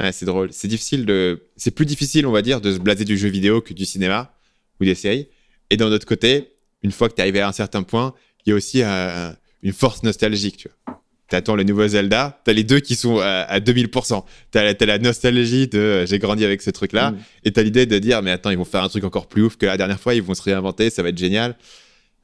Ouais. 0.00 0.12
c'est 0.12 0.26
drôle. 0.26 0.52
C'est 0.52 0.68
difficile 0.68 1.06
de. 1.06 1.42
C'est 1.56 1.72
plus 1.72 1.86
difficile, 1.86 2.26
on 2.26 2.32
va 2.32 2.42
dire, 2.42 2.60
de 2.60 2.72
se 2.72 2.78
blaser 2.78 3.04
du 3.04 3.18
jeu 3.18 3.28
vidéo 3.28 3.60
que 3.60 3.74
du 3.74 3.84
cinéma 3.84 4.32
ou 4.80 4.84
des 4.84 4.94
séries. 4.94 5.28
Et 5.70 5.76
d'un 5.76 5.90
autre 5.90 6.06
côté, 6.06 6.54
une 6.82 6.92
fois 6.92 7.08
que 7.08 7.14
tu 7.14 7.18
es 7.18 7.22
arrivé 7.22 7.40
à 7.40 7.48
un 7.48 7.52
certain 7.52 7.82
point, 7.82 8.14
il 8.46 8.50
y 8.50 8.52
a 8.52 8.56
aussi 8.56 8.82
euh, 8.82 9.30
une 9.62 9.72
force 9.72 10.02
nostalgique, 10.02 10.56
tu 10.56 10.68
vois 10.68 11.03
t'attends 11.34 11.56
le 11.56 11.64
nouveau 11.64 11.88
Zelda, 11.88 12.40
t'as 12.44 12.52
les 12.52 12.62
deux 12.62 12.78
qui 12.78 12.94
sont 12.94 13.18
à, 13.18 13.58
2000%. 13.58 14.24
T'as 14.52 14.60
as 14.80 14.86
la 14.86 14.98
nostalgie 14.98 15.66
de 15.66 15.78
euh, 15.78 16.06
j'ai 16.06 16.20
grandi 16.20 16.44
avec 16.44 16.62
ce 16.62 16.70
truc-là, 16.70 17.10
mm. 17.10 17.18
et 17.44 17.52
t'as 17.52 17.62
l'idée 17.62 17.86
de 17.86 17.98
dire 17.98 18.22
mais 18.22 18.30
attends, 18.30 18.50
ils 18.50 18.58
vont 18.58 18.64
faire 18.64 18.84
un 18.84 18.88
truc 18.88 19.02
encore 19.02 19.26
plus 19.26 19.42
ouf 19.42 19.56
que 19.56 19.66
la 19.66 19.76
dernière 19.76 19.98
fois, 19.98 20.14
ils 20.14 20.22
vont 20.22 20.34
se 20.34 20.42
réinventer, 20.42 20.90
ça 20.90 21.02
va 21.02 21.08
être 21.08 21.18
génial. 21.18 21.56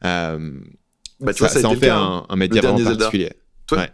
Euh, 0.04 0.52
Bah, 1.18 1.32
tu 1.34 1.42
ça, 1.42 1.48
vois, 1.48 1.60
ça 1.60 1.68
en 1.68 1.74
fait 1.74 1.88
un, 1.88 2.24
un 2.28 2.36
média 2.36 2.62
vraiment 2.62 2.78
Zelda. 2.78 2.96
particulier. 2.96 3.32
Toi, 3.66 3.78
Ouais, 3.78 3.90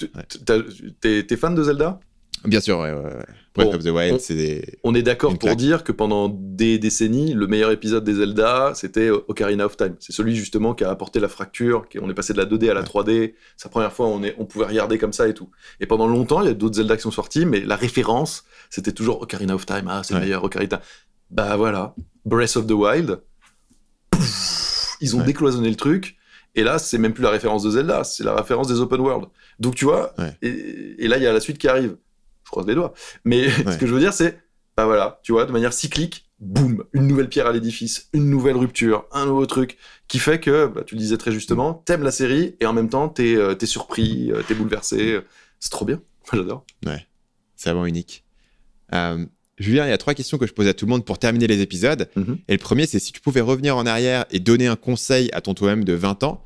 ouais. 1.08 1.22
t'es 1.24 1.36
fan 1.36 1.54
de 1.54 1.62
Zelda? 1.62 1.98
Bien 2.44 2.60
sûr, 2.60 2.78
ouais, 2.78 2.92
ouais. 2.92 3.12
Breath 3.56 3.68
Bon, 3.70 3.74
of 3.76 3.82
the 3.84 3.88
Wild, 3.88 4.14
on- 4.14 4.18
c'est 4.18 4.34
des. 4.34 4.78
On 4.84 4.94
est 4.94 5.02
d'accord 5.02 5.36
pour 5.38 5.56
dire 5.56 5.82
que 5.82 5.90
pendant 5.92 6.28
des 6.28 6.78
décennies, 6.78 7.34
le 7.34 7.46
meilleur 7.46 7.70
épisode 7.70 8.04
des 8.04 8.14
Zelda, 8.14 8.72
c'était 8.74 9.10
Ocarina 9.10 9.66
of 9.66 9.76
Time. 9.76 9.96
C'est 9.98 10.12
celui 10.12 10.36
justement 10.36 10.74
qui 10.74 10.84
a 10.84 10.90
apporté 10.90 11.18
la 11.20 11.28
fracture, 11.28 11.88
qui 11.88 11.98
on 11.98 12.08
est 12.10 12.14
passé 12.14 12.32
de 12.32 12.38
la 12.38 12.44
2D 12.44 12.68
à 12.70 12.74
la 12.74 12.80
Ouais. 12.80 12.86
3D. 12.86 13.34
C'est 13.56 13.66
la 13.66 13.70
première 13.70 13.92
fois 13.92 14.06
on, 14.06 14.22
est, 14.22 14.34
on 14.38 14.44
pouvait 14.44 14.66
regarder 14.66 14.98
comme 14.98 15.12
ça 15.12 15.26
et 15.26 15.34
tout. 15.34 15.50
Et 15.80 15.86
pendant 15.86 16.06
longtemps, 16.06 16.42
il 16.42 16.48
y 16.48 16.50
a 16.50 16.54
d'autres 16.54 16.76
Zelda 16.76 16.96
qui 16.96 17.02
sont 17.02 17.10
sortis, 17.10 17.46
mais 17.46 17.60
la 17.60 17.76
référence, 17.76 18.44
c'était 18.70 18.92
toujours 18.92 19.22
Ocarina 19.22 19.54
of 19.54 19.66
Time. 19.66 19.86
Ah, 19.88 20.02
c'est 20.04 20.14
le 20.14 20.20
meilleur 20.20 20.44
Ocarina. 20.44 20.80
Bah 21.30 21.56
voilà, 21.56 21.94
Breath 22.24 22.56
of 22.56 22.66
the 22.66 22.72
Wild. 22.72 23.20
Ils 25.00 25.14
ont 25.14 25.20
Ouais. 25.20 25.24
décloisonné 25.26 25.68
le 25.68 25.76
truc. 25.76 26.16
Et 26.54 26.62
là, 26.62 26.78
c'est 26.78 26.96
même 26.96 27.12
plus 27.12 27.22
la 27.22 27.28
référence 27.30 27.62
de 27.64 27.70
Zelda, 27.70 28.02
c'est 28.02 28.24
la 28.24 28.34
référence 28.34 28.66
des 28.68 28.80
open 28.80 29.00
world. 29.00 29.26
Donc 29.60 29.74
tu 29.74 29.84
vois, 29.84 30.14
Ouais. 30.18 30.32
et, 30.40 31.04
et 31.04 31.08
là, 31.08 31.18
il 31.18 31.22
y 31.22 31.26
a 31.26 31.32
la 31.32 31.40
suite 31.40 31.58
qui 31.58 31.68
arrive. 31.68 31.96
Je 32.46 32.50
croise 32.50 32.66
les 32.66 32.74
doigts. 32.74 32.94
Mais 33.24 33.50
ce 33.50 33.62
Ouais. 33.62 33.76
que 33.78 33.86
je 33.86 33.92
veux 33.92 34.00
dire, 34.00 34.12
c'est, 34.14 34.40
bah 34.76 34.86
voilà, 34.86 35.20
tu 35.22 35.32
vois, 35.32 35.44
de 35.44 35.52
manière 35.52 35.72
cyclique, 35.72 36.24
boum, 36.38 36.84
une 36.92 37.06
nouvelle 37.06 37.28
pierre 37.28 37.46
à 37.46 37.52
l'édifice, 37.52 38.08
une 38.12 38.30
nouvelle 38.30 38.56
rupture, 38.56 39.06
un 39.12 39.26
nouveau 39.26 39.46
truc, 39.46 39.78
qui 40.08 40.18
fait 40.18 40.38
que, 40.40 40.66
bah, 40.66 40.82
tu 40.86 40.94
le 40.94 41.00
disais 41.00 41.16
très 41.16 41.32
justement, 41.32 41.74
t'aimes 41.74 42.02
la 42.02 42.10
série 42.10 42.56
et 42.60 42.66
en 42.66 42.72
même 42.72 42.88
temps, 42.88 43.08
t'es 43.08 43.36
euh, 43.36 43.54
surpris, 43.64 44.30
euh, 44.32 44.42
t'es 44.46 44.54
bouleversé. 44.54 45.20
C'est 45.60 45.70
trop 45.70 45.84
bien. 45.84 46.00
J'adore. 46.32 46.64
C'est 47.56 47.70
vraiment 47.70 47.86
unique. 47.86 48.24
Euh, 48.92 49.24
Julien, 49.58 49.86
il 49.86 49.88
y 49.88 49.92
a 49.92 49.98
trois 49.98 50.12
questions 50.12 50.36
que 50.36 50.46
je 50.46 50.52
pose 50.52 50.68
à 50.68 50.74
tout 50.74 50.84
le 50.84 50.90
monde 50.90 51.04
pour 51.06 51.18
terminer 51.18 51.46
les 51.46 51.62
épisodes. 51.62 52.10
Mhm. 52.14 52.38
Et 52.48 52.52
le 52.52 52.58
premier, 52.58 52.86
c'est 52.86 52.98
si 52.98 53.12
tu 53.12 53.20
pouvais 53.22 53.40
revenir 53.40 53.76
en 53.78 53.86
arrière 53.86 54.26
et 54.30 54.38
donner 54.38 54.66
un 54.66 54.76
conseil 54.76 55.30
à 55.32 55.40
ton 55.40 55.54
toi-même 55.54 55.82
de 55.84 55.94
20 55.94 56.22
ans, 56.24 56.44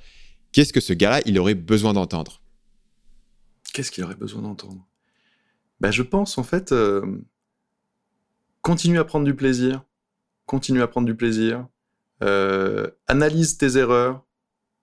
qu'est-ce 0.53 0.73
que 0.73 0.81
ce 0.81 0.93
gars-là, 0.93 1.21
il 1.27 1.37
aurait 1.41 1.57
besoin 1.57 1.93
d'entendre? 1.93 2.41
Qu'est-ce 3.75 3.91
qu'il 3.91 4.05
aurait 4.05 4.15
besoin 4.15 4.43
d'entendre? 4.43 4.87
Bah, 5.81 5.91
Je 5.91 6.03
pense, 6.03 6.39
en 6.39 6.43
fait, 6.43 6.73
euh, 6.73 7.05
continue 8.63 8.99
à 8.99 9.05
prendre 9.05 9.25
du 9.25 9.35
plaisir. 9.35 9.83
Continue 10.47 10.83
à 10.83 10.89
prendre 10.89 11.07
du 11.07 11.15
plaisir. 11.15 11.67
Euh, 12.23 12.89
analyse 13.07 13.57
tes 13.57 13.79
erreurs, 13.79 14.25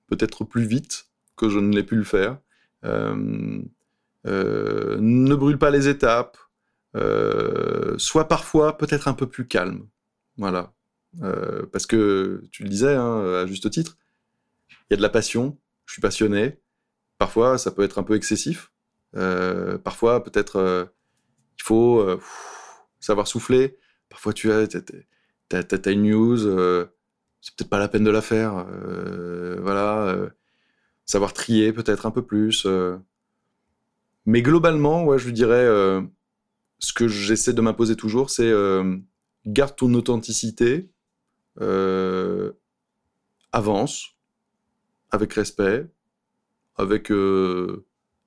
peut-être 0.07 0.43
plus 0.43 0.65
vite 0.65 1.09
que 1.35 1.49
je 1.49 1.59
ne 1.59 1.73
l'ai 1.75 1.83
pu 1.83 1.95
le 1.95 2.03
faire. 2.03 2.39
Euh, 2.85 3.61
ne 4.25 5.35
brûle 5.35 5.57
pas 5.57 5.69
les 5.69 5.87
étapes. 5.87 6.37
Sois 7.97 8.27
parfois 8.27 8.77
peut-être 8.77 9.07
un 9.07 9.13
peu 9.13 9.27
plus 9.27 9.47
calme. 9.47 9.87
Voilà. 10.37 10.73
Parce 11.71 11.85
que, 11.85 12.43
tu 12.51 12.63
le 12.63 12.69
disais, 12.69 12.95
hein, 12.95 13.41
à 13.43 13.45
juste 13.45 13.69
titre, 13.69 13.97
il 14.69 14.93
y 14.93 14.93
a 14.93 14.97
de 14.97 15.01
la 15.01 15.09
passion, 15.09 15.57
je 15.85 15.93
suis 15.93 16.01
passionné. 16.01 16.59
Parfois, 17.17 17.57
ça 17.57 17.71
peut 17.71 17.83
être 17.83 17.99
un 17.99 18.03
peu 18.03 18.15
excessif. 18.15 18.71
Euh, 19.15 19.77
parfois, 19.77 20.23
peut-être, 20.23 20.57
euh, 20.57 20.85
il 21.57 21.63
faut 21.63 21.99
euh, 21.99 22.19
savoir 22.99 23.27
souffler. 23.27 23.77
Parfois, 24.09 24.33
tu 24.33 24.51
as, 24.51 24.67
t'as, 24.67 24.81
t'as- 24.81 25.63
t'as- 25.63 25.77
t'as 25.79 25.91
une 25.91 26.03
news, 26.03 26.37
c'est 27.41 27.55
peut-être 27.55 27.69
pas 27.69 27.79
la 27.79 27.87
peine 27.87 28.03
de 28.03 28.11
la 28.11 28.21
faire. 28.21 28.65
voilà. 29.61 30.29
savoir 31.05 31.33
trier 31.33 31.73
peut-être 31.73 32.05
un 32.05 32.11
peu 32.11 32.21
plus. 32.25 32.67
Mais 34.25 34.41
globalement, 34.41 35.05
ouais, 35.05 35.19
je 35.19 35.29
dirais, 35.29 35.65
ce 36.79 36.93
que 36.93 37.07
j'essaie 37.07 37.53
de 37.53 37.61
m'imposer 37.61 37.95
toujours, 37.95 38.29
c'est 38.29 38.51
garde 39.45 39.75
ton 39.75 39.93
authenticité, 39.93 40.89
avance, 43.51 44.15
avec 45.11 45.33
respect, 45.33 45.87
avec, 46.77 47.11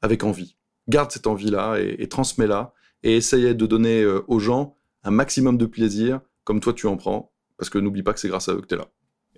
avec 0.03 0.25
envie. 0.25 0.57
Garde 0.91 1.11
cette 1.11 1.27
envie-là 1.27 1.79
et, 1.81 1.97
et 1.99 2.09
transmets-la 2.09 2.75
et 3.03 3.17
essaye 3.17 3.55
de 3.55 3.67
donner 3.67 4.03
euh, 4.03 4.23
aux 4.29 4.39
gens 4.39 4.77
un 5.05 5.11
maximum 5.11 5.57
de 5.57 5.67
plaisir 5.67 6.21
comme 6.45 6.61
toi 6.61 6.73
tu 6.73 6.87
en 6.87 6.97
prends, 6.97 7.33
parce 7.59 7.71
que 7.71 7.79
n'oublie 7.79 8.03
pas 8.03 8.13
que 8.13 8.21
c'est 8.21 8.29
grâce 8.29 8.49
à 8.49 8.55
eux 8.55 8.61
que 8.61 8.67
tu 8.67 8.75
es 8.75 8.79
là. 8.79 8.89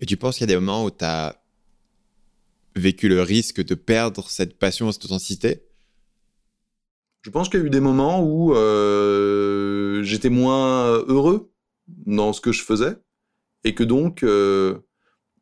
Et 0.00 0.06
tu 0.06 0.16
penses 0.16 0.38
qu'il 0.38 0.48
y 0.48 0.50
a 0.50 0.54
des 0.54 0.60
moments 0.60 0.84
où 0.84 0.90
tu 0.90 1.04
as 1.04 1.42
vécu 2.74 3.08
le 3.08 3.20
risque 3.22 3.62
de 3.62 3.74
perdre 3.74 4.28
cette 4.30 4.58
passion, 4.58 4.90
cette 4.92 5.04
authenticité? 5.04 5.62
Je 7.22 7.30
pense 7.30 7.48
qu'il 7.48 7.60
y 7.60 7.62
a 7.62 7.66
eu 7.66 7.70
des 7.70 7.80
moments 7.80 8.22
où 8.22 8.54
euh, 8.54 10.02
j'étais 10.02 10.30
moins 10.30 10.86
heureux 11.06 11.52
dans 11.86 12.32
ce 12.32 12.40
que 12.40 12.50
je 12.50 12.62
faisais 12.62 12.96
et 13.64 13.74
que 13.74 13.84
donc 13.84 14.22
euh, 14.22 14.78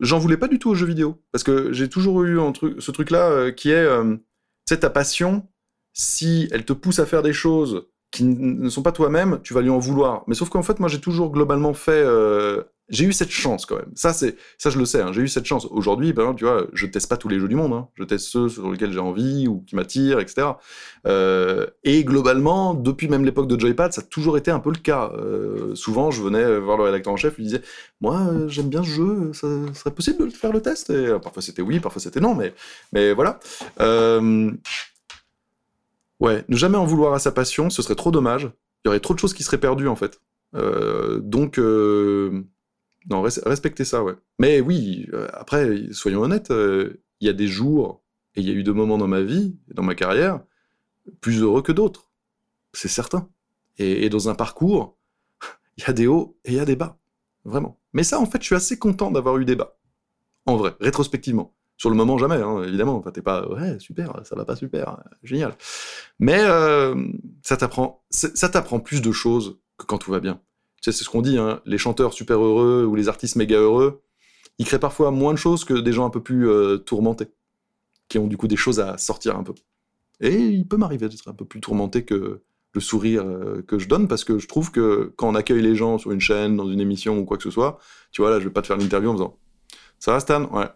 j'en 0.01 0.19
voulais 0.19 0.37
pas 0.37 0.49
du 0.49 0.59
tout 0.59 0.70
aux 0.70 0.74
jeux 0.74 0.87
vidéo 0.87 1.23
parce 1.32 1.43
que 1.43 1.73
j'ai 1.73 1.89
toujours 1.89 2.23
eu 2.24 2.39
un 2.41 2.53
truc, 2.53 2.82
ce 2.82 2.91
truc-là 2.91 3.31
euh, 3.31 3.51
qui 3.51 3.70
est, 3.70 3.89
sais, 4.69 4.81
ta 4.81 4.91
passion, 4.91 5.49
si 5.92 6.48
elle 6.52 6.64
te 6.64 6.72
pousse 6.72 6.98
à 6.98 7.06
faire 7.06 7.22
des 7.22 7.32
choses 7.32 7.86
qui 8.10 8.24
ne 8.24 8.68
sont 8.68 8.82
pas 8.82 8.92
toi-même, 8.92 9.40
tu 9.44 9.54
vas 9.54 9.60
lui 9.62 9.70
en 9.70 9.78
vouloir. 9.78 10.24
Mais 10.26 10.34
sauf 10.34 10.48
qu'en 10.48 10.62
fait, 10.62 10.80
moi, 10.80 10.88
j'ai 10.88 11.00
toujours 11.00 11.30
globalement 11.30 11.74
fait. 11.74 11.92
euh, 11.92 12.62
j'ai 12.88 13.04
eu 13.04 13.12
cette 13.12 13.30
chance 13.30 13.66
quand 13.66 13.76
même. 13.76 13.92
Ça, 13.94 14.12
c'est 14.12 14.34
ça, 14.58 14.68
je 14.68 14.76
le 14.76 14.84
sais. 14.84 15.00
hein, 15.00 15.12
j'ai 15.12 15.20
eu 15.22 15.28
cette 15.28 15.44
chance. 15.44 15.64
Aujourd'hui, 15.70 16.12
ben, 16.12 16.34
tu 16.34 16.44
vois, 16.44 16.66
je 16.72 16.86
teste 16.86 17.08
pas 17.08 17.16
tous 17.16 17.28
les 17.28 17.38
jeux 17.38 17.46
du 17.46 17.54
monde. 17.54 17.72
hein. 17.72 17.88
Je 17.94 18.02
teste 18.02 18.26
ceux 18.26 18.48
sur 18.48 18.68
lesquels 18.68 18.92
j'ai 18.92 18.98
envie 18.98 19.46
ou 19.46 19.60
qui 19.64 19.76
m'attirent, 19.76 20.18
etc. 20.18 20.48
Euh, 21.06 21.66
et 21.84 22.02
globalement, 22.04 22.74
depuis 22.74 23.06
même 23.08 23.24
l'époque 23.24 23.46
de 23.46 23.58
Joypad, 23.58 23.92
ça 23.92 24.00
a 24.00 24.04
toujours 24.04 24.36
été 24.36 24.50
un 24.50 24.58
peu 24.58 24.70
le 24.70 24.78
cas. 24.80 25.12
Euh, 25.14 25.76
souvent, 25.76 26.10
je 26.10 26.20
venais 26.20 26.58
voir 26.58 26.76
le 26.78 26.82
rédacteur 26.84 27.12
en 27.12 27.16
chef, 27.16 27.36
lui 27.36 27.44
disais, 27.44 27.62
moi, 28.00 28.28
j'aime 28.48 28.68
bien 28.68 28.82
ce 28.82 28.88
jeu, 28.88 29.32
ça 29.32 29.46
serait 29.74 29.94
possible 29.94 30.28
de 30.28 30.34
faire 30.34 30.52
le 30.52 30.60
test? 30.60 30.90
Et 30.90 31.08
parfois 31.22 31.42
c'était 31.42 31.62
oui, 31.62 31.78
parfois 31.80 32.02
c'était 32.02 32.20
non, 32.20 32.34
mais 32.34 32.54
mais 32.92 33.12
voilà. 33.12 33.38
Ouais, 36.20 36.44
ne 36.48 36.56
jamais 36.56 36.76
en 36.76 36.84
vouloir 36.84 37.14
à 37.14 37.18
sa 37.18 37.32
passion, 37.32 37.70
ce 37.70 37.82
serait 37.82 37.94
trop 37.94 38.10
dommage. 38.10 38.44
Il 38.84 38.88
y 38.88 38.90
aurait 38.90 39.01
trop 39.01 39.14
de 39.14 39.18
choses 39.18 39.34
qui 39.34 39.42
seraient 39.42 39.59
perdues 39.60 39.88
en 39.88 39.97
fait. 39.97 40.20
Euh, 40.55 41.20
donc, 41.20 41.59
euh, 41.59 42.42
non, 43.10 43.22
res- 43.24 43.42
respectez 43.47 43.84
ça, 43.84 44.05
ouais. 44.05 44.14
Mais 44.38 44.60
oui, 44.60 45.09
euh, 45.14 45.28
après, 45.32 45.92
soyons 45.92 46.22
honnêtes, 46.22 46.51
il 46.52 47.26
y 47.26 47.28
a 47.28 47.32
des 47.32 47.48
jours 47.48 48.02
et 48.36 48.40
il 48.42 48.48
y 48.48 48.51
a 48.51 48.55
eu 48.55 48.62
des 48.62 48.72
moments 48.72 48.98
dans 48.98 49.09
ma 49.09 49.22
vie, 49.22 49.56
dans 49.74 49.82
ma 49.82 49.94
carrière, 49.94 50.40
plus 51.20 51.42
heureux 51.42 51.62
que 51.62 51.72
d'autres. 51.72 52.10
C'est 52.74 52.88
certain. 52.88 53.28
Et, 53.78 54.06
et 54.06 54.10
dans 54.10 54.28
un 54.30 54.34
parcours, 54.34 54.98
il 55.78 55.84
y 55.84 55.90
a 55.90 55.92
des 55.94 56.06
hauts 56.09 56.38
et 56.44 56.52
il 56.52 56.56
y 56.56 56.60
a 56.60 56.66
des 56.66 56.76
bas. 56.76 56.98
Vraiment. 57.44 57.78
Mais 57.94 58.05
ça, 58.05 58.20
en 58.20 58.26
fait, 58.26 58.40
je 58.42 58.47
suis 58.47 58.56
assez 58.56 58.78
content 58.78 59.10
d'avoir 59.10 59.38
eu 59.38 59.44
des 59.47 59.56
bas. 59.56 59.78
En 60.47 60.56
vrai, 60.56 60.74
rétrospectivement. 60.80 61.55
Sur 61.81 61.89
le 61.89 61.97
moment, 61.97 62.19
jamais, 62.19 62.36
hein, 62.36 62.62
évidemment. 62.62 62.98
Enfin, 62.98 63.11
t'es 63.11 63.23
pas, 63.23 63.48
super, 63.78 64.20
ça 64.24 64.36
va 64.36 64.44
pas 64.44 64.55
super, 64.55 64.98
génial. 65.23 65.57
Mais 66.19 66.39
euh, 66.39 66.94
ça 67.40 67.57
t'apprend, 67.57 68.05
ça 68.11 68.51
t'apprend 68.51 68.81
plus 68.81 69.01
de 69.01 69.11
choses 69.12 69.59
que 69.78 69.86
quand 69.86 69.97
tout 69.97 70.11
va 70.11 70.20
bien. 70.20 70.43
Tu 70.82 70.93
sais, 70.93 70.93
c'est 70.93 71.05
ce 71.05 71.09
qu'on 71.09 71.23
dit, 71.23 71.39
hein, 71.39 71.62
les 71.65 71.78
chanteurs 71.78 72.12
super 72.12 72.44
heureux 72.44 72.85
ou 72.85 72.97
les 72.97 73.09
artistes 73.09 73.36
méga 73.36 73.57
heureux, 73.57 74.02
ils 74.59 74.66
créent 74.66 74.78
parfois 74.78 75.11
moins 75.11 75.32
de 75.32 75.39
choses 75.39 75.65
que 75.65 75.73
des 75.73 75.94
gens 75.94 76.05
un 76.05 76.11
peu 76.11 76.23
plus 76.23 76.51
euh, 76.51 76.77
tourmentés, 76.77 77.28
qui 78.11 78.19
ont 78.19 78.27
du 78.27 78.36
coup 78.36 78.47
des 78.47 78.57
choses 78.57 78.78
à 78.78 78.98
sortir 78.98 79.39
un 79.39 79.43
peu. 79.43 79.55
Et 80.20 80.36
il 80.36 80.69
peut 80.69 80.77
m'arriver 80.77 81.09
d'être 81.09 81.28
un 81.28 81.32
peu 81.32 81.47
plus 81.47 81.62
tourmenté 81.62 82.05
que 82.05 82.43
le 82.74 82.81
sourire 82.82 83.24
euh, 83.24 83.65
que 83.66 83.78
je 83.78 83.89
donne, 83.89 84.07
parce 84.07 84.24
que 84.24 84.39
je 84.39 84.47
trouve 84.47 84.70
que 84.70 85.15
quand 85.16 85.31
on 85.31 85.35
accueille 85.35 85.62
les 85.62 85.77
gens 85.77 85.97
sur 85.97 86.12
une 86.12 86.20
chaîne, 86.20 86.59
dans 86.59 86.70
une 86.70 86.81
émission 86.82 87.19
ou 87.20 87.24
quoi 87.24 87.39
que 87.39 87.43
ce 87.44 87.51
soit, 87.51 87.78
tu 88.12 88.20
vois, 88.20 88.31
là, 88.31 88.39
je 88.39 88.44
vais 88.44 88.52
pas 88.52 88.61
te 88.61 88.66
faire 88.66 88.77
l'interview 88.77 89.09
en 89.09 89.15
faisant 89.15 89.39
Ça 89.98 90.12
va, 90.12 90.20
Stan? 90.20 90.44
Ouais. 90.52 90.69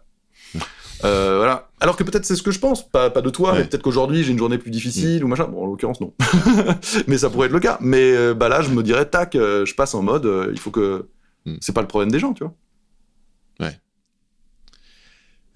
Euh, 1.03 1.37
voilà. 1.37 1.69
Alors 1.79 1.97
que 1.97 2.03
peut-être 2.03 2.25
c'est 2.25 2.35
ce 2.35 2.43
que 2.43 2.51
je 2.51 2.59
pense, 2.59 2.89
pas, 2.89 3.09
pas 3.09 3.21
de 3.21 3.29
toi, 3.29 3.51
Ouais. 3.51 3.59
mais 3.59 3.65
peut-être 3.65 3.83
qu'aujourd'hui 3.83 4.23
j'ai 4.23 4.31
une 4.31 4.37
journée 4.37 4.57
plus 4.57 4.71
difficile 4.71 5.23
ou 5.23 5.27
machin. 5.27 5.45
Bon, 5.45 5.63
en 5.63 5.67
l'occurrence, 5.67 5.99
non. 6.01 6.13
mais 7.07 7.17
ça 7.17 7.29
pourrait 7.29 7.47
être 7.47 7.53
le 7.53 7.59
cas. 7.59 7.77
Mais 7.81 8.15
euh, 8.15 8.33
bah 8.33 8.49
là, 8.49 8.61
je 8.61 8.69
me 8.69 8.81
dirais, 8.81 9.05
tac, 9.09 9.35
euh, 9.35 9.65
je 9.65 9.75
passe 9.75 9.93
en 9.93 10.01
mode, 10.01 10.25
euh, 10.25 10.49
il 10.51 10.59
faut 10.59 10.71
que. 10.71 11.09
Mm. 11.45 11.55
C'est 11.59 11.73
pas 11.73 11.81
le 11.81 11.87
problème 11.87 12.11
des 12.11 12.19
gens, 12.19 12.33
tu 12.33 12.43
vois. 12.43 12.53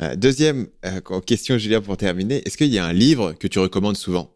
Euh, 0.02 0.16
Deuxième 0.16 0.70
euh, 0.86 1.02
question, 1.20 1.58
Julien, 1.58 1.82
pour 1.82 1.98
terminer. 1.98 2.42
Est-ce 2.48 2.56
qu'il 2.56 2.68
y 2.68 2.80
a 2.80 2.86
un 2.86 2.94
livre 2.94 3.34
que 3.34 3.48
tu 3.50 3.60
recommandes 3.60 3.98
souvent? 3.98 4.34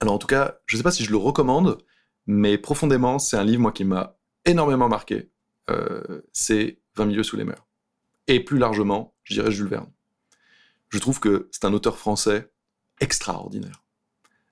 Alors 0.00 0.14
en 0.14 0.18
tout 0.18 0.26
cas, 0.26 0.58
je 0.66 0.76
sais 0.76 0.82
pas 0.82 0.90
si 0.90 1.04
je 1.04 1.12
le 1.12 1.16
recommande, 1.16 1.78
mais 2.26 2.58
profondément, 2.58 3.20
c'est 3.20 3.36
un 3.36 3.44
livre, 3.44 3.62
moi, 3.62 3.70
qui 3.70 3.84
m'a 3.84 4.16
énormément 4.44 4.88
marqué. 4.88 5.30
C'est 6.32 6.80
20 6.96 7.04
milieux 7.06 7.22
sous 7.22 7.36
les 7.36 7.44
mers. 7.44 7.65
Et 8.28 8.40
plus 8.40 8.58
largement, 8.58 9.14
je 9.24 9.34
dirais 9.34 9.50
Jules 9.50 9.68
Verne. 9.68 9.90
Je 10.88 10.98
trouve 10.98 11.20
que 11.20 11.48
c'est 11.52 11.64
un 11.64 11.72
auteur 11.72 11.98
français 11.98 12.50
extraordinaire. 13.00 13.84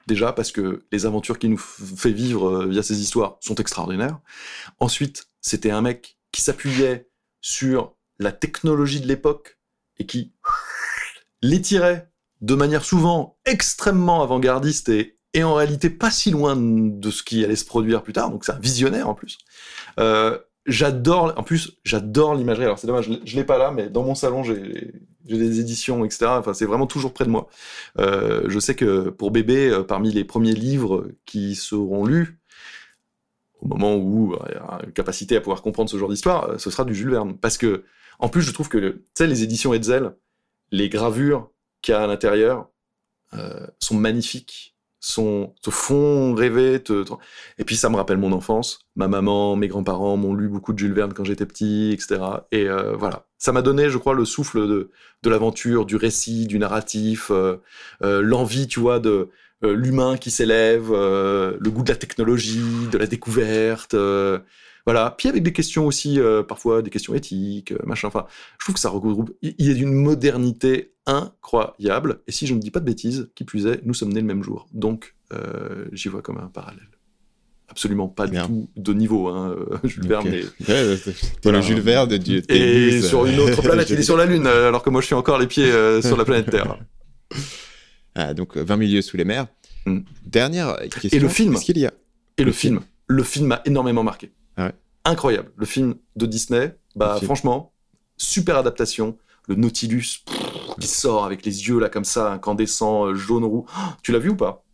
Déjà 0.06 0.32
parce 0.32 0.52
que 0.52 0.84
les 0.92 1.06
aventures 1.06 1.38
qu'il 1.38 1.50
nous 1.50 1.58
fait 1.58 2.12
vivre 2.12 2.48
euh, 2.48 2.66
via 2.66 2.82
ses 2.82 3.00
histoires 3.00 3.38
sont 3.40 3.54
extraordinaires. 3.54 4.18
Ensuite, 4.78 5.28
c'était 5.40 5.70
un 5.70 5.80
mec 5.80 6.18
qui 6.30 6.42
s'appuyait 6.42 7.08
sur 7.40 7.96
la 8.18 8.32
technologie 8.32 9.00
de 9.00 9.06
l'époque 9.06 9.58
et 9.98 10.06
qui 10.06 10.34
l'étirait 11.42 12.10
de 12.42 12.54
manière 12.54 12.84
souvent 12.84 13.38
extrêmement 13.46 14.22
avant-gardiste 14.22 14.90
et, 14.90 15.18
et 15.32 15.42
en 15.42 15.54
réalité 15.54 15.88
pas 15.88 16.10
si 16.10 16.30
loin 16.30 16.56
de 16.56 17.10
ce 17.10 17.22
qui 17.22 17.44
allait 17.44 17.56
se 17.56 17.64
produire 17.64 18.02
plus 18.02 18.12
tard. 18.12 18.30
Donc 18.30 18.44
c'est 18.44 18.52
un 18.52 18.58
visionnaire 18.58 19.08
en 19.08 19.14
plus. 19.14 19.38
Euh, 19.98 20.38
j'adore, 20.66 21.32
en 21.36 21.42
plus, 21.42 21.78
j'adore 21.84 22.34
l'imagerie. 22.34 22.64
Alors 22.64 22.78
c'est 22.78 22.86
dommage, 22.86 23.10
je 23.24 23.36
l'ai- 23.36 23.44
pas 23.44 23.58
là, 23.58 23.70
mais 23.70 23.88
dans 23.90 24.02
mon 24.02 24.14
salon, 24.14 24.42
j'ai 24.42 24.92
des 25.26 25.60
éditions, 25.60 26.04
etc. 26.04 26.26
Enfin, 26.38 26.54
c'est 26.54 26.66
vraiment 26.66 26.86
toujours 26.86 27.12
près 27.12 27.24
de 27.24 27.30
moi. 27.30 27.48
Euh, 27.98 28.44
je 28.48 28.58
sais 28.58 28.74
que 28.74 29.10
pour 29.10 29.30
bébé, 29.30 29.70
euh, 29.70 29.82
parmi 29.82 30.10
les 30.12 30.24
premiers 30.24 30.54
livres 30.54 31.08
qui 31.26 31.54
seront 31.54 32.04
lus, 32.04 32.38
au 33.60 33.68
moment 33.68 33.96
où 33.96 34.36
il 34.48 34.52
y 34.54 34.56
a 34.56 34.80
une 34.84 34.92
capacité 34.92 35.36
à 35.36 35.40
pouvoir 35.40 35.62
comprendre 35.62 35.88
ce 35.90 35.96
genre 35.96 36.10
d'histoire, 36.10 36.60
ce 36.60 36.70
sera 36.70 36.84
du 36.84 36.94
Jules 36.94 37.10
Verne. 37.10 37.36
Parce 37.38 37.56
que, 37.58 37.84
en 38.18 38.28
plus, 38.28 38.42
je 38.42 38.52
trouve 38.52 38.68
que, 38.68 38.78
tu 38.90 39.02
sais, 39.14 39.26
les 39.26 39.42
éditions 39.42 39.72
Hetzel, 39.72 40.14
les 40.70 40.88
gravures 40.88 41.50
qu'il 41.80 41.92
y 41.92 41.94
a 41.96 42.02
à 42.02 42.06
l'intérieur 42.06 42.68
sont 43.80 43.96
magnifiques 43.96 44.73
sont, 45.04 45.54
te 45.60 45.70
font 45.70 46.34
rêver. 46.34 46.82
Et 47.58 47.64
puis 47.64 47.76
ça 47.76 47.90
me 47.90 47.96
rappelle 47.96 48.16
mon 48.16 48.32
enfance. 48.32 48.78
Ma 48.96 49.06
maman, 49.06 49.54
mes 49.54 49.68
grands-parents 49.68 50.16
m'ont 50.16 50.32
lu 50.32 50.48
beaucoup 50.48 50.72
de 50.72 50.78
Jules 50.78 50.94
Verne 50.94 51.12
quand 51.12 51.24
j'étais 51.24 51.44
petit, 51.44 51.90
etc. 51.92 52.20
Et 52.52 52.68
euh, 52.70 52.96
voilà, 52.96 53.26
ça 53.36 53.52
m'a 53.52 53.60
donné, 53.60 53.90
je 53.90 53.98
crois, 53.98 54.14
le 54.14 54.24
souffle 54.24 54.66
de, 54.66 54.90
l'aventure, 55.28 55.84
du 55.84 55.96
récit, 55.96 56.46
du 56.46 56.58
narratif, 56.58 57.30
euh, 57.30 57.56
euh, 58.02 58.22
l'envie, 58.22 58.66
tu 58.66 58.80
vois, 58.80 58.98
de 58.98 59.28
l'humain 59.62 60.16
qui 60.18 60.30
s'élève, 60.30 60.90
le 60.92 61.68
goût 61.68 61.82
de 61.82 61.88
la 61.88 61.96
technologie, 61.96 62.88
de 62.90 62.98
la 62.98 63.06
découverte. 63.06 63.94
Voilà. 64.84 65.14
Puis 65.16 65.30
avec 65.30 65.42
des 65.42 65.54
questions 65.54 65.86
aussi, 65.86 66.20
parfois 66.46 66.82
des 66.82 66.90
questions 66.90 67.14
éthiques, 67.14 67.72
machin. 67.84 68.08
Enfin, 68.08 68.26
je 68.58 68.66
trouve 68.66 68.74
que 68.74 68.80
ça 68.80 68.90
regroupe. 68.90 69.34
Il 69.40 69.54
y 69.58 69.70
a 69.70 69.74
d'une 69.74 69.94
modernité 69.94 70.93
incroyable. 71.06 72.20
Et 72.26 72.32
si 72.32 72.46
je 72.46 72.54
ne 72.54 72.60
dis 72.60 72.70
pas 72.70 72.80
de 72.80 72.84
bêtises, 72.84 73.28
qui 73.34 73.44
plus 73.44 73.66
est, 73.66 73.84
nous 73.84 73.94
sommes 73.94 74.12
nés 74.12 74.20
le 74.20 74.26
même 74.26 74.42
jour. 74.42 74.66
Donc, 74.72 75.14
euh, 75.32 75.86
j'y 75.92 76.08
vois 76.08 76.22
comme 76.22 76.38
un 76.38 76.48
parallèle. 76.48 76.88
Absolument 77.68 78.08
pas 78.08 78.26
du 78.26 78.38
tout 78.38 78.68
de 78.76 78.92
niveau, 78.92 79.28
hein, 79.28 79.56
euh, 79.56 79.78
Jules 79.84 80.06
Verne. 80.06 80.28
Okay. 80.28 80.44
le 81.44 81.60
Jules 81.60 81.80
Verne 81.80 82.08
de 82.08 82.16
Dieu. 82.16 82.42
Et 82.50 83.00
sur 83.00 83.26
une 83.26 83.40
autre 83.40 83.62
planète, 83.62 83.90
il 83.90 83.98
est 83.98 84.02
sur 84.02 84.16
la 84.16 84.26
Lune, 84.26 84.46
alors 84.46 84.82
que 84.82 84.90
moi 84.90 85.00
je 85.00 85.06
suis 85.06 85.14
encore 85.14 85.38
les 85.38 85.46
pieds 85.46 85.70
euh, 85.70 86.02
sur 86.02 86.16
la 86.16 86.24
planète 86.24 86.50
Terre. 86.50 86.78
Ah, 88.16 88.32
donc 88.32 88.56
20 88.56 88.76
milieux 88.76 89.02
sous 89.02 89.16
les 89.16 89.24
mers. 89.24 89.48
Hmm. 89.86 90.02
Dernière 90.24 90.76
question. 90.76 91.08
Et 91.10 91.18
le 91.18 91.28
film. 91.28 91.56
Y 91.66 91.84
a 91.84 91.92
Et 92.38 92.44
le, 92.44 92.52
film. 92.52 92.80
Le 93.08 93.24
film 93.24 93.48
m'a 93.48 93.60
énormément 93.64 94.04
marqué. 94.04 94.30
Ah 94.56 94.66
ouais. 94.66 94.72
Incroyable. 95.04 95.50
Le 95.56 95.66
film 95.66 95.96
de 96.14 96.24
Disney, 96.26 96.76
bah 96.94 97.18
franchement, 97.20 97.72
super 98.16 98.56
adaptation. 98.56 99.18
Le 99.48 99.56
Nautilus 99.56 100.22
qui 100.80 100.88
sort 100.88 101.24
avec 101.24 101.44
les 101.44 101.68
yeux 101.68 101.78
là 101.78 101.88
comme 101.88 102.04
ça, 102.04 102.32
incandescent, 102.32 103.06
euh, 103.06 103.14
jaune 103.14 103.44
roux. 103.44 103.66
tu 104.02 104.12
l'as 104.12 104.18
vu 104.18 104.30
ou 104.30 104.36
pas? 104.36 104.64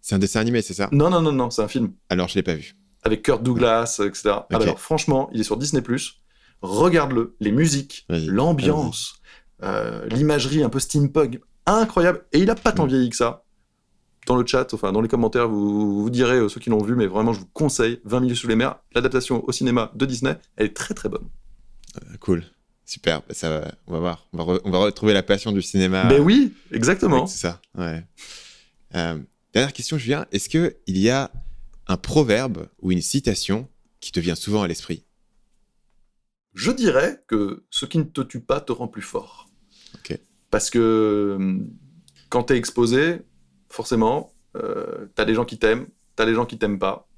C'est 0.00 0.14
un 0.14 0.18
dessin 0.18 0.40
animé, 0.40 0.62
c'est 0.62 0.74
ça? 0.74 0.88
Non, 0.92 1.10
non, 1.10 1.20
non, 1.20 1.32
non, 1.32 1.50
c'est 1.50 1.62
un 1.62 1.68
film. 1.68 1.92
Alors 2.10 2.28
je 2.28 2.36
l'ai 2.36 2.42
pas 2.42 2.54
vu. 2.54 2.76
Avec 3.02 3.22
Kurt 3.22 3.42
Douglas, 3.42 4.00
etc. 4.04 4.36
Alors 4.50 4.80
franchement, 4.80 5.28
il 5.32 5.40
est 5.40 5.44
sur 5.44 5.56
Disney+. 5.56 5.82
Regarde-le, 6.62 7.36
les 7.40 7.52
musiques, 7.52 8.06
l'ambiance, 8.08 9.16
euh, 9.62 10.06
l'imagerie 10.06 10.62
un 10.62 10.68
peu 10.68 10.78
steampunk, 10.78 11.40
incroyable. 11.66 12.24
Et 12.32 12.38
il 12.38 12.50
a 12.50 12.54
pas 12.54 12.72
tant 12.72 12.84
mm. 12.84 12.88
vieilli 12.88 13.10
que 13.10 13.16
ça. 13.16 13.44
Dans 14.26 14.36
le 14.36 14.46
chat, 14.46 14.74
enfin 14.74 14.92
dans 14.92 15.00
les 15.00 15.08
commentaires, 15.08 15.48
vous, 15.48 16.02
vous 16.02 16.10
direz 16.10 16.38
euh, 16.38 16.48
ceux 16.48 16.60
qui 16.60 16.70
l'ont 16.70 16.82
vu, 16.82 16.96
mais 16.96 17.06
vraiment 17.06 17.32
je 17.32 17.40
vous 17.40 17.50
conseille 17.52 18.00
20 18.04 18.20
milieux 18.20 18.34
sous 18.34 18.48
les 18.48 18.56
mers, 18.56 18.76
l'adaptation 18.92 19.44
au 19.46 19.52
cinéma 19.52 19.92
de 19.94 20.04
Disney, 20.06 20.36
elle 20.56 20.66
est 20.66 20.76
très 20.76 20.94
très 20.94 21.08
bonne. 21.08 21.28
cool. 22.20 22.44
Super, 22.86 23.20
bah, 23.22 23.34
ça 23.34 23.74
on 23.86 23.92
va 23.92 23.98
voir. 23.98 24.28
On 24.32 24.44
va, 24.44 24.60
on 24.64 24.70
va, 24.70 24.78
retrouver 24.78 25.12
la 25.12 25.22
passion 25.22 25.52
du 25.52 25.60
cinéma. 25.60 26.04
Mais 26.04 26.20
oui, 26.20 26.54
exactement. 26.70 27.26
C'est 27.26 27.38
ça, 27.38 27.60
ouais. 27.76 28.04
Euh, 28.94 29.18
dernière 29.52 29.72
question, 29.72 29.98
Julien. 29.98 30.26
Est-ce 30.32 30.48
qu'il 30.48 30.72
y 30.86 31.10
a 31.10 31.30
un 31.88 31.96
proverbe 31.96 32.68
ou 32.80 32.92
une 32.92 33.02
citation 33.02 33.68
qui 34.00 34.12
te 34.12 34.20
vient 34.20 34.36
souvent 34.36 34.62
à 34.62 34.68
l'esprit? 34.68 35.04
Je 36.54 36.70
dirais 36.70 37.22
que 37.26 37.66
ce 37.70 37.84
qui 37.84 37.98
ne 37.98 38.04
te 38.04 38.22
tue 38.22 38.40
pas 38.40 38.60
te 38.60 38.72
rend 38.72 38.88
plus 38.88 39.02
fort. 39.02 39.48
Parce 40.50 40.70
que 40.70 41.34
hum, 41.36 41.68
quand 42.28 42.44
tu 42.44 42.54
es 42.54 42.56
exposé, 42.56 43.22
forcément, 43.68 44.32
euh, 44.56 45.06
tu 45.14 45.20
as 45.20 45.24
des 45.24 45.34
gens 45.34 45.44
qui 45.44 45.58
t'aiment, 45.58 45.86
tu 46.16 46.22
as 46.22 46.26
des 46.26 46.34
gens 46.34 46.46
qui 46.46 46.56
t'aiment 46.56 46.78
pas. 46.78 47.08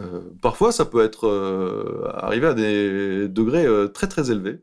Euh, 0.00 0.20
parfois, 0.40 0.72
ça 0.72 0.84
peut 0.84 1.04
être 1.04 1.26
euh, 1.26 2.08
arrivé 2.14 2.46
à 2.46 2.54
des 2.54 3.28
degrés 3.28 3.66
très 3.92 4.08
très 4.08 4.30
élevés. 4.30 4.62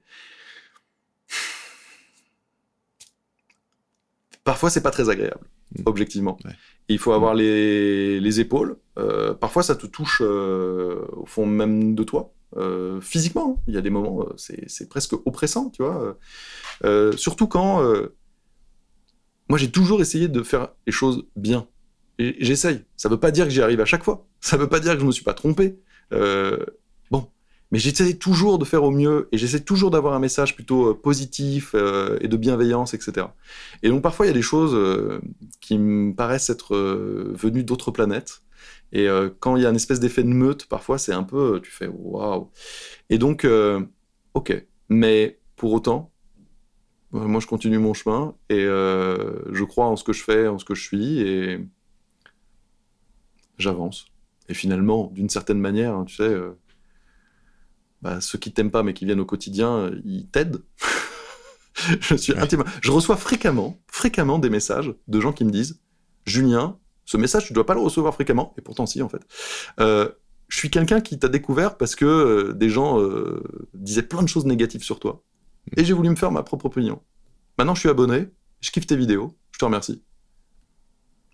Parfois 4.49 4.71
c'est 4.71 4.81
pas 4.81 4.89
très 4.89 5.09
agréable, 5.09 5.45
mm. 5.77 5.83
objectivement. 5.85 6.39
il 6.87 6.97
faut 6.97 7.11
avoir 7.11 7.35
les, 7.35 8.39
épaules. 8.39 8.77
Euh, 8.97 9.35
parfois 9.35 9.61
ça 9.61 9.75
te 9.75 9.85
touche 9.85 10.23
euh, 10.25 11.05
au 11.11 11.27
fond 11.27 11.45
même 11.45 11.93
de 11.93 12.03
toi, 12.03 12.33
euh, 12.57 12.99
physiquement. 12.99 13.57
Hein. 13.59 13.61
Il 13.67 13.75
y 13.75 13.77
a 13.77 13.81
des 13.81 13.91
moments, 13.91 14.25
c'est 14.37 14.89
presque 14.89 15.13
oppressant, 15.13 15.69
tu 15.69 15.83
vois. 15.83 16.17
surtout 17.15 17.47
quand 17.47 17.83
moi 19.49 19.59
j'ai 19.59 19.69
toujours 19.69 20.01
essayé 20.01 20.27
de 20.27 20.41
faire 20.41 20.69
les 20.87 20.93
choses 20.93 21.27
bien. 21.35 21.67
Et 22.17 22.35
j'essaye. 22.39 22.83
Ça 22.97 23.07
veut 23.07 23.19
pas 23.19 23.29
dire 23.29 23.45
que 23.45 23.51
j'y 23.51 23.61
arrive 23.61 23.81
à 23.81 23.85
chaque 23.85 24.03
fois. 24.03 24.27
Ça 24.41 24.57
veut 24.57 24.67
pas 24.67 24.79
dire 24.79 24.95
que 24.95 25.01
je 25.01 25.05
me 25.05 25.11
suis 25.11 25.23
pas 25.23 25.35
trompé. 25.35 25.77
Mais 27.71 27.77
j'essaie 27.77 28.15
toujours 28.15 28.57
de 28.57 28.65
faire 28.65 28.83
au 28.83 28.89
mieux 28.89 29.29
et 29.31 29.37
j'essaie 29.37 29.59
toujours 29.59 29.91
d'avoir 29.91 30.13
un 30.13 30.19
message 30.19 30.55
plutôt 30.55 30.89
euh, 30.89 30.93
positif 30.93 31.71
euh, 31.75 32.17
et 32.21 32.27
de 32.27 32.35
bienveillance, 32.35 32.95
etc. 32.95 33.27
Et 33.83 33.89
donc 33.89 34.01
parfois 34.01 34.25
il 34.25 34.29
y 34.29 34.31
a 34.31 34.35
des 34.35 34.41
choses 34.41 34.73
euh, 34.73 35.21
qui 35.61 35.77
me 35.77 36.13
paraissent 36.15 36.49
être 36.49 36.75
venues 36.75 37.63
d'autres 37.63 37.91
planètes. 37.91 38.41
Et 38.91 39.07
quand 39.39 39.55
il 39.55 39.61
y 39.61 39.67
a 39.67 39.69
une 39.69 39.75
espèce 39.75 39.99
d'effet 39.99 40.23
de 40.23 40.29
meute, 40.29 40.65
parfois 40.65 40.97
c'est 40.97 41.13
un 41.13 41.21
peu, 41.21 41.61
tu 41.63 41.69
fais 41.69 41.87
waouh. 41.87 42.49
Et 43.11 43.19
donc, 43.19 43.47
ok. 44.33 44.65
Mais 44.89 45.39
pour 45.55 45.73
autant, 45.73 46.11
moi 47.11 47.39
je 47.39 47.45
continue 47.45 47.77
mon 47.77 47.93
chemin 47.93 48.33
et 48.49 48.63
je 48.63 49.63
crois 49.63 49.85
en 49.85 49.95
ce 49.95 50.03
que 50.03 50.11
je 50.11 50.23
fais, 50.23 50.47
en 50.47 50.57
ce 50.57 50.65
que 50.65 50.73
je 50.73 50.81
suis 50.81 51.19
et 51.19 51.59
j'avance. 53.59 54.07
Et 54.47 54.55
finalement, 54.55 55.11
d'une 55.13 55.29
certaine 55.29 55.59
manière, 55.59 55.93
hein, 55.93 56.05
tu 56.05 56.15
sais 56.15 56.35
bah, 58.01 58.21
ceux 58.21 58.37
qui 58.37 58.51
t'aiment 58.51 58.71
pas 58.71 58.83
mais 58.83 58.93
qui 58.93 59.05
viennent 59.05 59.19
au 59.19 59.25
quotidien, 59.25 59.71
euh, 59.71 60.01
ils 60.05 60.27
t'aident. 60.27 60.61
je 62.01 62.15
suis 62.15 62.33
Je 62.81 62.91
reçois 62.91 63.17
fréquemment, 63.17 63.79
fréquemment 63.87 64.39
des 64.39 64.49
messages 64.49 64.93
de 65.07 65.19
gens 65.19 65.33
qui 65.33 65.45
me 65.45 65.51
disent 65.51 65.79
Julien, 66.25 66.77
ce 67.05 67.17
message, 67.17 67.45
tu 67.45 67.53
dois 67.53 67.65
pas 67.65 67.73
le 67.73 67.81
recevoir 67.81 68.13
fréquemment, 68.13 68.53
et 68.57 68.61
pourtant 68.61 68.85
si 68.85 69.01
en 69.01 69.09
fait. 69.09 69.21
Euh, 69.79 70.09
je 70.47 70.57
suis 70.57 70.69
quelqu'un 70.69 71.01
qui 71.01 71.19
t'a 71.19 71.27
découvert 71.27 71.77
parce 71.77 71.95
que 71.95 72.05
euh, 72.05 72.53
des 72.53 72.69
gens 72.69 72.99
disaient 73.73 74.03
plein 74.03 74.23
de 74.23 74.27
choses 74.27 74.45
négatives 74.45 74.83
sur 74.83 74.99
toi. 74.99 75.23
Et 75.77 75.85
j'ai 75.85 75.93
voulu 75.93 76.09
me 76.09 76.15
faire 76.15 76.31
ma 76.31 76.43
propre 76.43 76.65
opinion. 76.65 77.01
Maintenant, 77.57 77.75
je 77.75 77.81
suis 77.81 77.89
abonné, 77.89 78.29
je 78.61 78.71
kiffe 78.71 78.87
tes 78.87 78.95
vidéos, 78.95 79.35
je 79.51 79.59
te 79.59 79.65
remercie. 79.65 80.01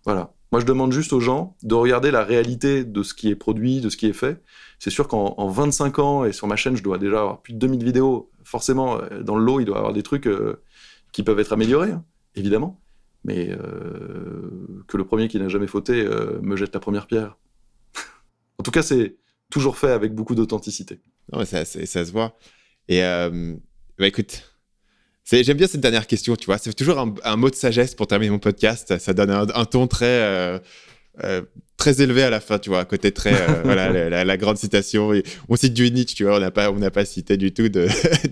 Voilà. 0.04 0.34
Moi, 0.56 0.62
je 0.62 0.66
demande 0.66 0.94
juste 0.94 1.12
aux 1.12 1.20
gens 1.20 1.58
de 1.64 1.76
regarder 1.76 2.12
la 2.12 2.24
réalité 2.24 2.86
de 2.86 3.04
ce 3.04 3.14
qui 3.14 3.28
est 3.28 3.36
produit, 3.36 3.82
de 3.82 3.90
ce 3.90 3.98
qui 3.98 4.08
est 4.08 4.14
fait. 4.14 4.42
C'est 4.80 4.90
sûr 4.90 5.10
qu'en 5.10 5.50
25 5.50 6.00
ans, 6.00 6.24
et 6.24 6.32
sur 6.32 6.48
ma 6.48 6.56
chaîne, 6.56 6.78
je 6.78 6.82
dois 6.82 6.98
déjà 6.98 7.20
avoir 7.20 7.42
plus 7.42 7.52
de 7.52 7.60
2000 7.60 7.84
vidéos. 7.84 8.32
Forcément, 8.46 9.02
euh, 9.02 9.22
dans 9.22 9.36
le 9.36 9.44
lot, 9.44 9.60
il 9.60 9.66
doit 9.66 9.76
y 9.76 9.80
avoir 9.80 9.92
des 9.92 10.02
trucs 10.02 10.28
euh, 10.28 10.64
qui 11.12 11.24
peuvent 11.24 11.42
être 11.42 11.52
améliorés, 11.52 11.92
hein, 11.92 12.06
évidemment. 12.36 12.80
Mais 13.26 13.50
euh, 13.50 14.80
que 14.88 14.96
le 14.96 15.04
premier 15.04 15.28
qui 15.28 15.38
n'a 15.42 15.50
jamais 15.50 15.68
fauté 15.68 16.08
me 16.42 16.56
jette 16.56 16.74
la 16.74 16.80
première 16.80 17.08
pierre. 17.08 17.36
en 18.58 18.64
tout 18.64 18.72
cas, 18.72 18.82
c'est 18.82 19.18
toujours 19.50 19.76
fait 19.76 19.92
avec 19.92 20.16
beaucoup 20.16 20.36
d'authenticité. 20.36 21.02
Non, 21.34 21.44
ça, 21.44 21.66
ça, 21.66 22.06
se 22.06 22.12
voit. 22.14 22.38
Et 22.88 23.02
bah, 23.02 24.08
écoute, 24.08 24.55
J'aime 25.32 25.58
bien 25.58 25.68
cette 25.68 25.82
dernière 25.82 26.06
question, 26.06 26.36
tu 26.36 26.46
vois. 26.46 26.60
C'est 26.60 26.74
toujours 26.74 27.00
un, 27.24 27.36
mot 27.36 27.50
de 27.50 27.56
sagesse 27.56 27.96
pour 27.96 28.06
terminer 28.06 28.30
mon 28.30 28.40
podcast. 28.40 29.00
Ça, 29.00 29.14
donne 29.14 29.32
un, 29.32 29.66
ton 29.66 29.88
très, 29.88 30.06
euh, 30.06 30.60
euh, 31.24 31.42
très 31.78 32.00
élevé 32.00 32.22
à 32.22 32.30
la 32.30 32.40
fin, 32.40 32.60
tu 32.60 32.70
vois. 32.70 32.86
côté 32.86 33.12
très, 33.12 33.34
euh, 33.34 33.62
voilà, 33.64 34.24
la, 34.24 34.38
grande 34.38 34.58
citation. 34.58 35.12
On 35.50 35.56
cite 35.56 35.74
du 35.74 35.90
Nietzsche, 35.90 36.16
tu 36.16 36.26
vois. 36.26 36.36
On 36.36 36.40
n'a 36.40 36.52
pas, 36.52 36.70
on 36.70 36.76
n'a 36.76 36.92
pas 36.92 37.06
cité 37.06 37.38
du 37.38 37.52
tout 37.54 37.70
de, 37.70 37.88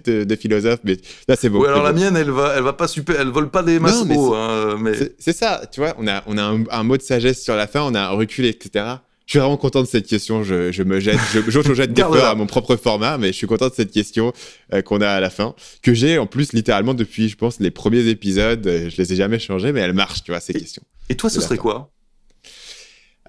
de, 0.23 0.35
philosophe, 0.35 0.81
mais 0.83 0.97
là 1.27 1.35
c'est 1.35 1.49
beau. 1.49 1.65
Alors 1.65 1.81
la 1.81 1.93
mienne, 1.93 2.15
elle 2.15 2.29
va, 2.29 2.53
elle 2.55 2.63
va 2.63 2.73
pas 2.73 2.87
super, 2.87 3.19
elle 3.19 3.29
vole 3.29 3.49
pas 3.49 3.63
des 3.63 3.79
masses 3.79 4.03
hein, 4.03 4.77
mais 4.79 4.93
c'est 5.17 5.35
ça, 5.35 5.63
tu 5.71 5.79
vois. 5.79 5.95
On 5.97 6.07
a, 6.07 6.21
on 6.27 6.37
a 6.37 6.43
un, 6.43 6.63
un, 6.69 6.83
mot 6.83 6.95
de 6.95 7.01
sagesse 7.01 7.41
sur 7.43 7.55
la 7.55 7.65
fin, 7.65 7.81
on 7.81 7.95
a 7.95 8.01
un 8.01 8.09
recul, 8.09 8.45
etc. 8.45 8.97
Je 9.25 9.31
suis 9.31 9.39
vraiment 9.39 9.57
content 9.57 9.81
de 9.81 9.87
cette 9.87 10.05
question. 10.05 10.43
Je, 10.43 10.71
je 10.71 10.83
me 10.83 10.99
jette, 10.99 11.19
je, 11.33 11.39
je, 11.49 11.73
jette 11.73 11.93
des 11.93 12.01
fleurs 12.01 12.25
à 12.25 12.35
mon 12.35 12.45
propre 12.45 12.75
format, 12.75 13.17
mais 13.17 13.27
je 13.27 13.33
suis 13.33 13.47
content 13.47 13.69
de 13.69 13.73
cette 13.73 13.91
question 13.91 14.33
euh, 14.73 14.81
qu'on 14.81 14.99
a 14.99 15.07
à 15.07 15.19
la 15.19 15.29
fin, 15.29 15.55
que 15.81 15.93
j'ai 15.93 16.17
en 16.17 16.27
plus 16.27 16.51
littéralement 16.53 16.93
depuis, 16.93 17.29
je 17.29 17.37
pense, 17.37 17.59
les 17.59 17.71
premiers 17.71 18.07
épisodes. 18.07 18.65
Euh, 18.67 18.89
je 18.89 18.97
les 18.97 19.13
ai 19.13 19.15
jamais 19.15 19.39
changés, 19.39 19.71
mais 19.71 19.79
elle 19.79 19.93
marche, 19.93 20.23
tu 20.23 20.31
vois, 20.31 20.41
ces 20.41 20.53
questions. 20.53 20.83
Et 21.09 21.15
toi, 21.15 21.29
ce 21.29 21.39
serait 21.39 21.57
quoi? 21.57 21.91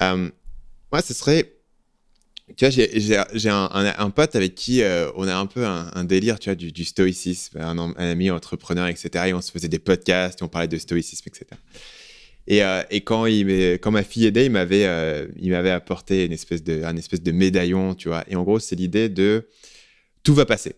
Euh, 0.02 0.28
Moi, 0.92 1.02
ce 1.02 1.14
serait, 1.14 1.54
tu 2.56 2.66
vois, 2.66 2.70
j'ai 2.70 3.48
un, 3.48 3.68
un, 3.72 3.94
un, 3.96 4.10
pote 4.10 4.36
avec 4.36 4.54
qui 4.54 4.82
euh, 4.82 5.10
on 5.16 5.28
a 5.28 5.34
un 5.34 5.46
peu 5.46 5.64
un, 5.64 6.04
délire, 6.04 6.38
tu 6.38 6.50
vois, 6.50 6.56
du, 6.56 6.72
du 6.72 6.84
stoïcisme, 6.84 7.58
un, 7.58 7.78
un, 7.78 7.94
ami 7.96 8.30
entrepreneur, 8.30 8.86
etc. 8.88 9.26
Et 9.28 9.34
on 9.34 9.40
se 9.40 9.50
faisait 9.50 9.68
des 9.68 9.78
podcasts, 9.78 10.40
et 10.40 10.44
on 10.44 10.48
parlait 10.48 10.68
de 10.68 10.78
stoïcisme, 10.78 11.24
etc. 11.28 11.46
Et, 12.46 12.62
euh, 12.62 12.82
et 12.90 13.00
quand, 13.00 13.26
il, 13.26 13.74
quand 13.80 13.90
ma 13.90 14.02
fille 14.02 14.26
aidait, 14.26 14.46
il 14.46 14.50
m'avait, 14.50 14.84
euh, 14.84 15.26
il 15.40 15.50
m'avait 15.50 15.70
apporté 15.70 16.26
une 16.26 16.32
espèce 16.32 16.62
de, 16.62 16.82
un 16.82 16.96
espèce 16.96 17.22
de 17.22 17.32
médaillon, 17.32 17.94
tu 17.94 18.08
vois. 18.08 18.24
Et 18.28 18.36
en 18.36 18.42
gros, 18.42 18.58
c'est 18.58 18.76
l'idée 18.76 19.08
de 19.08 19.48
tout 20.22 20.34
va 20.34 20.44
passer. 20.44 20.76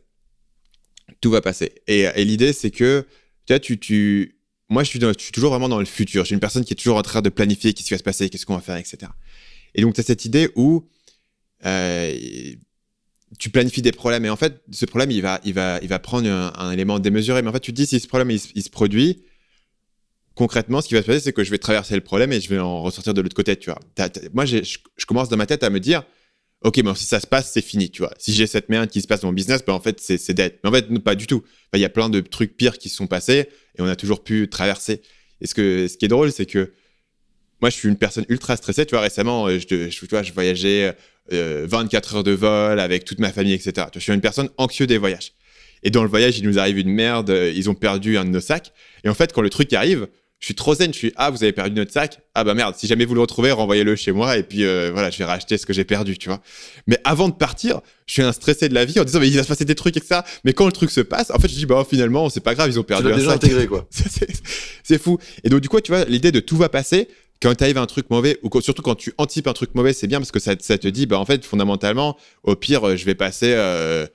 Tout 1.21 1.31
va 1.31 1.41
passer. 1.41 1.73
Et, 1.87 2.03
et 2.03 2.25
l'idée, 2.25 2.53
c'est 2.53 2.71
que 2.71 3.05
tu 3.47 3.53
vois, 3.53 3.61
tu, 3.61 3.79
tu, 3.79 4.37
moi, 4.69 4.83
je 4.83 4.89
suis, 4.89 5.01
je 5.01 5.13
suis 5.19 5.33
toujours 5.33 5.51
vraiment 5.51 5.69
dans 5.69 5.79
le 5.79 5.85
futur. 5.85 6.27
Suis 6.27 6.35
une 6.35 6.41
personne 6.41 6.65
qui 6.65 6.73
est 6.73 6.77
toujours 6.77 6.97
en 6.97 7.03
train 7.03 7.23
de 7.23 7.29
planifier 7.29 7.73
qu'est-ce 7.73 7.87
qui 7.87 7.95
va 7.95 7.99
se 7.99 8.03
passer, 8.03 8.29
qu'est-ce 8.29 8.47
qu'on 8.47 8.57
va 8.57 8.61
faire, 8.61 8.77
etc. 8.77 9.13
Et 9.75 9.83
donc, 9.83 9.95
tu 9.95 10.01
as 10.01 10.05
cette 10.05 10.25
idée 10.25 10.51
où 10.57 10.89
euh, 11.65 12.15
tu 13.39 13.51
planifies 13.51 13.83
des 13.83 13.93
problèmes. 13.93 14.25
Et 14.25 14.31
en 14.31 14.37
fait, 14.37 14.61
ce 14.73 14.87
problème, 14.87 15.13
il 15.13 15.23
va, 15.23 15.41
il 15.45 15.55
va, 15.55 15.79
il 15.83 15.89
va 15.89 15.99
prendre 15.99 16.29
un, 16.29 16.71
élément 16.73 16.99
démesuré. 16.99 17.43
Mais 17.43 17.49
en 17.49 17.53
fait, 17.53 17.61
tu 17.61 17.73
te 17.73 17.77
dis, 17.77 17.87
si 17.87 18.01
ce 18.01 18.09
problème, 18.09 18.31
il, 18.31 18.63
se 18.63 18.71
produit, 18.71 19.23
concrètement, 20.37 20.81
ce 20.81 20.89
qui 20.89 20.95
va 20.95 21.03
se 21.03 21.07
passer, 21.07 21.21
c'est 21.21 21.33
que 21.33 21.43
je 21.43 21.51
vais 21.51 21.59
traverser 21.59 21.95
le 21.95 22.03
problème 22.03 22.31
et 22.31 22.41
je 22.41 22.49
vais 22.49 22.59
en 22.59 22.83
ressortir 22.83 23.15
de 23.15 23.21
l'autre 23.21 23.35
côté, 23.35 23.57
tu 23.57 23.71
vois. 23.71 23.81
moi, 24.33 24.45
je, 24.45 24.61
commence 25.09 25.29
dans 25.29 25.37
ma 25.37 25.47
tête 25.47 25.65
à 25.65 25.71
me 25.71 25.81
dire, 25.81 26.05
ok, 26.63 26.77
mais 26.85 26.95
si 26.95 27.07
ça 27.07 27.19
se 27.19 27.27
passe, 27.27 27.51
c'est 27.53 27.63
fini, 27.63 27.91
tu 27.91 28.03
vois. 28.03 28.13
Si 28.19 28.33
j'ai 28.33 28.47
cette 28.47 28.69
merde 28.69 28.89
qui 28.89 29.01
se 29.01 29.07
passe 29.07 29.23
dans 29.23 29.29
mon 29.29 29.35
business, 29.35 29.65
ben 29.67 29.73
en 29.73 29.81
fait, 29.81 29.99
c'est 29.99 30.35
dead. 30.35 30.59
Mais 30.63 30.71
en 30.71 30.73
fait, 30.73 30.87
pas 31.01 31.15
du 31.15 31.27
tout. 31.27 31.43
Il 31.75 31.81
y 31.81 31.85
a 31.85 31.89
plein 31.89 32.11
de 32.11 32.21
trucs 32.21 32.57
pires 32.57 32.79
qui 32.79 32.91
se 32.91 32.97
sont 32.97 33.07
passés 33.07 33.49
et 33.79 33.83
on 33.83 33.87
a 33.87 33.97
toujours 33.97 34.23
pu 34.23 34.49
traverser. 34.49 35.01
Et 35.41 35.47
ce, 35.47 35.55
que, 35.55 35.89
ce 35.89 35.97
qui 35.97 36.05
est 36.05 36.09
drôle, 36.09 36.31
c'est 36.31 36.47
que 36.47 36.73
moi, 37.63 37.71
je 37.71 37.77
suis 37.77 37.89
une 37.89 37.97
personne 37.97 38.27
ultra 38.29 38.57
stressée. 38.59 38.85
Tu 38.85 38.95
vois, 38.95 39.01
récemment, 39.01 39.49
je, 39.49 39.89
je, 39.89 40.33
voyageais 40.35 40.95
24 41.31 42.15
euh, 42.15 42.17
heures 42.19 42.25
de 42.25 42.33
vol 42.33 42.79
avec 42.79 43.07
toute 43.07 43.21
ma 43.21 43.33
famille, 43.33 43.55
etc. 43.55 43.87
Je 43.95 44.01
suis 44.01 44.13
une 44.13 44.21
personne 44.21 44.51
anxieuse 44.59 44.89
des 44.89 44.99
voyages. 44.99 45.33
Et 45.83 45.91
dans 45.91 46.03
le 46.03 46.11
voyage, 46.11 46.39
il 46.39 46.45
nous 46.45 46.59
arrive 46.59 46.79
une 46.79 46.91
merde. 46.91 47.31
Ils 47.31 47.71
ont 47.71 47.75
perdu 47.75 48.19
un 48.19 48.27
de 48.27 48.31
nos 48.31 48.41
sacs. 48.41 48.73
Et 49.05 49.09
en 49.09 49.15
fait, 49.15 49.33
quand 49.33 49.43
le 49.43 49.51
truc 49.51 49.73
arrive, 49.73 50.09
je 50.39 50.47
suis 50.47 50.55
trop 50.55 50.75
zen, 50.75 50.93
je 50.93 50.99
suis 50.99 51.13
ah 51.17 51.31
vous 51.31 51.43
avez 51.43 51.53
perdu 51.53 51.75
notre 51.75 51.93
sac, 51.93 52.21
ah 52.35 52.45
bah 52.45 52.55
merde, 52.55 52.75
si 52.77 52.87
jamais 52.87 53.05
vous 53.05 53.15
le 53.15 53.21
retrouvez, 53.21 53.53
renvoyez-le 53.53 53.97
chez 53.97 54.13
moi 54.13 54.37
et 54.37 54.43
puis 54.43 54.65
euh, 54.65 54.91
voilà, 54.93 55.11
je 55.11 55.19
vais 55.19 55.25
racheter 55.25 55.57
ce 55.57 55.65
que 55.65 55.73
j'ai 55.73 55.85
perdu, 55.85 56.19
tu 56.19 56.29
vois. 56.29 56.41
Mais 56.87 56.99
avant 57.05 57.29
de 57.29 57.35
partir, 57.35 57.81
je 58.07 58.13
suis 58.13 58.23
un 58.23 58.33
stressé 58.33 58.69
de 58.69 58.75
la 58.75 58.85
vie 58.85 59.01
en 59.01 59.05
disant 59.05 59.21
mais 59.21 59.29
il 59.29 59.37
va 59.37 59.43
se 59.43 59.49
passer 59.49 59.65
des 59.65 59.75
trucs 59.75 59.97
et 59.97 60.01
ça. 60.01 60.25
Mais 60.45 60.53
quand 60.53 60.67
le 60.67 60.73
truc 60.73 60.91
se 60.91 61.01
passe, 61.01 61.31
en 61.31 61.39
fait 61.39 61.49
je 61.49 61.55
dis 61.55 61.67
bah 61.67 61.87
finalement 61.89 62.29
c'est 62.29 62.41
pas 62.41 62.55
grave, 62.55 62.69
ils 62.71 62.79
ont 62.79 62.83
perdu 62.85 63.07
tu 63.07 63.13
un 63.13 63.17
déjà 63.17 63.33
intégré 63.33 63.67
quoi. 63.67 63.89
c'est 64.83 65.03
fou. 65.03 65.19
Et 65.43 65.49
donc 65.49 65.61
du 65.61 65.69
coup 65.69 65.81
tu 65.81 65.91
vois 65.91 66.05
l'idée 66.05 66.33
de 66.33 66.41
tout 66.41 66.57
va 66.57 66.69
passer. 66.69 67.09
Quand 67.43 67.55
tu 67.55 67.65
arrives 67.65 67.77
à 67.77 67.83
un 67.83 67.87
truc 67.87 68.09
mauvais, 68.09 68.39
ou 68.43 68.61
surtout 68.63 68.81
quand 68.81 68.95
tu 68.95 69.13
anticipes 69.19 69.47
un 69.47 69.53
truc 69.53 69.75
mauvais, 69.75 69.93
c'est 69.93 70.07
bien 70.07 70.21
parce 70.21 70.33
que 70.33 70.41
ça, 70.41 70.55
ça, 70.59 70.79
te 70.79 70.89
dit, 70.89 71.05
bah 71.05 71.19
en 71.19 71.27
fait, 71.27 71.45
fondamentalement, 71.45 72.17
au 72.45 72.57
pire, 72.57 72.97
je 72.97 73.05
vais 73.05 73.15
passer 73.15 73.53
euh, 73.55 74.07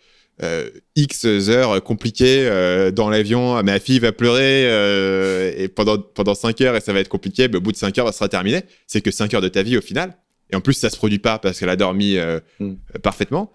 X 0.95 1.25
heures 1.25 1.83
compliquées 1.83 2.47
euh, 2.47 2.91
dans 2.91 3.09
l'avion, 3.09 3.61
ma 3.63 3.79
fille 3.79 3.99
va 3.99 4.11
pleurer 4.11 4.65
euh, 4.65 5.53
et 5.55 5.67
pendant, 5.67 5.99
pendant 5.99 6.33
5 6.33 6.59
heures 6.61 6.75
et 6.75 6.81
ça 6.81 6.93
va 6.93 6.99
être 6.99 7.09
compliqué, 7.09 7.47
mais 7.47 7.57
au 7.57 7.61
bout 7.61 7.71
de 7.71 7.77
5 7.77 7.97
heures, 7.99 8.07
ça 8.07 8.13
sera 8.13 8.29
terminé. 8.29 8.63
C'est 8.87 9.01
que 9.01 9.11
5 9.11 9.33
heures 9.33 9.41
de 9.41 9.49
ta 9.49 9.61
vie 9.61 9.77
au 9.77 9.81
final. 9.81 10.17
Et 10.51 10.55
en 10.55 10.61
plus, 10.61 10.73
ça 10.73 10.89
se 10.89 10.97
produit 10.97 11.19
pas 11.19 11.39
parce 11.39 11.59
qu'elle 11.59 11.69
a 11.69 11.75
dormi 11.75 12.17
mm. 12.59 12.73
parfaitement. 13.03 13.53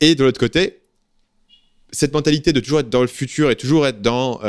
Et 0.00 0.14
de 0.14 0.24
l'autre 0.24 0.40
côté, 0.40 0.80
cette 1.90 2.14
mentalité 2.14 2.52
de 2.52 2.60
toujours 2.60 2.80
être 2.80 2.90
dans 2.90 3.02
le 3.02 3.08
futur 3.08 3.50
et 3.50 3.56
toujours 3.56 3.86
être 3.86 4.00
dans 4.00 4.40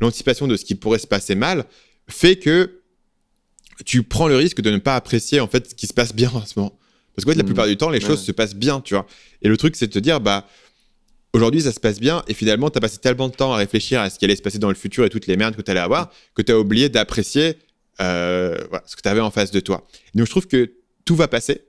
l'anticipation 0.00 0.46
de 0.46 0.56
ce 0.56 0.64
qui 0.64 0.74
pourrait 0.74 0.98
se 0.98 1.06
passer 1.06 1.34
mal 1.34 1.64
fait 2.08 2.36
que 2.36 2.80
tu 3.84 4.02
prends 4.02 4.28
le 4.28 4.36
risque 4.36 4.60
de 4.60 4.70
ne 4.70 4.78
pas 4.78 4.96
apprécier 4.96 5.40
en 5.40 5.46
fait 5.46 5.70
ce 5.70 5.74
qui 5.74 5.86
se 5.86 5.94
passe 5.94 6.14
bien 6.14 6.30
en 6.34 6.44
ce 6.44 6.58
moment. 6.58 6.76
Parce 7.14 7.24
que 7.24 7.30
la 7.30 7.42
mm. 7.42 7.46
plupart 7.46 7.66
du 7.66 7.76
temps, 7.76 7.90
les 7.90 8.00
choses 8.00 8.22
se 8.22 8.30
passent 8.30 8.54
bien, 8.54 8.80
tu 8.80 8.94
vois. 8.94 9.06
Et 9.42 9.48
le 9.48 9.56
truc, 9.56 9.74
c'est 9.74 9.88
de 9.88 9.92
te 9.92 9.98
dire, 9.98 10.20
bah, 10.20 10.46
aujourd'hui 11.32 11.62
ça 11.62 11.72
se 11.72 11.80
passe 11.80 12.00
bien 12.00 12.22
et 12.28 12.34
finalement 12.34 12.70
tu 12.70 12.78
as 12.78 12.80
passé 12.80 12.98
tellement 12.98 13.28
de 13.28 13.34
temps 13.34 13.52
à 13.52 13.56
réfléchir 13.56 14.00
à 14.00 14.10
ce 14.10 14.18
qui 14.18 14.24
allait 14.24 14.36
se 14.36 14.42
passer 14.42 14.58
dans 14.58 14.68
le 14.68 14.74
futur 14.74 15.04
et 15.04 15.10
toutes 15.10 15.26
les 15.26 15.36
merdes 15.36 15.56
que 15.56 15.62
tu 15.62 15.70
allais 15.70 15.80
avoir 15.80 16.10
que 16.34 16.42
tu 16.42 16.52
as 16.52 16.58
oublié 16.58 16.88
d'apprécier 16.88 17.58
euh, 18.00 18.56
ce 18.86 18.96
que 18.96 19.02
tu 19.02 19.08
avais 19.08 19.20
en 19.20 19.30
face 19.30 19.50
de 19.50 19.60
toi. 19.60 19.86
donc 20.14 20.26
je 20.26 20.30
trouve 20.30 20.46
que 20.46 20.72
tout 21.08 21.16
va 21.16 21.26
passer. 21.26 21.62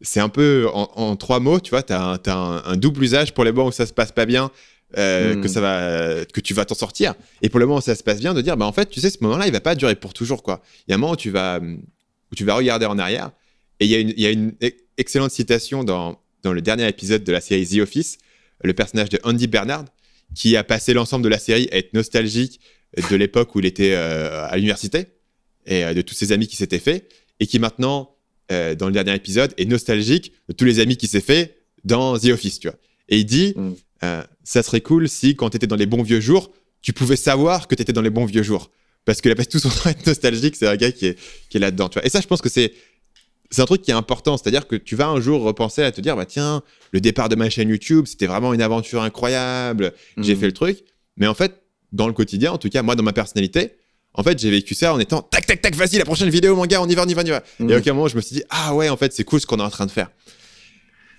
C'est 0.00 0.18
un 0.18 0.28
peu 0.28 0.68
en, 0.74 1.14
trois 1.14 1.38
mots, 1.38 1.60
tu 1.60 1.70
vois, 1.70 1.84
tu 1.84 1.92
as, 1.92 2.18
un, 2.26 2.76
double 2.76 3.04
usage 3.04 3.32
pour 3.32 3.44
les 3.44 3.52
moments 3.52 3.68
où 3.68 3.72
ça 3.72 3.86
se 3.86 3.92
passe 3.92 4.10
pas 4.10 4.26
bien, 4.26 4.50
euh, 4.98 5.34
que, 5.34 5.46
hmm. 5.46 5.48
ça 5.48 5.60
va, 5.60 6.24
que 6.24 6.40
tu 6.40 6.52
vas 6.52 6.64
t'en 6.64 6.74
sortir. 6.74 7.14
Et 7.40 7.48
pour 7.48 7.60
le 7.60 7.66
moment 7.66 7.78
où 7.78 7.82
ça 7.82 7.94
se 7.94 8.02
passe 8.02 8.18
bien, 8.18 8.34
de 8.34 8.42
dire, 8.42 8.56
bah 8.56 8.66
en 8.66 8.72
fait, 8.72 8.90
tu 8.90 9.00
sais, 9.00 9.10
ce 9.10 9.18
moment-là, 9.22 9.46
il 9.46 9.52
va 9.52 9.60
pas 9.60 9.76
durer 9.76 9.94
pour 9.94 10.12
toujours. 10.12 10.42
quoi. 10.42 10.60
Il 10.86 10.90
y 10.90 10.92
a 10.92 10.96
un 10.96 10.98
moment 10.98 11.12
où 11.12 11.16
tu 11.16 11.30
vas, 11.30 11.60
où 11.60 12.34
tu 12.34 12.44
vas 12.44 12.54
regarder 12.54 12.86
en 12.86 12.98
arrière. 12.98 13.30
Et 13.78 13.86
il 13.86 13.90
y 13.92 13.94
a 13.94 13.98
une, 14.00 14.10
il 14.10 14.20
y 14.20 14.26
a 14.26 14.30
une 14.30 14.54
excellente 14.98 15.30
citation 15.30 15.84
dans, 15.84 16.20
dans 16.42 16.52
le 16.52 16.60
dernier 16.60 16.88
épisode 16.88 17.22
de 17.22 17.32
la 17.32 17.40
série 17.40 17.66
The 17.66 17.78
Office 17.78 18.18
le 18.64 18.72
personnage 18.74 19.08
de 19.08 19.20
Andy 19.22 19.46
Bernard, 19.46 19.84
qui 20.34 20.56
a 20.56 20.64
passé 20.64 20.94
l'ensemble 20.94 21.24
de 21.24 21.28
la 21.28 21.38
série 21.38 21.68
à 21.70 21.76
être 21.76 21.92
nostalgique 21.94 22.60
de 23.10 23.16
l'époque 23.16 23.54
où 23.54 23.60
il 23.60 23.66
était 23.66 23.92
euh, 23.94 24.46
à 24.46 24.56
l'université 24.56 25.06
et 25.66 25.84
euh, 25.84 25.94
de 25.94 26.02
tous 26.02 26.14
ses 26.14 26.32
amis 26.32 26.46
qui 26.46 26.56
s'étaient 26.56 26.78
faits, 26.78 27.10
et 27.40 27.46
qui 27.46 27.58
maintenant, 27.58 28.16
euh, 28.52 28.74
dans 28.74 28.86
le 28.86 28.92
dernier 28.92 29.14
épisode, 29.14 29.52
est 29.56 29.64
nostalgique 29.64 30.32
de 30.48 30.52
tous 30.52 30.64
les 30.64 30.80
amis 30.80 30.96
qui 30.96 31.06
s'est 31.06 31.20
fait 31.20 31.58
dans 31.84 32.18
The 32.18 32.26
Office, 32.26 32.60
tu 32.60 32.68
vois. 32.68 32.78
Et 33.08 33.18
il 33.18 33.24
dit, 33.24 33.54
mm. 33.56 33.74
ça 34.44 34.62
serait 34.62 34.80
cool 34.80 35.08
si, 35.08 35.36
quand 35.36 35.50
tu 35.50 35.56
étais 35.56 35.66
dans 35.66 35.76
les 35.76 35.86
bons 35.86 36.02
vieux 36.02 36.20
jours, 36.20 36.50
tu 36.80 36.92
pouvais 36.92 37.16
savoir 37.16 37.68
que 37.68 37.74
tu 37.74 37.82
étais 37.82 37.92
dans 37.92 38.02
les 38.02 38.10
bons 38.10 38.24
vieux 38.24 38.42
jours. 38.42 38.70
Parce 39.04 39.20
que 39.20 39.28
la 39.28 39.34
passe 39.34 39.48
tout 39.50 39.58
son 39.58 39.68
temps 39.68 39.90
être 39.90 40.06
nostalgique, 40.06 40.56
c'est 40.56 40.66
un 40.66 40.76
gars 40.76 40.92
qui 40.92 41.06
est, 41.06 41.18
qui 41.48 41.58
est 41.58 41.60
là-dedans, 41.60 41.88
tu 41.88 41.98
vois. 41.98 42.06
Et 42.06 42.10
ça, 42.10 42.20
je 42.20 42.26
pense 42.26 42.40
que 42.40 42.48
c'est 42.48 42.72
c'est 43.54 43.62
un 43.62 43.66
truc 43.66 43.82
qui 43.82 43.90
est 43.90 43.94
important. 43.94 44.36
C'est-à-dire 44.36 44.66
que 44.66 44.76
tu 44.76 44.96
vas 44.96 45.08
un 45.08 45.20
jour 45.20 45.42
repenser 45.42 45.82
à 45.82 45.92
te 45.92 46.00
dire, 46.00 46.16
bah 46.16 46.26
tiens, 46.26 46.62
le 46.92 47.00
départ 47.00 47.28
de 47.28 47.36
ma 47.36 47.48
chaîne 47.48 47.68
YouTube, 47.68 48.06
c'était 48.06 48.26
vraiment 48.26 48.52
une 48.52 48.62
aventure 48.62 49.02
incroyable. 49.02 49.92
J'ai 50.18 50.34
mhm. 50.34 50.40
fait 50.40 50.46
le 50.46 50.52
truc. 50.52 50.84
Mais 51.16 51.26
en 51.26 51.34
fait, 51.34 51.62
dans 51.92 52.06
le 52.06 52.12
quotidien, 52.12 52.52
en 52.52 52.58
tout 52.58 52.68
cas, 52.68 52.82
moi, 52.82 52.96
dans 52.96 53.02
ma 53.04 53.12
personnalité, 53.12 53.76
en 54.14 54.22
fait, 54.22 54.38
j'ai 54.38 54.50
vécu 54.50 54.74
ça 54.74 54.92
en 54.92 54.98
étant 54.98 55.22
tac, 55.22 55.46
tac, 55.46 55.60
tac, 55.60 55.74
vas-y, 55.74 55.98
la 55.98 56.04
prochaine 56.04 56.30
vidéo, 56.30 56.54
mon 56.56 56.66
gars, 56.66 56.80
on 56.82 56.88
y 56.88 56.94
va, 56.94 57.04
on 57.04 57.08
y 57.08 57.14
va, 57.14 57.22
on 57.22 57.26
y 57.26 57.30
va. 57.30 57.42
Et 57.60 57.74
à 57.74 57.78
aucun 57.78 57.94
moment, 57.94 58.08
je 58.08 58.16
me 58.16 58.20
suis 58.20 58.36
dit, 58.36 58.44
ah 58.50 58.74
ouais, 58.74 58.88
en 58.88 58.96
fait, 58.96 59.12
c'est 59.12 59.24
cool 59.24 59.40
ce 59.40 59.46
qu'on 59.46 59.58
est 59.58 59.62
en 59.62 59.70
train 59.70 59.86
de 59.86 59.90
faire. 59.90 60.10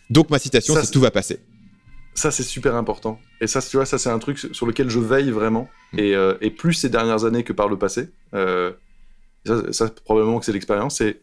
Donc, 0.10 0.30
ma 0.30 0.40
citation, 0.40 0.76
c'est 0.76 0.92
tout 0.92 1.02
va 1.02 1.12
passer. 1.12 1.40
Ça, 2.14 2.32
c'est 2.32 2.44
super 2.44 2.76
important. 2.76 3.20
Et 3.42 3.48
ça, 3.48 3.62
tu 3.62 3.76
vois, 3.76 3.86
ça, 3.86 3.98
c'est 3.98 4.10
un 4.10 4.20
truc 4.20 4.40
sur 4.40 4.66
lequel 4.66 4.90
je 4.90 5.00
veille 5.00 5.32
vraiment. 5.32 5.68
Mm. 5.94 6.00
Euh, 6.00 6.38
et, 6.40 6.50
plus 6.50 6.74
ces 6.74 6.90
dernières 6.90 7.26
années 7.26 7.44
que 7.44 7.52
par 7.52 7.68
le 7.68 7.78
passé. 7.78 8.10
Euh, 8.34 8.72
ça, 9.46 9.74
ça, 9.74 9.90
probablement 9.90 10.40
que 10.40 10.46
c'est 10.46 10.54
l'expérience. 10.54 10.98
C'est 10.98 11.20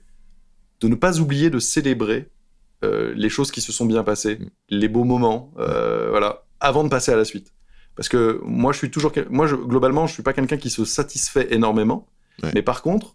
de 0.82 0.88
ne 0.88 0.94
pas 0.94 1.20
oublier 1.20 1.48
de 1.48 1.58
célébrer 1.58 2.28
euh, 2.84 3.14
les 3.16 3.28
choses 3.28 3.52
qui 3.52 3.60
se 3.60 3.70
sont 3.70 3.86
bien 3.86 4.02
passées, 4.02 4.38
les 4.68 4.88
beaux 4.88 5.04
moments, 5.04 5.52
euh, 5.58 6.10
voilà, 6.10 6.44
avant 6.60 6.82
de 6.82 6.88
passer 6.88 7.12
à 7.12 7.16
la 7.16 7.24
suite. 7.24 7.54
Parce 7.94 8.08
que 8.08 8.40
moi, 8.44 8.72
je 8.72 8.78
suis 8.78 8.90
toujours, 8.90 9.12
moi, 9.30 9.46
je, 9.46 9.54
globalement, 9.54 10.06
je 10.06 10.14
suis 10.14 10.22
pas 10.22 10.32
quelqu'un 10.32 10.56
qui 10.56 10.70
se 10.70 10.84
satisfait 10.84 11.48
énormément, 11.54 12.08
mais 12.54 12.62
par 12.62 12.82
contre, 12.82 13.14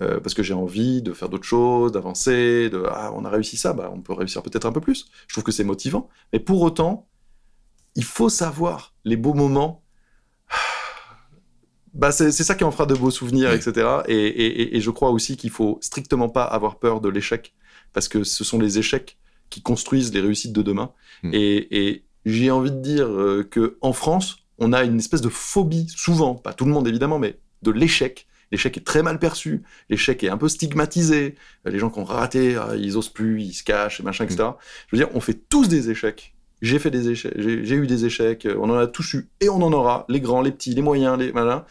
euh, 0.00 0.20
parce 0.20 0.34
que 0.34 0.44
j'ai 0.44 0.54
envie 0.54 1.02
de 1.02 1.12
faire 1.12 1.28
d'autres 1.28 1.46
choses, 1.46 1.90
d'avancer, 1.90 2.70
de 2.70 2.84
ah, 2.88 3.10
on 3.14 3.24
a 3.24 3.30
réussi 3.30 3.56
ça, 3.56 3.72
bah, 3.72 3.90
on 3.92 4.00
peut 4.00 4.12
réussir 4.12 4.42
peut-être 4.42 4.66
un 4.66 4.72
peu 4.72 4.80
plus. 4.80 5.06
Je 5.26 5.34
trouve 5.34 5.42
que 5.42 5.50
c'est 5.50 5.64
motivant, 5.64 6.08
mais 6.32 6.38
pour 6.38 6.62
autant, 6.62 7.08
il 7.96 8.04
faut 8.04 8.28
savoir 8.28 8.94
les 9.04 9.16
beaux 9.16 9.34
moments 9.34 9.82
bah 11.98 12.12
c'est 12.12 12.30
ça 12.30 12.54
qui 12.54 12.62
en 12.62 12.70
fera 12.70 12.86
de 12.86 12.94
beaux 12.94 13.10
souvenirs, 13.10 13.52
etc. 13.52 13.88
Et, 14.06 14.80
je 14.80 14.90
crois 14.90 15.10
aussi 15.10 15.36
qu'il 15.36 15.50
faut 15.50 15.78
strictement 15.82 16.28
pas 16.28 16.44
avoir 16.44 16.78
peur 16.78 17.00
de 17.00 17.08
l'échec, 17.08 17.54
parce 17.92 18.06
que 18.08 18.22
ce 18.22 18.44
sont 18.44 18.58
les 18.58 18.78
échecs 18.78 19.18
qui 19.50 19.62
construisent 19.62 20.14
les 20.14 20.20
réussites 20.20 20.52
de 20.52 20.62
demain. 20.62 20.92
Hmm. 21.22 21.30
Et, 21.32 22.04
j'ai 22.24 22.50
envie 22.50 22.70
de 22.70 22.80
dire 22.80 23.06
euh, 23.06 23.46
que 23.48 23.78
en 23.80 23.92
France, 23.94 24.38
on 24.58 24.72
a 24.74 24.84
une 24.84 24.98
espèce 24.98 25.22
de 25.22 25.30
phobie, 25.30 25.86
souvent, 25.88 26.34
pas 26.34 26.52
tout 26.52 26.66
le 26.66 26.72
monde 26.72 26.86
évidemment, 26.86 27.18
mais 27.18 27.38
de 27.62 27.70
l'échec. 27.70 28.26
L'échec 28.50 28.76
est 28.76 28.84
très 28.84 29.02
mal 29.02 29.18
perçu, 29.18 29.62
l'échec 29.88 30.22
est 30.24 30.28
un 30.28 30.36
peu 30.36 30.48
stigmatisé. 30.48 31.36
Les 31.64 31.78
gens 31.78 31.90
qui 31.90 31.98
ont 32.00 32.04
raté, 32.04 32.56
ah, 32.56 32.74
ils 32.76 32.96
osent 32.96 33.08
plus, 33.08 33.42
ils 33.42 33.54
se 33.54 33.62
cachent, 33.62 34.02
machin, 34.02 34.24
etc. 34.24 34.44
Hmm. 34.44 34.52
Je 34.88 34.96
veux 34.96 35.04
dire, 35.04 35.14
on 35.14 35.20
fait 35.20 35.34
tous 35.48 35.68
des 35.68 35.90
échecs 35.90 36.34
j'ai 36.62 36.78
fait 36.78 36.90
des 36.90 37.14
j'ai 37.14 37.74
eu 37.74 37.86
des 37.86 38.04
échecs, 38.04 38.46
euh, 38.46 38.56
on 38.60 38.70
en 38.70 38.76
a 38.76 38.86
tous 38.86 39.14
eu 39.14 39.28
et 39.40 39.48
on 39.48 39.62
en 39.62 39.72
aura, 39.72 40.04
les 40.08 40.20
grands, 40.20 40.42
les 40.42 40.52
petits, 40.52 40.74
les 40.74 40.82
moyens, 40.82 41.18
les 41.18 41.32
malins. 41.32 41.64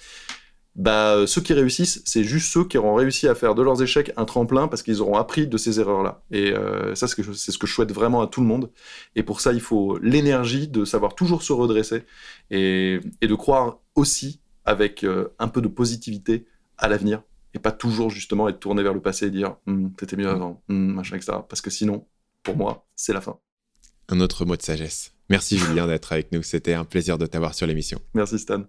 Bah, 0.76 1.16
euh, 1.16 1.26
ceux 1.26 1.42
qui 1.42 1.54
réussissent, 1.54 2.04
c'est 2.06 2.24
juste 2.24 2.52
ceux 2.52 2.64
qui 2.64 2.78
auront 2.78 2.94
réussi 2.94 3.28
à 3.28 3.34
faire 3.34 3.56
de 3.56 3.64
leurs 3.64 3.82
échecs 3.82 4.12
un 4.16 4.26
tremplin 4.26 4.68
parce 4.68 4.84
qu'ils 4.84 5.02
auront 5.02 5.18
appris 5.18 5.48
de 5.48 5.58
ces 5.58 5.80
erreurs-là. 5.80 6.22
Et 6.32 6.52
euh, 6.52 6.94
ça, 6.94 7.08
c'est 7.08 7.52
ce 7.52 7.58
que 7.58 7.68
je 7.68 7.74
souhaite 7.74 7.92
vraiment 7.92 8.22
à 8.22 8.28
tout 8.28 8.42
le 8.42 8.48
monde. 8.48 8.70
Et 9.16 9.24
pour 9.24 9.42
ça, 9.42 9.54
il 9.54 9.62
faut 9.62 9.98
l'énergie 10.00 10.68
de 10.68 10.86
savoir 10.86 11.16
toujours 11.16 11.42
se 11.42 11.52
redresser 11.52 12.04
et, 12.52 13.00
de 13.22 13.36
croire 13.36 13.80
aussi 13.96 14.40
avec 14.66 15.06
un 15.40 15.48
peu 15.48 15.62
de 15.62 15.68
positivité 15.68 16.46
à 16.78 16.88
l'avenir 16.88 17.24
et 17.54 17.60
pas 17.60 17.72
toujours 17.72 18.10
justement 18.10 18.48
être 18.48 18.60
tourné 18.60 18.84
vers 18.84 18.94
le 18.94 19.02
passé 19.02 19.28
et 19.28 19.32
dire 19.32 19.56
hm, 19.66 19.94
t'étais 19.96 20.16
mieux 20.16 20.30
avant, 20.30 20.62
hm, 20.70 20.94
machin, 20.94 21.16
etc. 21.16 21.40
Parce 21.50 21.62
que 21.62 21.70
sinon, 21.70 22.06
pour 22.44 22.56
moi, 22.56 22.86
c'est 22.96 23.14
la 23.14 23.22
fin 23.22 23.40
un 24.10 24.20
autre 24.20 24.46
mot 24.46 24.56
de 24.56 24.62
sagesse. 24.62 25.14
Merci 25.30 25.58
Julien 25.58 25.88
d'être 25.88 26.12
avec 26.12 26.32
nous. 26.32 26.44
C'était 26.44 26.74
un 26.74 26.86
plaisir 26.86 27.18
de 27.18 27.26
t'avoir 27.26 27.54
sur 27.54 27.68
l'émission. 27.68 28.00
Merci 28.14 28.40
Stan. 28.40 28.64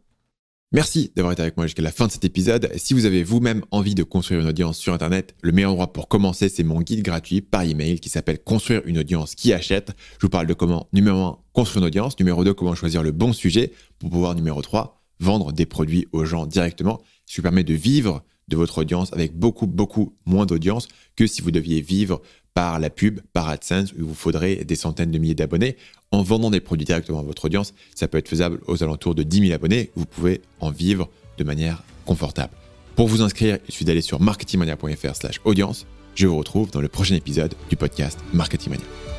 Merci 0.70 1.12
d'avoir 1.16 1.32
été 1.32 1.40
avec 1.40 1.56
moi 1.56 1.65
jusqu'à 1.65 1.82
la 1.82 1.90
fin 1.90 2.06
de 2.06 2.12
cet 2.12 2.27
épisode. 2.27 2.70
Si 2.77 2.93
vous 2.93 3.06
avez 3.06 3.23
vous-même 3.23 3.62
envie 3.70 3.94
de 3.94 4.02
construire 4.02 4.40
une 4.40 4.48
audience 4.48 4.77
sur 4.77 4.93
Internet, 4.93 5.35
le 5.40 5.51
meilleur 5.51 5.70
endroit 5.70 5.94
pour 5.94 6.09
commencer, 6.09 6.51
c'est 6.51 6.62
mon 6.62 6.82
guide 6.82 7.01
gratuit 7.02 7.40
par 7.40 7.62
email 7.62 8.01
qui 8.01 8.10
s'appelle 8.10 8.39
Construire 8.39 8.82
une 8.85 8.98
audience 8.98 9.35
qui 9.35 9.55
achète. 9.55 9.93
Je 10.19 10.27
vous 10.27 10.28
parle 10.28 10.47
de 10.47 10.52
comment, 10.52 10.86
numéro 10.93 11.23
1, 11.23 11.39
construire 11.55 11.85
une 11.85 11.86
audience, 11.86 12.19
numéro 12.19 12.44
2, 12.44 12.52
comment 12.52 12.74
choisir 12.74 13.02
le 13.02 13.12
bon 13.12 13.32
sujet, 13.32 13.73
pour 13.98 14.10
pouvoir, 14.10 14.35
numéro 14.35 14.60
3, 14.60 15.02
vendre 15.20 15.52
des 15.52 15.65
produits 15.65 16.06
aux 16.12 16.27
gens 16.27 16.44
directement, 16.44 17.01
ce 17.24 17.36
qui 17.36 17.40
vous 17.40 17.44
permet 17.44 17.65
de 17.65 17.73
vivre 17.73 18.23
de 18.48 18.56
votre 18.56 18.78
audience 18.78 19.12
avec 19.12 19.39
beaucoup, 19.39 19.66
beaucoup 19.66 20.16
moins 20.27 20.44
d'audience 20.44 20.89
que 21.16 21.27
si 21.27 21.40
vous 21.40 21.51
deviez 21.51 21.81
vivre 21.81 22.20
par 22.55 22.79
la 22.79 22.91
pub, 22.91 23.20
par 23.33 23.49
AdSense, 23.49 23.93
où 23.93 24.07
vous 24.07 24.15
faudrait 24.15 24.65
des 24.65 24.77
centaines 24.77 25.11
de 25.11 25.19
milliers 25.19 25.35
d'abonnés. 25.35 25.77
En 26.11 26.23
vendant 26.23 26.51
des 26.51 26.61
produits 26.61 26.87
directement 26.87 27.20
à 27.20 27.23
votre 27.23 27.45
audience, 27.45 27.75
ça 27.95 28.09
peut 28.09 28.19
être 28.19 28.29
faisable 28.29 28.61
aux 28.66 28.83
alentours 28.83 29.15
de 29.15 29.23
10 29.23 29.41
000 29.41 29.53
abonnés. 29.53 29.91
Vous 29.95 30.07
pouvez 30.07 30.41
en 30.61 30.70
vivre 30.70 31.09
de 31.37 31.45
manière 31.45 31.83
confortable. 32.05 32.53
Pour 32.97 33.09
vous 33.09 33.23
inscrire, 33.23 33.59
il 33.69 33.73
suffit 33.73 33.85
d'aller 33.85 34.01
sur 34.01 34.20
marketingmania.fr/audience. 34.20 35.87
Je 36.15 36.27
vous 36.27 36.37
retrouve 36.37 36.70
dans 36.70 36.81
le 36.81 36.89
prochain 36.89 37.15
épisode 37.15 37.55
du 37.70 37.77
podcast 37.77 38.19
Marketing 38.33 38.70
Mania. 38.70 39.18